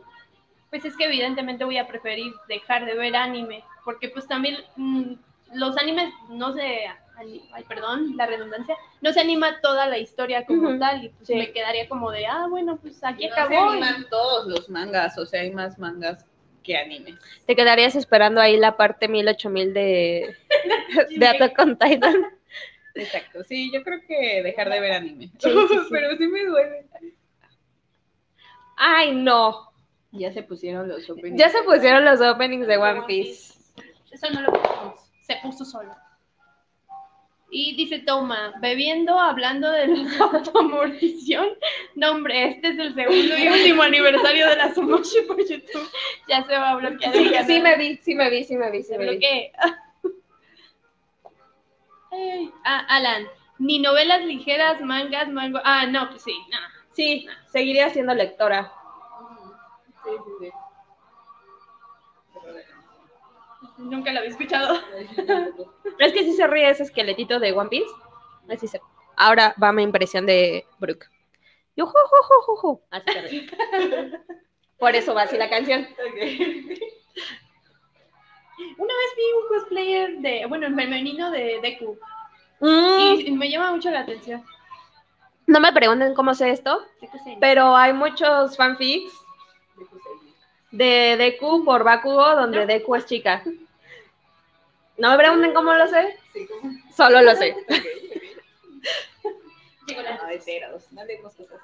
pues 0.71 0.85
es 0.85 0.97
que 0.97 1.05
evidentemente 1.05 1.65
voy 1.65 1.79
a 1.79 1.87
preferir 1.89 2.33
dejar 2.49 2.87
de 2.87 2.95
ver 2.95 3.17
anime, 3.17 3.65
porque 3.85 4.09
pues 4.09 4.27
también 4.29 4.57
mm, 4.77 5.13
los 5.55 5.77
animes 5.77 6.13
no 6.29 6.53
se, 6.53 6.87
ay, 7.17 7.65
perdón, 7.69 8.17
la 8.17 8.27
redundancia, 8.27 8.77
no 9.01 9.13
se 9.13 9.21
anima 9.21 9.61
toda 9.61 9.87
la 9.87 9.99
historia 9.99 10.47
como 10.47 10.79
tal, 10.79 11.05
y 11.05 11.09
pues 11.11 11.27
sí. 11.27 11.35
me 11.35 11.51
quedaría 11.53 11.89
como 11.89 12.11
de, 12.13 12.27
ah, 12.27 12.47
bueno, 12.49 12.79
pues 12.81 13.03
aquí 13.03 13.27
No 13.29 13.35
se 13.35 13.41
acabó. 13.41 13.55
y- 13.75 13.79
animan 13.83 14.07
todos 14.09 14.47
los 14.47 14.69
mangas, 14.71 15.19
o 15.19 15.27
sea, 15.27 15.41
hay 15.43 15.51
más 15.51 15.79
mangas 15.79 16.25
que 16.63 16.77
animes. 16.77 17.17
Te 17.47 17.57
quedarías 17.57 17.97
esperando 17.97 18.41
ahí 18.41 18.57
la 18.57 18.77
parte 18.77 19.09
1000, 19.09 19.27
8000 19.29 19.75
de, 19.75 20.37
de 21.17 21.27
Attack 21.27 21.59
on 21.59 21.77
Titan. 21.79 22.27
Exacto, 22.95 23.43
sí, 23.45 23.73
yo 23.73 23.83
creo 23.83 24.01
que 24.07 24.43
dejar 24.43 24.69
de 24.71 24.81
ver 24.81 24.93
anime. 24.93 25.31
Sí, 25.39 25.51
sí, 25.51 25.75
sí. 25.75 25.87
Pero 25.91 26.17
sí 26.17 26.27
me 26.29 26.45
duele. 26.45 26.87
Ay, 28.77 29.15
no. 29.15 29.70
Ya 30.13 30.33
se 30.33 30.43
pusieron 30.43 30.89
los 30.89 31.09
openings. 31.09 31.39
Ya 31.39 31.49
se 31.49 31.63
pusieron 31.63 32.05
los 32.05 32.21
openings 32.21 32.67
de 32.67 32.77
One 32.77 33.03
Piece. 33.07 33.55
Eso 34.11 34.29
no 34.31 34.41
lo 34.43 34.53
pusimos, 34.53 35.01
se 35.23 35.37
puso 35.43 35.65
solo. 35.65 35.95
Y 37.53 37.75
dice 37.77 37.99
Toma, 38.01 38.55
bebiendo, 38.61 39.19
hablando 39.19 39.71
de 39.71 39.89
la 39.89 40.11
automorición. 40.33 41.49
No, 41.97 42.13
hombre, 42.13 42.49
este 42.49 42.69
es 42.69 42.79
el 42.79 42.95
segundo 42.95 43.37
y 43.37 43.49
último 43.49 43.83
aniversario 43.83 44.49
de 44.49 44.57
la 44.57 44.73
Sumoshi 44.73 45.23
por 45.23 45.39
YouTube. 45.39 45.89
Ya 46.29 46.45
se 46.45 46.53
va 46.53 46.71
a 46.71 46.77
bloquear. 46.77 47.13
Sí, 47.13 47.31
sí 47.47 47.61
me 47.61 47.77
vi, 47.77 47.97
sí 47.97 48.15
me 48.15 48.31
vi, 48.31 48.45
sí 48.45 48.57
me 48.57 48.71
vi, 48.71 48.83
sí 48.83 48.93
me 48.93 48.99
vi. 48.99 49.11
bloquee. 49.11 49.53
Ay, 52.13 52.51
ah, 52.65 52.87
Alan, 52.89 53.27
ni 53.59 53.79
novelas 53.79 54.25
ligeras, 54.25 54.81
mangas, 54.81 55.29
mango. 55.29 55.61
Ah, 55.65 55.87
no, 55.87 56.09
pues 56.11 56.23
sí, 56.23 56.35
no. 56.51 56.59
Sí, 56.93 57.27
seguiría 57.47 57.91
siendo 57.91 58.15
lectora. 58.15 58.73
Sí, 60.05 60.11
sí, 60.25 60.31
sí. 60.41 60.51
Nunca 63.79 64.13
lo 64.13 64.19
había 64.21 64.31
escuchado. 64.31 64.79
Es 65.99 66.13
que 66.13 66.25
sí 66.25 66.33
se 66.33 66.47
ríe 66.47 66.71
ese 66.71 66.85
esqueletito 66.85 67.39
de 67.39 67.53
One 67.53 67.69
Piece. 67.69 67.91
Así 68.51 68.67
se... 68.69 68.81
Ahora 69.17 69.55
va 69.63 69.71
mi 69.73 69.83
impresión 69.83 70.25
de 70.25 70.65
Brooke. 70.79 71.07
Yo, 71.77 71.87
ju, 71.87 71.93
ju, 72.47 72.57
ju. 72.57 72.81
Así 72.91 73.13
se 73.13 73.21
ríe. 73.23 73.51
Por 74.79 74.95
eso 74.95 75.15
va 75.15 75.23
así 75.23 75.37
la 75.37 75.51
canción. 75.51 75.87
Una 78.79 78.95
vez 78.95 79.11
vi 79.17 79.23
un 79.43 79.49
cosplayer 79.49 80.19
de, 80.19 80.47
bueno, 80.47 80.67
el 80.67 80.75
femenino 80.75 81.31
de 81.31 81.61
Deku. 81.63 81.99
Mm, 82.61 83.21
Y 83.27 83.31
me 83.33 83.51
llama 83.51 83.73
mucho 83.73 83.91
la 83.91 84.01
atención. 84.01 84.43
no 85.47 85.61
me 85.61 85.73
pregunten 85.73 86.15
cómo 86.15 86.33
sé 86.35 86.51
esto, 86.51 86.83
pero 87.41 87.77
hay 87.77 87.93
muchos 87.93 88.57
fanfics 88.57 89.13
de 90.71 91.17
Deku 91.19 91.65
por 91.65 91.85
Bakugo 91.85 92.35
donde 92.37 92.67
Deku 92.67 92.95
es 92.97 93.07
chica. 93.07 93.43
No 94.99 95.11
me 95.11 95.17
pregunten 95.19 95.55
cómo 95.55 95.73
lo 95.73 95.89
sé, 95.89 96.19
Sí, 96.33 96.47
¿cómo? 96.47 96.73
solo 96.95 97.23
lo 97.23 97.35
sé. 97.35 97.57
Heteros, 100.31 100.93
no 100.93 101.05
leemos 101.05 101.35
cosas 101.35 101.59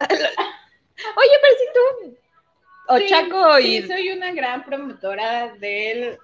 Oye, 0.00 1.36
pero 1.40 1.54
si 1.58 1.66
tú... 1.74 2.16
Ochaco 2.88 3.56
Sí, 3.58 3.76
y... 3.76 3.82
soy 3.86 4.10
una 4.10 4.32
gran 4.32 4.64
promotora 4.64 5.54
del. 5.54 6.18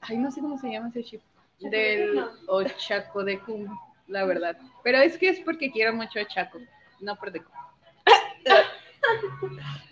Ay, 0.00 0.16
no 0.16 0.30
sé 0.30 0.40
cómo 0.40 0.58
se 0.58 0.70
llama 0.70 0.88
ese 0.88 1.04
chip. 1.04 1.20
Del 1.58 2.24
Ochaco 2.46 3.22
de 3.22 3.38
Kun, 3.40 3.68
la 4.08 4.24
verdad. 4.24 4.56
Pero 4.82 4.98
es 4.98 5.18
que 5.18 5.28
es 5.28 5.40
porque 5.40 5.70
quiero 5.70 5.92
mucho 5.92 6.18
a 6.18 6.26
Chaco, 6.26 6.58
no 7.00 7.16
por 7.16 7.30
Deku. 7.30 7.50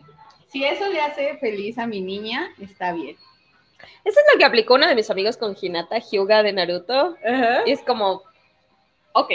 Si 0.49 0.65
eso 0.65 0.89
le 0.89 1.01
hace 1.01 1.37
feliz 1.39 1.79
a 1.79 1.87
mi 1.87 2.01
niña, 2.01 2.51
está 2.59 2.93
bien. 2.93 3.16
Eso 4.05 4.19
es 4.20 4.27
lo 4.33 4.39
que 4.39 4.45
aplicó 4.45 4.75
uno 4.75 4.87
de 4.87 4.95
mis 4.95 5.11
amigos 5.11 5.37
con 5.37 5.57
Hinata 5.61 5.99
Hyuga 5.99 6.43
de 6.43 6.53
Naruto. 6.53 7.16
Y 7.66 7.70
es 7.70 7.83
como... 7.83 8.23
Ok. 9.12 9.31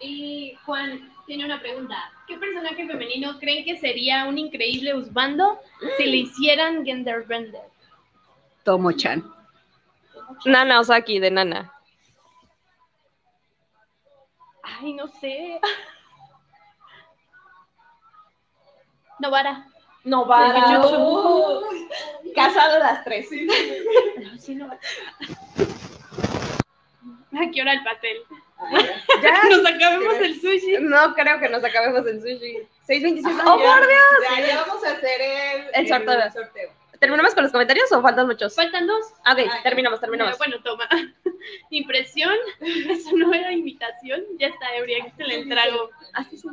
Y 0.00 0.54
Juan 0.64 1.12
tiene 1.26 1.44
una 1.44 1.60
pregunta. 1.60 1.96
¿Qué 2.26 2.36
personaje 2.38 2.86
femenino 2.86 3.38
creen 3.38 3.64
que 3.64 3.76
sería 3.76 4.24
un 4.24 4.38
increíble 4.38 4.94
Usbando 4.94 5.60
si 5.96 6.06
le 6.06 6.16
hicieran 6.18 6.84
Genderbender? 6.84 7.62
Tomo-chan. 8.64 9.32
Nana 10.44 10.80
Osaki 10.80 11.18
de 11.18 11.30
Nana. 11.30 11.72
Ay, 14.62 14.94
no 14.94 15.06
sé. 15.08 15.60
Novara. 19.20 19.66
Novara. 20.04 20.80
Casado 22.34 22.78
las 22.78 23.04
tres. 23.04 23.28
Sí, 24.38 24.54
Novara. 24.54 24.80
¿A 27.32 27.50
qué 27.52 27.62
hora 27.62 27.72
el 27.74 27.84
pastel? 27.84 28.16
Ya, 29.22 29.42
Nos 29.50 29.66
acabemos 29.66 30.14
el 30.16 30.40
sushi. 30.40 30.76
no 30.80 31.14
creo 31.14 31.38
que 31.38 31.48
nos 31.48 31.62
acabemos 31.64 32.06
el 32.06 32.20
sushi. 32.20 32.58
6.26. 32.88 33.22
Ya, 33.22 33.44
¡Oh, 33.52 33.58
por 33.58 33.86
Dios! 33.86 34.36
Ya, 34.36 34.46
ya 34.46 34.64
vamos 34.66 34.84
a 34.84 34.90
hacer 34.92 35.20
el, 35.20 35.64
El 35.74 35.88
sorteo. 35.88 36.32
sorteo. 36.32 36.70
¿Terminamos 36.98 37.34
con 37.34 37.44
los 37.44 37.52
comentarios 37.52 37.90
o 37.92 38.02
faltan 38.02 38.26
muchos? 38.26 38.54
Faltan 38.54 38.86
dos. 38.86 39.06
Ah, 39.24 39.32
Ok, 39.32 39.38
Ah, 39.50 39.60
terminamos, 39.62 40.00
terminamos. 40.00 40.36
Bueno, 40.36 40.56
toma. 40.62 40.86
Impresión. 41.70 42.34
Eso 42.60 43.16
no 43.16 43.32
era 43.32 43.52
imitación. 43.52 44.22
Ya 44.38 44.48
está 44.48 44.74
ebria, 44.74 45.04
que 45.04 45.10
se 45.12 45.24
le 45.24 45.46
trago. 45.46 45.88
Así 46.12 46.30
dice. 46.36 46.48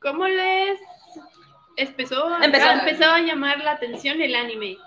¿Cómo 0.00 0.26
les 0.26 0.78
empezó, 1.76 2.42
Empezó. 2.42 2.70
empezó 2.70 3.04
a 3.04 3.20
llamar 3.20 3.58
la 3.58 3.72
atención 3.72 4.20
el 4.20 4.34
anime? 4.34 4.78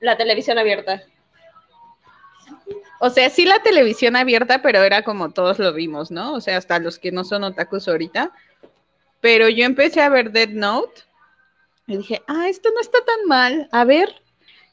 La 0.00 0.16
televisión 0.16 0.58
abierta. 0.58 1.02
O 3.00 3.10
sea, 3.10 3.28
sí 3.30 3.44
la 3.44 3.60
televisión 3.62 4.14
abierta, 4.14 4.62
pero 4.62 4.82
era 4.82 5.02
como 5.02 5.30
todos 5.30 5.58
lo 5.58 5.72
vimos, 5.72 6.12
¿no? 6.12 6.34
O 6.34 6.40
sea, 6.40 6.56
hasta 6.56 6.78
los 6.78 6.98
que 6.98 7.10
no 7.10 7.24
son 7.24 7.42
otakus 7.42 7.88
ahorita. 7.88 8.30
Pero 9.20 9.48
yo 9.48 9.64
empecé 9.64 10.00
a 10.02 10.08
ver 10.08 10.30
Dead 10.30 10.50
Note 10.50 11.02
y 11.86 11.96
dije, 11.96 12.22
ah, 12.28 12.48
esto 12.48 12.70
no 12.72 12.80
está 12.80 12.98
tan 13.04 13.26
mal, 13.26 13.68
a 13.72 13.84
ver. 13.84 14.22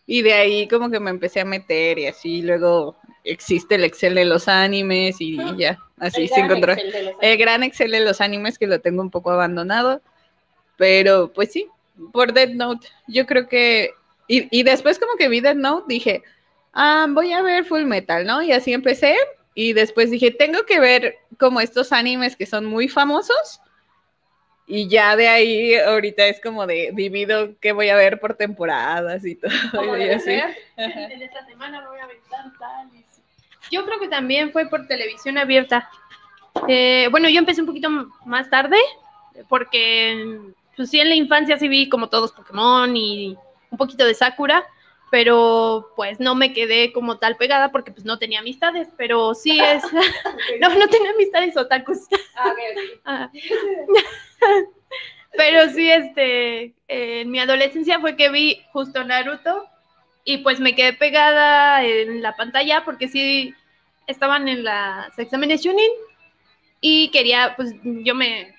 Y 0.05 0.21
de 0.21 0.33
ahí 0.33 0.67
como 0.67 0.91
que 0.91 0.99
me 0.99 1.09
empecé 1.09 1.39
a 1.39 1.45
meter 1.45 1.97
y 1.99 2.07
así 2.07 2.41
luego 2.41 2.95
existe 3.23 3.75
el 3.75 3.83
Excel 3.83 4.15
de 4.15 4.25
los 4.25 4.47
animes 4.47 5.17
y 5.19 5.37
ya, 5.57 5.79
así 5.99 6.27
sin 6.27 6.47
control. 6.47 6.77
El 7.21 7.37
gran 7.37 7.63
Excel 7.63 7.91
de 7.91 7.99
los 8.01 8.21
animes 8.21 8.57
que 8.57 8.67
lo 8.67 8.79
tengo 8.79 9.01
un 9.01 9.09
poco 9.09 9.31
abandonado. 9.31 10.01
Pero 10.77 11.31
pues 11.33 11.51
sí, 11.51 11.67
por 12.13 12.33
Dead 12.33 12.49
Note, 12.49 12.87
yo 13.07 13.25
creo 13.25 13.47
que... 13.47 13.91
Y, 14.27 14.47
y 14.57 14.63
después 14.63 14.99
como 14.99 15.15
que 15.17 15.27
vi 15.27 15.41
Dead 15.41 15.55
Note, 15.55 15.85
dije, 15.87 16.23
ah, 16.73 17.07
voy 17.09 17.33
a 17.33 17.41
ver 17.41 17.65
Full 17.65 17.83
Metal, 17.83 18.25
¿no? 18.25 18.41
Y 18.41 18.51
así 18.51 18.73
empecé. 18.73 19.15
Y 19.53 19.73
después 19.73 20.11
dije, 20.11 20.31
tengo 20.31 20.63
que 20.65 20.79
ver 20.79 21.17
como 21.37 21.59
estos 21.59 21.91
animes 21.91 22.35
que 22.35 22.45
son 22.45 22.65
muy 22.65 22.87
famosos. 22.87 23.59
Y 24.71 24.87
ya 24.87 25.15
de 25.15 25.27
ahí 25.27 25.75
ahorita 25.75 26.27
es 26.27 26.39
como 26.39 26.67
de 26.67 26.91
divido 26.93 27.55
qué 27.59 27.71
voy 27.71 27.89
a 27.89 27.95
ver 27.95 28.19
por 28.19 28.35
temporadas 28.35 29.25
y 29.25 29.35
todo. 29.35 29.51
Como 29.71 29.97
y 29.97 30.09
así. 30.09 30.39
En 30.77 31.21
esta 31.21 31.45
semana 31.47 31.85
voy 31.89 31.99
a 31.99 32.03
aventar 32.03 32.45
tal. 32.59 32.87
y 32.93 33.03
sí. 33.09 33.23
Yo 33.71 33.85
creo 33.85 33.99
que 33.99 34.07
también 34.07 34.51
fue 34.51 34.67
por 34.67 34.87
televisión 34.87 35.37
abierta. 35.37 35.89
Eh, 36.67 37.07
bueno, 37.11 37.29
yo 37.29 37.39
empecé 37.39 37.61
un 37.61 37.67
poquito 37.67 37.89
más 38.25 38.49
tarde, 38.49 38.77
porque 39.47 40.39
pues 40.75 40.89
sí 40.89 40.99
en 40.99 41.09
la 41.09 41.15
infancia 41.15 41.57
sí 41.57 41.67
vi 41.67 41.89
como 41.89 42.09
todos 42.09 42.31
Pokémon 42.31 42.95
y 42.95 43.37
un 43.69 43.77
poquito 43.77 44.05
de 44.05 44.13
Sakura, 44.13 44.65
pero 45.11 45.91
pues 45.95 46.19
no 46.19 46.35
me 46.35 46.53
quedé 46.53 46.91
como 46.93 47.17
tal 47.17 47.35
pegada 47.35 47.71
porque 47.71 47.91
pues 47.91 48.05
no 48.05 48.17
tenía 48.17 48.39
amistades, 48.39 48.87
pero 48.97 49.33
sí 49.33 49.59
es, 49.59 49.83
no, 50.61 50.69
no 50.69 50.87
tenía 50.87 51.11
amistades 51.11 51.57
otakus. 51.57 51.99
Ah, 52.35 52.51
ok, 52.51 52.57
ok. 52.71 53.01
Ah. 53.05 53.31
Pero 55.37 55.69
sí, 55.69 55.89
este, 55.89 56.73
en 56.87 57.29
mi 57.29 57.39
adolescencia 57.39 57.99
fue 57.99 58.15
que 58.15 58.29
vi 58.29 58.61
justo 58.71 59.03
Naruto 59.03 59.67
y 60.25 60.39
pues 60.39 60.59
me 60.59 60.75
quedé 60.75 60.93
pegada 60.93 61.83
en 61.83 62.21
la 62.21 62.35
pantalla 62.35 62.83
porque 62.83 63.07
sí 63.07 63.53
estaban 64.07 64.47
en 64.47 64.63
las 64.63 65.17
exámenes 65.17 65.63
Chunin 65.63 65.91
y 66.81 67.09
quería, 67.09 67.53
pues 67.55 67.73
yo 67.83 68.15
me, 68.15 68.55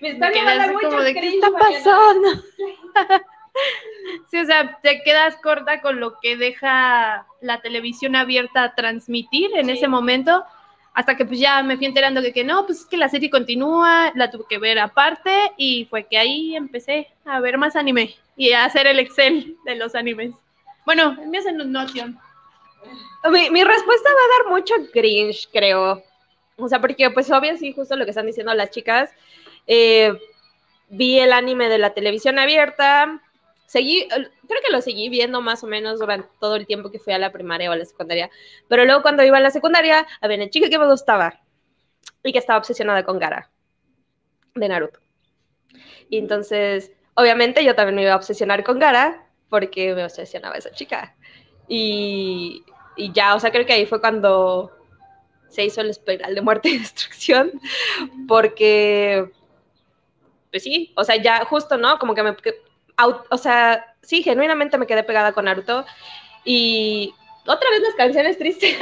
Me 0.00 0.08
me 0.08 0.08
está 0.10 0.30
quedé 0.30 0.72
como 0.72 1.00
de, 1.00 1.14
¿qué 1.14 1.28
está 1.28 1.50
Mariana". 1.50 1.78
pasando? 1.84 2.28
sí, 4.30 4.38
o 4.38 4.44
sea, 4.44 4.78
te 4.82 5.02
quedas 5.02 5.36
corta 5.36 5.80
con 5.80 6.00
lo 6.00 6.18
que 6.20 6.36
deja 6.36 7.26
la 7.40 7.60
televisión 7.60 8.16
abierta 8.16 8.64
a 8.64 8.74
transmitir 8.74 9.50
en 9.54 9.70
ese 9.70 9.88
momento, 9.88 10.44
hasta 10.94 11.16
que 11.16 11.24
pues 11.24 11.38
ya 11.38 11.62
me 11.62 11.76
fui 11.76 11.86
enterando 11.86 12.20
de 12.20 12.32
que 12.32 12.44
no, 12.44 12.66
pues 12.66 12.80
es 12.80 12.86
que 12.86 12.96
la 12.96 13.08
serie 13.08 13.30
continúa, 13.30 14.12
la 14.14 14.30
tuve 14.30 14.44
que 14.48 14.58
ver 14.58 14.78
aparte 14.78 15.52
y 15.56 15.86
fue 15.88 16.04
que 16.04 16.18
ahí 16.18 16.56
empecé 16.56 17.08
a 17.24 17.40
ver 17.40 17.56
más 17.58 17.76
anime 17.76 18.14
y 18.36 18.52
a 18.52 18.64
hacer 18.64 18.86
el 18.86 18.98
Excel 18.98 19.56
de 19.64 19.76
los 19.76 19.94
animes. 19.94 20.32
Bueno, 20.84 21.16
me 21.26 21.38
hacen 21.38 21.56
noción. 21.72 22.18
Mi, 23.30 23.50
mi 23.50 23.64
respuesta 23.64 24.08
va 24.10 24.20
a 24.20 24.44
dar 24.44 24.52
mucho 24.52 24.74
cringe, 24.92 25.48
creo. 25.52 26.02
O 26.56 26.68
sea, 26.68 26.80
porque 26.80 27.10
pues 27.10 27.30
obvio 27.30 27.56
sí, 27.56 27.72
justo 27.72 27.96
lo 27.96 28.04
que 28.04 28.10
están 28.10 28.26
diciendo 28.26 28.52
las 28.54 28.70
chicas. 28.70 29.10
eh, 29.66 30.12
vi 30.88 31.18
el 31.18 31.32
anime 31.32 31.68
de 31.68 31.78
la 31.78 31.94
televisión 31.94 32.38
abierta. 32.38 33.22
Seguí, 33.66 34.06
creo 34.08 34.60
que 34.64 34.72
lo 34.72 34.82
seguí 34.82 35.08
viendo 35.08 35.40
más 35.40 35.64
o 35.64 35.66
menos 35.66 35.98
durante 36.00 36.28
todo 36.40 36.56
el 36.56 36.66
tiempo 36.66 36.90
que 36.90 36.98
fui 36.98 37.14
a 37.14 37.18
la 37.18 37.32
primaria 37.32 37.70
o 37.70 37.72
a 37.72 37.76
la 37.76 37.86
secundaria. 37.86 38.30
Pero 38.68 38.84
luego 38.84 39.02
cuando 39.02 39.24
iba 39.24 39.38
a 39.38 39.40
la 39.40 39.50
secundaria, 39.50 40.06
había 40.20 40.36
una 40.36 40.50
chica 40.50 40.68
que 40.68 40.78
me 40.78 40.86
gustaba 40.86 41.40
y 42.24 42.32
que 42.32 42.38
estaba 42.38 42.58
obsesionada 42.58 43.04
con 43.04 43.18
Gara 43.18 43.50
de 44.54 44.68
Naruto. 44.68 45.00
Y 46.08 46.18
entonces, 46.18 46.92
obviamente 47.14 47.64
yo 47.64 47.74
también 47.74 47.96
me 47.96 48.02
iba 48.02 48.12
a 48.12 48.16
obsesionar 48.16 48.62
con 48.64 48.78
Gara 48.78 49.26
porque 49.52 49.94
me 49.94 50.02
obsesionaba 50.02 50.56
esa 50.56 50.70
chica. 50.70 51.14
Y, 51.68 52.64
y 52.96 53.12
ya, 53.12 53.34
o 53.34 53.40
sea, 53.40 53.50
creo 53.52 53.66
que 53.66 53.74
ahí 53.74 53.84
fue 53.84 54.00
cuando 54.00 54.72
se 55.50 55.62
hizo 55.62 55.82
el 55.82 55.90
espiral 55.90 56.34
de 56.34 56.40
muerte 56.40 56.70
y 56.70 56.78
destrucción, 56.86 57.52
porque, 58.26 59.30
pues 60.50 60.62
sí, 60.62 60.90
o 60.96 61.04
sea, 61.04 61.16
ya 61.16 61.44
justo, 61.44 61.76
¿no? 61.76 61.98
Como 61.98 62.14
que 62.14 62.22
me, 62.22 62.34
que- 62.34 62.62
au- 62.96 63.24
o 63.30 63.36
sea, 63.36 63.94
sí, 64.00 64.22
genuinamente 64.22 64.78
me 64.78 64.86
quedé 64.86 65.02
pegada 65.04 65.32
con 65.34 65.44
Naruto 65.44 65.84
y 66.46 67.14
otra 67.46 67.68
vez 67.72 67.82
las 67.82 67.94
canciones 67.94 68.38
tristes. 68.38 68.74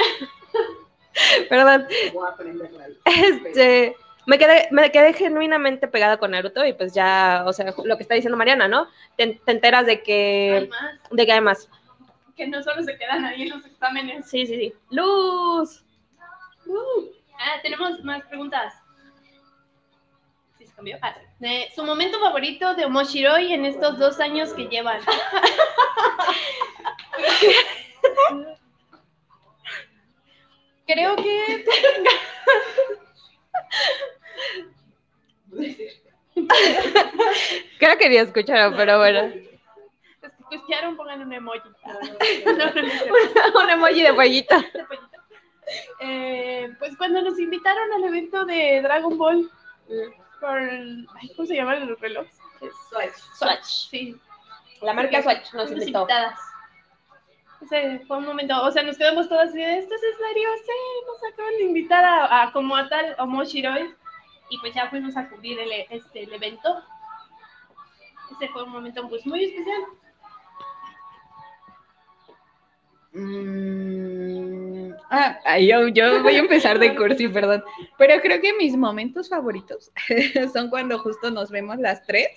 Perdón. 1.49 1.85
Este, 3.03 3.97
me 4.31 4.37
quedé, 4.37 4.69
me 4.71 4.89
quedé 4.93 5.11
genuinamente 5.11 5.89
pegada 5.89 6.15
con 6.15 6.31
Naruto 6.31 6.65
y 6.65 6.71
pues 6.71 6.93
ya, 6.93 7.43
o 7.45 7.51
sea, 7.51 7.73
lo 7.83 7.97
que 7.97 8.03
está 8.03 8.15
diciendo 8.15 8.37
Mariana, 8.37 8.69
¿no? 8.69 8.87
Te, 9.17 9.41
te 9.45 9.51
enteras 9.51 9.85
de 9.85 9.91
Hay 9.91 10.01
que, 10.03 10.69
más, 10.69 10.99
de 11.11 11.25
que 11.25 11.33
hay 11.33 11.41
más. 11.41 11.67
que 12.37 12.47
no 12.47 12.63
solo 12.63 12.81
se 12.81 12.97
quedan 12.97 13.25
ahí 13.25 13.41
en 13.41 13.49
los 13.49 13.65
exámenes. 13.65 14.29
Sí, 14.29 14.45
sí, 14.45 14.55
sí. 14.55 14.73
Luz. 14.89 15.83
Ah, 17.37 17.59
tenemos 17.61 18.01
más 18.05 18.23
preguntas. 18.27 18.73
¿Sí 20.57 20.65
se 20.65 20.73
cambió? 20.75 20.97
Ah, 21.01 21.13
su 21.75 21.83
momento 21.83 22.17
favorito 22.21 22.73
de 22.75 22.85
Omoshiroi 22.85 23.51
en 23.51 23.65
estos 23.65 23.99
dos 23.99 24.21
años 24.21 24.53
que 24.53 24.67
llevan. 24.67 25.01
Creo 30.87 31.15
que 31.17 31.65
Creo 37.79 37.97
que 37.97 38.09
ni 38.09 38.17
escucharon, 38.17 38.75
pero 38.75 38.97
bueno. 38.99 39.31
escucharon, 40.51 40.95
pongan 40.97 41.21
un 41.21 41.33
emoji. 41.33 41.59
Un 43.63 43.69
emoji 43.69 44.01
de 44.03 44.13
pollito. 44.13 44.55
Eh, 46.01 46.69
pues 46.79 46.97
cuando 46.97 47.21
nos 47.21 47.39
invitaron 47.39 47.93
al 47.93 48.03
evento 48.03 48.43
de 48.45 48.81
Dragon 48.81 49.17
Ball 49.17 49.49
por 50.41 50.57
el- 50.61 51.07
ay, 51.21 51.29
¿cómo 51.35 51.45
se 51.47 51.55
llama 51.55 51.75
el 51.75 51.97
reloj? 51.97 52.27
Es- 52.61 53.23
Swatch. 53.37 53.65
Sí, 53.89 54.17
La 54.81 54.93
marca 54.93 55.21
Swatch 55.21 55.53
nos 55.53 55.71
invitó. 55.71 55.99
invitadas. 56.01 56.39
Ese 57.61 57.99
fue 58.07 58.17
un 58.17 58.25
momento, 58.25 58.59
o 58.63 58.71
sea, 58.71 58.81
nos 58.83 58.97
quedamos 58.97 59.29
todas 59.29 59.49
así 59.49 59.59
de, 59.59 59.77
¿esto 59.77 59.93
es 59.93 60.01
serio? 60.01 60.49
Sí, 60.65 60.71
nos 61.05 61.31
acaban 61.33 61.53
de 61.53 61.61
invitar 61.63 62.03
a, 62.03 62.41
a 62.43 62.51
como 62.51 62.75
a 62.75 62.89
tal 62.89 63.15
Omoshiroi 63.19 63.93
y 64.51 64.57
pues 64.59 64.73
ya 64.75 64.87
fuimos 64.89 65.17
a 65.17 65.27
cubrir 65.29 65.59
el, 65.59 65.71
este, 65.89 66.23
el 66.23 66.33
evento. 66.33 66.83
Ese 68.31 68.47
fue 68.49 68.63
un 68.63 68.71
momento 68.71 69.07
pues 69.09 69.25
muy 69.25 69.45
especial. 69.45 69.81
Mm, 73.13 74.91
ah, 75.09 75.37
ah, 75.45 75.59
yo, 75.59 75.87
yo 75.89 76.21
voy 76.23 76.35
a 76.35 76.39
empezar 76.39 76.79
de 76.79 76.95
cursi, 76.95 77.27
perdón. 77.27 77.63
Pero 77.97 78.21
creo 78.21 78.39
que 78.41 78.53
mis 78.53 78.75
momentos 78.77 79.29
favoritos 79.29 79.91
son 80.53 80.69
cuando 80.69 80.99
justo 80.99 81.29
nos 81.31 81.49
vemos 81.51 81.77
las 81.79 82.03
tres 82.05 82.27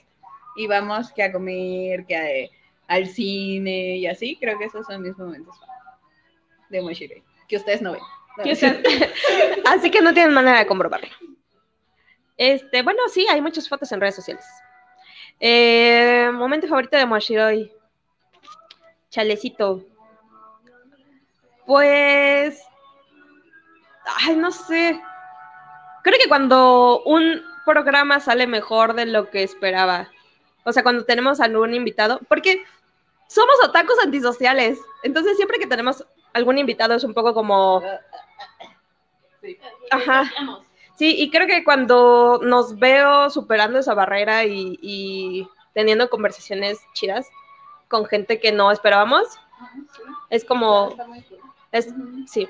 y 0.57 0.67
vamos 0.67 1.13
que 1.13 1.23
a 1.23 1.33
comer, 1.33 2.05
que 2.07 2.17
a- 2.17 2.95
al 2.95 3.07
cine 3.07 3.97
y 3.99 4.07
así. 4.07 4.37
Creo 4.41 4.59
que 4.59 4.65
esos 4.67 4.87
son 4.87 5.03
mis 5.03 5.17
momentos 5.17 5.55
de 6.71 6.81
Moshirei, 6.83 7.23
que 7.49 7.57
ustedes 7.57 7.81
no 7.83 7.93
ven. 7.93 8.01
No, 8.37 8.43
Así 9.71 9.91
que 9.93 10.01
no 10.03 10.13
tienen 10.13 10.35
manera 10.35 10.59
de 10.59 10.67
comprobarlo. 10.67 11.07
Este, 12.37 12.83
bueno, 12.83 13.01
sí, 13.13 13.27
hay 13.29 13.41
muchas 13.41 13.69
fotos 13.69 13.91
en 13.93 14.01
redes 14.01 14.17
sociales. 14.17 14.45
Eh, 15.41 16.31
momento 16.33 16.67
favorito 16.69 16.97
de 16.97 17.07
Moshiroi. 17.07 17.73
Chalecito. 19.11 19.85
Pues. 21.67 22.63
Ay, 24.05 24.37
no 24.37 24.51
sé. 24.51 25.01
Creo 26.03 26.19
que 26.21 26.29
cuando 26.29 27.03
un 27.05 27.43
programa 27.65 28.21
sale 28.21 28.47
mejor 28.47 28.95
de 28.95 29.07
lo 29.07 29.31
que 29.31 29.43
esperaba. 29.43 30.11
O 30.65 30.73
sea, 30.73 30.83
cuando 30.83 31.05
tenemos 31.05 31.41
algún 31.41 31.75
invitado. 31.75 32.21
Porque 32.29 32.65
somos 33.29 33.55
otakus 33.65 33.99
antisociales. 34.03 34.79
Entonces, 35.03 35.37
siempre 35.37 35.59
que 35.59 35.67
tenemos 35.67 36.05
algún 36.33 36.59
invitado 36.59 36.95
es 36.95 37.05
un 37.05 37.15
poco 37.15 37.33
como. 37.33 37.83
Ajá. 39.91 40.31
Sí, 40.97 41.17
y 41.19 41.31
creo 41.31 41.47
que 41.47 41.65
cuando 41.65 42.41
nos 42.43 42.79
veo 42.79 43.29
superando 43.31 43.79
esa 43.81 43.95
barrera 43.95 44.45
y, 44.45 44.79
y 44.81 45.49
teniendo 45.73 46.09
conversaciones 46.09 46.81
chidas 46.93 47.29
con 47.89 48.07
gente 48.07 48.39
que 48.39 48.53
no 48.53 48.71
esperábamos, 48.71 49.27
es 50.31 50.45
como, 50.45 50.95
es, 51.73 51.89
sí, 52.27 52.49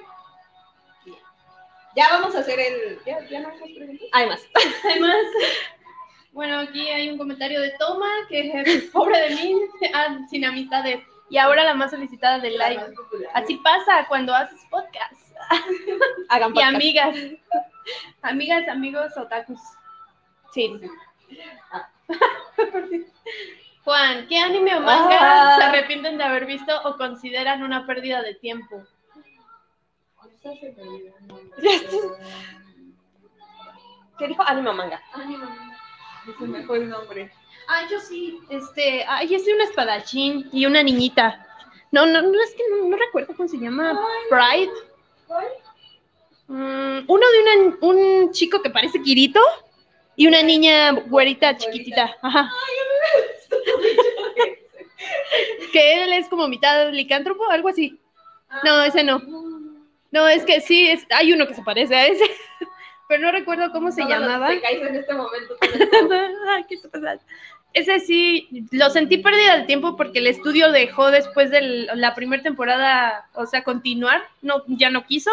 Ya 1.96 2.08
vamos 2.10 2.34
a 2.34 2.40
hacer 2.40 2.58
el. 2.58 2.98
¿Ya, 3.06 3.26
ya 3.28 3.40
no 3.40 3.48
hay 3.48 3.60
más 3.60 3.70
preguntas? 3.74 4.08
hay 4.12 5.00
más. 5.00 5.20
Bueno, 6.32 6.58
aquí 6.58 6.88
hay 6.88 7.10
un 7.10 7.16
comentario 7.16 7.60
de 7.60 7.70
Toma, 7.78 8.10
que 8.28 8.50
es 8.66 8.82
pobre 8.90 9.16
de 9.20 9.36
mí, 9.36 9.54
ah, 9.94 10.18
sin 10.28 10.44
amistades. 10.44 11.00
Y 11.30 11.38
ahora 11.38 11.62
la 11.62 11.74
más 11.74 11.92
solicitada 11.92 12.40
del 12.40 12.54
live. 12.54 12.92
Así 13.34 13.56
pasa 13.58 14.04
cuando 14.08 14.34
haces 14.34 14.60
podcast. 14.68 15.14
Hagan 16.28 16.52
Y 16.56 16.60
amigas. 16.60 17.16
Amigas, 18.24 18.66
amigos, 18.68 19.14
otakus. 19.18 19.60
Sí. 20.52 20.80
Juan, 23.84 24.26
¿qué 24.28 24.38
anime 24.38 24.74
o 24.76 24.80
manga 24.80 25.18
Ah. 25.20 25.56
se 25.58 25.64
arrepienten 25.64 26.16
de 26.16 26.24
haber 26.24 26.46
visto 26.46 26.72
o 26.84 26.96
consideran 26.96 27.62
una 27.62 27.86
pérdida 27.86 28.22
de 28.22 28.34
tiempo? 28.34 28.82
¿Qué 34.18 34.28
dijo? 34.28 34.42
Anime 34.46 34.70
o 34.70 34.74
manga. 34.74 35.02
Se 36.38 36.46
me 36.46 36.62
fue 36.62 36.78
el 36.78 36.88
nombre. 36.88 37.30
Ah, 37.68 37.82
yo 37.90 38.00
sí. 38.00 38.40
Este, 38.48 39.04
ay, 39.06 39.34
es 39.34 39.44
de 39.44 39.54
un 39.54 39.60
espadachín 39.60 40.48
y 40.52 40.64
una 40.64 40.82
niñita. 40.82 41.46
No, 41.92 42.06
no, 42.06 42.22
no, 42.22 42.42
es 42.42 42.54
que 42.54 42.62
no, 42.70 42.88
no 42.88 42.96
recuerdo 42.96 43.34
cómo 43.36 43.48
se 43.48 43.58
llama. 43.58 43.98
Pride. 44.30 44.72
Mm, 46.46 47.04
uno 47.06 47.26
de 47.30 47.42
una- 47.42 47.76
un 47.80 48.32
chico 48.32 48.60
que 48.62 48.70
parece 48.70 49.00
Kirito 49.02 49.40
y 50.16 50.26
una 50.26 50.42
niña 50.42 50.92
güerita 50.92 51.56
chiquitita. 51.56 52.14
Ajá. 52.22 52.50
que 55.72 56.04
él 56.04 56.12
es 56.12 56.28
como 56.28 56.48
mitad 56.48 56.90
licántropo, 56.92 57.48
algo 57.50 57.68
así. 57.68 57.98
No, 58.64 58.82
ese 58.82 59.02
no. 59.02 59.20
No, 60.10 60.28
es 60.28 60.44
que 60.44 60.60
sí, 60.60 60.88
es, 60.88 61.04
hay 61.10 61.32
uno 61.32 61.46
que 61.46 61.54
se 61.54 61.62
parece 61.62 61.94
a 61.94 62.06
ese. 62.06 62.24
pero 63.08 63.22
no 63.22 63.32
recuerdo 63.32 63.72
cómo 63.72 63.90
se 63.90 64.02
llamaba. 64.04 64.52
en 64.52 64.96
este 64.96 65.14
momento. 65.14 65.56
Ay, 66.48 66.64
¿qué 66.68 66.76
está 66.76 66.88
pasando? 66.88 67.22
Ese 67.72 67.98
sí, 67.98 68.48
lo 68.70 68.88
sentí 68.90 69.18
pérdida 69.18 69.56
de 69.56 69.64
tiempo 69.64 69.96
porque 69.96 70.20
el 70.20 70.28
estudio 70.28 70.70
dejó 70.70 71.10
después 71.10 71.50
de 71.50 71.60
la 71.94 72.14
primera 72.14 72.40
temporada, 72.40 73.28
o 73.34 73.46
sea, 73.46 73.64
continuar, 73.64 74.22
no, 74.42 74.62
ya 74.68 74.90
no 74.90 75.04
quiso. 75.06 75.32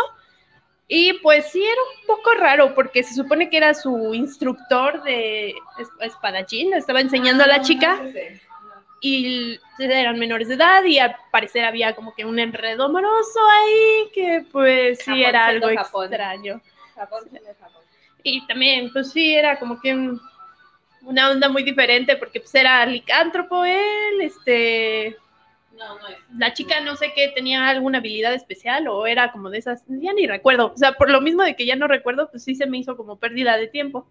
Y 0.93 1.13
pues 1.19 1.49
sí, 1.49 1.63
era 1.63 1.81
un 2.01 2.05
poco 2.05 2.31
raro 2.33 2.75
porque 2.75 3.01
se 3.01 3.13
supone 3.13 3.49
que 3.49 3.55
era 3.55 3.73
su 3.73 4.13
instructor 4.13 5.01
de 5.03 5.51
es- 5.79 5.87
espadachín, 6.01 6.73
estaba 6.73 6.99
enseñando 6.99 7.45
a 7.45 7.47
la 7.47 7.61
chica 7.61 8.01
y 8.99 9.57
eran 9.79 10.19
menores 10.19 10.49
de 10.49 10.55
edad 10.55 10.83
y 10.83 10.99
al 10.99 11.15
parecer 11.31 11.63
había 11.63 11.95
como 11.95 12.13
que 12.13 12.25
un 12.25 12.37
enredo 12.39 12.83
amoroso 12.83 13.39
ahí 13.61 14.11
que 14.13 14.45
pues 14.51 14.99
sí 14.99 15.05
Japón 15.11 15.19
era 15.21 15.45
algo 15.45 15.69
Japón. 15.73 16.03
extraño. 16.05 16.61
Japón. 16.93 17.23
Y 18.23 18.45
también, 18.47 18.91
pues 18.91 19.11
sí, 19.13 19.33
era 19.33 19.57
como 19.59 19.79
que 19.79 19.93
un- 19.93 20.21
una 21.03 21.31
onda 21.31 21.47
muy 21.47 21.63
diferente 21.63 22.17
porque 22.17 22.41
pues 22.41 22.53
era 22.53 22.85
licántropo 22.85 23.63
él, 23.63 24.21
este, 24.21 25.15
No, 25.81 25.99
no 25.99 26.07
es. 26.07 26.17
la 26.37 26.53
chica 26.53 26.79
no 26.81 26.95
sé 26.95 27.11
qué 27.15 27.29
tenía 27.29 27.67
alguna 27.67 27.97
habilidad 27.97 28.33
especial 28.33 28.87
o 28.87 29.07
era 29.07 29.31
como 29.31 29.49
de 29.49 29.57
esas, 29.57 29.83
ya 29.87 30.13
ni 30.13 30.27
recuerdo, 30.27 30.73
o 30.73 30.77
sea, 30.77 30.93
por 30.93 31.09
lo 31.09 31.21
mismo 31.21 31.43
de 31.43 31.55
que 31.55 31.65
ya 31.65 31.75
no 31.75 31.87
recuerdo, 31.87 32.29
pues 32.29 32.43
sí 32.43 32.55
se 32.55 32.67
me 32.67 32.77
hizo 32.77 32.95
como 32.95 33.17
pérdida 33.17 33.57
de 33.57 33.67
tiempo. 33.67 34.07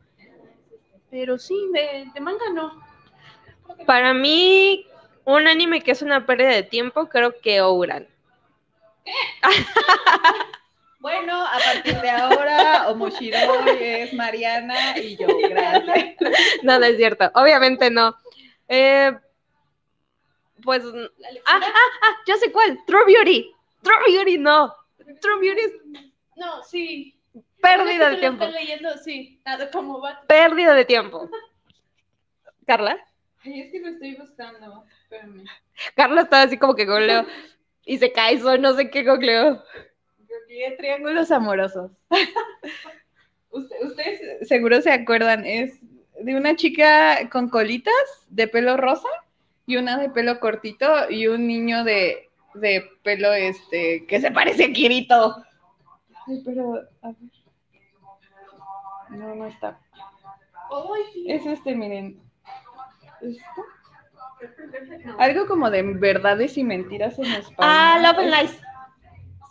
Pero 1.11 1.39
sí, 1.39 1.57
de, 1.73 2.07
de 2.13 2.21
manga 2.21 2.45
no. 2.55 2.81
Para 3.87 4.15
mí, 4.15 4.87
un 5.25 5.47
anime 5.49 5.81
que 5.81 5.93
es 5.93 6.03
una 6.03 6.27
pérdida 6.27 6.51
de 6.51 6.63
tiempo, 6.63 7.09
creo 7.09 7.41
que 7.41 7.61
Ouran. 7.61 8.07
Bueno, 11.01 11.47
a 11.47 11.59
partir 11.59 11.99
de 11.99 12.11
ahora, 12.11 12.91
Omoshiroi 12.91 13.83
es 13.83 14.13
Mariana 14.13 14.99
y 14.99 15.17
yo, 15.17 15.29
gracias. 15.49 16.17
No, 16.63 16.79
no 16.79 16.85
es 16.85 16.99
cierto. 16.99 17.31
Obviamente 17.35 17.91
no. 17.91 18.15
Eh, 18.69 19.11
pues. 20.63 20.85
Ah, 21.47 21.61
ah, 21.63 21.73
ah, 22.03 22.17
ya 22.27 22.37
sé 22.37 22.51
cuál. 22.53 22.79
True 22.87 23.05
Beauty. 23.07 23.51
True 23.83 23.95
Beauty 24.07 24.39
no. 24.39 24.75
True 25.21 25.41
Beauty 25.41 25.61
es 25.61 25.73
No, 26.37 26.63
sí. 26.63 27.19
pérdida 27.61 28.11
de 28.11 28.17
tiempo. 28.19 28.45
Estoy 28.45 28.61
leyendo, 28.61 28.97
sí, 28.99 29.41
nada 29.45 29.71
como 29.71 30.01
va. 30.01 30.23
Pérdida 30.27 30.75
de 30.75 30.85
tiempo. 30.85 31.29
Carla. 32.67 32.99
Ay, 33.45 33.63
es 33.63 33.73
que 33.73 33.81
lo 33.81 33.89
estoy 33.89 34.15
buscando. 34.17 34.85
Espérame. 35.03 35.45
Carla 35.97 36.23
está 36.23 36.43
así 36.43 36.59
como 36.59 36.75
que 36.75 36.85
googleo. 36.87 37.27
Y 37.85 37.99
se 37.99 38.13
cae, 38.13 38.37
no 38.59 38.75
sé 38.75 38.91
qué 38.91 39.03
googleo. 39.03 39.63
Googleé 40.19 40.73
triángulos 40.77 41.31
amorosos. 41.31 41.91
Usted- 43.51 43.83
ustedes 43.83 44.49
seguro 44.49 44.81
se 44.81 44.93
acuerdan, 44.93 45.45
es 45.45 45.79
de 46.21 46.37
una 46.37 46.55
chica 46.55 47.29
con 47.31 47.49
colitas 47.49 47.95
de 48.29 48.47
pelo 48.47 48.77
rosa 48.77 49.09
y 49.71 49.77
una 49.77 49.97
de 49.99 50.11
pelo 50.11 50.41
cortito 50.41 51.09
y 51.09 51.29
un 51.29 51.47
niño 51.47 51.85
de, 51.85 52.29
de 52.55 52.91
pelo 53.05 53.33
este 53.33 54.05
que 54.07 54.21
se 54.21 54.31
parece 54.33 54.65
a 54.65 54.73
Kirito. 54.73 55.37
Ay, 56.27 56.43
pero 56.45 56.75
a 57.03 57.09
ver. 57.09 57.17
No, 59.11 59.35
no 59.35 59.47
está. 59.47 59.79
Es 61.27 61.47
este, 61.47 61.75
miren. 61.75 62.21
¿Esto? 63.21 63.45
Algo 65.19 65.47
como 65.47 65.71
de 65.71 65.83
verdades 65.83 66.57
y 66.59 66.65
mentiras 66.65 67.19
en 67.19 67.27
español. 67.27 67.57
Ah, 67.59 67.99
Love 68.03 68.19
and 68.25 68.35
Lies. 68.35 68.61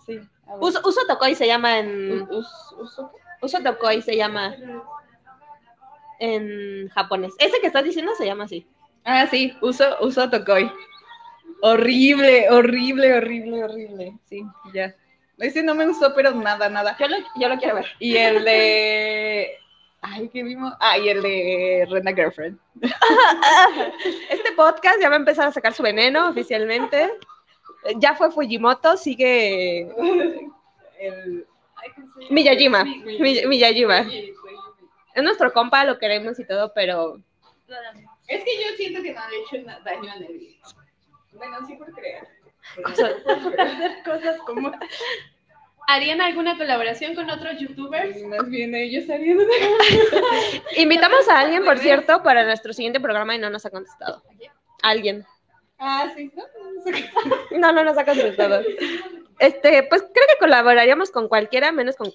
Sí. 0.05 0.19
Uso, 0.59 0.81
Uso 0.85 1.01
Tokoi 1.07 1.35
se 1.35 1.45
llama 1.47 1.79
en. 1.79 2.23
Us- 2.23 2.75
uso- 2.77 3.11
Uso 3.41 3.61
Tokoi 3.63 4.01
se 4.01 4.17
llama 4.17 4.53
en 6.19 6.89
japonés. 6.89 7.33
Ese 7.39 7.61
que 7.61 7.67
estás 7.67 7.83
diciendo 7.83 8.11
se 8.17 8.25
llama 8.25 8.43
así. 8.45 8.67
Ah, 9.03 9.27
sí, 9.27 9.55
uso, 9.61 9.85
uso 10.01 10.30
Tokoi. 10.30 10.71
Horrible, 11.61 12.49
horrible, 12.49 13.13
horrible, 13.17 13.63
horrible. 13.63 14.13
Sí, 14.26 14.43
ya. 14.73 14.95
Ese 15.38 15.63
no 15.63 15.73
me 15.76 15.85
gustó, 15.88 16.13
pero 16.15 16.31
nada, 16.31 16.69
nada. 16.69 16.95
Yo 16.99 17.07
lo, 17.07 17.17
yo 17.38 17.49
lo 17.49 17.57
quiero 17.57 17.76
ver. 17.76 17.85
Y 17.99 18.17
el 18.17 18.43
de. 18.43 19.57
Ay, 20.01 20.30
¿qué 20.30 20.43
vimos? 20.43 20.73
Ah, 20.80 20.97
y 20.97 21.09
el 21.09 21.21
de 21.21 21.88
Rena 21.89 22.13
Girlfriend. 22.13 22.57
Este 24.30 24.51
podcast 24.53 25.01
ya 25.01 25.09
va 25.09 25.15
a 25.15 25.19
empezar 25.19 25.47
a 25.47 25.51
sacar 25.51 25.73
su 25.73 25.84
veneno 25.84 26.30
oficialmente. 26.30 27.09
Ya 27.97 28.15
fue 28.15 28.31
Fujimoto, 28.31 28.97
sigue 28.97 29.89
El... 30.99 31.45
Miyajima. 32.30 32.84
Mi- 32.84 33.45
Miyajima. 33.45 33.99
Es 35.15 35.23
nuestro 35.23 35.51
compa, 35.53 35.84
lo 35.85 35.97
queremos 35.97 36.39
y 36.39 36.45
todo, 36.45 36.71
pero 36.73 37.19
Es 38.30 38.43
que 38.43 38.64
yo 38.64 38.76
siento 38.77 39.01
que 39.01 39.14
no 39.14 39.22
he 39.22 39.57
hecho 39.57 39.68
daño 39.84 40.11
a 40.11 40.19
nadie. 40.19 40.60
Bueno, 41.34 41.57
sí 41.68 41.76
por 41.76 41.91
creer. 41.93 42.27
hacer 43.60 44.03
cosas 44.03 44.38
como... 44.45 44.72
¿Harían 45.88 46.22
alguna 46.22 46.56
colaboración 46.56 47.15
con 47.15 47.27
otros 47.31 47.60
youtubers? 47.60 48.22
Más 48.23 48.47
bien 48.47 48.76
ellos 48.76 49.10
harían 49.10 49.38
una... 49.38 49.53
invitamos 50.77 51.27
a 51.27 51.39
alguien, 51.39 51.65
por 51.65 51.80
cierto, 51.80 52.22
para 52.22 52.45
nuestro 52.45 52.73
siguiente 52.73 52.99
programa 52.99 53.34
y 53.34 53.39
no 53.39 53.49
nos 53.49 53.65
ha 53.65 53.72
contestado. 53.72 54.23
Alguien. 54.84 55.26
Ah, 55.80 56.11
sí, 56.15 56.31
¿no? 56.35 56.43
No, 57.57 57.72
no 57.73 57.84
nos 57.84 57.97
ha 57.97 58.06
contestado. 58.06 58.61
Este, 59.39 59.84
pues 59.84 60.03
creo 60.03 60.27
que 60.27 60.39
colaboraríamos 60.39 61.10
con 61.10 61.27
cualquiera 61.27 61.72
menos 61.72 61.95
con 61.95 62.11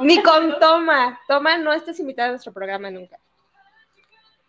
Ni 0.00 0.22
con 0.22 0.58
Toma. 0.58 1.20
Toma, 1.28 1.58
no 1.58 1.72
estés 1.72 1.98
invitada 2.00 2.28
a 2.28 2.32
nuestro 2.32 2.52
programa 2.52 2.90
nunca. 2.90 3.18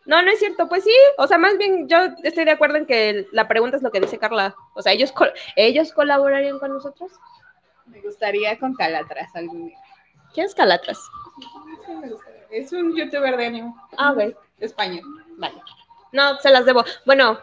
No, 0.05 0.21
no 0.21 0.31
es 0.31 0.39
cierto. 0.39 0.67
Pues 0.67 0.83
sí, 0.83 0.93
o 1.17 1.27
sea, 1.27 1.37
más 1.37 1.57
bien 1.57 1.87
yo 1.87 1.97
estoy 2.23 2.43
de 2.45 2.51
acuerdo 2.51 2.77
en 2.77 2.85
que 2.85 3.27
la 3.31 3.47
pregunta 3.47 3.77
es 3.77 3.83
lo 3.83 3.91
que 3.91 4.01
dice 4.01 4.17
Carla. 4.17 4.55
O 4.75 4.81
sea, 4.81 4.91
ellos, 4.91 5.11
col- 5.11 5.33
ellos 5.55 5.93
colaborarían 5.93 6.59
con 6.59 6.73
nosotros. 6.73 7.11
Me 7.85 8.01
gustaría 8.01 8.57
con 8.59 8.73
Calatras 8.75 9.33
algún 9.35 9.67
día. 9.67 9.77
¿Quién 10.33 10.45
es 10.47 10.55
Calatras? 10.55 10.99
Es 12.49 12.71
un 12.71 12.95
youtuber 12.95 13.37
de 13.37 13.45
anime 13.45 13.73
Ah, 13.97 14.11
ok. 14.13 14.35
español. 14.59 15.03
Vale. 15.37 15.61
No, 16.11 16.37
se 16.39 16.49
las 16.49 16.65
debo. 16.65 16.83
Bueno, 17.05 17.39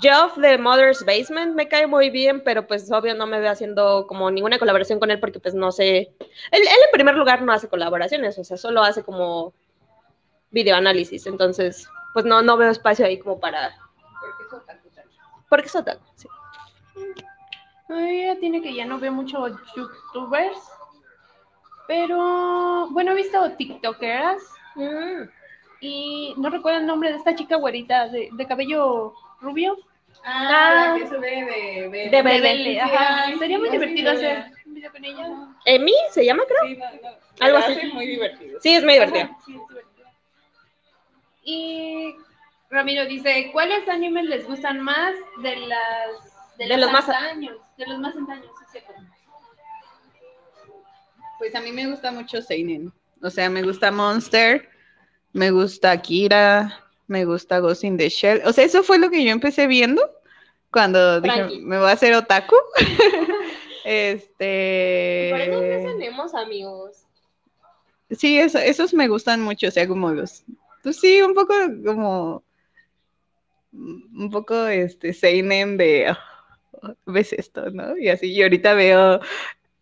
Geoff 0.00 0.36
de 0.36 0.58
Mother's 0.58 1.04
Basement 1.04 1.54
me 1.54 1.68
cae 1.68 1.86
muy 1.86 2.10
bien, 2.10 2.42
pero 2.44 2.66
pues 2.66 2.90
obvio 2.92 3.14
no 3.14 3.26
me 3.26 3.40
veo 3.40 3.50
haciendo 3.50 4.06
como 4.06 4.30
ninguna 4.30 4.58
colaboración 4.58 5.00
con 5.00 5.10
él 5.10 5.18
porque 5.20 5.40
pues 5.40 5.54
no 5.54 5.72
sé. 5.72 5.98
Él, 6.50 6.62
él 6.62 6.66
en 6.86 6.92
primer 6.92 7.14
lugar 7.14 7.42
no 7.42 7.52
hace 7.52 7.68
colaboraciones, 7.68 8.38
o 8.38 8.44
sea, 8.44 8.56
solo 8.56 8.82
hace 8.82 9.02
como 9.02 9.52
videoanálisis. 10.50 11.26
Entonces, 11.26 11.88
pues 12.12 12.24
no, 12.24 12.42
no 12.42 12.56
veo 12.56 12.70
espacio 12.70 13.06
ahí 13.06 13.18
como 13.18 13.40
para. 13.40 13.74
Porque 14.20 14.44
es 14.46 14.52
otaku. 14.52 14.88
Porque 15.48 15.66
es 15.66 15.76
otaku, 15.76 16.04
sí. 16.14 16.28
Ay, 17.88 18.26
ya 18.26 18.36
tiene 18.36 18.60
que 18.60 18.74
ya 18.74 18.84
no 18.84 18.98
veo 18.98 19.12
mucho 19.12 19.48
youtubers. 19.74 20.58
Pero, 21.86 22.88
bueno, 22.90 23.12
he 23.12 23.14
visto 23.14 23.50
tiktokeras 23.52 24.42
Mm. 24.78 25.28
y 25.80 26.34
no 26.36 26.50
recuerdo 26.50 26.78
el 26.78 26.86
nombre 26.86 27.10
de 27.10 27.16
esta 27.18 27.34
chica 27.34 27.56
güerita 27.56 28.08
de, 28.08 28.28
de 28.32 28.46
cabello 28.46 29.12
rubio. 29.40 29.76
Ah, 30.24 30.94
la 30.94 30.98
que 30.98 31.08
sube 31.08 31.20
de... 31.30 31.88
De, 32.10 32.22
De 32.22 32.80
ajá. 32.80 33.24
Ay, 33.24 33.38
Sería 33.38 33.58
muy 33.58 33.70
divertido 33.70 34.10
hacer 34.12 34.44
un 34.66 34.74
video 34.74 34.90
con 34.92 35.04
ella. 35.04 35.28
Emi 35.64 35.92
se 36.10 36.24
llama, 36.24 36.42
creo. 36.46 36.68
Sí, 36.68 36.76
no, 36.76 37.10
no. 37.10 37.16
Algo 37.40 37.58
así. 37.58 37.86
muy 37.92 38.06
divertido. 38.06 38.60
Sí, 38.60 38.74
es 38.74 38.84
muy 38.84 38.94
divertido. 38.94 39.24
Ajá, 39.24 39.38
sí, 39.46 39.54
es 39.54 39.68
divertido. 39.68 40.08
Y 41.44 42.14
Ramiro 42.70 43.06
dice, 43.06 43.50
¿cuáles 43.52 43.88
animes 43.88 44.24
les 44.26 44.46
gustan 44.46 44.80
más 44.80 45.14
de 45.42 45.56
las 45.56 46.56
de, 46.58 46.64
De 46.64 46.76
los 46.76 46.80
los 46.80 46.92
más- 46.92 47.08
antaños? 47.08 47.56
De 47.76 47.86
los 47.86 47.98
más 47.98 48.14
antaños, 48.16 48.46
sí. 48.72 48.80
Pues 51.38 51.54
a 51.54 51.60
mí 51.60 51.70
me 51.72 51.86
gusta 51.86 52.10
mucho 52.10 52.42
Seinen. 52.42 52.92
O 53.22 53.30
sea, 53.30 53.48
me 53.48 53.62
gusta 53.62 53.90
Monster, 53.90 54.68
me 55.32 55.50
gusta 55.50 55.92
Akira, 55.92 56.84
me 57.08 57.24
gusta 57.24 57.58
Ghost 57.58 57.82
in 57.84 57.96
the 57.96 58.08
Shell. 58.08 58.42
O 58.44 58.52
sea, 58.52 58.64
eso 58.64 58.82
fue 58.82 58.98
lo 58.98 59.10
que 59.10 59.24
yo 59.24 59.30
empecé 59.32 59.66
viendo 59.66 60.02
cuando 60.70 61.20
dije, 61.20 61.58
me 61.60 61.78
voy 61.78 61.88
a 61.88 61.92
hacer 61.92 62.14
otaku. 62.14 62.54
Por 63.88 63.90
eso 63.94 64.24
este. 64.34 65.32
tenemos 65.98 66.34
amigos. 66.34 67.04
Sí, 68.10 68.38
eso- 68.38 68.58
esos 68.58 68.92
me 68.94 69.08
gustan 69.08 69.40
mucho, 69.42 69.68
o 69.68 69.70
sea, 69.70 69.86
como 69.88 70.10
los. 70.12 70.44
Pues 70.82 71.00
sí, 71.00 71.20
un 71.22 71.34
poco 71.34 71.54
como. 71.84 72.42
Un 73.72 74.30
poco 74.30 74.66
este 74.66 75.12
Seinen 75.12 75.76
de. 75.76 76.14
"Oh, 76.82 76.94
¿Ves 77.06 77.32
esto, 77.32 77.70
no? 77.70 77.96
Y 77.96 78.08
así, 78.08 78.30
y 78.32 78.42
ahorita 78.42 78.74
veo. 78.74 79.20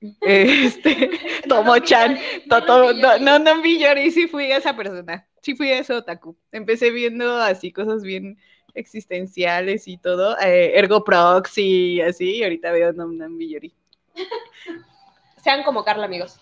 Este. 0.20 1.10
Tomo-chan. 1.48 2.18
to- 2.48 2.62
to- 2.64 2.92
No, 2.94 3.18
no, 3.18 3.38
no 3.38 3.62
vi 3.62 3.78
Yori, 3.80 4.10
sí 4.10 4.28
fui 4.28 4.52
esa 4.52 4.76
persona. 4.76 5.25
Sí 5.46 5.54
fui 5.54 5.70
ese 5.70 5.94
otaku. 5.94 6.36
Empecé 6.50 6.90
viendo 6.90 7.36
así 7.36 7.70
cosas 7.70 8.02
bien 8.02 8.36
existenciales 8.74 9.86
y 9.86 9.96
todo. 9.96 10.36
eh, 10.40 10.72
Ergo 10.76 11.04
Proxy 11.04 11.92
y 11.94 12.00
así, 12.00 12.38
y 12.38 12.42
ahorita 12.42 12.72
veo 12.72 12.92
Nom 12.92 13.16
Nom 13.16 13.38
Yori. 13.38 13.72
Sean 15.44 15.62
como 15.62 15.84
Carla, 15.84 16.06
amigos. 16.06 16.40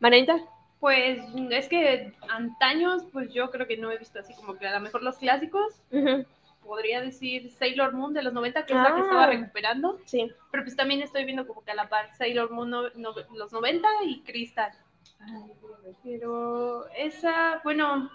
Manita. 0.00 0.38
Pues 0.80 1.18
es 1.50 1.68
que 1.68 2.14
antaños, 2.30 3.04
pues 3.12 3.30
yo 3.34 3.50
creo 3.50 3.66
que 3.66 3.76
no 3.76 3.92
he 3.92 3.98
visto 3.98 4.18
así 4.18 4.32
como 4.34 4.56
que 4.56 4.66
a 4.66 4.72
lo 4.72 4.80
mejor 4.80 5.02
los 5.02 5.18
clásicos. 5.18 5.74
Podría 6.64 7.02
decir 7.02 7.50
Sailor 7.50 7.92
Moon 7.92 8.14
de 8.14 8.22
los 8.22 8.32
90, 8.32 8.64
que 8.64 8.72
es 8.72 8.78
la 8.78 8.94
que 8.94 9.00
Ah. 9.02 9.04
estaba 9.04 9.26
recuperando. 9.26 10.00
Sí. 10.06 10.32
Pero 10.50 10.64
pues 10.64 10.74
también 10.74 11.02
estoy 11.02 11.26
viendo 11.26 11.46
como 11.46 11.62
que 11.62 11.72
a 11.72 11.74
la 11.74 11.90
par 11.90 12.14
Sailor 12.16 12.50
Moon 12.50 12.70
no- 12.70 12.88
no- 12.94 13.14
los 13.36 13.52
90 13.52 13.86
y 14.06 14.22
Crystal. 14.22 14.72
Pero 16.02 16.88
esa, 16.96 17.60
bueno, 17.62 18.10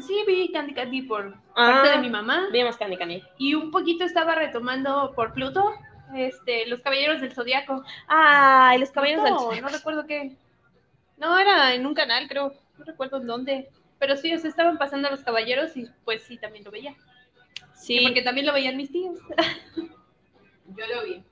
sí 0.00 0.24
vi 0.26 0.50
Candy 0.52 0.74
Candy 0.74 1.02
por 1.02 1.34
parte 1.54 1.90
de 1.90 1.98
mi 1.98 2.10
mamá. 2.10 2.48
Vimos 2.52 2.76
Candy 2.76 2.96
Candy. 2.96 3.22
Y 3.38 3.54
un 3.54 3.70
poquito 3.70 4.04
estaba 4.04 4.34
retomando 4.34 5.12
por 5.14 5.32
Pluto, 5.32 5.72
este, 6.14 6.66
Los 6.66 6.80
Caballeros 6.80 7.20
del 7.20 7.32
Zodiaco. 7.32 7.82
Ay, 8.06 8.78
los 8.78 8.90
caballeros 8.90 9.24
del 9.24 9.34
No, 9.34 9.52
no 9.60 9.68
recuerdo 9.68 10.06
qué. 10.06 10.36
No, 11.16 11.38
era 11.38 11.74
en 11.74 11.86
un 11.86 11.94
canal, 11.94 12.28
creo. 12.28 12.54
No 12.78 12.84
recuerdo 12.84 13.18
en 13.18 13.26
dónde. 13.26 13.70
Pero 13.98 14.16
sí, 14.16 14.32
o 14.34 14.38
sea, 14.38 14.50
estaban 14.50 14.78
pasando 14.78 15.08
los 15.10 15.22
caballeros 15.22 15.76
y 15.76 15.88
pues 16.04 16.22
sí, 16.24 16.36
también 16.36 16.64
lo 16.64 16.70
veía. 16.70 16.94
Sí. 17.74 18.00
Porque 18.02 18.22
también 18.22 18.46
lo 18.46 18.52
veían 18.52 18.76
mis 18.76 18.90
tíos. 18.90 19.18
Yo 19.76 20.86
lo 20.94 21.04
vi. 21.04 21.22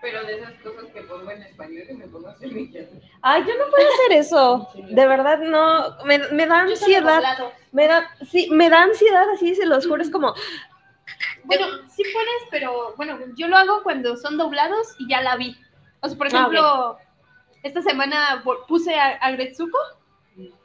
Pero 0.00 0.24
de 0.24 0.36
esas 0.38 0.54
cosas 0.62 0.86
que 0.94 1.02
pongo 1.02 1.30
en 1.30 1.42
español 1.42 1.84
y 1.90 1.94
me 1.94 2.06
pongo 2.08 2.34
quehacer. 2.38 2.88
Ay, 3.22 3.44
yo 3.46 3.54
no 3.58 3.70
puedo 3.70 3.86
hacer 3.92 4.18
eso. 4.18 4.68
De 4.74 5.06
verdad, 5.06 5.38
no. 5.40 5.96
Me, 6.04 6.18
me 6.30 6.46
da 6.46 6.60
ansiedad. 6.60 7.22
Me 7.72 7.86
da, 7.86 8.08
sí, 8.30 8.48
me 8.50 8.70
da 8.70 8.82
ansiedad 8.82 9.28
así, 9.30 9.54
se 9.54 9.66
los 9.66 9.86
juro. 9.86 10.02
Es 10.02 10.10
como, 10.10 10.34
Bueno, 11.44 11.66
sí 11.88 12.02
puedes, 12.12 12.42
pero 12.50 12.94
bueno, 12.96 13.18
yo 13.36 13.48
lo 13.48 13.56
hago 13.56 13.82
cuando 13.82 14.16
son 14.16 14.38
doblados 14.38 14.94
y 14.98 15.08
ya 15.08 15.20
la 15.22 15.36
vi. 15.36 15.56
O 16.00 16.08
sea, 16.08 16.16
por 16.16 16.26
Ah, 16.28 16.30
ejemplo, 16.30 16.98
esta 17.62 17.82
semana 17.82 18.42
puse 18.68 18.94
a, 18.98 19.16
a 19.16 19.30
Gretsuko, 19.32 19.78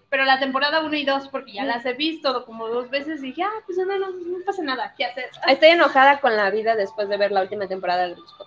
pero 0.10 0.24
la 0.24 0.40
temporada 0.40 0.80
1 0.82 0.96
y 0.96 1.04
2, 1.04 1.28
porque 1.28 1.52
ya 1.54 1.66
las 1.66 1.86
he 1.86 1.94
visto 1.94 2.46
como 2.46 2.70
dos 2.70 2.90
veces 2.90 3.22
y 3.22 3.28
dije, 3.28 3.44
ah, 3.44 3.52
pues 3.66 3.78
no, 3.78 3.86
no, 3.86 4.12
no 4.12 4.46
pasa 4.46 4.64
nada, 4.64 4.94
¿qué 4.98 5.04
hacer? 5.04 5.30
estoy 5.48 5.70
enojada 5.70 6.22
con 6.22 6.38
la 6.38 6.50
vida 6.52 6.76
después 6.76 7.10
de 7.10 7.18
ver 7.18 7.32
la 7.34 7.42
última 7.42 7.68
temporada 7.68 8.08
de 8.08 8.14
Grisco. 8.14 8.46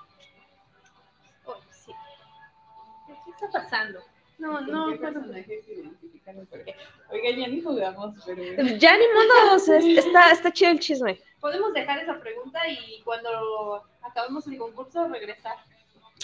Está 3.47 3.62
pasando? 3.62 4.01
No, 4.39 4.60
no, 4.60 4.85
¿Con 4.85 4.93
qué 4.93 4.98
pero- 4.98 5.12
personajes 5.15 5.65
se 5.65 5.73
identifican? 5.74 6.47
Porque, 6.48 6.77
Oiga, 7.10 7.31
ya 7.36 7.48
ni 7.48 7.60
jugamos, 7.60 8.15
pero... 8.24 8.43
Ya 8.78 8.97
ni 8.97 9.05
modo, 9.09 9.55
o 9.55 9.59
sea, 9.59 9.78
es- 9.78 10.06
está, 10.06 10.31
está 10.31 10.52
chido 10.52 10.70
el 10.73 10.78
chisme. 10.81 11.20
podemos 11.40 11.73
dejar 11.73 11.98
esa 11.98 12.19
pregunta 12.20 12.60
y 12.69 13.01
cuando 13.02 13.82
acabemos 14.02 14.47
el 14.47 14.59
concurso 14.59 15.09
regresar. 15.09 15.56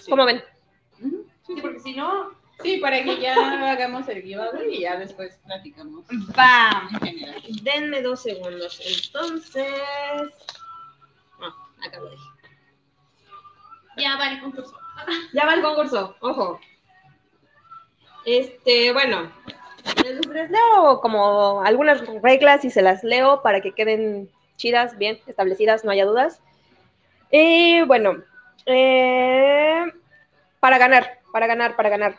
¿Cómo 0.09 0.25
ven? 0.27 0.43
Sí, 1.47 1.57
porque 1.61 1.81
si 1.81 1.95
no, 1.95 2.31
Sí, 2.63 2.77
para 2.79 3.03
que 3.03 3.19
ya 3.21 3.35
hagamos 3.73 4.07
el 4.09 4.23
giveaway 4.23 4.77
y 4.77 4.81
ya 4.83 4.97
después 4.97 5.37
platicamos 5.45 6.05
general. 7.01 7.43
Denme 7.63 8.01
dos 8.01 8.23
segundos. 8.23 8.81
Entonces. 9.05 9.73
Ah, 11.41 11.53
acabo 11.85 12.07
de. 12.07 12.17
ya 13.97 14.17
va 14.17 14.31
el 14.31 14.41
concurso. 14.41 14.73
Ya 15.33 15.47
va 15.47 15.55
el 15.55 15.63
concurso, 15.63 16.17
ojo. 16.21 16.61
Este, 18.25 18.93
bueno, 18.93 19.31
les, 20.03 20.51
leo 20.51 21.01
como 21.01 21.63
algunas 21.63 22.03
reglas 22.23 22.65
y 22.65 22.71
se 22.71 22.83
las 22.83 23.05
leo 23.05 23.43
para 23.43 23.61
que 23.61 23.73
queden 23.73 24.31
chidas, 24.57 24.97
bien 24.97 25.19
establecidas, 25.27 25.85
no 25.85 25.91
haya 25.91 26.07
dudas. 26.07 26.41
Y 27.31 27.83
bueno, 27.83 28.23
eh, 28.67 29.85
para 30.61 30.79
ganar, 30.79 31.19
para 31.33 31.47
ganar, 31.47 31.77
para 31.77 31.89
ganar. 31.89 32.17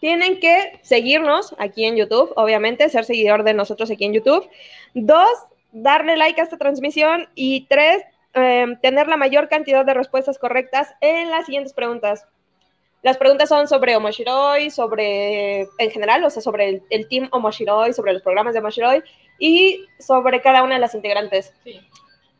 Tienen 0.00 0.40
que 0.40 0.78
seguirnos 0.82 1.54
aquí 1.58 1.84
en 1.84 1.96
YouTube, 1.96 2.32
obviamente, 2.36 2.88
ser 2.90 3.04
seguidor 3.04 3.44
de 3.44 3.54
nosotros 3.54 3.90
aquí 3.90 4.04
en 4.04 4.12
YouTube. 4.12 4.48
Dos, 4.94 5.30
darle 5.72 6.16
like 6.16 6.40
a 6.40 6.44
esta 6.44 6.58
transmisión. 6.58 7.28
Y 7.34 7.66
tres, 7.66 8.02
eh, 8.34 8.66
tener 8.82 9.08
la 9.08 9.16
mayor 9.16 9.48
cantidad 9.48 9.84
de 9.86 9.94
respuestas 9.94 10.38
correctas 10.38 10.94
en 11.00 11.30
las 11.30 11.46
siguientes 11.46 11.72
preguntas. 11.72 12.26
Las 13.02 13.18
preguntas 13.18 13.48
son 13.48 13.68
sobre 13.68 13.96
Omoshiroi, 13.96 14.70
sobre, 14.70 15.62
en 15.78 15.90
general, 15.90 16.24
o 16.24 16.30
sea, 16.30 16.42
sobre 16.42 16.68
el, 16.68 16.82
el 16.90 17.08
team 17.08 17.28
Omoshiroi, 17.30 17.92
sobre 17.92 18.12
los 18.12 18.22
programas 18.22 18.54
de 18.54 18.60
Omoshiroi 18.60 19.02
y 19.38 19.86
sobre 19.98 20.40
cada 20.40 20.62
una 20.62 20.74
de 20.74 20.80
las 20.80 20.94
integrantes. 20.94 21.52
Sí. 21.62 21.80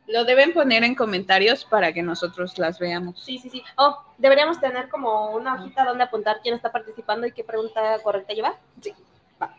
Lo 0.08 0.24
deben 0.24 0.52
poner 0.52 0.84
en 0.84 0.94
comentarios 0.94 1.64
para 1.64 1.92
que 1.92 2.02
nosotros 2.02 2.58
las 2.58 2.78
veamos. 2.78 3.24
Sí, 3.24 3.38
sí, 3.38 3.50
sí. 3.50 3.62
Oh, 3.76 3.98
deberíamos 4.18 4.60
tener 4.60 4.88
como 4.88 5.30
una 5.30 5.54
hojita 5.54 5.84
donde 5.84 6.04
apuntar 6.04 6.38
quién 6.42 6.54
está 6.54 6.70
participando 6.70 7.26
y 7.26 7.32
qué 7.32 7.42
pregunta 7.42 7.98
correcta 8.02 8.32
lleva. 8.32 8.56
Sí. 8.80 8.94
Va. 9.42 9.56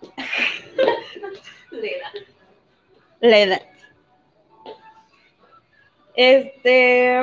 La 3.20 3.38
edad. 3.38 3.62
Este, 6.14 7.20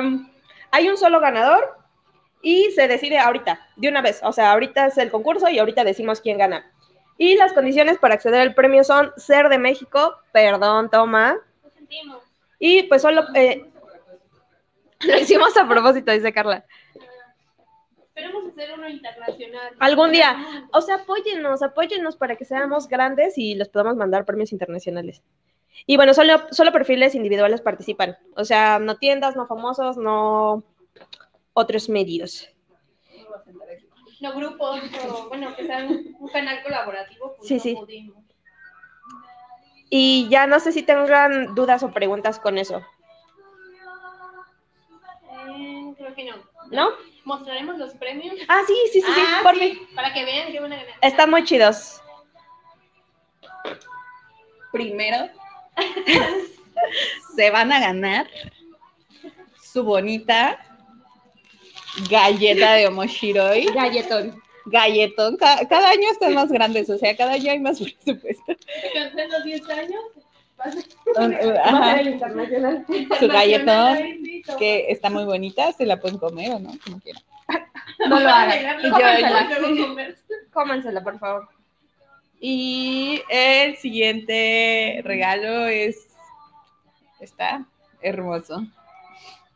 hay 0.70 0.88
un 0.88 0.96
solo 0.96 1.20
ganador 1.20 1.77
y 2.42 2.70
se 2.72 2.88
decide 2.88 3.18
ahorita, 3.18 3.66
de 3.76 3.88
una 3.88 4.02
vez. 4.02 4.20
O 4.22 4.32
sea, 4.32 4.52
ahorita 4.52 4.86
es 4.86 4.98
el 4.98 5.10
concurso 5.10 5.48
y 5.48 5.58
ahorita 5.58 5.84
decimos 5.84 6.20
quién 6.20 6.38
gana. 6.38 6.70
Y 7.16 7.36
las 7.36 7.52
condiciones 7.52 7.98
para 7.98 8.14
acceder 8.14 8.40
al 8.40 8.54
premio 8.54 8.84
son 8.84 9.12
ser 9.16 9.48
de 9.48 9.58
México, 9.58 10.16
perdón, 10.32 10.88
toma. 10.88 11.36
Lo 11.64 11.70
sentimos. 11.70 12.22
Y 12.60 12.84
pues 12.84 13.02
solo 13.02 13.24
eh, 13.34 13.64
lo 15.00 15.18
hicimos 15.18 15.56
a 15.56 15.68
propósito, 15.68 16.12
dice 16.12 16.32
Carla. 16.32 16.64
Esperemos 17.98 18.52
hacer 18.52 18.72
uno 18.72 18.88
internacional. 18.88 19.74
Algún 19.78 20.12
día. 20.12 20.36
O 20.72 20.80
sea, 20.80 20.96
apóyennos, 20.96 21.62
apóyennos 21.62 22.16
para 22.16 22.36
que 22.36 22.44
seamos 22.44 22.88
grandes 22.88 23.38
y 23.38 23.54
les 23.54 23.68
podamos 23.68 23.96
mandar 23.96 24.24
premios 24.24 24.52
internacionales. 24.52 25.22
Y 25.86 25.96
bueno, 25.96 26.14
solo, 26.14 26.46
solo 26.50 26.72
perfiles 26.72 27.14
individuales 27.14 27.60
participan. 27.60 28.16
O 28.36 28.44
sea, 28.44 28.80
no 28.80 28.96
tiendas, 28.96 29.36
no 29.36 29.46
famosos, 29.46 29.96
no 29.96 30.64
otros 31.54 31.88
medios. 31.88 32.48
No 34.20 34.34
grupos, 34.34 34.80
o, 35.08 35.28
bueno, 35.28 35.54
que 35.54 35.64
sea 35.66 35.78
un, 35.84 36.16
un 36.18 36.28
canal 36.28 36.62
colaborativo. 36.64 37.36
Pues 37.36 37.48
Sí, 37.48 37.54
no 37.54 37.60
sí. 37.60 37.74
pudimos. 37.76 38.24
Y 39.90 40.28
ya 40.28 40.46
no 40.46 40.58
sé 40.60 40.72
si 40.72 40.82
tengan 40.82 41.54
dudas 41.54 41.82
o 41.82 41.90
preguntas 41.92 42.38
con 42.38 42.58
eso, 42.58 42.82
Eh, 45.30 45.94
creo 45.96 46.14
que 46.14 46.24
no. 46.24 46.36
¿no? 46.70 46.90
Mostraremos 47.24 47.78
los 47.78 47.94
premios. 47.94 48.34
Ah, 48.48 48.60
sí, 48.66 48.74
sí, 48.92 49.00
sí, 49.00 49.06
sí, 49.14 49.20
Ah, 49.24 49.40
por 49.42 49.54
sí, 49.54 49.60
fin. 49.60 49.88
Para 49.94 50.12
que 50.12 50.24
vean 50.24 50.52
que 50.52 50.60
van 50.60 50.72
a 50.72 50.76
ganar. 50.76 50.94
Están 51.00 51.30
muy 51.30 51.44
chidos. 51.44 52.02
Primero, 54.72 55.30
se 57.36 57.50
van 57.50 57.72
a 57.72 57.80
ganar 57.80 58.28
su 59.62 59.82
bonita 59.82 60.58
galleta 62.10 62.72
de 62.74 62.86
Omoshiroi. 62.88 63.66
Galletón. 63.66 64.42
Galletón. 64.66 65.36
Ca- 65.36 65.66
cada 65.68 65.90
año 65.90 66.10
están 66.10 66.34
más 66.34 66.50
grandes, 66.50 66.88
o 66.90 66.98
sea, 66.98 67.16
cada 67.16 67.32
año 67.32 67.50
hay 67.52 67.58
más 67.60 67.78
presupuesto. 68.04 68.56
En 68.94 69.30
los 69.30 69.44
10 69.44 69.68
años. 69.70 70.00
Ajá, 71.64 72.02
internacional. 72.02 72.84
su 73.20 73.28
galletón, 73.28 73.96
que 74.58 74.86
está 74.90 75.08
muy 75.08 75.24
bonita, 75.24 75.72
se 75.72 75.86
la 75.86 76.00
pueden 76.00 76.18
comer 76.18 76.52
o 76.52 76.58
no, 76.58 76.72
como 76.84 77.00
quieran. 77.00 77.22
No 78.08 78.18
lo 78.20 78.28
hagan. 78.28 78.82
Yo, 78.82 78.90
Cómansela. 78.90 79.48
Cómansela, 80.52 81.04
por 81.04 81.18
favor. 81.20 81.48
Y 82.40 83.22
el 83.30 83.76
siguiente 83.76 85.00
regalo 85.04 85.66
es, 85.66 86.08
está 87.20 87.64
hermoso. 88.00 88.66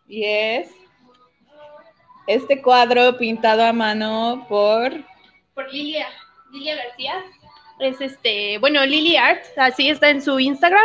Y 0.09 0.25
es 0.25 0.69
este 2.27 2.62
cuadro 2.62 3.16
pintado 3.19 3.65
a 3.65 3.73
mano 3.73 4.47
por 4.49 4.93
Por 5.55 5.73
Lilia. 5.73 6.09
Lilia 6.53 6.77
García. 6.77 7.24
Es 7.81 8.01
este, 8.01 8.59
bueno, 8.59 8.85
Lily 8.85 9.16
Art, 9.16 9.43
así 9.57 9.89
está 9.89 10.11
en 10.11 10.23
su 10.23 10.39
Instagram. 10.39 10.85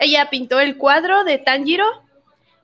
Ella 0.00 0.30
pintó 0.30 0.60
el 0.60 0.78
cuadro 0.78 1.24
de 1.24 1.38
Tanjiro. 1.38 1.84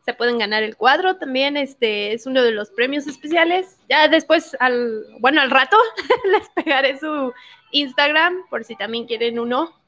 Se 0.04 0.14
pueden 0.14 0.38
ganar 0.38 0.62
el 0.62 0.76
cuadro 0.76 1.16
también, 1.16 1.56
este 1.56 2.14
es 2.14 2.26
uno 2.26 2.42
de 2.42 2.52
los 2.52 2.70
premios 2.70 3.06
especiales. 3.06 3.78
Ya 3.90 4.08
después, 4.08 4.56
al, 4.58 5.04
bueno, 5.20 5.42
al 5.42 5.50
rato 5.50 5.76
les 6.32 6.48
pegaré 6.50 6.98
su 6.98 7.32
Instagram 7.72 8.48
por 8.48 8.64
si 8.64 8.74
también 8.76 9.06
quieren 9.06 9.38
uno. 9.38 9.78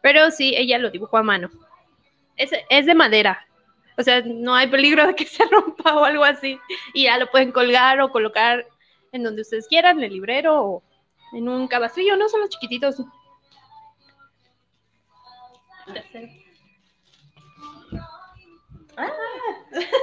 Pero 0.00 0.30
sí, 0.30 0.54
ella 0.56 0.78
lo 0.78 0.90
dibujó 0.90 1.18
a 1.18 1.22
mano. 1.22 1.50
Es, 2.36 2.50
es 2.70 2.86
de 2.86 2.94
madera. 2.94 3.47
O 3.98 4.02
sea, 4.02 4.22
no 4.22 4.54
hay 4.54 4.68
peligro 4.68 5.06
de 5.06 5.14
que 5.14 5.24
se 5.26 5.44
rompa 5.46 5.94
o 5.94 6.04
algo 6.04 6.24
así. 6.24 6.58
Y 6.94 7.04
ya 7.04 7.18
lo 7.18 7.28
pueden 7.30 7.52
colgar 7.52 8.00
o 8.00 8.10
colocar 8.10 8.64
en 9.12 9.24
donde 9.24 9.42
ustedes 9.42 9.66
quieran, 9.66 9.98
en 9.98 10.04
el 10.04 10.12
librero 10.12 10.62
o 10.64 10.82
en 11.32 11.48
un 11.48 11.66
cabastrillo, 11.66 12.16
no 12.16 12.28
son 12.28 12.40
los 12.40 12.50
chiquititos. 12.50 13.02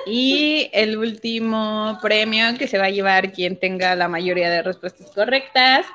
Y 0.05 0.69
el 0.73 0.97
último 0.97 1.97
premio 2.01 2.57
que 2.57 2.67
se 2.67 2.77
va 2.77 2.85
a 2.85 2.89
llevar 2.89 3.31
quien 3.31 3.59
tenga 3.59 3.95
la 3.95 4.07
mayoría 4.07 4.49
de 4.49 4.61
respuestas 4.61 5.11
correctas 5.11 5.85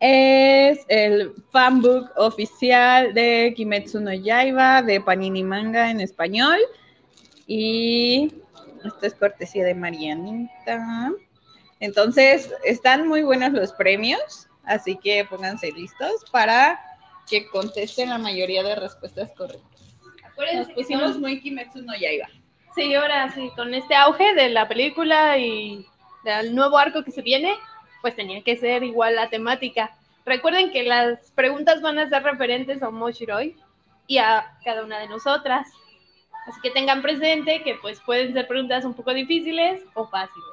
es 0.00 0.84
el 0.88 1.32
fanbook 1.50 2.10
oficial 2.16 3.14
de 3.14 3.54
Kimetsu 3.56 4.00
no 4.00 4.12
Yaiba 4.12 4.82
de 4.82 5.00
Panini 5.00 5.42
Manga 5.42 5.90
en 5.90 6.00
español. 6.00 6.58
Y 7.46 8.32
esto 8.84 9.06
es 9.06 9.14
cortesía 9.14 9.64
de 9.64 9.74
Marianita. 9.74 11.12
Entonces, 11.80 12.52
están 12.64 13.06
muy 13.06 13.22
buenos 13.22 13.52
los 13.52 13.72
premios, 13.72 14.48
así 14.64 14.96
que 14.96 15.24
pónganse 15.24 15.70
listos 15.72 16.24
para 16.30 16.80
que 17.28 17.46
contesten 17.48 18.08
la 18.10 18.18
mayoría 18.18 18.62
de 18.62 18.74
respuestas 18.76 19.30
correctas. 19.32 19.80
Nos 20.02 20.24
Acuérdense 20.32 20.68
que 20.68 20.74
pusimos 20.82 21.12
son- 21.12 21.20
muy 21.20 21.40
Kimetsu 21.40 21.82
no 21.82 21.94
Yaiba. 21.94 22.28
Sí, 22.74 22.94
ahora 22.94 23.30
sí, 23.32 23.50
con 23.56 23.72
este 23.74 23.94
auge 23.94 24.34
de 24.34 24.50
la 24.50 24.68
película 24.68 25.38
y 25.38 25.86
del 26.24 26.54
nuevo 26.54 26.76
arco 26.78 27.02
que 27.04 27.10
se 27.10 27.22
viene, 27.22 27.52
pues 28.02 28.14
tenía 28.16 28.42
que 28.42 28.56
ser 28.56 28.82
igual 28.84 29.16
la 29.16 29.30
temática. 29.30 29.96
Recuerden 30.24 30.70
que 30.70 30.82
las 30.82 31.30
preguntas 31.32 31.80
van 31.80 31.98
a 31.98 32.08
ser 32.08 32.22
referentes 32.22 32.82
a 32.82 32.90
Moshiroi 32.90 33.56
y 34.06 34.18
a 34.18 34.56
cada 34.64 34.84
una 34.84 34.98
de 34.98 35.08
nosotras. 35.08 35.68
Así 36.46 36.60
que 36.60 36.70
tengan 36.70 37.02
presente 37.02 37.62
que 37.62 37.74
pues 37.76 38.00
pueden 38.00 38.32
ser 38.32 38.46
preguntas 38.46 38.84
un 38.84 38.94
poco 38.94 39.12
difíciles 39.12 39.82
o 39.94 40.06
fáciles. 40.06 40.48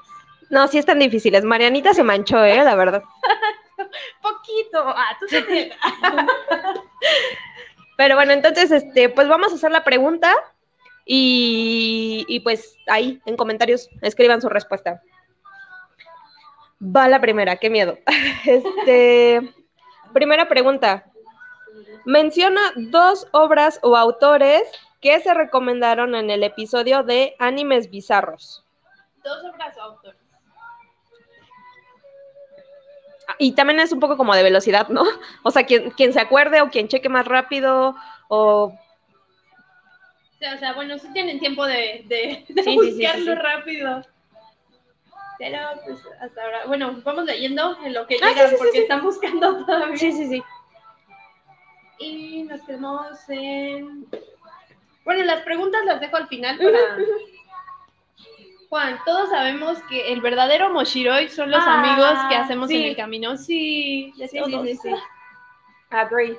No, 0.50 0.68
sí 0.68 0.78
están 0.78 1.00
difíciles. 1.00 1.44
Marianita 1.44 1.94
se 1.94 2.04
manchó, 2.04 2.44
¿eh? 2.44 2.64
La 2.64 2.76
verdad. 2.76 3.04
Poquito. 4.22 4.84
Ah, 4.86 5.18
tú 5.20 5.28
también. 5.28 5.72
Pero 7.98 8.16
bueno, 8.16 8.34
entonces, 8.34 8.72
este, 8.72 9.10
pues 9.10 9.28
vamos 9.28 9.52
a 9.52 9.56
hacer 9.56 9.72
la 9.72 9.84
pregunta 9.84 10.34
y, 11.06 12.26
y 12.28 12.40
pues 12.40 12.76
ahí, 12.88 13.22
en 13.26 13.38
comentarios, 13.38 13.90
escriban 14.02 14.42
su 14.42 14.50
respuesta. 14.50 15.02
Va 16.84 17.08
la 17.08 17.22
primera, 17.22 17.58
qué 17.58 17.70
miedo. 17.70 17.98
Este, 18.46 19.54
primera 20.12 20.48
pregunta. 20.48 21.06
Menciona 22.06 22.62
dos 22.76 23.28
obras 23.32 23.80
o 23.82 23.96
autores 23.96 24.64
que 25.04 25.20
se 25.20 25.34
recomendaron 25.34 26.16
en 26.16 26.30
el 26.30 26.44
episodio 26.44 27.04
de 27.04 27.36
Animes 27.38 27.90
Bizarros. 27.92 28.64
Dos 29.22 29.44
obras 29.44 29.78
o 29.78 29.82
autores. 29.82 30.22
Y 33.38 33.52
también 33.52 33.82
es 33.82 33.92
un 33.92 34.00
poco 34.00 34.16
como 34.16 34.34
de 34.34 34.44
velocidad, 34.44 34.88
¿no? 34.88 35.04
O 35.44 35.52
sea, 35.52 35.66
quien, 35.66 35.92
quien 35.92 36.14
se 36.14 36.22
acuerde 36.22 36.62
o 36.62 36.70
quien 36.70 36.88
cheque 36.88 37.10
más 37.10 37.28
rápido 37.28 37.96
o 38.30 38.74
O 40.42 40.58
sea, 40.58 40.74
bueno, 40.74 40.98
sí 40.98 41.12
tienen 41.12 41.40
tiempo 41.40 41.66
de, 41.66 42.06
de, 42.08 42.46
de 42.48 42.64
Sí, 42.64 42.72
sí, 42.72 42.80
sí, 42.80 42.92
sí, 42.94 43.02
buscarlo 43.02 43.36
rápido. 43.36 44.02
Pero 45.38 45.58
pues 45.84 46.00
hasta 46.22 46.44
ahora, 46.44 46.66
bueno, 46.68 47.02
vamos 47.04 47.26
leyendo 47.26 47.78
en 47.84 47.94
lo 47.94 48.08
que 48.08 48.16
Ah, 48.22 48.30
llega 48.30 48.48
sí, 48.48 48.56
sí, 48.56 48.56
porque 48.58 48.80
están 48.84 49.04
buscando 49.04 49.66
todavía. 49.66 49.98
Sí, 49.98 50.14
sí, 50.14 50.28
sí. 50.28 50.44
Y 52.00 52.44
nos 52.44 52.62
quedamos 52.62 53.18
en... 53.28 54.08
Bueno, 55.06 55.24
las 55.24 55.42
preguntas 55.42 55.84
las 55.86 56.00
dejo 56.00 56.16
al 56.18 56.28
final 56.28 56.58
para... 56.58 56.98
Juan, 58.70 59.00
todos 59.06 59.30
sabemos 59.30 59.78
que 59.84 60.12
el 60.12 60.20
verdadero 60.22 60.72
Moshiroi 60.72 61.30
son 61.30 61.52
los 61.52 61.62
Ah, 61.64 61.80
amigos 61.80 62.18
que 62.28 62.36
hacemos 62.36 62.72
en 62.72 62.82
el 62.84 62.96
camino. 62.96 63.38
Sí, 63.38 64.12
Sí, 64.18 64.28
sí, 64.28 64.40
sí, 64.64 64.76
sí. 64.78 64.90
Agree. 65.92 66.36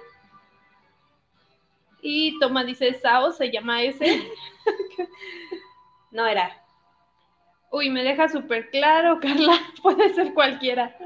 Y 2.02 2.36
Toma 2.40 2.64
dice 2.64 2.92
Sao, 2.94 3.30
se 3.32 3.50
llama 3.50 3.82
ese. 3.82 4.30
No 6.10 6.26
era. 6.26 6.60
Uy, 7.72 7.90
me 7.90 8.04
deja 8.04 8.28
súper 8.28 8.70
claro, 8.70 9.18
Carla. 9.22 9.58
Puede 9.82 10.12
ser 10.14 10.32
cualquiera. 10.34 10.96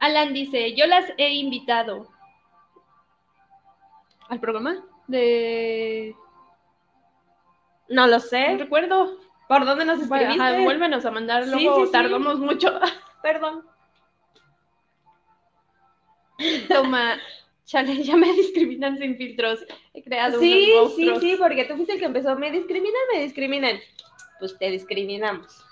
Alan 0.00 0.32
dice, 0.32 0.74
yo 0.74 0.86
las 0.86 1.04
he 1.18 1.30
invitado. 1.30 2.08
¿Al 4.28 4.40
programa? 4.40 4.84
De... 5.10 6.14
No 7.88 8.06
lo 8.06 8.14
No 8.14 8.20
sé. 8.20 8.56
recuerdo. 8.56 9.18
¿Por 9.48 9.64
dónde 9.64 9.84
nos 9.84 10.06
Bueno, 10.08 10.30
escribiste? 10.30 10.42
ajá, 10.56 10.62
vuélvenos 10.62 11.04
a 11.04 11.10
mandar, 11.10 11.44
Sí, 11.44 11.50
luego 11.50 11.80
sí, 11.80 11.86
sí. 11.86 11.92
tardamos 11.92 12.38
mucho. 12.38 12.78
Perdón. 13.22 13.64
Toma, 16.68 17.18
chale, 17.66 18.02
ya 18.02 18.16
me 18.16 18.32
discriminan 18.32 18.96
sin 18.98 19.16
filtros. 19.16 19.60
He 19.92 20.02
creado 20.02 20.38
Sí, 20.38 20.72
unos 20.72 20.94
sí, 20.94 21.04
monstruos. 21.04 21.20
sí, 21.20 21.36
porque 21.36 21.64
tú 21.64 21.74
fuiste 21.74 21.94
el 21.94 21.98
que 21.98 22.06
empezó. 22.06 22.36
Me 22.36 22.50
discriminan, 22.52 23.00
me 23.12 23.20
discriminan. 23.22 23.80
Pues 24.38 24.56
te 24.56 24.70
discriminamos. 24.70 25.64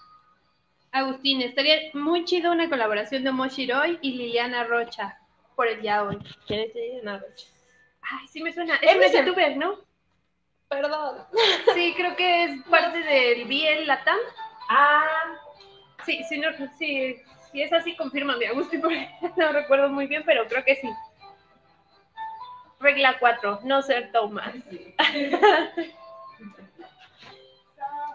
Agustín, 0.90 1.40
estaría 1.42 1.76
muy 1.94 2.24
chido 2.24 2.50
una 2.52 2.68
colaboración 2.68 3.22
de 3.22 3.30
Moshiroi 3.30 3.98
y 4.02 4.12
Liliana 4.14 4.64
Rocha 4.64 5.18
por 5.54 5.68
el 5.68 5.80
yaoi. 5.82 6.18
¿Quién 6.46 6.60
es 6.60 6.74
Liliana 6.74 7.18
Rocha? 7.18 7.46
Ay, 8.10 8.28
sí 8.28 8.42
me 8.42 8.52
suena. 8.52 8.76
Es 8.76 8.92
suena. 8.92 9.26
youtuber, 9.26 9.56
¿no? 9.56 9.78
Perdón. 10.68 11.24
Sí, 11.74 11.94
creo 11.96 12.14
que 12.16 12.44
es 12.44 12.62
parte 12.70 12.98
del 12.98 13.44
BL 13.44 13.86
Latam. 13.86 14.18
Ah, 14.70 15.38
Sí, 16.04 16.24
sí, 16.26 16.38
no, 16.38 16.48
sí, 16.78 17.16
si 17.52 17.62
es 17.62 17.70
así, 17.72 17.94
confírmame, 17.94 18.46
Agustín, 18.46 18.80
porque 18.82 19.10
no 19.36 19.52
recuerdo 19.52 19.90
muy 19.90 20.06
bien, 20.06 20.22
pero 20.24 20.46
creo 20.46 20.64
que 20.64 20.76
sí. 20.76 20.88
Regla 22.80 23.18
4, 23.18 23.60
no 23.64 23.82
ser 23.82 24.10
Thomas. 24.12 24.54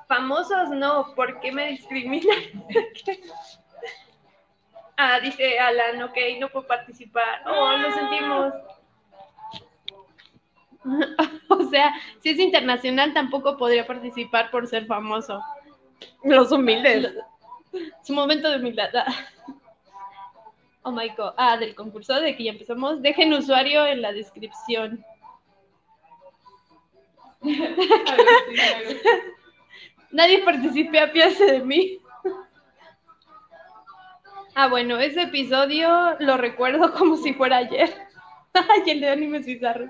Famosos 0.07 0.69
no, 0.69 1.13
¿por 1.15 1.39
qué 1.39 1.51
me 1.51 1.67
discriminan? 1.69 2.35
ah, 4.97 5.19
dice 5.19 5.59
Alan, 5.59 6.01
ok, 6.03 6.17
no 6.39 6.49
puedo 6.49 6.65
participar. 6.65 7.43
Oh, 7.45 7.73
lo 7.77 7.91
sentimos. 7.91 8.53
o 11.49 11.63
sea, 11.69 11.93
si 12.19 12.29
es 12.29 12.39
internacional 12.39 13.13
tampoco 13.13 13.57
podría 13.57 13.87
participar 13.87 14.51
por 14.51 14.67
ser 14.67 14.85
famoso. 14.85 15.41
los 16.23 16.51
humildes. 16.51 17.13
Su 18.03 18.13
momento 18.13 18.49
de 18.49 18.57
humildad. 18.57 18.89
Oh 20.85 20.91
my 20.91 21.07
god. 21.15 21.31
Ah, 21.37 21.55
del 21.55 21.75
concurso 21.75 22.19
de 22.19 22.35
que 22.35 22.43
ya 22.43 22.51
empezamos. 22.51 23.01
Dejen 23.01 23.31
usuario 23.31 23.87
en 23.87 24.01
la 24.01 24.11
descripción. 24.11 25.01
Nadie 30.11 30.43
participe 30.43 30.99
a 30.99 31.09
piarse 31.09 31.45
de 31.45 31.61
mí. 31.61 31.99
Ah, 34.55 34.67
bueno, 34.67 34.99
ese 34.99 35.21
episodio 35.21 36.17
lo 36.19 36.35
recuerdo 36.35 36.93
como 36.93 37.15
si 37.15 37.33
fuera 37.33 37.57
ayer. 37.57 37.89
Ay, 38.53 38.83
el 38.87 38.99
de 38.99 39.09
animes 39.09 39.45
bizarros. 39.45 39.89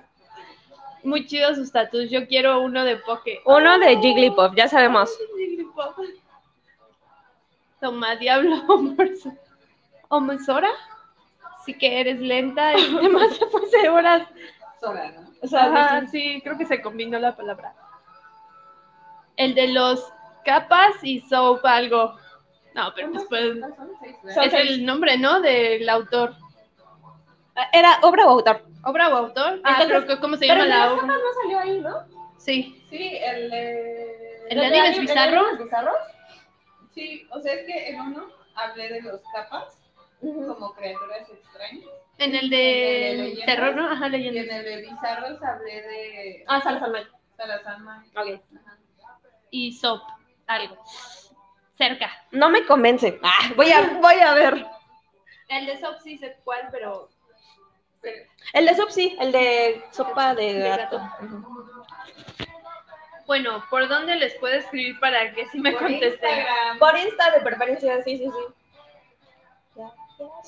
Muy 1.03 1.25
chido 1.27 1.53
sus 1.53 1.65
status. 1.65 2.09
Yo 2.09 2.27
quiero 2.27 2.61
uno 2.61 2.83
de 2.83 2.97
Poke. 2.97 3.41
Uno 3.45 3.77
de 3.79 3.97
Jigglypuff, 3.97 4.55
ya 4.55 4.67
sabemos. 4.67 5.09
Toma, 7.81 8.15
diablo, 8.15 8.55
Omosora. 10.07 10.71
Sí 11.65 11.73
que 11.73 11.99
eres 11.99 12.19
lenta 12.19 12.77
y 12.77 12.95
demás 13.01 13.37
después 13.39 13.69
de 13.71 13.89
horas. 13.89 14.27
Sola, 14.79 15.11
¿no? 15.11 15.29
O 15.41 15.47
sea, 15.47 15.65
Ajá, 15.65 16.07
sí, 16.07 16.41
creo 16.43 16.57
que 16.57 16.65
se 16.65 16.81
combinó 16.81 17.19
la 17.19 17.35
palabra. 17.35 17.73
El 19.35 19.55
de 19.55 19.67
los 19.67 20.11
capas 20.45 21.03
y 21.03 21.21
soap 21.21 21.65
algo. 21.65 22.15
No, 22.75 22.93
pero 22.95 23.11
después 23.11 23.57
es 24.25 24.53
el 24.53 24.85
nombre, 24.85 25.17
¿no? 25.17 25.41
Del 25.41 25.87
autor. 25.89 26.35
¿Era 27.71 27.99
obra 28.01 28.25
o 28.25 28.29
autor? 28.29 28.63
¿Obra 28.83 29.09
o 29.09 29.17
autor? 29.17 29.61
Ah, 29.63 29.71
Entonces- 29.81 29.87
creo 29.87 30.07
que 30.07 30.19
cómo 30.21 30.35
se 30.37 30.47
llama 30.47 30.63
el 30.63 30.69
de 30.69 30.75
la 30.75 30.79
las 30.85 30.91
obra. 30.93 31.01
capas 31.01 31.17
no 31.21 31.41
salió 31.41 31.59
ahí, 31.59 31.79
¿no? 31.81 32.07
Sí. 32.37 32.85
Sí, 32.89 33.17
el 33.23 33.49
de... 33.49 34.47
¿El 34.49 34.59
de 34.59 34.65
animes 34.65 34.99
bizarros? 34.99 35.57
bizarros? 35.59 35.95
Sí, 36.93 37.27
o 37.31 37.39
sea, 37.39 37.53
es 37.53 37.65
que 37.65 37.89
en 37.89 38.01
uno 38.01 38.27
hablé 38.55 38.89
de 38.89 39.01
los 39.01 39.21
capas 39.33 39.79
como 40.21 40.73
criaturas 40.73 41.29
extrañas. 41.29 41.85
En 42.19 42.35
el 42.35 42.43
El 42.45 42.49
de 42.49 42.57
de 42.57 43.13
leyendas. 43.17 43.45
terror, 43.45 43.75
¿no? 43.75 43.87
Ajá, 43.91 44.05
Y 44.09 44.15
en 44.15 44.33
leyendas. 44.33 44.57
el 44.57 44.65
de 44.65 44.77
bizarros 44.89 45.43
hablé 45.43 45.81
de 45.81 46.45
Ah, 46.47 46.61
Salsa 46.61 46.87
Man. 46.87 47.03
Salazar 47.37 47.77
Ok. 48.15 48.41
Y 49.49 49.71
soap, 49.73 50.01
algo. 50.47 50.77
Cerca. 51.77 52.11
No 52.31 52.49
me 52.49 52.65
convence. 52.65 53.19
Ah, 53.23 53.51
voy 53.55 53.71
a, 53.71 53.81
voy 53.99 54.19
a 54.19 54.33
ver. 54.33 54.65
El 55.49 55.65
de 55.65 55.77
soap 55.79 55.99
sí 56.03 56.17
sé 56.17 56.37
cuál, 56.43 56.67
pero 56.71 57.09
El 58.53 58.65
de 58.65 58.75
Sub 58.75 58.91
sí, 58.91 59.15
el 59.19 59.31
de 59.31 59.83
sopa 59.91 60.35
de 60.35 60.53
De 60.53 60.69
gato. 60.69 60.97
gato. 60.99 61.47
Bueno, 63.25 63.63
¿por 63.69 63.87
dónde 63.87 64.15
les 64.17 64.33
puedo 64.35 64.53
escribir 64.55 64.99
para 64.99 65.33
que 65.33 65.45
sí 65.47 65.59
me 65.59 65.73
contesten? 65.75 66.45
Por 66.77 66.97
Insta 66.97 67.31
de 67.31 67.39
preferencia, 67.41 68.03
sí, 68.03 68.17
sí, 68.17 68.25
sí. 68.25 69.81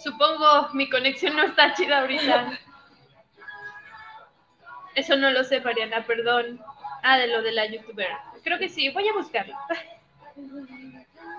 Supongo 0.04 0.70
mi 0.74 0.90
conexión 0.90 1.36
no 1.36 1.44
está 1.44 1.74
chida 1.74 2.02
ahorita. 2.02 2.60
Eso 4.96 5.16
no 5.16 5.32
lo 5.32 5.44
sé, 5.44 5.62
Mariana, 5.62 6.06
perdón. 6.06 6.62
Ah, 7.04 7.18
de 7.18 7.28
lo 7.28 7.42
de 7.42 7.52
la 7.52 7.66
youtuber. 7.66 8.10
Creo 8.44 8.60
que 8.60 8.70
sí, 8.70 8.90
voy 8.90 9.08
a 9.08 9.14
buscarlo. 9.14 9.56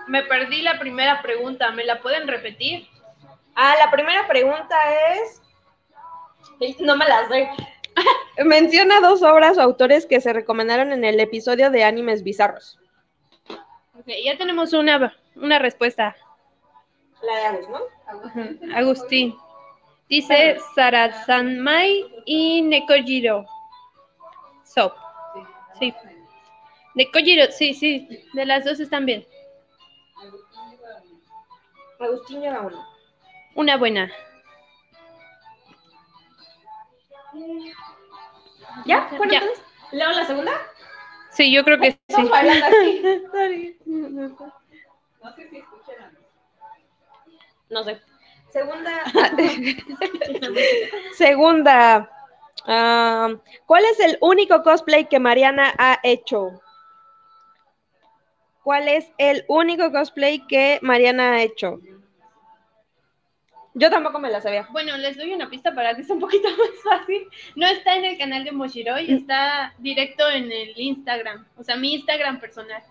Me 0.07 0.23
perdí 0.23 0.61
la 0.61 0.79
primera 0.79 1.21
pregunta, 1.21 1.71
¿me 1.71 1.83
la 1.85 2.01
pueden 2.01 2.27
repetir? 2.27 2.87
Ah, 3.55 3.75
la 3.79 3.91
primera 3.91 4.27
pregunta 4.27 4.75
es. 5.13 5.41
No 6.79 6.95
me 6.95 7.07
las 7.07 7.29
doy. 7.29 7.47
Menciona 8.45 8.99
dos 8.99 9.23
obras 9.23 9.57
o 9.57 9.61
autores 9.61 10.05
que 10.05 10.21
se 10.21 10.33
recomendaron 10.33 10.91
en 10.91 11.03
el 11.03 11.19
episodio 11.19 11.71
de 11.71 11.83
Animes 11.83 12.23
Bizarros. 12.23 12.79
Ok, 13.49 14.07
ya 14.23 14.37
tenemos 14.37 14.73
una, 14.73 15.15
una 15.35 15.59
respuesta. 15.59 16.15
La 17.23 17.35
de 17.35 17.45
Agus, 17.45 17.69
¿no? 17.69 17.79
Ujú, 18.25 18.75
Agustín. 18.75 19.35
Dice 20.07 20.57
Sara 20.75 21.25
Sanmai 21.25 22.05
y 22.25 22.61
Nekojiro. 22.61 23.45
So. 24.63 24.93
Sí. 25.79 25.93
Nekojiro, 26.93 27.51
sí, 27.51 27.73
sí. 27.73 28.07
De 28.33 28.45
las 28.45 28.63
dos 28.63 28.79
están 28.79 29.05
bien. 29.05 29.25
Agustín 31.99 32.41
lleva 32.41 32.61
uno. 32.61 32.85
Una 33.55 33.77
buena. 33.77 34.11
¿Ya? 38.85 39.07
Bueno, 39.17 39.33
Ya. 39.33 39.39
entonces, 39.39 39.63
¿leo 39.91 40.11
la 40.11 40.25
segunda? 40.25 40.51
Sí, 41.31 41.53
yo 41.53 41.63
creo 41.63 41.79
que 41.79 41.91
sí. 41.91 41.97
Estamos 42.07 42.29
bailando 42.31 42.65
aquí. 42.65 43.01
No 45.23 45.33
sé 45.35 45.49
si 45.49 45.57
escuchan. 45.57 46.17
No 47.69 47.83
sé. 47.83 47.99
Segunda. 48.51 49.03
Segunda. 51.15 52.09
Ah, 52.65 53.29
¿Cuál 53.65 53.85
es 53.85 53.99
el 53.99 54.17
único 54.21 54.63
cosplay 54.63 55.05
que 55.05 55.19
Mariana 55.19 55.73
ha 55.77 55.99
hecho? 56.03 56.61
¿Cuál 58.63 58.87
es 58.87 59.07
el 59.17 59.45
único 59.47 59.91
cosplay 59.91 60.45
que 60.47 60.79
Mariana 60.81 61.33
ha 61.33 61.41
hecho? 61.41 61.79
Yo 63.79 63.89
tampoco 63.91 64.17
me 64.19 64.31
la 64.31 64.41
sabía. 64.41 64.67
Bueno, 64.71 64.97
les 64.97 65.17
doy 65.17 65.33
una 65.33 65.49
pista 65.49 65.73
para 65.75 65.95
que 65.95 66.03
sea 66.03 66.15
un 66.15 66.21
poquito 66.21 66.47
más 66.57 66.69
fácil. 66.99 67.27
No 67.55 67.67
está 67.67 67.95
en 67.95 68.05
el 68.05 68.17
canal 68.17 68.43
de 68.43 68.51
Moshiroi, 68.51 69.11
está 69.13 69.73
directo 69.77 70.27
en 70.29 70.51
el 70.51 70.73
Instagram, 70.79 71.45
o 71.57 71.63
sea, 71.63 71.75
mi 71.75 71.93
Instagram 71.93 72.39
personal. 72.39 72.83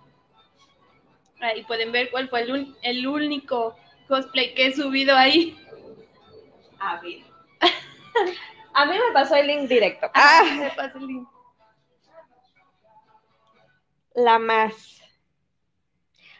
Ahí 1.40 1.64
pueden 1.64 1.90
ver 1.92 2.10
cuál 2.10 2.28
fue 2.28 2.42
el, 2.42 2.52
un- 2.52 2.76
el 2.82 3.06
único 3.06 3.76
cosplay 4.08 4.54
que 4.54 4.66
he 4.66 4.72
subido 4.74 5.16
ahí. 5.16 5.58
A 6.78 7.00
ver. 7.00 7.18
A 8.74 8.84
mí 8.86 8.92
me 8.96 9.12
pasó 9.12 9.34
el 9.36 9.46
link 9.46 9.68
directo. 9.68 10.06
Ah, 10.14 10.40
Ah, 10.42 10.54
me 10.60 10.70
pasa 10.70 10.98
el 10.98 11.06
link. 11.06 11.28
la 14.14 14.38
más. 14.38 15.00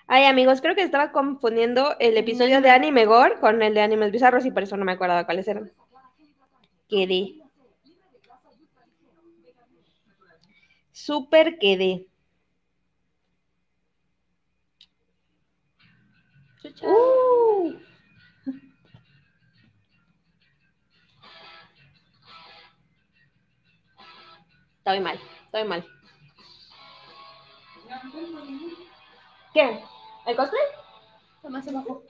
Ay, 0.09 0.24
amigos, 0.24 0.61
creo 0.61 0.77
que 0.77 0.83
estaba 0.83 1.11
confundiendo 1.11 1.97
el 1.99 2.16
episodio 2.16 2.61
de 2.61 2.70
Anime 2.70 3.07
Gore 3.07 3.41
con 3.41 3.61
el 3.61 3.74
de 3.74 3.81
Animes 3.81 4.12
Bizarros 4.12 4.47
y 4.47 4.53
por 4.53 4.62
eso 4.62 4.77
no 4.77 4.85
me 4.85 4.93
acordaba 4.93 5.24
cuáles 5.24 5.49
eran. 5.49 5.73
Quedé. 6.89 7.41
Súper 10.93 11.59
quedé. 11.59 12.07
Uh. 16.83 17.74
Estoy 24.78 25.01
mal, 25.01 25.19
estoy 25.47 25.65
mal. 25.65 25.85
¿Qué? 29.53 29.83
¿El 30.27 30.36
cosplay? 30.36 30.62
Está 31.36 31.48
más 31.48 31.69
abajo. 31.69 32.03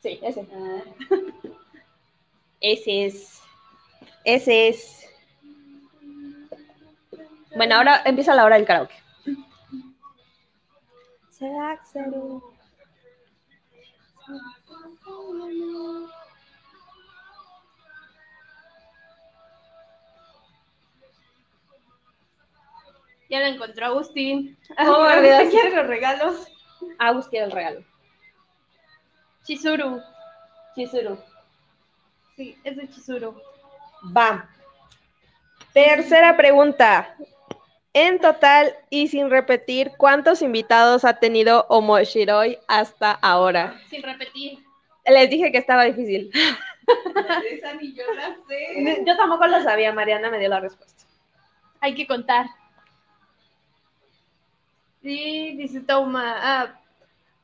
Sí, 0.00 0.20
ese. 0.22 0.46
Ese 2.60 3.06
es. 3.06 3.42
Ese 4.24 4.68
es. 4.68 5.08
Bueno, 7.56 7.76
ahora 7.76 8.02
empieza 8.04 8.34
la 8.34 8.44
hora 8.44 8.56
del 8.56 8.66
karaoke. 8.66 8.94
Ya 23.28 23.40
la 23.40 23.48
encontró 23.48 23.86
Agustín. 23.86 24.56
¿Cómo 24.76 25.02
me 25.02 25.16
olvidaste? 25.18 25.50
¿Quiere 25.50 25.74
los 25.74 25.86
regalos? 25.86 26.55
Agus 26.98 27.28
quiere 27.28 27.46
el 27.46 27.52
regalo. 27.52 27.84
Chizuru. 29.44 30.00
Chizuru. 30.74 31.18
Sí, 32.36 32.58
es 32.64 32.76
de 32.76 32.88
Chizuru. 32.88 33.40
Va. 34.16 34.48
Tercera 35.72 36.36
pregunta. 36.36 37.16
En 37.92 38.18
total 38.18 38.74
y 38.90 39.08
sin 39.08 39.30
repetir, 39.30 39.92
¿cuántos 39.96 40.42
invitados 40.42 41.04
ha 41.04 41.18
tenido 41.18 41.64
Omoshiroi 41.70 42.58
hasta 42.68 43.12
ahora? 43.12 43.80
Sin 43.88 44.02
repetir. 44.02 44.58
Les 45.06 45.30
dije 45.30 45.50
que 45.50 45.58
estaba 45.58 45.84
difícil. 45.84 46.30
Esa 47.50 47.74
ni 47.74 47.94
yo 47.94 48.04
la 48.14 48.36
sé. 48.46 49.02
Yo 49.06 49.16
tampoco 49.16 49.46
lo 49.46 49.62
sabía, 49.62 49.92
Mariana 49.92 50.30
me 50.30 50.38
dio 50.38 50.48
la 50.48 50.60
respuesta. 50.60 51.04
Hay 51.80 51.94
que 51.94 52.06
contar. 52.06 52.46
Sí, 55.06 55.54
dice 55.56 55.82
Toma. 55.82 56.34
Ah, 56.36 56.80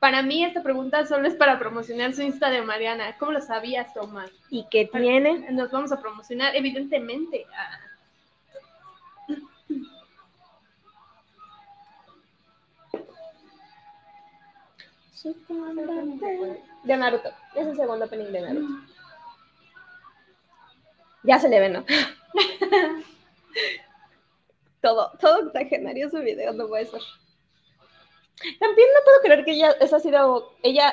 para 0.01 0.21
mí 0.23 0.45
esta 0.45 0.65
pregunta 0.65 1.07
solo 1.07 1.29
es 1.29 1.37
para 1.37 1.61
promocionar 1.61 2.13
su 2.13 2.23
Insta 2.23 2.51
de 2.51 2.61
Mariana. 2.61 3.17
¿Cómo 3.19 3.31
lo 3.31 3.41
sabías, 3.41 3.95
Toma? 3.95 4.27
¿Y 4.51 4.67
qué 4.69 4.91
tiene? 4.93 5.49
Nos 5.53 5.71
vamos 5.71 5.93
a 5.93 6.01
promocionar, 6.01 6.57
evidentemente. 6.57 7.47
Ah, 7.57 7.79
De 16.83 16.97
Naruto. 16.97 17.31
Es 17.55 17.65
el 17.65 17.77
segundo 17.77 18.07
opening 18.07 18.33
de 18.33 18.41
Naruto. 18.41 18.75
Ya 21.23 21.39
se 21.39 21.49
le 21.49 21.61
ve, 21.61 21.69
¿no? 21.69 21.85
todo, 24.81 25.13
todo 25.21 25.47
exagerario 25.47 26.11
su 26.11 26.19
video, 26.19 26.53
no 26.55 26.67
puede 26.67 26.87
ser. 26.87 27.03
También 28.59 28.89
no 28.95 29.05
puedo 29.05 29.21
creer 29.23 29.45
que 29.45 29.53
ella, 29.53 29.71
esa 29.81 29.97
ha 29.97 30.01
sido, 30.01 30.53
ella, 30.63 30.93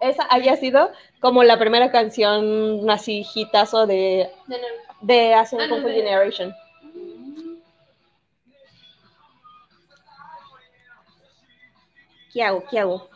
esa 0.00 0.26
haya 0.30 0.56
sido 0.56 0.90
como 1.20 1.44
la 1.44 1.58
primera 1.58 1.90
canción 1.92 2.88
así 2.90 3.26
hitazo 3.34 3.86
de, 3.86 4.30
de 4.46 4.58
de 5.00 5.34
Ah, 5.34 5.44
no, 5.52 5.68
Kung 5.68 5.82
Fu 5.82 5.88
de- 5.88 5.94
Generation. 5.94 6.54
¿Qué 12.32 12.42
hago? 12.42 12.64
¿Qué 12.70 12.78
hago? 12.78 13.08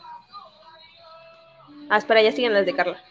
Ah, 1.89 1.99
espera, 1.99 2.23
ya 2.23 2.33
siguen 2.33 2.55
las 2.55 2.67
de 2.67 2.75
Carla. 2.75 3.03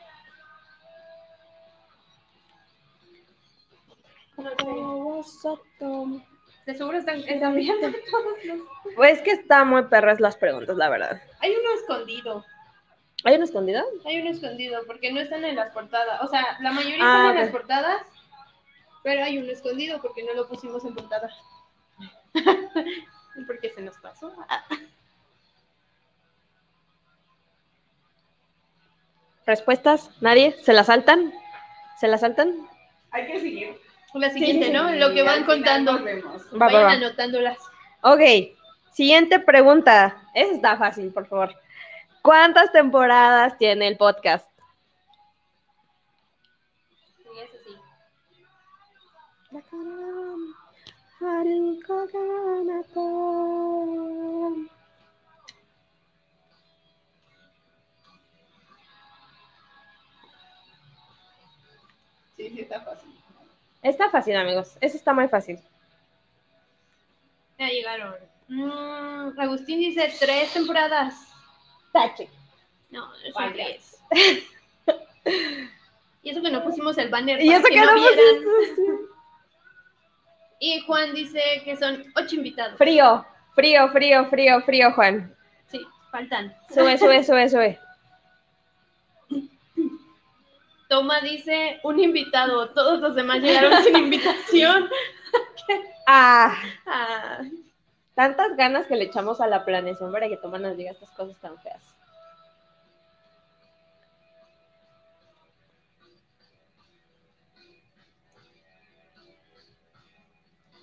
De 6.65 6.75
seguro 6.75 6.97
están, 6.97 7.19
están 7.27 7.55
viendo 7.55 7.87
todos 8.11 8.45
los- 8.45 8.59
Pues 8.95 9.21
que 9.21 9.31
está 9.31 9.63
muy 9.65 9.83
perras 9.85 10.19
las 10.19 10.35
preguntas, 10.37 10.75
la 10.77 10.89
verdad. 10.89 11.21
Hay 11.39 11.51
uno 11.55 11.73
escondido. 11.75 12.45
¿Hay 13.23 13.35
una 13.35 13.45
escondida? 13.45 13.83
Hay 14.05 14.21
uno 14.21 14.31
escondido 14.31 14.81
porque 14.87 15.11
no 15.11 15.19
están 15.19 15.43
en 15.45 15.55
las 15.55 15.71
portadas. 15.71 16.21
O 16.23 16.27
sea, 16.27 16.57
la 16.61 16.71
mayoría 16.71 16.97
Ah, 17.01 17.17
están 17.17 17.37
en 17.37 17.41
las 17.43 17.51
portadas, 17.51 18.01
pero 19.03 19.23
hay 19.23 19.37
uno 19.37 19.51
escondido 19.51 20.01
porque 20.01 20.23
no 20.23 20.33
lo 20.33 20.47
pusimos 20.47 20.83
en 20.85 20.95
portada. 20.95 21.29
porque 23.47 23.69
se 23.69 23.81
nos 23.81 23.97
pasó. 23.97 24.33
¿Respuestas? 29.45 30.09
¿Nadie? 30.21 30.55
¿Se 30.63 30.73
la 30.73 30.83
saltan? 30.83 31.33
¿Se 31.99 32.07
la 32.07 32.17
saltan? 32.17 32.67
Hay 33.11 33.27
que 33.27 33.39
seguir. 33.39 33.79
La 34.13 34.29
siguiente, 34.29 34.67
sí, 34.67 34.71
¿no? 34.73 34.91
Lo 34.91 35.13
que 35.13 35.23
van 35.23 35.45
contando. 35.45 35.93
Va, 35.93 36.01
va, 36.03 36.65
Vayan 36.65 36.83
va. 36.83 36.91
anotándolas. 36.91 37.57
Ok, 38.01 38.21
siguiente 38.91 39.39
pregunta. 39.39 40.17
Esa 40.33 40.53
está 40.53 40.77
fácil, 40.77 41.11
por 41.11 41.27
favor. 41.27 41.55
¿Cuántas 42.21 42.71
temporadas 42.71 43.57
tiene 43.57 43.87
el 43.87 43.97
podcast? 43.97 44.47
Sí, 47.17 47.29
eso 47.41 47.57
sí. 47.65 47.75
Sí, 62.35 62.49
sí, 62.49 62.61
está 62.61 62.81
fácil. 62.81 63.10
Está 63.81 64.09
fácil, 64.09 64.35
amigos. 64.35 64.77
Eso 64.79 64.97
está 64.97 65.13
muy 65.13 65.27
fácil. 65.27 65.59
Ahí 67.57 67.83
Mm, 68.47 69.39
Agustín 69.39 69.79
dice 69.79 70.11
tres 70.19 70.51
temporadas. 70.51 71.15
Tache. 71.93 72.27
No, 72.89 73.09
son 73.33 73.53
tres. 73.53 73.97
y 76.21 76.29
eso 76.29 76.41
que 76.41 76.51
no 76.51 76.61
pusimos 76.61 76.97
el 76.97 77.07
banner 77.09 77.41
Y 77.41 77.47
para 77.47 77.59
eso 77.59 77.67
que 77.67 77.73
que 77.75 77.81
no 77.81 77.95
vieran. 77.95 78.43
Y 80.59 80.81
Juan 80.81 81.13
dice 81.13 81.41
que 81.63 81.77
son 81.77 82.03
ocho 82.15 82.35
invitados. 82.35 82.77
Frío, 82.77 83.25
frío, 83.55 83.89
frío, 83.89 84.25
frío, 84.29 84.61
frío, 84.61 84.91
Juan. 84.91 85.33
Sí, 85.67 85.81
faltan. 86.11 86.53
Sube, 86.69 86.97
sube, 86.97 87.23
sube, 87.23 87.49
sube. 87.49 87.79
Toma 90.91 91.21
dice 91.21 91.79
un 91.83 92.01
invitado. 92.01 92.67
Todos 92.71 92.99
los 92.99 93.15
demás 93.15 93.39
llegaron 93.39 93.81
sin 93.81 93.95
invitación. 93.95 94.89
Ah, 96.05 96.57
Ah, 96.85 97.39
tantas 98.15 98.57
ganas 98.57 98.85
que 98.87 98.97
le 98.97 99.05
echamos 99.05 99.39
a 99.39 99.47
la 99.47 99.63
planeación 99.63 100.11
para 100.11 100.27
que 100.27 100.35
Toma 100.35 100.57
nos 100.59 100.75
diga 100.75 100.91
estas 100.91 101.09
cosas 101.11 101.39
tan 101.39 101.57
feas. 101.61 101.81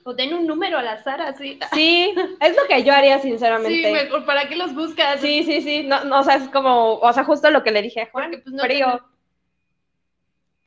o 0.04 0.14
den 0.14 0.32
un 0.32 0.46
número 0.46 0.78
al 0.78 0.88
azar 0.88 1.20
así. 1.20 1.58
Sí, 1.74 2.14
es 2.40 2.56
lo 2.56 2.62
que 2.66 2.82
yo 2.82 2.94
haría, 2.94 3.18
Sí, 3.18 3.28
sinceramente. 3.28 3.92
mejor, 3.92 4.24
¿para 4.24 4.48
qué 4.48 4.56
los 4.56 4.74
buscas? 4.74 5.20
Sí, 5.20 5.42
sí, 5.44 5.60
sí. 5.60 5.82
No, 5.82 6.02
no, 6.04 6.20
o 6.20 6.22
sea, 6.22 6.36
es 6.36 6.48
como, 6.48 6.94
o 6.94 7.12
sea, 7.12 7.24
justo 7.24 7.50
lo 7.50 7.62
que 7.62 7.72
le 7.72 7.82
dije 7.82 8.00
a 8.02 8.10
Juan. 8.10 8.30
Porque, 8.30 8.38
pues, 8.42 8.54
no 8.54 8.62
frío. 8.62 8.86
tiene- 8.86 9.17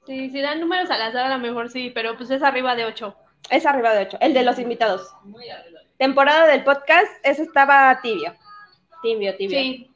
Sí, 0.05 0.29
si 0.29 0.41
dan 0.41 0.59
números 0.59 0.89
al 0.89 1.01
azar 1.01 1.25
a 1.25 1.37
lo 1.37 1.39
mejor 1.39 1.69
sí, 1.69 1.91
pero 1.93 2.17
pues 2.17 2.29
es 2.31 2.41
arriba 2.41 2.75
de 2.75 2.85
8. 2.85 3.15
Es 3.49 3.65
arriba 3.65 3.93
de 3.93 4.05
8, 4.05 4.17
el 4.21 4.33
de 4.33 4.43
los 4.43 4.59
invitados. 4.59 5.13
Muy 5.23 5.49
arriba. 5.49 5.79
Temporada 5.97 6.47
del 6.47 6.63
podcast, 6.63 7.11
ese 7.23 7.43
estaba 7.43 7.99
tibio. 8.01 8.33
Tibio, 9.01 9.35
tibio. 9.35 9.59
Sí. 9.59 9.87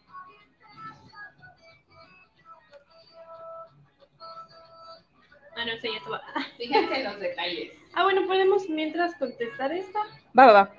Ah, 5.57 5.65
no, 5.65 5.72
sí, 5.82 5.90
ya 5.91 5.98
estaba. 5.98 6.22
Fíjense 6.57 6.95
en 6.95 7.03
los 7.06 7.19
detalles. 7.19 7.73
Ah, 7.94 8.03
bueno, 8.03 8.27
podemos 8.27 8.69
mientras 8.69 9.15
contestar 9.15 9.72
esta. 9.72 9.99
Va, 10.38 10.45
va, 10.45 10.53
va. 10.53 10.72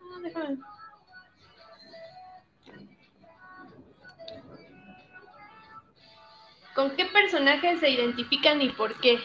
Ah, 0.00 0.20
déjame. 0.22 0.58
¿Con 6.74 6.96
qué 6.96 7.04
personajes 7.06 7.80
se 7.80 7.90
identifican 7.90 8.62
y 8.62 8.70
por 8.70 8.98
qué? 9.00 9.22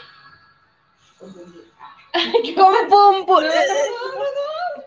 Con 2.55 2.89
pum 2.89 3.25
pum. 3.25 3.43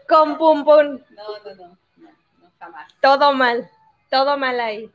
Con 0.09 0.39
pum 0.39 0.65
pum. 0.65 0.99
No, 1.11 1.39
no, 1.45 1.55
no, 1.55 1.67
no, 1.67 2.11
no, 2.39 2.53
jamás. 2.59 2.93
Todo 3.01 3.33
mal. 3.33 3.71
Todo 4.11 4.37
mal 4.37 4.61
ahí. 4.61 4.91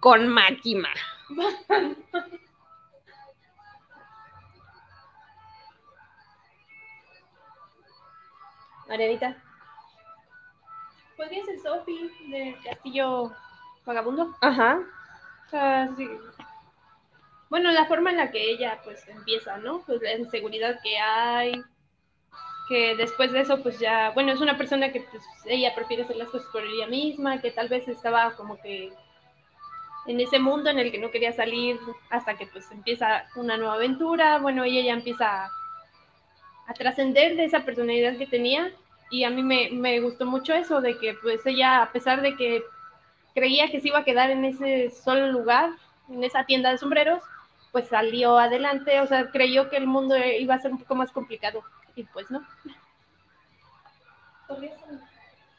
Con 0.00 0.28
Máquima. 0.28 0.88
Marianita. 8.88 9.36
Podría 11.16 11.44
ser 11.44 11.58
Sophie 11.60 12.10
de 12.28 12.56
Castillo 12.62 13.32
Vagabundo. 13.84 14.34
Ajá. 14.42 14.80
O 15.46 15.50
sea, 15.50 15.88
sí. 15.96 16.08
Bueno, 17.48 17.70
la 17.70 17.86
forma 17.86 18.10
en 18.10 18.16
la 18.16 18.30
que 18.30 18.50
ella 18.50 18.80
pues 18.84 19.06
empieza, 19.08 19.56
¿no? 19.58 19.80
Pues 19.86 20.02
la 20.02 20.14
inseguridad 20.14 20.80
que 20.82 20.98
hay, 20.98 21.62
que 22.68 22.96
después 22.96 23.32
de 23.32 23.40
eso 23.40 23.62
pues 23.62 23.78
ya, 23.78 24.10
bueno, 24.10 24.32
es 24.32 24.40
una 24.40 24.58
persona 24.58 24.92
que 24.92 25.00
pues 25.00 25.22
ella 25.44 25.74
prefiere 25.74 26.02
hacer 26.02 26.16
las 26.16 26.28
cosas 26.28 26.48
por 26.52 26.64
ella 26.64 26.88
misma, 26.88 27.40
que 27.40 27.52
tal 27.52 27.68
vez 27.68 27.86
estaba 27.86 28.32
como 28.32 28.60
que 28.60 28.92
en 30.06 30.20
ese 30.20 30.38
mundo 30.38 30.70
en 30.70 30.78
el 30.78 30.90
que 30.90 30.98
no 30.98 31.10
quería 31.10 31.32
salir 31.32 31.78
hasta 32.10 32.36
que 32.36 32.46
pues 32.46 32.70
empieza 32.72 33.26
una 33.36 33.56
nueva 33.56 33.74
aventura, 33.74 34.38
bueno, 34.38 34.64
ella 34.64 34.82
ya 34.82 34.92
empieza 34.92 35.44
a, 35.44 35.50
a 36.66 36.74
trascender 36.74 37.36
de 37.36 37.44
esa 37.44 37.64
personalidad 37.64 38.18
que 38.18 38.26
tenía 38.26 38.72
y 39.10 39.24
a 39.24 39.30
mí 39.30 39.42
me, 39.42 39.70
me 39.72 40.00
gustó 40.00 40.26
mucho 40.26 40.54
eso, 40.54 40.80
de 40.80 40.98
que 40.98 41.14
pues 41.14 41.44
ella, 41.46 41.82
a 41.82 41.92
pesar 41.92 42.22
de 42.22 42.36
que 42.36 42.62
creía 43.34 43.70
que 43.70 43.80
se 43.80 43.88
iba 43.88 44.00
a 44.00 44.04
quedar 44.04 44.30
en 44.30 44.44
ese 44.44 44.90
solo 44.90 45.30
lugar, 45.30 45.70
en 46.08 46.24
esa 46.24 46.44
tienda 46.44 46.70
de 46.70 46.78
sombreros, 46.78 47.22
pues 47.72 47.88
salió 47.88 48.38
adelante, 48.38 49.00
o 49.00 49.06
sea, 49.06 49.30
creyó 49.30 49.68
que 49.68 49.76
el 49.76 49.86
mundo 49.86 50.16
iba 50.16 50.54
a 50.54 50.60
ser 50.60 50.72
un 50.72 50.78
poco 50.78 50.94
más 50.94 51.12
complicado 51.12 51.62
y 51.94 52.04
pues 52.04 52.30
no. 52.30 52.42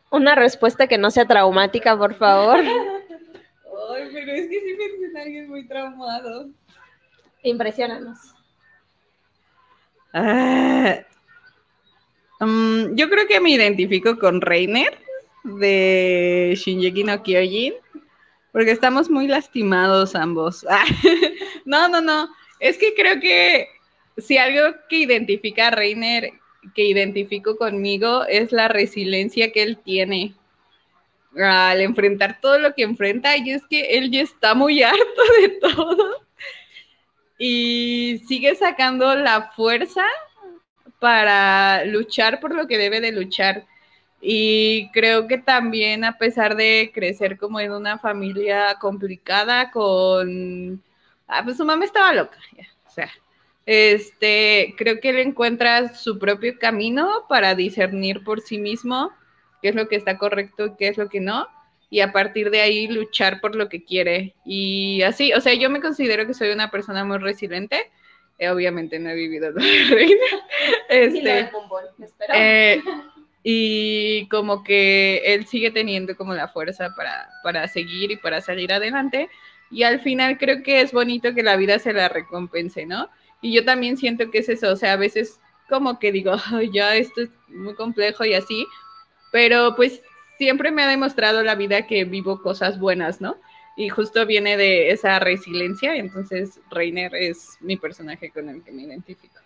Una 0.10 0.36
respuesta 0.36 0.88
que 0.88 0.98
no 0.98 1.12
sea 1.12 1.26
traumática, 1.26 1.98
por 1.98 2.16
favor. 2.16 2.60
Ay, 3.90 4.10
pero 4.14 4.32
es 4.32 4.50
que 4.50 4.60
sí 4.62 4.76
pensé 4.78 5.06
en 5.12 5.18
alguien 5.18 5.50
muy 5.50 5.68
traumado. 5.68 6.50
Impresionanos. 7.44 8.18
Ah, 10.14 11.00
mm, 12.40 12.96
yo 12.96 13.10
creo 13.10 13.28
que 13.28 13.40
me 13.40 13.52
identifico 13.52 14.18
con 14.18 14.42
Reiner 14.42 14.98
de 15.44 16.54
Shinjeki 16.56 17.04
no 17.04 17.24
Kyojin, 17.24 17.74
porque 18.52 18.72
estamos 18.72 19.10
muy 19.10 19.28
lastimados 19.28 20.16
ambos. 20.16 20.66
Ah, 20.70 20.86
no, 21.66 21.90
no, 21.90 22.02
no. 22.02 22.30
Es 22.60 22.78
que 22.78 22.94
creo 22.96 23.20
que 23.20 23.68
si 24.18 24.38
algo 24.38 24.76
que 24.90 25.00
identifica 25.00 25.68
a 25.68 25.72
Reiner, 25.72 26.32
que 26.74 26.86
identifico 26.86 27.58
conmigo, 27.58 28.26
es 28.26 28.52
la 28.52 28.68
resiliencia 28.68 29.52
que 29.52 29.64
él 29.64 29.78
tiene 29.84 30.34
al 31.38 31.82
enfrentar 31.82 32.40
todo 32.42 32.58
lo 32.58 32.74
que 32.74 32.84
enfrenta, 32.84 33.38
y 33.38 33.52
es 33.52 33.64
que 33.70 33.98
él 33.98 34.12
ya 34.12 34.22
está 34.22 34.56
muy 34.56 34.82
harto 34.84 35.24
de 35.42 35.50
todo 35.62 36.28
y 37.38 38.24
sigue 38.28 38.56
sacando 38.56 39.16
la 39.16 39.52
fuerza 39.56 40.04
para 41.00 41.86
luchar 41.86 42.40
por 42.40 42.56
lo 42.56 42.68
que 42.68 42.78
debe 42.78 43.02
de 43.02 43.12
luchar. 43.12 43.66
Y 44.22 44.90
creo 44.92 45.28
que 45.28 45.38
también 45.38 46.04
a 46.04 46.18
pesar 46.18 46.56
de 46.56 46.92
crecer 46.94 47.38
como 47.38 47.60
en 47.60 47.72
una 47.72 48.00
familia 48.00 48.76
complicada 48.80 49.72
con... 49.72 50.82
Ah, 51.28 51.44
pues 51.44 51.58
su 51.58 51.66
mamá 51.66 51.86
estaba 51.86 52.14
loca, 52.14 52.38
o 52.88 52.90
sea, 52.90 53.12
este, 53.66 54.74
creo 54.78 55.02
que 55.02 55.10
él 55.10 55.18
encuentra 55.18 55.94
su 55.94 56.18
propio 56.18 56.58
camino 56.58 57.26
para 57.28 57.54
discernir 57.54 58.24
por 58.24 58.40
sí 58.40 58.58
mismo 58.58 59.12
qué 59.62 59.70
es 59.70 59.76
lo 59.76 59.90
que 59.90 59.98
está 59.98 60.18
correcto 60.18 60.68
y 60.68 60.76
qué 60.78 60.88
es 60.88 60.98
lo 60.98 61.10
que 61.10 61.20
no, 61.20 61.48
y 61.90 62.00
a 62.00 62.14
partir 62.14 62.50
de 62.50 62.62
ahí 62.62 62.88
luchar 62.88 63.42
por 63.42 63.56
lo 63.56 63.70
que 63.70 63.84
quiere. 63.84 64.36
Y 64.46 65.02
así, 65.04 65.34
o 65.34 65.42
sea, 65.42 65.54
yo 65.54 65.70
me 65.70 65.82
considero 65.82 66.26
que 66.26 66.34
soy 66.34 66.52
una 66.52 66.72
persona 66.72 67.04
muy 67.04 67.18
resiliente. 67.18 67.92
Eh, 68.40 68.50
obviamente 68.50 69.00
no 69.00 69.10
he 69.10 69.16
vivido 69.16 69.52
Reina. 69.52 70.22
Este, 70.90 71.50
eh, 72.34 72.82
y 73.44 74.28
como 74.30 74.64
que 74.64 75.22
él 75.26 75.46
sigue 75.46 75.72
teniendo 75.72 76.16
como 76.16 76.34
la 76.34 76.48
fuerza 76.48 76.94
para, 76.96 77.30
para 77.44 77.68
seguir 77.68 78.12
y 78.12 78.18
para 78.18 78.42
salir 78.42 78.72
adelante. 78.74 79.30
Y 79.72 79.84
al 79.84 80.02
final 80.02 80.38
creo 80.38 80.64
que 80.64 80.82
es 80.82 80.92
bonito 80.92 81.34
que 81.34 81.44
la 81.44 81.56
vida 81.56 81.80
se 81.80 81.94
la 81.94 82.10
recompense, 82.10 82.86
¿no? 82.86 83.10
Y 83.42 83.54
yo 83.54 83.66
también 83.66 83.98
siento 83.98 84.32
que 84.32 84.40
es 84.40 84.50
eso, 84.50 84.72
o 84.72 84.76
sea, 84.76 84.94
a 84.94 84.98
veces 84.98 85.40
como 85.70 86.00
que 86.00 86.12
digo, 86.12 86.34
"Ay, 86.52 86.70
ya 86.72 86.96
esto 86.96 87.22
es 87.22 87.30
muy 87.50 87.76
complejo 87.76 88.26
y 88.26 88.34
así, 88.34 88.66
pero 89.32 89.76
pues 89.76 90.02
siempre 90.38 90.72
me 90.72 90.84
ha 90.84 90.88
demostrado 90.88 91.44
la 91.44 91.56
vida 91.56 91.88
que 91.88 92.06
vivo 92.06 92.42
cosas 92.42 92.80
buenas, 92.80 93.22
¿no? 93.22 93.38
Y 93.78 93.90
justo 93.90 94.26
viene 94.26 94.58
de 94.58 94.90
esa 94.90 95.20
resiliencia, 95.20 95.96
entonces 95.96 96.60
Reiner 96.72 97.14
es 97.16 97.58
mi 97.62 97.78
personaje 97.78 98.32
con 98.32 98.50
el 98.50 98.64
que 98.64 98.72
me 98.72 98.82
identifico. 98.82 99.40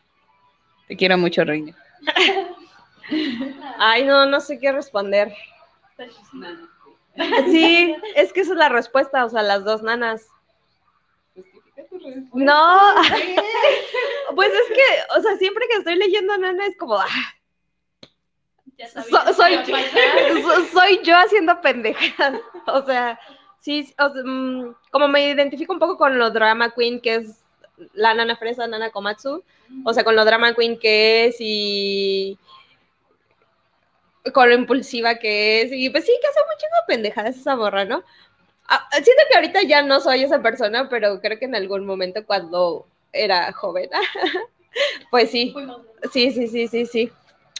Te 0.87 0.95
quiero 0.95 1.17
mucho, 1.17 1.43
Reiner. 1.43 1.75
Ay, 3.77 4.05
no, 4.05 4.25
no 4.25 4.39
sé 4.39 4.57
qué 4.57 4.71
responder. 4.71 5.33
Sí, 7.51 7.93
es 8.15 8.31
que 8.31 8.41
esa 8.41 8.53
es 8.53 8.57
la 8.57 8.69
respuesta, 8.69 9.25
o 9.25 9.29
sea, 9.29 9.43
las 9.43 9.65
dos 9.65 9.83
nanas. 9.83 10.27
No, 12.33 12.79
pues 14.35 14.49
es 14.49 14.67
que, 14.69 15.17
o 15.17 15.21
sea, 15.21 15.35
siempre 15.37 15.67
que 15.69 15.77
estoy 15.77 15.95
leyendo 15.95 16.37
Nana 16.37 16.65
es 16.67 16.77
como, 16.77 16.95
ah, 16.97 17.07
Ya 18.77 18.87
so- 18.87 19.01
sabía 19.33 19.65
soy, 19.65 19.75
soy 20.73 21.01
yo 21.03 21.17
haciendo 21.17 21.59
pendejas. 21.59 22.39
O 22.67 22.85
sea, 22.85 23.19
sí, 23.61 23.93
o 23.99 24.13
sea, 24.13 24.23
mm, 24.25 24.75
como 24.91 25.07
me 25.07 25.29
identifico 25.29 25.73
un 25.73 25.79
poco 25.79 25.97
con 25.97 26.19
lo 26.19 26.31
drama 26.31 26.71
queen 26.75 26.99
que 27.01 27.15
es 27.15 27.43
la 27.93 28.13
nana 28.13 28.35
fresa, 28.35 28.67
nana 28.67 28.91
komatsu, 28.91 29.43
o 29.85 29.93
sea, 29.93 30.03
con 30.03 30.15
lo 30.15 30.25
drama 30.25 30.53
queen 30.55 30.77
que 30.79 31.27
es 31.27 31.37
y 31.39 32.37
con 34.33 34.49
lo 34.49 34.55
impulsiva 34.55 35.15
que 35.15 35.61
es, 35.61 35.71
y 35.71 35.89
pues 35.89 36.05
sí, 36.05 36.11
que 36.21 36.27
hace 36.27 36.39
mucho 36.41 36.65
pendejadas 36.87 37.37
esa 37.37 37.55
borra, 37.55 37.85
¿no? 37.85 38.03
Ah, 38.69 38.87
siento 38.93 39.23
que 39.29 39.35
ahorita 39.37 39.63
ya 39.63 39.83
no 39.83 39.99
soy 40.01 40.23
esa 40.23 40.41
persona, 40.41 40.89
pero 40.89 41.21
creo 41.21 41.39
que 41.39 41.45
en 41.45 41.55
algún 41.55 41.85
momento 41.85 42.25
cuando 42.25 42.87
era 43.13 43.51
joven, 43.53 43.89
Pues 45.11 45.31
sí, 45.31 45.53
sí, 46.11 46.31
sí, 46.31 46.47
sí, 46.47 46.67
sí, 46.67 46.85
sí. 46.85 47.11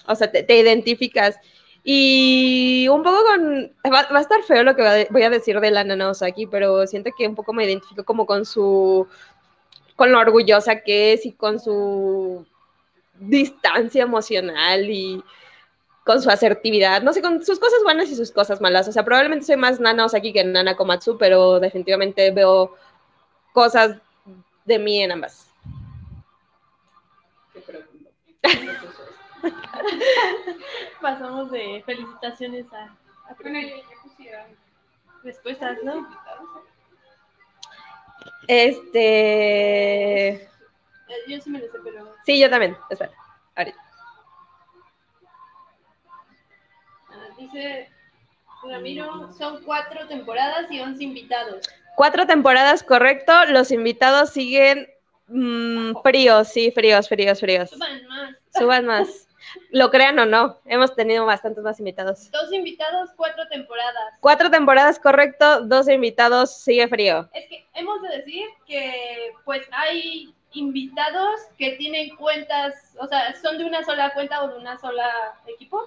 O 0.08 0.16
sea, 0.16 0.32
te, 0.32 0.44
te 0.44 0.58
identificas. 0.58 1.38
Y 1.84 2.88
un 2.90 3.02
poco 3.04 3.24
con... 3.26 3.72
Va, 3.92 4.08
va 4.14 4.20
a 4.20 4.22
estar 4.22 4.44
feo 4.44 4.64
lo 4.64 4.76
que 4.76 5.08
voy 5.10 5.24
a 5.24 5.30
decir 5.30 5.60
de 5.60 5.72
la 5.72 5.84
Nana 5.84 6.10
Osaki, 6.10 6.46
pero 6.46 6.86
siento 6.86 7.10
que 7.18 7.28
un 7.28 7.36
poco 7.36 7.54
me 7.54 7.66
identifico 7.66 8.04
como 8.04 8.26
con 8.26 8.46
su... 8.46 9.08
con 9.96 10.12
lo 10.12 10.20
orgullosa 10.20 10.82
que 10.82 11.14
es 11.14 11.26
y 11.26 11.34
con 11.34 11.60
su 11.60 12.46
distancia 13.20 14.04
emocional 14.04 14.90
y 14.90 15.24
con 16.04 16.22
su 16.22 16.30
asertividad, 16.30 17.04
no 17.04 17.14
sé, 17.14 17.22
con 17.22 17.44
sus 17.46 17.60
cosas 17.60 17.80
buenas 17.84 18.10
y 18.10 18.16
sus 18.16 18.32
cosas 18.32 18.60
malas. 18.62 18.88
O 18.88 18.92
sea, 18.92 19.06
probablemente 19.06 19.46
soy 19.46 19.58
más 19.58 19.80
Nana 19.80 20.06
Osaki 20.06 20.34
que 20.34 20.44
Nana 20.44 20.76
Komatsu, 20.76 21.18
pero 21.18 21.60
definitivamente 21.60 22.32
veo 22.32 22.76
cosas 23.54 23.98
de 24.66 24.80
mí 24.80 25.02
en 25.02 25.12
ambas. 25.12 25.48
Qué. 27.54 27.64
Pasamos 31.02 31.52
de 31.52 31.84
felicitaciones 31.86 32.66
a, 32.74 32.84
a 33.30 33.36
Bueno, 33.42 33.60
ya, 33.60 33.76
ya 33.78 33.84
pusieron 34.04 34.46
respuestas, 35.24 35.78
¿no? 35.84 35.98
invitados. 35.98 36.50
Este... 38.48 40.30
Eh, 40.30 40.50
Yo 41.28 41.40
sí 41.42 41.50
me 41.50 41.60
lo 41.60 41.66
sé, 41.72 41.78
pero 41.84 42.14
Sí, 42.26 42.40
yo 42.40 42.50
también. 42.50 42.78
Espera. 42.90 43.12
ah, 43.56 43.66
dice 47.38 47.90
Ramiro, 48.64 49.32
son 49.34 49.64
cuatro 49.64 50.08
temporadas 50.08 50.70
y 50.72 50.80
once 50.80 51.04
invitados. 51.04 51.68
Cuatro 51.96 52.26
temporadas, 52.28 52.84
correcto. 52.84 53.34
Los 53.48 53.72
invitados 53.72 54.30
siguen 54.32 54.88
mm, 55.28 55.94
fríos, 56.04 56.48
sí, 56.48 56.72
fríos, 56.72 57.10
fríos, 57.10 57.40
fríos. 57.40 57.70
Suban 57.72 58.08
más. 58.08 58.36
Suban 58.58 58.86
más. 58.86 59.28
Lo 59.70 59.90
crean 59.90 60.20
o 60.20 60.26
no, 60.26 60.58
hemos 60.66 60.96
tenido 60.96 61.26
bastantes 61.26 61.64
más 61.64 61.80
invitados. 61.80 62.32
Dos 62.32 62.52
invitados, 62.54 63.10
cuatro 63.16 63.48
temporadas. 63.50 64.14
Cuatro 64.20 64.50
temporadas, 64.50 65.00
correcto. 65.00 65.62
Dos 65.66 65.88
invitados, 65.90 66.58
sigue 66.58 66.88
frío. 66.88 67.30
Es 67.34 67.48
que 67.48 67.66
hemos 67.74 68.02
de 68.02 68.18
decir 68.18 68.46
que 68.66 69.34
pues 69.46 69.68
hay 69.72 70.34
invitados 70.54 71.42
que 71.58 71.72
tienen 71.72 72.16
cuentas, 72.16 72.96
o 73.00 73.08
sea, 73.08 73.34
son 73.36 73.58
de 73.58 73.66
una 73.66 73.84
sola 73.84 74.14
cuenta 74.14 74.44
o 74.44 74.50
de 74.50 74.58
una 74.58 74.78
sola 74.78 75.10
equipo. 75.48 75.86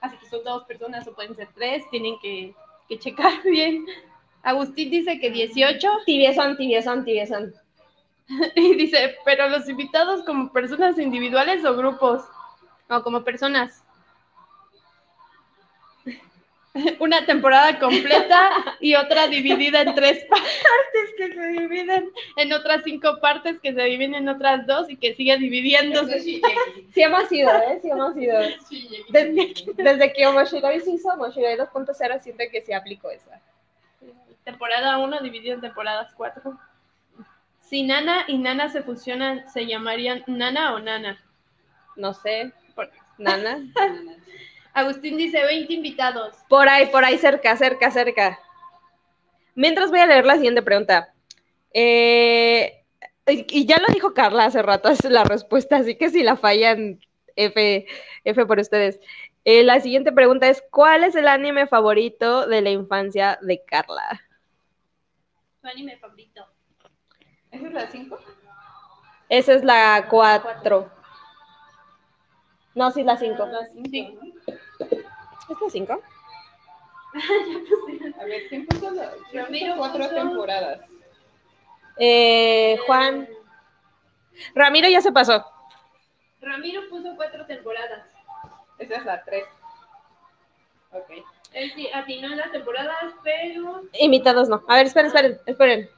Así 0.00 0.16
que 0.18 0.26
son 0.26 0.44
dos 0.44 0.64
personas 0.64 1.06
o 1.08 1.14
pueden 1.14 1.34
ser 1.34 1.48
tres, 1.54 1.82
tienen 1.90 2.18
que, 2.20 2.54
que 2.88 2.98
checar 2.98 3.42
bien. 3.44 3.86
Agustín 4.42 4.90
dice 4.90 5.18
que 5.18 5.30
18 5.30 5.88
Tibiezón, 6.04 6.56
tibiezón, 6.56 7.04
tibiezón. 7.04 7.54
y 8.54 8.74
dice, 8.74 9.16
pero 9.24 9.48
los 9.48 9.68
invitados 9.68 10.22
como 10.24 10.52
personas 10.52 10.98
individuales 10.98 11.64
o 11.64 11.76
grupos, 11.76 12.22
o 12.88 13.02
como 13.02 13.24
personas. 13.24 13.82
Una 16.98 17.24
temporada 17.24 17.78
completa 17.78 18.50
y 18.80 18.96
otra 18.96 19.28
dividida 19.28 19.82
en 19.82 19.94
tres 19.94 20.24
partes 20.28 21.14
que 21.16 21.32
se 21.32 21.46
dividen 21.48 22.10
en 22.36 22.52
otras 22.52 22.82
cinco 22.84 23.20
partes 23.20 23.60
que 23.60 23.72
se 23.72 23.82
dividen 23.82 24.16
en 24.16 24.28
otras 24.28 24.66
dos 24.66 24.90
y 24.90 24.96
que 24.96 25.14
sigue 25.14 25.36
dividiéndose. 25.38 26.20
Sí 26.20 26.42
hemos 26.96 27.30
ido, 27.30 27.50
¿eh? 27.50 27.78
Sí 27.80 27.90
hemos 27.90 28.16
ido. 28.16 28.40
Desde, 29.10 29.54
desde 29.76 30.12
que 30.12 30.26
Omoshiroi 30.26 30.80
se 30.80 30.90
hizo 30.90 31.08
Omoshiroi 31.10 31.56
2.0, 31.56 32.20
siento 32.20 32.44
que 32.50 32.60
se 32.60 32.74
aplicó 32.74 33.10
esa. 33.10 33.40
Temporada 34.42 34.98
1 34.98 35.20
dividido 35.20 35.54
en 35.54 35.60
temporadas 35.60 36.12
4. 36.16 36.58
Si 37.60 37.82
Nana 37.82 38.24
y 38.28 38.36
Nana 38.36 38.68
se 38.68 38.82
fusionan, 38.82 39.48
¿se 39.48 39.66
llamarían 39.66 40.24
Nana 40.26 40.74
o 40.74 40.80
Nana? 40.80 41.22
No 41.96 42.12
sé. 42.12 42.52
Nana. 43.18 43.60
Agustín 44.74 45.16
dice 45.16 45.42
20 45.44 45.72
invitados. 45.72 46.36
Por 46.48 46.68
ahí, 46.68 46.86
por 46.86 47.04
ahí, 47.04 47.16
cerca, 47.16 47.56
cerca, 47.56 47.90
cerca. 47.90 48.40
Mientras 49.54 49.90
voy 49.90 50.00
a 50.00 50.06
leer 50.06 50.26
la 50.26 50.34
siguiente 50.34 50.62
pregunta. 50.62 51.14
Eh, 51.72 52.84
y 53.26 53.46
y 53.48 53.66
ya 53.66 53.78
lo 53.78 53.92
dijo 53.92 54.14
Carla 54.14 54.46
hace 54.46 54.62
rato, 54.62 54.88
es 54.88 55.04
la 55.04 55.24
respuesta, 55.24 55.76
así 55.76 55.96
que 55.96 56.10
si 56.10 56.22
la 56.22 56.36
fallan, 56.36 57.00
F, 57.36 57.86
F 58.24 58.46
por 58.46 58.58
ustedes. 58.58 59.00
Eh, 59.44 59.62
la 59.62 59.80
siguiente 59.80 60.10
pregunta 60.10 60.48
es, 60.48 60.62
¿cuál 60.70 61.04
es 61.04 61.14
el 61.14 61.28
anime 61.28 61.66
favorito 61.66 62.46
de 62.46 62.62
la 62.62 62.70
infancia 62.70 63.38
de 63.42 63.62
Carla? 63.64 64.22
Tu 65.60 65.68
anime 65.68 65.96
favorito. 65.98 66.46
¿Esa 67.50 67.66
es 67.66 67.72
la 67.72 67.90
5? 67.90 68.18
Esa 69.28 69.52
es 69.52 69.64
la 69.64 70.06
4. 70.08 70.90
No, 72.74 72.90
sí 72.90 73.00
es 73.00 73.06
la 73.06 73.16
5. 73.16 73.48
Sí. 73.90 74.18
¿Es 74.88 75.60
la 75.60 75.70
5? 75.70 76.02
A 78.20 78.24
ver, 78.24 78.42
¿quién 78.48 78.66
puso 78.66 78.90
la 78.90 79.12
quién 79.30 79.44
Ramiro 79.44 79.66
puso 79.74 79.78
cuatro 79.78 80.00
puso- 80.04 80.14
temporadas? 80.14 80.80
Eh, 81.98 82.76
Juan. 82.86 83.28
Ramiro 84.54 84.88
ya 84.88 85.00
se 85.00 85.12
pasó. 85.12 85.44
Ramiro 86.40 86.82
puso 86.90 87.14
cuatro 87.16 87.46
temporadas. 87.46 88.06
Esa 88.78 88.96
es 88.96 89.04
la 89.04 89.22
3. 89.24 89.44
Ok. 90.92 91.10
Él 91.52 91.72
sí 91.76 91.88
atinó 91.94 92.32
en 92.32 92.38
las 92.38 92.50
temporadas, 92.50 92.96
pero 93.22 93.82
Invitados 94.00 94.48
no. 94.48 94.64
A 94.66 94.74
ver, 94.76 94.86
esperen, 94.86 95.06
esperen, 95.06 95.38
esperen. 95.46 95.90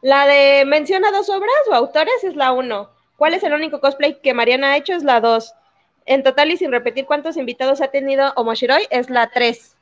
La 0.00 0.26
de 0.26 0.64
menciona 0.64 1.10
dos 1.10 1.28
obras 1.28 1.50
o 1.68 1.74
autores 1.74 2.22
es 2.22 2.36
la 2.36 2.52
1. 2.52 2.88
¿Cuál 3.16 3.34
es 3.34 3.42
el 3.42 3.52
único 3.52 3.80
cosplay 3.80 4.20
que 4.20 4.34
Mariana 4.34 4.72
ha 4.72 4.76
hecho? 4.76 4.94
Es 4.94 5.02
la 5.02 5.20
2. 5.20 5.52
En 6.06 6.22
total 6.22 6.50
y 6.50 6.56
sin 6.56 6.72
repetir 6.72 7.06
cuántos 7.06 7.36
invitados 7.36 7.80
ha 7.80 7.88
tenido 7.88 8.32
Omoshiroi 8.36 8.86
es 8.90 9.08
la 9.10 9.30
3. 9.30 9.76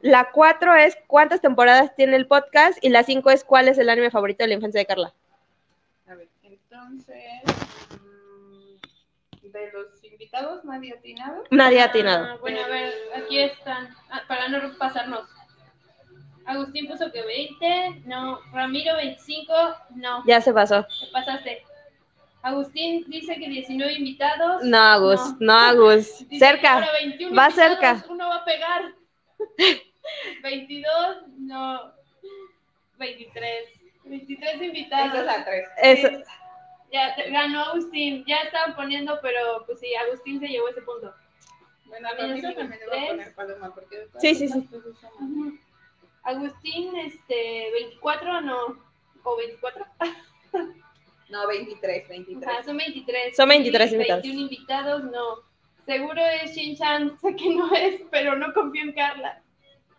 La 0.00 0.30
4 0.32 0.74
es 0.76 0.96
cuántas 1.06 1.40
temporadas 1.40 1.94
tiene 1.96 2.16
el 2.16 2.26
podcast 2.26 2.78
y 2.82 2.88
la 2.88 3.02
5 3.02 3.30
es 3.30 3.44
cuál 3.44 3.68
es 3.68 3.78
el 3.78 3.88
anime 3.88 4.10
favorito 4.10 4.44
de 4.44 4.48
la 4.48 4.54
infancia 4.54 4.80
de 4.80 4.86
Carla. 4.86 5.12
A 6.08 6.14
ver, 6.14 6.28
entonces. 6.42 7.42
mm, 7.90 9.48
De 9.50 9.72
los 9.72 10.04
invitados, 10.04 10.64
nadie 10.64 10.92
ha 10.92 10.96
atinado. 10.98 11.44
Nadie 11.50 11.80
ha 11.80 11.84
Ah, 11.84 11.88
atinado. 11.88 12.38
bueno, 12.38 12.60
a 12.64 12.68
ver, 12.68 12.92
aquí 13.16 13.40
están. 13.40 13.88
Ah, 14.10 14.22
para 14.28 14.48
no 14.48 14.76
pasarnos. 14.78 15.28
Agustín 16.46 16.86
puso 16.88 17.10
que 17.12 17.22
20, 17.22 18.02
no. 18.06 18.40
Ramiro 18.52 18.94
25, 18.96 19.52
no. 19.96 20.22
Ya 20.26 20.40
se 20.40 20.52
pasó. 20.52 20.84
Te 20.84 21.06
pasaste. 21.12 21.62
Agustín 22.42 23.04
dice 23.08 23.34
que 23.36 23.48
19 23.48 23.92
invitados. 23.94 24.62
No, 24.62 24.78
Agus, 24.78 25.20
no, 25.40 25.52
Agus. 25.52 26.18
Dice 26.28 26.28
que 26.28 26.38
Cerca. 26.38 26.72
ahora 26.74 26.88
21 27.02 27.36
va 27.36 27.50
cerca. 27.50 28.04
Uno 28.08 28.28
va 28.28 28.36
a 28.36 28.44
pegar. 28.44 28.82
22, 30.42 31.16
no. 31.38 31.92
23. 32.98 33.50
23 34.04 34.62
invitados. 34.62 35.08
Esa 35.12 35.20
es 35.20 35.26
la 35.26 35.44
3. 35.44 35.68
Eso. 35.82 36.08
Sí. 36.08 36.22
Ya 36.92 37.14
te- 37.16 37.30
ganó 37.30 37.64
Agustín. 37.64 38.24
Ya 38.26 38.36
estaban 38.38 38.74
poniendo, 38.76 39.18
pero 39.20 39.64
pues 39.66 39.80
sí, 39.80 39.94
Agustín 39.94 40.40
se 40.40 40.46
llevó 40.48 40.68
ese 40.68 40.80
punto. 40.82 41.14
Bueno, 41.84 42.08
a 42.08 42.10
son 42.10 42.18
también 42.18 42.42
le 42.42 42.42
voy 42.52 42.54
a 42.54 42.68
23. 42.68 43.08
poner 43.08 43.34
paloma 43.34 43.74
porque 43.74 44.08
Sí, 44.20 44.34
sí, 44.34 44.48
sí. 44.48 44.68
son- 44.70 45.60
Agustín, 46.22 46.96
este, 46.98 47.70
24 47.72 48.40
no. 48.42 48.88
¿O 49.24 49.36
24? 49.36 49.86
No, 51.30 51.46
23, 51.46 52.08
23. 52.08 52.46
Ajá, 52.48 52.62
son 52.62 52.76
23. 52.78 53.36
Son 53.36 53.48
23 53.48 53.90
Y 53.90 53.94
invitados. 53.94 54.22
21 54.22 54.42
invitados, 54.42 55.04
no. 55.04 55.48
Seguro 55.84 56.20
es 56.42 56.54
Shin-Chan, 56.54 57.18
sé 57.20 57.36
que 57.36 57.54
no 57.54 57.74
es, 57.74 58.00
pero 58.10 58.34
no 58.36 58.52
confío 58.52 58.82
en 58.82 58.92
Carla. 58.92 59.42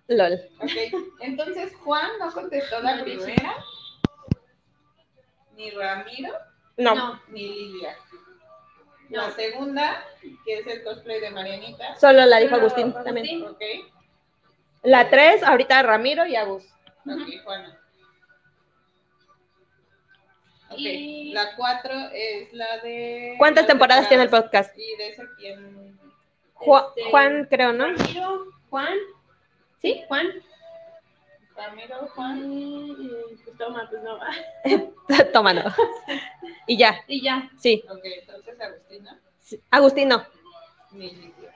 LOL. 0.07 0.39
Ok, 0.59 0.71
entonces 1.19 1.75
Juan 1.83 2.09
no 2.19 2.31
contestó 2.31 2.81
la 2.81 2.95
No, 2.95 3.03
primera, 3.03 3.55
ni 5.55 5.69
Ramiro, 5.71 6.33
No. 6.77 6.95
No. 6.95 7.21
ni 7.29 7.41
Lidia. 7.47 7.95
No. 9.09 9.21
La 9.23 9.31
segunda, 9.31 10.05
que 10.45 10.59
es 10.59 10.67
el 10.67 10.83
cosplay 10.83 11.19
de 11.19 11.31
Marianita. 11.31 11.95
Solo 11.97 12.25
la 12.25 12.37
dijo 12.39 12.55
Agustín 12.55 12.85
Agustín. 12.89 13.03
también. 13.03 13.43
Ok, 13.43 13.61
La 14.83 15.09
3, 15.09 15.43
ahorita 15.43 15.81
Ramiro 15.83 16.25
y 16.25 16.35
Agus. 16.35 16.63
ok, 17.05 17.43
Juana. 17.43 17.79
Y- 20.77 21.31
la 21.33 21.55
cuatro 21.55 21.93
es 22.13 22.51
la 22.53 22.77
de... 22.79 23.35
¿Cuántas 23.37 23.65
temporadas 23.67 24.07
tiene 24.07 24.23
el 24.23 24.29
podcast? 24.29 24.77
Y 24.77 24.95
de 24.97 25.09
ese 25.09 25.23
quién... 25.37 25.99
Ju- 26.55 26.87
Este, 26.95 27.09
Juan, 27.09 27.47
creo, 27.49 27.73
¿no? 27.73 27.85
Ramiro, 27.87 28.45
Juan. 28.69 28.97
¿Sí? 29.81 30.03
Juan. 30.07 30.27
Ramiro, 31.55 32.07
Juan. 32.15 32.51
Y, 32.53 33.07
pues 33.43 33.57
toma, 33.57 33.89
pues 33.89 34.01
no. 34.03 34.19
Toma, 35.33 35.53
no. 35.53 35.63
Y 36.67 36.77
ya, 36.77 37.01
Y 37.07 37.21
ya. 37.21 37.49
sí. 37.57 37.83
Ok, 37.89 37.99
entonces 38.03 38.59
Agustina, 38.61 39.19
sí. 39.39 39.61
Agustín 39.71 40.09
no. 40.09 40.25
ni 40.91 41.09
Lidia. 41.11 41.53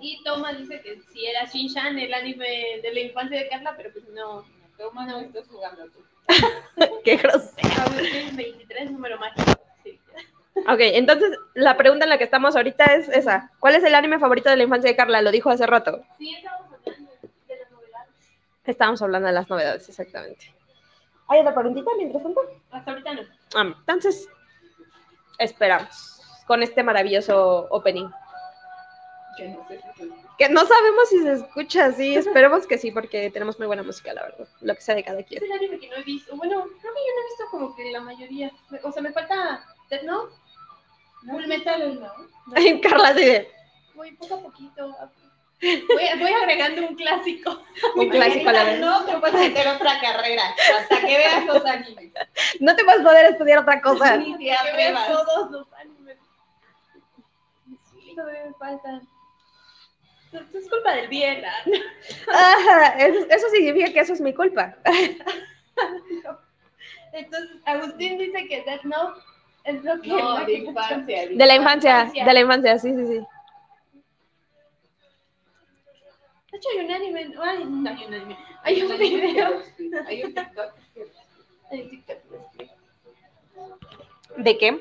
Y 0.00 0.22
Toma 0.22 0.52
dice 0.52 0.80
que 0.80 1.00
si 1.12 1.26
era 1.26 1.44
Shin-Chan, 1.44 1.98
el 1.98 2.14
anime 2.14 2.80
de 2.82 2.92
la 2.94 3.00
infancia 3.00 3.38
de 3.38 3.48
Carla, 3.48 3.74
pero 3.76 3.92
pues 3.92 4.06
no. 4.08 4.44
Toma, 4.78 5.04
no 5.06 5.18
estás 5.20 5.46
jugando 5.48 5.84
tú. 5.90 6.00
Qué 7.04 7.16
grosero. 7.16 7.82
Agustín 7.82 8.36
23, 8.36 8.90
número 8.90 9.18
mágico. 9.18 9.52
Sí. 9.82 10.00
Ok, 10.56 10.78
entonces 10.80 11.38
la 11.54 11.76
pregunta 11.76 12.04
en 12.04 12.10
la 12.10 12.18
que 12.18 12.24
estamos 12.24 12.56
ahorita 12.56 12.84
es 12.94 13.08
esa. 13.08 13.50
¿Cuál 13.60 13.74
es 13.74 13.84
el 13.84 13.94
anime 13.94 14.18
favorito 14.18 14.50
de 14.50 14.56
la 14.56 14.62
infancia 14.62 14.90
de 14.90 14.96
Carla? 14.96 15.22
Lo 15.22 15.30
dijo 15.30 15.50
hace 15.50 15.66
rato. 15.66 16.02
Sí, 16.18 16.34
estamos 16.34 16.62
hablando 16.72 16.88
de 17.48 17.58
las 17.58 17.70
novedades. 17.70 18.58
Estábamos 18.64 19.02
hablando 19.02 19.26
de 19.26 19.34
las 19.34 19.50
novedades, 19.50 19.88
exactamente. 19.88 20.54
¿Hay 21.28 21.40
otra 21.40 21.54
preguntita 21.54 21.90
mientras 21.96 22.22
tanto? 22.22 22.40
Hasta 22.70 22.90
ahorita 22.90 23.14
no. 23.14 23.22
Ah, 23.54 23.74
entonces, 23.78 24.28
esperamos 25.38 26.20
con 26.46 26.62
este 26.62 26.82
maravilloso 26.82 27.66
opening. 27.70 28.08
Que 29.36 29.48
no 29.48 29.66
Que 30.38 30.46
sabemos 30.46 31.08
si 31.08 31.18
se 31.20 31.32
escucha 31.32 31.86
así, 31.86 32.14
esperemos 32.14 32.66
que 32.66 32.78
sí, 32.78 32.90
porque 32.90 33.30
tenemos 33.30 33.58
muy 33.58 33.66
buena 33.66 33.82
música, 33.82 34.12
la 34.12 34.22
verdad. 34.22 34.48
Lo 34.60 34.74
que 34.74 34.80
sea 34.80 34.94
de 34.94 35.04
cada 35.04 35.22
quien. 35.22 35.42
Es 35.42 35.50
el 35.50 35.56
anime 35.56 35.78
que 35.78 35.88
no 35.88 35.96
he 35.96 36.02
visto. 36.02 36.36
Bueno, 36.36 36.62
creo 36.62 36.94
que 36.94 37.00
yo 37.00 37.14
no 37.14 37.20
he 37.20 37.28
visto 37.28 37.44
como 37.50 37.76
que 37.76 37.90
la 37.92 38.00
mayoría. 38.00 38.52
O 38.82 38.92
sea, 38.92 39.02
me 39.02 39.12
falta 39.12 39.64
Death 39.90 40.02
Note, 40.02 40.34
Full 41.26 41.46
Metal, 41.46 42.00
¿no? 42.00 42.80
Carla 42.80 43.12
de 43.14 43.50
Voy 43.94 44.12
poco 44.12 44.34
a 44.34 44.42
poquito. 44.42 44.96
Voy, 45.62 46.04
voy 46.18 46.32
agregando 46.32 46.88
un 46.88 46.94
clásico. 46.94 47.62
un 47.94 48.08
clásico 48.10 48.48
a 48.48 48.52
la 48.52 48.64
vez. 48.64 48.80
No 48.80 49.04
te 49.04 49.16
puedes 49.18 49.34
meter 49.34 49.68
otra 49.68 50.00
carrera 50.00 50.42
hasta 50.78 51.00
que 51.00 51.16
veas 51.16 51.46
los 51.46 51.64
animes. 51.64 52.12
No 52.60 52.74
te 52.74 52.82
vas 52.82 53.00
a 53.00 53.02
poder 53.02 53.26
estudiar 53.26 53.60
otra 53.60 53.80
cosa. 53.80 54.16
Ni 54.16 54.32
te 54.32 54.38
Que 54.38 54.76
veas 54.76 55.06
todos 55.08 55.50
los 55.50 55.72
animes. 55.74 56.18
Sí, 57.92 58.14
todavía 58.14 58.44
me 58.46 58.54
faltan. 58.54 59.08
Es 60.34 60.68
culpa 60.68 60.94
del 60.94 61.06
bien. 61.08 61.44
¿ah? 61.44 61.64
Ajá, 62.32 62.98
eso, 63.06 63.24
eso 63.30 63.48
significa 63.50 63.92
que 63.92 64.00
eso 64.00 64.12
es 64.14 64.20
mi 64.20 64.34
culpa. 64.34 64.76
Entonces, 67.12 67.56
Agustín 67.64 68.18
dice 68.18 68.46
que 68.48 68.62
Death 68.62 68.82
Note 68.82 69.20
es 69.64 69.84
lo 69.84 70.00
que. 70.00 70.08
No, 70.08 70.38
lo 70.40 70.40
de 70.40 70.46
que- 70.46 70.52
infancia. 70.54 71.28
De 71.28 71.46
la 71.46 71.54
infancia, 71.54 72.10
de 72.12 72.32
la 72.32 72.40
infancia, 72.40 72.76
sí, 72.78 72.92
sí, 72.94 73.06
sí. 73.06 73.20
De 76.50 76.58
hecho, 76.58 76.68
hay 76.72 76.78
un 76.84 76.90
anime. 76.90 77.32
Ay, 77.40 77.64
no 77.64 77.88
hay 77.90 78.04
un 78.04 78.14
anime. 78.14 78.36
Hay 78.62 78.82
un 78.82 78.98
video. 78.98 79.62
Hay 80.06 80.24
un 80.24 80.34
TikTok. 80.34 80.74
Hay 81.70 81.80
un 81.82 81.90
TikTok. 81.90 82.18
¿De 84.36 84.58
qué? 84.58 84.72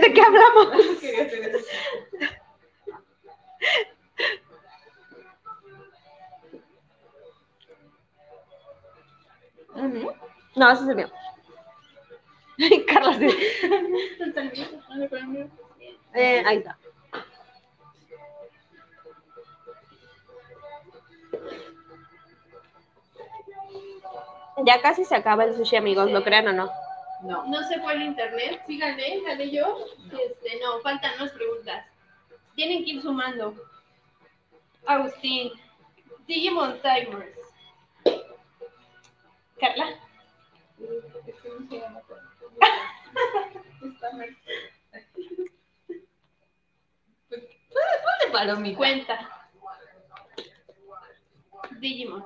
¿De 0.00 0.12
qué 0.12 0.22
hablamos? 0.22 0.68
Hacer 9.74 9.96
eso. 9.96 10.14
No, 10.54 10.70
ese 10.70 10.82
es 10.82 10.88
el 10.88 10.96
mío. 10.96 11.10
Carla, 12.86 13.18
sí. 13.18 13.28
Eh, 16.14 16.42
ahí 16.46 16.58
está. 16.58 16.78
Ya 24.64 24.80
casi 24.82 25.04
se 25.04 25.16
acaba 25.16 25.44
el 25.44 25.54
sushi, 25.56 25.76
amigos, 25.76 26.10
¿lo 26.10 26.22
crean 26.22 26.48
o 26.48 26.52
no? 26.52 26.70
No. 27.22 27.44
No 27.46 27.62
se 27.66 27.80
fue 27.80 27.94
el 27.94 28.02
internet. 28.02 28.62
Sí, 28.66 28.78
gané, 28.78 29.20
gané 29.20 29.50
yo. 29.50 29.86
Este, 30.06 30.60
no, 30.60 30.80
faltan 30.80 31.18
más 31.18 31.30
preguntas. 31.32 31.86
Tienen 32.54 32.84
que 32.84 32.90
ir 32.92 33.02
sumando. 33.02 33.54
Agustín. 34.86 35.52
Digimon 36.26 36.80
Timers. 36.82 37.38
Carla. 39.58 39.98
Pues, 47.28 47.42
Ponle 47.68 48.32
palomita. 48.32 48.76
Cuenta. 48.76 49.48
Digimon. 51.80 52.24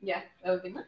Ya, 0.00 0.24
la 0.42 0.52
última. 0.52 0.86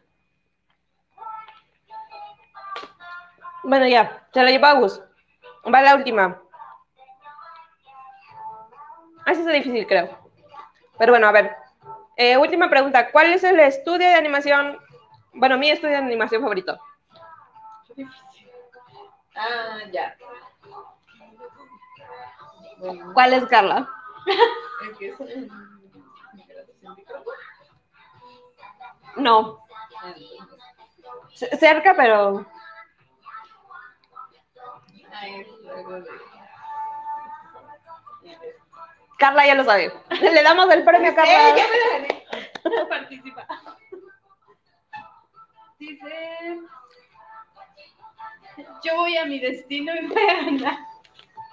Bueno, 3.63 3.87
ya, 3.87 4.27
se 4.33 4.43
la 4.43 4.51
lleva 4.51 4.71
Agus. 4.71 5.01
Va 5.73 5.83
la 5.83 5.97
última. 5.97 6.41
Así 9.27 9.41
está 9.41 9.53
difícil, 9.53 9.87
creo. 9.87 10.09
Pero 10.99 11.13
bueno, 11.13 11.27
a 11.29 11.33
ver. 11.33 11.55
Eh, 12.17 12.37
última 12.37 12.69
pregunta. 12.71 13.11
¿Cuál 13.11 13.33
es 13.33 13.45
el 13.45 13.61
estudio 13.61 14.09
de 14.09 14.15
animación? 14.15 14.79
Bueno, 15.35 15.59
mi 15.59 15.71
estudio 15.71 15.93
de 15.97 16.03
animación 16.03 16.43
favorito. 16.43 16.79
Ah, 19.37 19.79
ya. 19.93 20.17
¿Cuál 23.13 23.33
es 23.35 23.45
Carla? 23.47 23.89
No. 29.17 29.65
Ah, 30.01 30.15
cerca, 31.59 31.95
pero. 31.97 32.47
Carla 39.19 39.47
ya 39.47 39.55
lo 39.55 39.65
sabe. 39.65 39.93
Le 40.21 40.43
damos 40.43 40.71
el 40.73 40.85
premio 40.85 41.11
a 41.11 41.15
Carla. 41.15 41.51
¡Eh, 41.51 41.55
ya 41.57 41.67
me 41.69 41.77
la 41.79 42.09
gané! 42.09 42.89
Participa. 42.89 43.47
Dice. 45.79 46.61
Yo 48.85 48.97
voy 48.97 49.17
a 49.17 49.25
mi 49.25 49.39
destino 49.39 49.95
y 49.95 50.07
voy 50.07 50.23
a 50.23 50.45
ganar. 50.45 50.79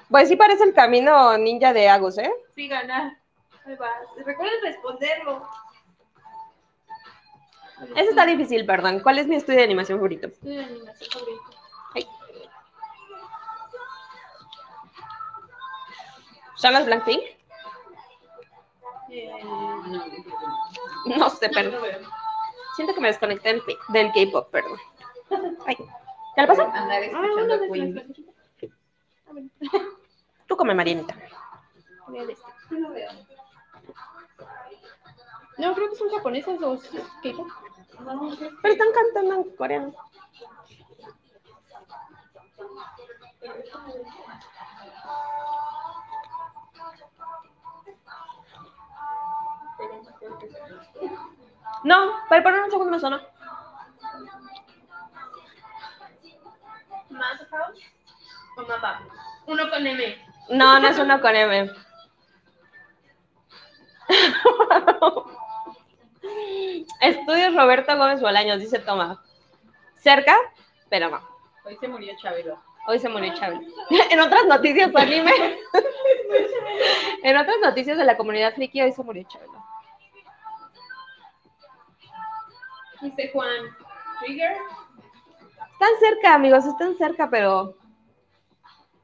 Pues 0.10 0.28
sí 0.28 0.36
parece 0.36 0.64
el 0.64 0.74
camino 0.74 1.38
ninja 1.38 1.74
de 1.74 1.90
Agus, 1.90 2.18
¿eh? 2.18 2.32
Sí, 2.54 2.68
ganar. 2.68 3.18
Ahí 3.66 3.76
vas. 3.76 3.92
Recuerden 4.24 4.62
responderlo. 4.62 5.48
Eso 7.96 8.10
está 8.10 8.26
difícil, 8.26 8.66
perdón. 8.66 9.00
¿Cuál 9.02 9.20
es 9.20 9.28
mi 9.28 9.36
estudio 9.36 9.60
de 9.60 9.66
animación 9.66 9.98
favorito? 9.98 10.28
Estoy 10.28 10.58
en 10.58 10.66
animación 10.66 11.10
favorita. 11.12 11.65
¿Son 16.66 16.74
los 16.74 16.86
Blackpink? 16.88 17.22
Eh, 19.12 19.32
No 21.16 21.30
sé, 21.30 21.48
perdón. 21.50 21.80
no. 22.02 22.10
Siento 22.76 22.96
que 22.96 23.02
me 23.02 23.10
desconecté 23.10 23.62
del, 23.90 24.12
K-pop, 24.12 24.50
perdón. 24.50 24.80
Ay. 25.68 25.78
¿Ya 26.36 26.42
lo 26.42 26.48
pasó? 26.48 26.64
Andar 26.64 27.04
ah, 27.04 27.06
escuchando 27.06 27.72
Queen. 27.72 28.16
las 29.60 29.72
Tú 30.48 30.58
come, 30.58 30.74
Marianita. 30.74 31.16
No 32.72 32.90
veo. 32.90 33.12
No, 35.60 35.76
creo 35.76 35.90
que 35.92 35.96
son 35.98 36.10
japonesas 36.10 36.60
o 36.64 36.80
K-pop. 37.22 37.48
Pero 38.64 38.74
están 38.74 38.92
cantando 38.92 39.36
en 39.36 39.56
coreano. 39.56 39.94
No, 51.84 52.14
pero 52.30 52.44
por 52.44 52.54
un 52.54 52.72
segundo 52.72 52.92
me 52.92 53.00
sonó. 53.00 53.20
Madhouse 57.10 57.84
o 58.58 58.62
Mapa. 58.64 59.02
Uno 59.48 59.70
con 59.70 59.86
M. 59.86 60.26
No, 60.50 60.80
no 60.80 60.88
es 60.88 60.98
uno 60.98 61.22
con 61.22 61.36
M. 61.36 61.72
Estudios 67.02 67.56
Roberto 67.56 67.98
Gómez 67.98 68.22
Bolaños, 68.22 68.60
dice 68.60 68.80
Toma. 68.80 69.24
Cerca, 69.96 70.36
pero 70.90 71.10
no. 71.10 71.20
Hoy 71.66 71.76
se 71.78 71.88
murió 71.88 72.14
Chabelo. 72.22 72.62
Hoy 72.88 73.00
se 73.00 73.10
murió 73.10 73.34
Chávez. 73.34 73.60
en 74.12 74.20
otras 74.20 74.46
noticias 74.46 74.96
anime. 74.96 75.32
en 77.24 77.38
otras 77.38 77.56
noticias 77.62 77.98
de 77.98 78.06
la 78.06 78.18
comunidad 78.18 78.54
friki, 78.54 78.82
hoy 78.82 78.92
se 78.92 79.04
murió 79.04 79.24
Chávez. 79.28 79.50
Dice 83.06 83.30
Juan. 83.34 83.50
Trigger. 84.20 84.54
Están 85.74 85.90
cerca, 86.00 86.36
amigos, 86.36 86.66
están 86.66 86.98
cerca, 86.98 87.30
pero 87.30 87.78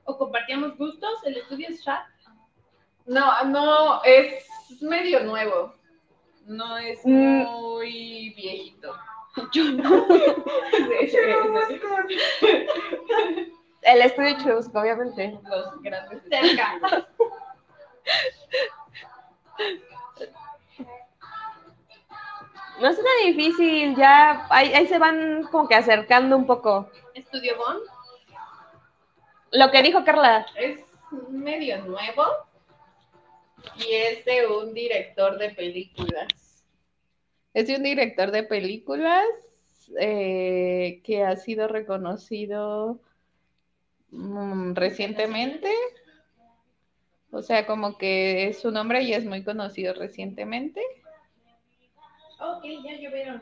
O 0.05 0.17
compartíamos 0.17 0.77
gustos. 0.77 1.23
El 1.25 1.37
estudio 1.37 1.67
es 1.69 1.83
chat. 1.83 2.01
No, 3.05 3.43
no, 3.45 4.01
es 4.03 4.45
medio 4.81 5.23
nuevo. 5.23 5.75
No 6.45 6.77
es 6.77 6.99
Mm. 7.05 7.43
muy 7.43 8.33
viejito. 8.35 8.95
el 13.83 14.01
estudio 14.01 14.37
Churubusco, 14.37 14.79
obviamente. 14.79 15.39
Los 15.49 15.81
grandes. 15.81 16.23
Cerca. 16.29 17.07
No 22.81 22.89
es 22.89 22.97
nada 22.97 23.25
difícil, 23.25 23.95
ya 23.95 24.47
ahí, 24.49 24.73
ahí 24.73 24.87
se 24.87 24.97
van 24.97 25.43
como 25.51 25.67
que 25.67 25.75
acercando 25.75 26.35
un 26.35 26.47
poco. 26.47 26.89
Estudio 27.13 27.55
Bond. 27.55 27.81
Lo 29.51 29.69
que 29.69 29.83
dijo 29.83 30.03
Carla. 30.03 30.47
Es 30.55 30.79
medio 31.29 31.85
nuevo 31.85 32.23
y 33.77 33.93
es 33.93 34.25
de 34.25 34.47
un 34.47 34.73
director 34.73 35.37
de 35.37 35.51
películas. 35.51 36.63
Es 37.53 37.67
de 37.67 37.75
un 37.75 37.83
director 37.83 38.31
de 38.31 38.43
películas 38.43 39.25
eh, 39.99 41.01
que 41.03 41.23
ha 41.23 41.35
sido 41.35 41.67
reconocido 41.67 42.99
mm, 44.09 44.73
recientemente. 44.73 45.71
O 47.29 47.43
sea, 47.43 47.67
como 47.67 47.99
que 47.99 48.47
es 48.47 48.59
su 48.59 48.71
nombre 48.71 49.03
y 49.03 49.13
es 49.13 49.23
muy 49.23 49.43
conocido 49.43 49.93
recientemente. 49.93 50.81
Ok, 52.41 52.63
ya 52.83 52.93
llovieron. 52.97 53.41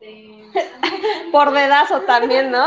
Este... 0.00 0.44
Por 1.32 1.50
dedazo 1.50 2.00
también, 2.02 2.50
¿no? 2.50 2.66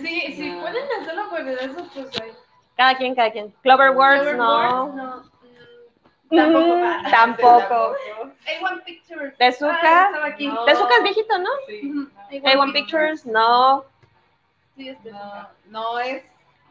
Sí, 0.00 0.32
si 0.34 0.50
No. 0.50 0.60
pueden 0.62 0.84
hacerlo 1.00 1.28
por 1.30 1.40
eso, 1.40 1.86
pues 1.94 2.20
ahí. 2.20 2.32
Cada 2.76 2.96
quien, 2.96 3.14
cada 3.14 3.30
quien. 3.30 3.50
Cloverworks, 3.62 4.20
Clover 4.22 4.36
no. 4.36 4.84
Wars, 4.84 4.94
no. 4.94 5.32
Mm, 6.30 6.36
Tampoco. 6.36 6.76
Mm, 6.76 7.10
tampoco. 7.10 7.96
A1 8.60 8.84
Pictures. 8.84 9.36
Tezuka. 9.36 10.10
Ah. 10.14 10.34
No. 10.38 10.64
Tezuka 10.64 10.96
es 10.96 11.02
viejito, 11.02 11.38
¿no? 11.38 11.50
Ujú, 11.68 12.10
A1 12.30 12.72
Pictures, 12.72 13.26
no. 13.26 13.84
Sí, 14.76 14.88
es 14.88 15.02
Tezuka. 15.02 15.50
No, 15.66 15.92
no 15.92 15.98
es 16.00 16.24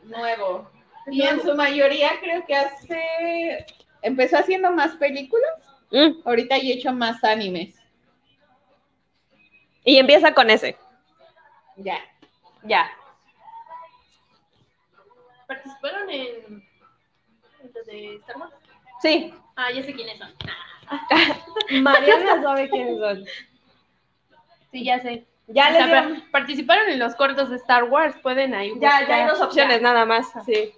nuevo. 0.04 0.68
Y 1.08 1.22
en 1.22 1.42
su 1.42 1.56
mayoría 1.56 2.12
creo 2.20 2.44
que 2.46 2.56
hace... 2.56 3.66
Empezó 4.02 4.38
haciendo 4.38 4.72
más 4.72 4.96
películas. 4.96 5.52
Mm, 5.92 6.22
Ahorita 6.26 6.58
ya 6.58 6.64
he 6.64 6.74
hecho 6.74 6.92
más 6.94 7.24
animes. 7.24 7.76
Y 9.84 9.98
empieza 9.98 10.34
con 10.34 10.50
ese. 10.50 10.78
Ya. 11.78 11.98
Ya. 12.64 12.90
¿Participaron 15.48 16.10
en, 16.10 16.64
en 17.62 17.72
lo 17.74 17.84
de 17.84 18.16
Star 18.18 18.38
Wars? 18.38 18.54
Sí. 19.02 19.34
Ah, 19.56 19.72
ya 19.72 19.84
sé 19.84 19.94
quiénes 19.94 20.18
son. 20.18 20.34
Mariana 21.84 22.42
sabe 22.42 22.70
quiénes 22.70 23.00
son. 23.00 23.26
Sí, 24.72 24.84
ya 24.86 25.00
sé. 25.00 25.26
Ya 25.48 25.68
O 25.68 25.72
les 25.72 25.84
sea, 25.86 26.28
participaron 26.32 26.90
en 26.90 27.00
los 27.00 27.16
cortos 27.16 27.50
de 27.50 27.58
Star 27.58 27.84
Wars, 27.86 28.16
pueden 28.22 28.54
ahí. 28.54 28.72
Ya, 28.80 29.06
ya 29.06 29.16
hay 29.16 29.28
dos 29.28 29.42
opciones 29.42 29.82
nada 29.82 30.06
más. 30.06 30.28
Sí. 30.46 30.74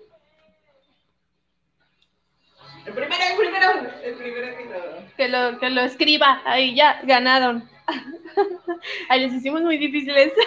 El 2.86 2.94
primero, 2.94 3.24
el 3.30 3.38
primero. 3.38 3.72
El 4.04 4.16
primero 4.16 4.58
que 4.58 4.66
lo... 4.66 4.93
Que 5.18 5.28
lo, 5.28 5.60
que 5.60 5.70
lo 5.70 5.82
escriba, 5.82 6.42
ahí 6.46 6.76
ya, 6.76 7.02
ganaron. 7.04 7.70
Ahí 9.10 9.22
les 9.22 9.34
hicimos 9.34 9.62
muy 9.62 9.78
difíciles. 9.78 10.34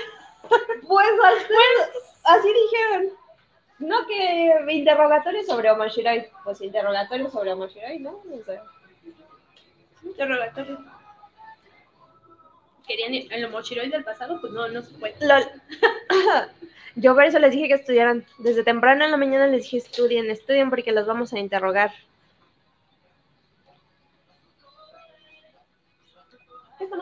Pues 0.87 1.09
así, 1.25 1.99
así 2.23 2.49
dijeron. 2.49 3.13
No 3.81 4.07
que 4.07 4.73
interrogatorio 4.73 5.43
sobre 5.43 5.73
Omashirai. 5.73 6.29
Pues 6.45 6.61
interrogatorio 6.61 7.29
sobre 7.31 7.53
Omashirai, 7.53 7.99
¿no? 7.99 8.23
No 8.25 8.37
sé. 8.45 8.61
Interrogatorio. 10.05 10.79
Querían 12.87 13.15
ir 13.15 13.33
en 13.33 13.43
lo 13.43 13.51
Mochiroid 13.51 13.91
del 13.91 14.05
pasado, 14.05 14.41
pues 14.41 14.53
no, 14.53 14.69
no 14.69 14.81
se 14.83 14.97
puede. 14.97 15.17
Lol. 15.21 15.45
Yo 16.95 17.15
por 17.15 17.25
eso 17.25 17.39
les 17.39 17.51
dije 17.51 17.69
que 17.69 17.75
estudiaran. 17.75 18.25
Desde 18.39 18.63
temprano 18.63 19.05
en 19.05 19.11
la 19.11 19.17
mañana 19.17 19.49
les 19.49 19.65
dije 19.65 19.79
estudien, 19.79 20.31
estudien 20.31 20.71
porque 20.71 20.93
los 20.93 21.07
vamos 21.07 21.33
a 21.33 21.39
interrogar. 21.39 21.93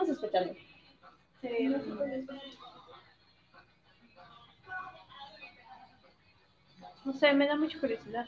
¿Qué 0.05 0.11
estamos 0.11 0.21
sospechando? 0.21 0.53
No 7.05 7.13
sé, 7.13 7.33
me 7.33 7.47
da 7.47 7.55
mucha 7.55 7.79
curiosidad. 7.79 8.27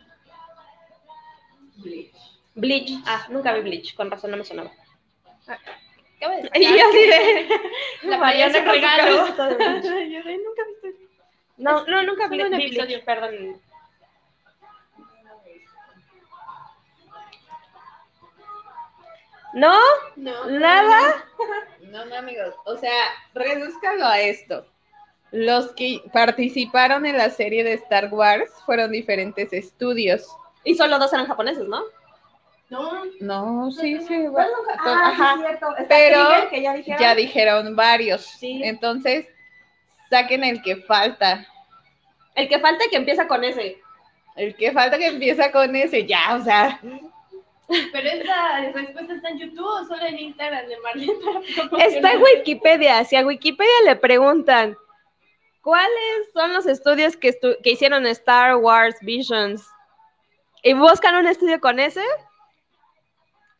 Bleach. 2.55 2.91
Ah, 3.05 3.27
nunca 3.29 3.53
vi 3.53 3.61
Bleach, 3.61 3.95
con 3.95 4.09
razón 4.09 4.31
no 4.31 4.37
me 4.37 4.43
sonaba. 4.43 4.71
Acaba 5.47 6.35
de 6.35 6.49
Y 6.55 6.63
yo 6.63 6.87
así 6.87 6.97
de... 6.97 7.47
La 8.03 8.51
su 8.51 8.59
regalo. 8.65 9.23
Bleach. 9.23 9.83
Yo 9.83 9.91
nunca 9.91 10.61
he 10.61 10.67
visto 10.67 10.87
eso. 10.87 10.97
No, 11.57 11.85
no, 11.85 12.03
nunca 12.03 12.27
vi, 12.27 12.37
vi 12.37 12.43
episodio. 12.43 12.85
Bleach, 12.85 13.05
perdón. 13.05 13.61
¿No? 19.57 19.73
No. 20.15 20.45
¿Nada? 20.45 21.25
No, 21.87 22.03
no, 22.03 22.15
amigos. 22.17 22.53
O 22.65 22.75
sea, 22.75 22.91
redúzcalo 23.33 24.05
a 24.05 24.19
esto. 24.19 24.65
Los 25.31 25.71
que 25.71 26.01
participaron 26.11 27.05
en 27.05 27.17
la 27.17 27.29
serie 27.29 27.63
de 27.63 27.73
Star 27.73 28.09
Wars 28.13 28.51
fueron 28.65 28.91
diferentes 28.91 29.53
estudios. 29.53 30.27
Y 30.65 30.75
solo 30.75 30.99
dos 30.99 31.13
eran 31.13 31.27
japoneses, 31.27 31.65
¿no? 31.65 31.83
No. 32.69 33.03
No, 33.21 33.71
sí, 33.71 34.01
sí. 34.01 34.25
Ah, 34.79 35.11
Ajá. 35.13 35.35
sí, 35.35 35.43
cierto. 35.43 35.67
Pero 35.87 36.49
que 36.49 36.61
ya 36.61 36.73
dijeron. 36.73 36.99
Ya 36.99 37.15
dijeron 37.15 37.75
varios. 37.77 38.21
Sí. 38.21 38.61
Entonces, 38.65 39.27
saquen 40.09 40.43
el 40.43 40.61
que 40.61 40.75
falta. 40.75 41.47
El 42.35 42.49
que 42.49 42.59
falta 42.59 42.83
que 42.91 42.97
empieza 42.97 43.29
con 43.29 43.45
ese. 43.45 43.77
El 44.35 44.57
que 44.57 44.73
falta 44.73 44.97
que 44.97 45.07
empieza 45.07 45.53
con 45.53 45.73
ese, 45.73 46.05
ya, 46.05 46.35
o 46.35 46.43
sea. 46.43 46.81
Pero 47.67 48.07
esa 48.09 48.71
respuesta 48.71 49.13
está 49.13 49.29
en 49.29 49.39
YouTube 49.39 49.65
o 49.67 49.83
solo 49.85 50.01
en 50.05 50.17
Instagram 50.19 50.67
de 50.67 50.79
Marlene. 50.79 51.13
Está 51.79 52.13
en 52.13 52.21
Wikipedia. 52.21 53.03
Si 53.03 53.15
a 53.17 53.25
Wikipedia 53.25 53.71
le 53.85 53.95
preguntan 53.97 54.77
cuáles 55.61 56.31
son 56.33 56.53
los 56.53 56.65
estudios 56.65 57.17
que, 57.17 57.37
estu- 57.37 57.57
que 57.61 57.71
hicieron 57.71 58.05
Star 58.07 58.55
Wars 58.55 58.95
Visions 59.01 59.67
y 60.63 60.73
buscan 60.73 61.15
un 61.15 61.27
estudio 61.27 61.59
con 61.59 61.79
ese, 61.79 62.03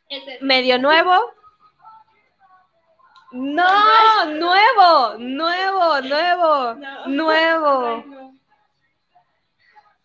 Ese. 0.09 0.37
medio 0.41 0.77
nuevo. 0.79 1.19
No, 3.31 4.25
nuevo, 4.25 5.17
nuevo, 5.17 6.01
nuevo, 6.01 6.73
No. 6.75 7.07
nuevo. 7.07 7.87
Ay, 7.87 8.03
no. 8.07 8.26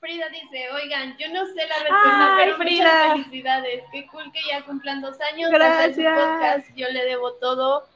Frida 0.02 0.28
dice, 0.30 0.68
oigan, 0.72 1.16
yo 1.16 1.28
no 1.28 1.46
sé 1.46 1.54
la 1.54 1.76
respuesta, 1.78 2.36
Ay, 2.36 2.44
pero 2.44 2.56
Frida. 2.56 2.84
muchas 2.84 3.12
felicidades. 3.24 3.84
Qué 3.92 4.06
cool 4.08 4.32
que 4.32 4.40
ya 4.50 4.62
cumplan 4.64 5.00
dos 5.00 5.16
años 5.32 5.48
de 5.50 5.56
hacer 5.64 5.94
su 5.94 6.00
Gracias. 6.00 6.26
podcast. 6.28 6.68
Yo 6.74 6.88
le 6.88 7.04
debo 7.04 7.34
todo 7.34 7.86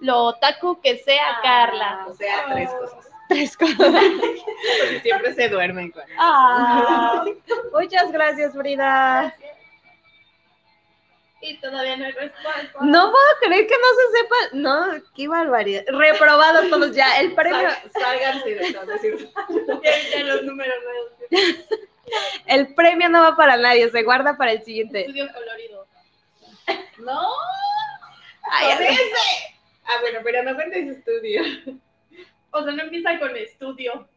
lo 0.00 0.18
otaku 0.24 0.80
que 0.80 0.96
sea 0.96 1.22
Ah. 1.22 1.38
a 1.38 1.42
Carla. 1.42 2.04
O 2.08 2.14
sea, 2.14 2.46
tres 2.50 2.70
cosas. 2.70 3.10
Tres 3.28 3.56
cosas. 3.56 3.76
Porque 3.78 5.00
siempre 5.02 5.34
se 5.34 5.48
duermen 5.50 5.90
con 5.90 6.02
Ah, 6.18 7.24
muchas 7.72 8.10
gracias, 8.12 8.52
Frida. 8.54 9.34
Y 11.46 11.58
todavía 11.58 11.96
no 11.98 12.06
hay 12.06 12.12
respuesta. 12.12 12.72
No 12.80 13.10
puedo 13.10 13.26
creer 13.42 13.66
que 13.66 13.74
no 13.74 13.88
se 13.98 14.18
sepa. 14.18 14.36
No, 14.54 15.02
qué 15.14 15.28
barbaridad. 15.28 15.84
Reprobados 15.88 16.70
todos 16.70 16.96
ya. 16.96 17.20
El 17.20 17.34
premio, 17.34 17.68
es 17.68 18.86
decir, 18.86 19.28
Ya, 20.14 20.24
los 20.24 20.42
números 20.44 20.74
nuevos. 20.84 21.12
el 22.46 22.74
premio 22.74 23.10
no 23.10 23.22
va 23.22 23.36
para 23.36 23.58
nadie, 23.58 23.90
se 23.90 24.02
guarda 24.02 24.38
para 24.38 24.52
el 24.52 24.62
siguiente. 24.62 25.00
Estudio 25.00 25.28
colorido. 25.32 25.86
No. 26.98 27.28
Ay, 28.50 28.72
ese. 28.72 29.02
Ah, 29.84 29.98
bueno, 30.00 30.20
pero 30.24 30.42
no 30.44 30.54
cuentes 30.54 30.96
estudio. 30.96 31.42
O 32.52 32.62
sea, 32.62 32.72
no 32.72 32.82
empieza 32.84 33.18
con 33.18 33.36
estudio. 33.36 34.08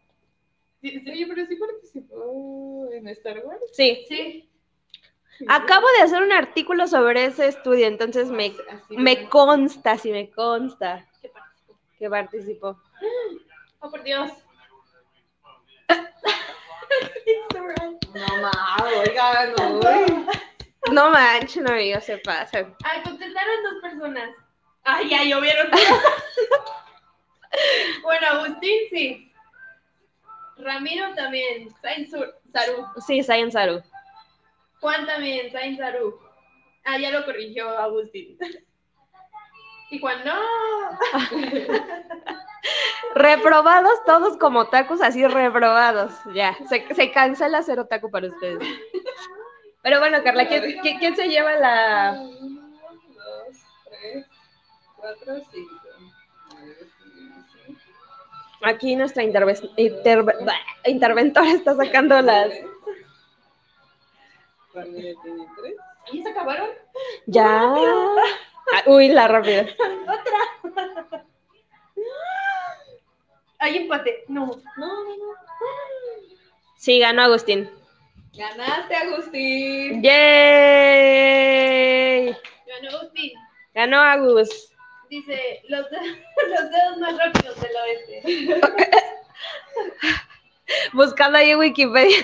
Sí, 0.81 0.91
sí, 1.03 1.25
pero 1.27 1.45
sí 1.45 1.55
participó 1.55 2.87
en 2.93 3.07
Star 3.09 3.39
Wars. 3.43 3.61
Sí, 3.73 4.05
Sí. 4.07 4.49
Acabo 5.47 5.85
de 5.97 6.03
hacer 6.03 6.21
un 6.21 6.31
artículo 6.31 6.87
sobre 6.87 7.25
ese 7.25 7.47
estudio, 7.47 7.87
entonces 7.87 8.29
me, 8.29 8.53
consta, 9.29 9.97
sí 9.97 10.11
me 10.11 10.29
consta 10.31 11.05
¿Qué 11.21 11.29
participó? 11.29 11.77
que 11.99 12.09
participó. 12.09 12.81
Oh, 13.79 13.91
por 13.91 14.01
Dios. 14.01 14.31
No, 18.13 18.41
ma, 18.41 18.77
oigan, 18.83 19.53
uy. 19.59 20.25
No 20.91 21.09
manches, 21.11 21.63
no 21.63 21.71
amigos, 21.71 22.03
se 22.03 22.17
pasan. 22.17 22.75
Ah, 22.83 23.01
contestaron 23.03 23.63
dos 23.63 23.81
personas. 23.81 24.29
Ah, 24.83 25.01
ya 25.03 25.23
llovieron. 25.23 25.69
bueno, 28.03 28.27
Agustín 28.31 28.79
sí. 28.89 29.31
Ramiro 30.57 31.13
también. 31.13 31.69
Sain 31.81 32.09
Sur- 32.09 32.35
Saru. 32.51 32.85
Sí, 33.05 33.21
Saiyan 33.21 33.51
Saru. 33.51 33.83
Juan 34.81 35.05
también. 35.05 35.51
Sain 35.51 35.77
Saru. 35.77 36.19
Ah, 36.85 36.97
ya 36.97 37.11
lo 37.11 37.25
corrigió 37.25 37.69
Agustín. 37.77 38.37
Y 39.89 39.99
Juan, 39.99 40.23
no. 40.25 40.33
Reprobados 43.15 44.03
todos 44.05 44.37
como 44.37 44.67
tacos, 44.67 45.01
así 45.01 45.25
reprobados. 45.25 46.11
Ya, 46.33 46.55
se, 46.67 46.85
se 46.93 47.11
cancela 47.11 47.61
ser 47.63 47.79
otaku 47.79 48.11
para 48.11 48.27
ustedes. 48.27 48.59
Pero 49.81 49.99
bueno, 49.99 50.21
Carla, 50.23 50.47
¿quién, 50.47 50.79
quién- 50.81 50.99
quién 50.99 51.15
se 51.15 51.27
lleva 51.29 51.55
la...? 51.55 52.19
Uno, 52.19 52.61
dos, 53.15 53.57
tres, 53.89 54.25
cuatro, 54.97 55.41
cinco. 55.51 55.73
Aquí 58.63 58.95
nuestra 58.95 59.23
interve- 59.23 59.69
interventora 60.85 61.51
está 61.51 61.75
sacando 61.75 62.19
las. 62.21 62.49
Familia 64.77 65.13
tiene 65.23 65.47
tres. 65.59 65.75
¿Y 66.11 66.21
se 66.21 66.29
acabaron? 66.29 66.69
Ya. 67.25 67.63
Ah, 67.63 68.15
Uy, 68.85 69.07
la 69.09 69.27
rápida. 69.27 69.65
Hay 73.59 73.77
empate. 73.77 74.23
No. 74.27 74.51
Sí, 76.77 76.99
ganó 76.99 77.23
Agustín. 77.23 77.67
Ganaste, 78.33 78.95
Agustín. 78.95 80.03
¡Yay! 80.03 80.17
Ganó 82.67 82.89
Agustín. 82.97 83.31
Ganó 83.73 83.99
Agus. 83.99 84.71
Dice, 85.09 85.63
los, 85.69 85.89
de- 85.89 85.97
los 86.49 86.69
dedos 86.69 86.97
más 86.99 87.17
rápidos 87.17 87.59
del 87.61 87.71
oeste. 87.75 88.61
Buscando 90.93 91.37
ahí 91.39 91.49
en 91.51 91.59
Wikipedia. 91.59 92.17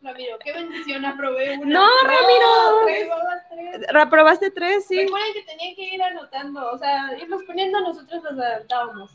Ramiro, 0.00 0.38
qué 0.38 0.52
bendición, 0.52 1.04
aprobé 1.04 1.58
una. 1.58 1.80
No, 1.80 1.88
Ramiro. 2.04 3.08
tres. 3.50 3.86
¿Reprobaste 3.90 4.50
tres? 4.50 4.86
Sí. 4.86 5.02
Recuerden 5.02 5.32
que 5.32 5.42
tenían 5.42 5.74
que 5.74 5.94
ir 5.94 6.02
anotando, 6.02 6.70
o 6.70 6.78
sea, 6.78 7.16
irlos 7.20 7.42
poniendo, 7.44 7.80
nosotros 7.80 8.22
los 8.22 8.32
adaptábamos. 8.32 9.10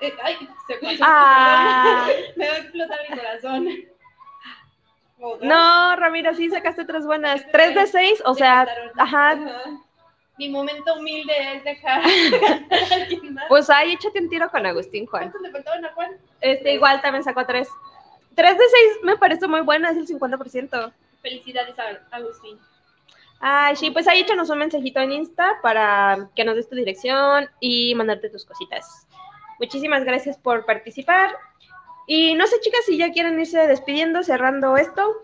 Eh, 0.00 0.14
ay, 0.22 0.36
se. 0.68 0.98
Ah. 1.00 2.08
Me 2.36 2.48
va 2.48 2.54
a 2.54 2.58
explotar 2.58 2.98
mi 3.10 3.16
corazón. 3.16 3.68
No, 5.42 5.96
Ramiro, 5.96 6.32
sí 6.34 6.48
sacaste 6.48 6.84
tres 6.84 7.04
buenas. 7.04 7.44
Tres 7.50 7.74
de 7.74 7.86
seis, 7.88 8.22
o 8.24 8.34
sea, 8.34 8.68
ajá. 8.96 9.36
Mi 10.38 10.48
momento 10.48 10.94
humilde 10.94 11.32
es 11.54 11.64
dejar. 11.64 12.02
Pues 13.48 13.70
ahí 13.70 13.94
échate 13.94 14.20
un 14.20 14.28
tiro 14.28 14.50
con 14.50 14.66
Agustín, 14.66 15.06
Juan. 15.06 15.30
¿Cuántos 15.30 15.40
le 15.40 15.50
faltaban 15.50 15.84
a 15.84 15.92
Juan? 15.94 16.10
Este 16.40 16.74
igual 16.74 17.00
también 17.00 17.24
sacó 17.24 17.46
tres. 17.46 17.68
Tres 18.38 18.56
de 18.56 18.64
seis 18.68 18.98
me 19.02 19.16
parece 19.16 19.48
muy 19.48 19.62
buena, 19.62 19.90
es 19.90 19.96
el 19.96 20.06
50%. 20.06 20.92
Felicidades 21.22 21.76
a 21.76 22.16
Agustín. 22.16 22.56
Ay, 23.40 23.74
sí, 23.74 23.90
pues 23.90 24.06
ahí 24.06 24.20
échanos 24.20 24.48
un 24.48 24.58
mensajito 24.58 25.00
en 25.00 25.10
Insta 25.10 25.58
para 25.60 26.28
que 26.36 26.44
nos 26.44 26.54
des 26.54 26.68
tu 26.68 26.76
dirección 26.76 27.50
y 27.58 27.96
mandarte 27.96 28.30
tus 28.30 28.44
cositas. 28.44 29.08
Muchísimas 29.58 30.04
gracias 30.04 30.38
por 30.38 30.64
participar. 30.66 31.34
Y 32.06 32.34
no 32.34 32.46
sé, 32.46 32.60
chicas, 32.60 32.84
si 32.86 32.96
ya 32.96 33.10
quieren 33.10 33.40
irse 33.40 33.58
despidiendo, 33.66 34.22
cerrando 34.22 34.76
esto. 34.76 35.16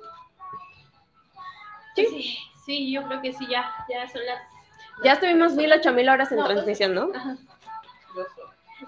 Sí, 1.95 2.37
sí, 2.67 2.93
yo 2.93 3.05
creo 3.07 3.23
que 3.23 3.33
sí, 3.33 3.47
ya, 3.49 3.73
ya 3.89 4.09
son 4.09 4.27
las. 4.27 4.43
Ya 5.05 5.13
estuvimos 5.13 5.55
mil, 5.55 5.73
ocho 5.73 5.93
mil 5.93 6.09
horas 6.09 6.33
en 6.33 6.39
No, 6.39 6.47
transmisión, 6.47 6.97
¿no? 6.97 7.11
Ajá. 7.15 7.37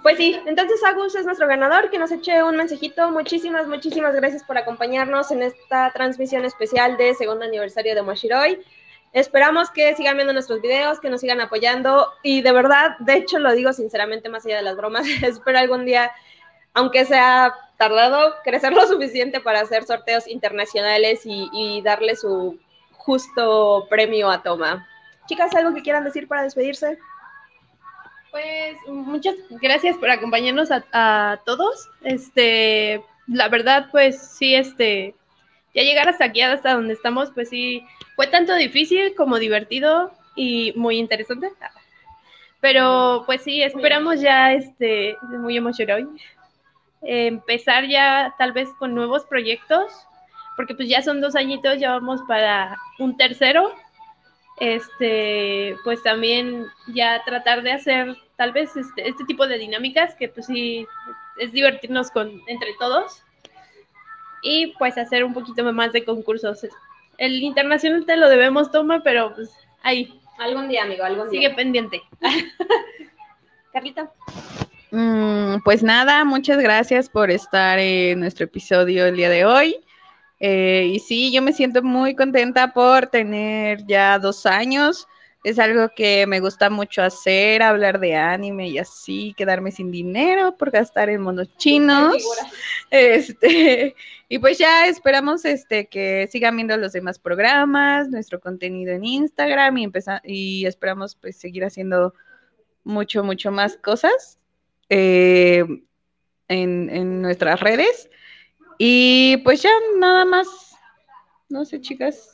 Pues 0.07 0.19
sí, 0.19 0.41
entonces 0.47 0.85
Agus 0.85 1.17
es 1.17 1.27
nuestro 1.27 1.49
ganador, 1.49 1.91
que 1.91 1.99
nos 1.99 2.13
eche 2.13 2.41
un 2.41 2.57
mensajito. 2.57 3.11
Muchísimas, 3.11 3.67
muchísimas 3.67 4.15
gracias 4.15 4.45
por 4.45 4.57
acompañarnos 4.57 5.33
en 5.33 5.43
esta 5.43 5.91
transmisión 5.91 6.45
especial 6.45 6.97
de 6.97 7.13
segundo 7.15 7.45
aniversario 7.45 7.93
de 7.93 8.03
Moshiroi. 8.03 8.65
Esperamos 9.13 9.69
que 9.69 9.97
sigan 9.97 10.15
viendo 10.15 10.33
nuestros 10.33 10.63
videos, 10.63 11.01
que 11.01 11.11
nos 11.11 11.23
sigan 11.23 11.41
apoyando 11.41 12.07
y 12.23 12.41
de 12.41 12.53
verdad, 12.53 12.97
de 13.01 13.15
hecho 13.15 13.41
lo 13.41 13.53
digo 13.53 13.73
sinceramente 13.73 14.29
más 14.29 14.47
allá 14.47 14.59
de 14.59 14.63
las 14.63 14.77
bromas, 14.77 15.09
espero 15.25 15.59
algún 15.59 15.85
día, 15.85 16.13
aunque 16.73 17.05
sea 17.05 17.53
tardado, 17.77 18.37
crecer 18.45 18.75
lo 18.75 18.87
suficiente 18.87 19.41
para 19.41 19.63
hacer 19.63 19.87
sorteos 19.87 20.29
internacionales 20.29 21.23
y, 21.25 21.51
y 21.53 21.83
darle 21.83 22.15
su 22.15 22.61
justo 22.93 23.89
premio 23.91 24.31
a 24.31 24.41
Toma. 24.41 24.87
Chicas, 25.27 25.53
¿algo 25.57 25.75
que 25.75 25.83
quieran 25.83 26.05
decir 26.05 26.29
para 26.29 26.45
despedirse? 26.45 26.97
Pues 28.31 28.77
muchas 28.89 29.35
gracias 29.51 29.97
por 29.97 30.11
acompañarnos 30.11 30.69
a, 30.71 31.41
todos. 31.45 31.89
Este, 32.03 33.03
la 33.27 33.49
verdad, 33.49 33.89
pues 33.91 34.21
sí, 34.21 34.55
este, 34.55 35.15
ya 35.75 35.83
llegar 35.83 36.09
hasta 36.09 36.27
aquí, 36.27 36.43
hasta 36.43 36.75
donde 36.75 36.95
estamos, 36.95 37.31
pues 37.33 37.49
sí, 37.49 37.85
fue 38.15 38.27
tanto 38.27 38.55
difícil 38.55 39.15
como 39.15 39.39
divertido 39.39 40.13
y 40.35 40.73
muy 40.77 40.99
interesante. 40.99 41.51
Pero 42.61 43.23
pues 43.27 43.43
sí, 43.43 43.63
esperamos 43.63 44.21
ya, 44.21 44.53
este, 44.53 45.17
muy 45.23 45.57
emocionado, 45.57 46.09
empezar 47.03 47.87
ya 47.87 48.35
tal 48.39 48.53
vez 48.53 48.69
con 48.79 48.95
nuevos 48.95 49.25
proyectos, 49.25 49.93
porque 50.57 50.75
pues 50.75 50.89
ya 50.89 51.03
son 51.03 51.21
dos 51.21 51.37
añitos, 51.37 51.79
ya 51.79 51.93
vamos 51.93 52.21
para 52.27 52.77
un 52.99 53.17
tercero 53.17 53.73
este, 54.59 55.77
pues 55.85 56.03
también 56.03 56.67
ya 56.89 57.23
tratar 57.25 57.63
de 57.63 57.73
hacer 57.73 58.17
tal 58.37 58.53
vez 58.53 58.77
este, 58.77 59.09
este 59.09 59.25
tipo 59.25 59.47
de 59.47 59.59
dinámicas 59.59 60.15
que 60.15 60.29
pues 60.29 60.47
sí 60.47 60.87
es 61.39 61.53
divertirnos 61.53 62.11
con 62.11 62.41
entre 62.47 62.75
todos 62.79 63.23
y 64.43 64.75
pues 64.79 64.97
hacer 64.99 65.25
un 65.25 65.35
poquito 65.35 65.65
más 65.73 65.93
de 65.93 66.05
concursos. 66.05 66.67
El 67.19 67.43
internacional 67.43 68.05
te 68.05 68.17
lo 68.17 68.29
debemos 68.29 68.71
toma, 68.71 69.03
pero 69.03 69.35
pues 69.35 69.51
ahí 69.83 70.21
Algún 70.39 70.69
día, 70.69 70.83
amigo, 70.83 71.05
algún 71.05 71.31
sigue 71.31 71.51
pendiente. 71.51 72.03
Carlita. 73.73 74.11
Mm, 74.91 75.57
pues 75.65 75.83
nada, 75.83 76.25
muchas 76.25 76.59
gracias 76.59 77.09
por 77.09 77.31
estar 77.31 77.79
en 77.79 78.21
nuestro 78.21 78.45
episodio 78.45 79.07
el 79.07 79.17
día 79.17 79.31
de 79.31 79.45
hoy. 79.45 79.77
Eh, 80.39 80.91
y 80.93 80.99
sí, 81.01 81.33
yo 81.33 81.43
me 81.43 81.53
siento 81.53 81.83
muy 81.83 82.15
contenta 82.15 82.73
por 82.73 83.07
tener 83.07 83.87
ya 83.87 84.19
dos 84.19 84.47
años. 84.47 85.07
Es 85.45 85.61
algo 85.61 85.89
que 85.95 86.27
me 86.27 86.41
gusta 86.41 86.71
mucho 86.71 87.03
hacer, 87.03 87.63
hablar 87.63 88.01
de 88.01 88.17
anime 88.17 88.69
y 88.69 88.79
así, 88.79 89.33
quedarme 89.37 89.71
sin 89.71 89.93
dinero 89.93 90.57
por 90.57 90.73
gastar 90.73 91.09
en 91.09 91.21
monos 91.21 91.57
chinos. 91.57 92.17
Este, 92.91 93.95
y 94.29 94.39
pues 94.39 94.59
ya 94.59 94.89
esperamos 94.89 95.45
este 95.45 95.87
que 95.87 96.29
sigan 96.33 96.57
viendo 96.57 96.77
los 96.77 96.93
demás 96.93 97.21
programas, 97.21 98.09
nuestro 98.09 98.41
contenido 98.41 98.93
en 98.93 99.05
Instagram 99.05 99.79
y 99.79 99.89
y 100.25 100.67
esperamos 100.67 101.15
pues 101.15 101.37
seguir 101.37 101.65
haciendo 101.65 102.13
mucho, 102.83 103.23
mucho 103.23 103.53
más 103.53 103.77
cosas 103.77 104.41
eh, 104.89 105.65
en, 106.49 106.91
en 106.91 107.23
nuestras 107.23 107.61
redes. 107.61 108.11
Y 108.79 109.39
pues 109.39 109.63
ya 109.63 109.71
nada 109.99 110.25
más, 110.25 110.77
no 111.49 111.65
sé, 111.65 111.81
chicas, 111.81 112.33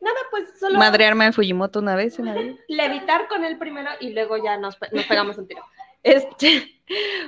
Nada, 0.00 0.16
pues 0.30 0.58
solo 0.60 0.78
madrearme 0.78 1.24
al 1.24 1.32
Fujimoto 1.32 1.78
una 1.78 1.96
vez 1.96 2.18
en 2.18 2.26
la 2.26 2.34
vida. 2.34 2.54
levitar 2.68 3.26
con 3.26 3.42
él 3.42 3.56
primero 3.56 3.88
y 4.00 4.10
luego 4.10 4.36
ya 4.36 4.58
nos, 4.58 4.76
pe- 4.76 4.90
nos 4.92 5.06
pegamos 5.06 5.38
un 5.38 5.48
tiro. 5.48 5.62
Este, 6.02 6.82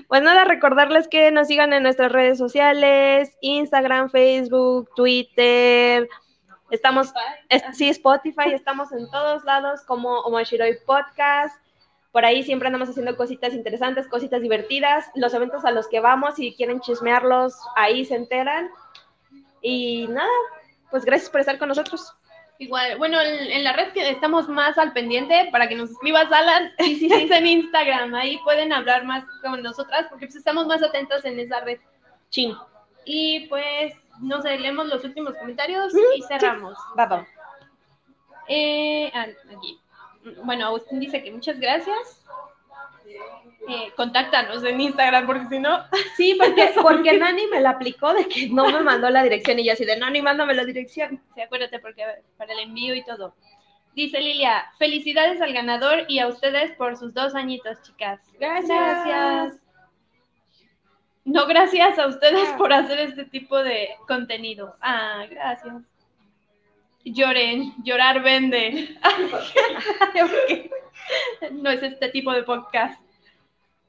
pues 0.07 0.21
nada, 0.21 0.45
recordarles 0.45 1.09
que 1.09 1.31
nos 1.31 1.47
sigan 1.49 1.73
en 1.73 1.83
nuestras 1.83 2.13
redes 2.13 2.37
sociales, 2.37 3.35
Instagram, 3.41 4.11
Facebook, 4.11 4.91
Twitter. 4.95 6.07
Estamos, 6.71 7.15
es- 7.49 7.63
sí, 7.73 7.89
Spotify, 7.89 8.53
estamos 8.53 8.93
en 8.93 9.11
todos 9.11 9.43
lados 9.45 9.81
como 9.87 10.21
Omashiroi 10.21 10.77
Podcast. 10.85 11.59
Por 12.17 12.25
ahí 12.25 12.43
siempre 12.43 12.69
andamos 12.69 12.89
haciendo 12.89 13.15
cositas 13.15 13.53
interesantes, 13.53 14.09
cositas 14.09 14.41
divertidas. 14.41 15.11
Los 15.15 15.35
eventos 15.35 15.67
a 15.67 15.71
los 15.71 15.87
que 15.87 16.01
vamos, 16.01 16.37
si 16.37 16.55
quieren 16.55 16.81
chismearlos, 16.81 17.55
ahí 17.77 18.07
se 18.07 18.15
enteran. 18.15 18.71
Y 19.61 20.09
nada, 20.09 20.31
pues 20.91 21.05
gracias 21.05 21.29
por 21.29 21.41
estar 21.41 21.59
con 21.59 21.69
nosotros. 21.69 22.15
Igual, 22.59 22.97
bueno, 22.97 23.21
en, 23.21 23.53
en 23.53 23.65
la 23.65 23.75
red 23.75 23.93
que 23.93 24.09
estamos 24.09 24.49
más 24.49 24.79
al 24.79 24.95
pendiente 24.95 25.51
para 25.53 25.69
que 25.69 25.75
nos 25.75 25.91
escribas, 25.91 26.33
Alan, 26.33 26.73
y 26.79 26.97
si 26.97 27.13
es 27.13 27.31
en 27.31 27.47
Instagram, 27.49 28.15
ahí 28.15 28.39
pueden 28.45 28.73
hablar 28.73 29.05
más 29.05 29.23
con 29.43 29.63
nosotras 29.63 30.07
porque 30.09 30.25
pues, 30.25 30.37
estamos 30.37 30.67
más 30.67 30.83
atentos 30.83 31.23
en 31.27 31.39
esa 31.39 31.61
red. 31.61 31.81
Chin. 32.31 32.57
Y 33.05 33.47
pues, 33.49 33.93
no 34.23 34.41
sé, 34.41 34.59
leemos 34.59 34.87
los 34.87 35.05
últimos 35.05 35.35
comentarios 35.35 35.93
y 36.17 36.23
cerramos. 36.23 36.79
Va. 36.99 37.27
Eh, 38.49 39.13
ah, 39.13 39.27
aquí. 39.55 39.79
Bueno, 40.45 40.67
Agustín 40.67 41.01
dice 41.01 41.23
que 41.23 41.31
muchas 41.31 41.59
gracias. 41.61 42.25
Eh, 43.69 43.93
contáctanos 43.97 44.63
en 44.63 44.81
Instagram 44.81 45.27
porque 45.27 45.47
si 45.49 45.59
no, 45.59 45.85
Sí, 46.17 46.39
porque, 46.39 46.73
porque 46.83 47.19
Nani 47.19 47.47
me 47.49 47.61
la 47.61 47.71
aplicó 47.71 48.13
de 48.15 48.29
que 48.29 48.49
no 48.49 48.67
me 48.71 48.81
mandó 48.81 49.11
la 49.11 49.25
dirección 49.25 49.59
y 49.59 49.65
yo 49.65 49.73
así 49.73 49.85
de 49.85 49.97
Nani, 49.97 50.23
mándame 50.23 50.55
la 50.55 50.65
dirección. 50.65 51.21
sí, 51.35 51.41
acuérdate 51.41 51.81
porque 51.81 52.05
para 52.37 52.53
el 52.53 52.61
envío 52.61 52.95
y 52.95 53.05
todo. 53.05 53.35
Dice 53.95 54.21
Lilia, 54.21 54.67
felicidades 54.79 55.41
al 55.41 55.53
ganador 55.53 56.05
y 56.09 56.19
a 56.19 56.29
ustedes 56.29 56.73
por 56.73 56.97
sus 56.97 57.15
dos 57.15 57.35
añitos, 57.35 57.81
chicas. 57.83 58.21
Gracias. 58.39 59.59
No, 61.25 61.47
gracias 61.47 61.99
a 61.99 62.07
ustedes 62.07 62.49
por 62.59 62.73
hacer 62.73 63.01
este 63.01 63.25
tipo 63.25 63.59
de 63.63 63.89
contenido. 64.07 64.77
Ah, 64.81 65.25
gracias. 65.29 65.75
Lloren, 67.13 67.73
llorar 67.85 68.23
vende. 68.23 68.97
No 71.53 71.71
es 71.71 71.83
este 71.83 72.09
tipo 72.09 72.33
de 72.33 72.43
podcast. 72.43 73.01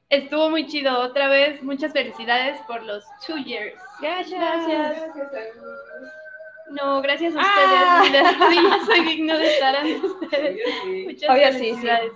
Estuvo 0.10 0.50
muy 0.52 0.68
chido. 0.68 1.00
Otra 1.00 1.28
vez, 1.28 1.64
muchas 1.64 1.92
felicidades 1.92 2.60
por 2.68 2.84
los 2.84 3.04
two 3.26 3.38
years. 3.38 3.74
Gracias. 4.00 5.02
No, 6.70 7.02
gracias 7.02 7.36
a 7.36 7.40
Ah. 7.42 8.02
ustedes. 8.06 8.28
Sí, 8.50 8.56
yo 8.62 8.86
soy 8.86 9.02
digno 9.06 9.38
de 9.38 9.48
estar 9.54 9.76
ante 9.78 9.96
ustedes. 10.06 10.58
Muchas 11.06 11.30
Obvio, 11.30 11.48
sí, 11.48 11.54
sí. 11.54 11.60
felicidades. 11.60 12.12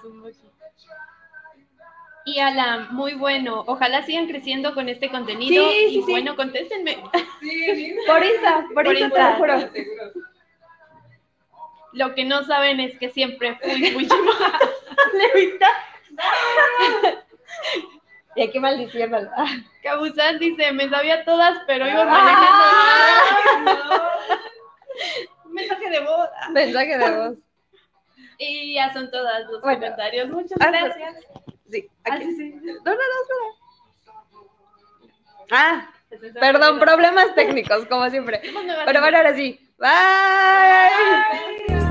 Y 2.25 2.39
Ala, 2.39 2.87
muy 2.91 3.13
bueno. 3.15 3.63
Ojalá 3.65 4.03
sigan 4.03 4.27
creciendo 4.27 4.75
con 4.75 4.87
este 4.87 5.09
contenido. 5.09 5.67
Sí, 5.71 5.77
sí, 5.89 5.97
y 5.99 6.03
sí. 6.03 6.11
bueno, 6.11 6.35
contéstenme. 6.35 6.97
Por 8.05 8.23
Insta, 8.23 8.65
por, 8.75 8.85
Por 8.85 8.95
Insta, 8.95 9.15
te 9.15 9.31
lo 9.31 9.37
juro. 9.37 9.69
Lo 11.93 12.15
que 12.15 12.23
no 12.25 12.43
saben 12.43 12.79
es 12.79 12.97
que 12.97 13.09
siempre 13.09 13.57
fui 13.61 13.91
muy 13.91 14.07
chimosa. 14.07 14.59
Y 18.35 18.43
aquí 18.43 18.59
maldiciéndolo. 18.59 19.29
Cabuzán 19.83 20.39
dice, 20.39 20.71
me 20.71 20.87
sabía 20.89 21.25
todas, 21.25 21.59
pero 21.67 21.85
iba 21.85 22.03
Ah. 22.03 23.65
manejando. 23.65 24.03
Mensaje 25.51 25.89
de 25.89 25.99
voz. 25.99 26.29
Mensaje 26.51 26.97
de 26.97 27.11
voz. 27.17 27.37
Y 28.37 28.75
ya 28.75 28.93
son 28.93 29.11
todas 29.11 29.43
los 29.49 29.59
Bueno. 29.61 29.79
comentarios. 29.81 30.29
Muchas 30.29 30.57
Ah, 30.61 30.71
gracias. 30.71 31.17
Sí, 31.69 31.89
Ah, 32.05 32.13
aquí. 32.13 32.23
sí, 32.31 32.35
sí. 32.37 32.55
No, 32.85 32.85
no, 32.85 32.93
no. 32.93 33.57
Ah, 35.51 35.89
perdón, 36.39 36.79
problemas 36.79 37.35
técnicos, 37.35 37.85
como 37.87 38.09
siempre. 38.09 38.39
Pero 38.85 39.01
bueno, 39.01 39.17
ahora 39.17 39.35
sí. 39.35 39.59
Bye. 39.81 39.89
Bye. 41.67 41.90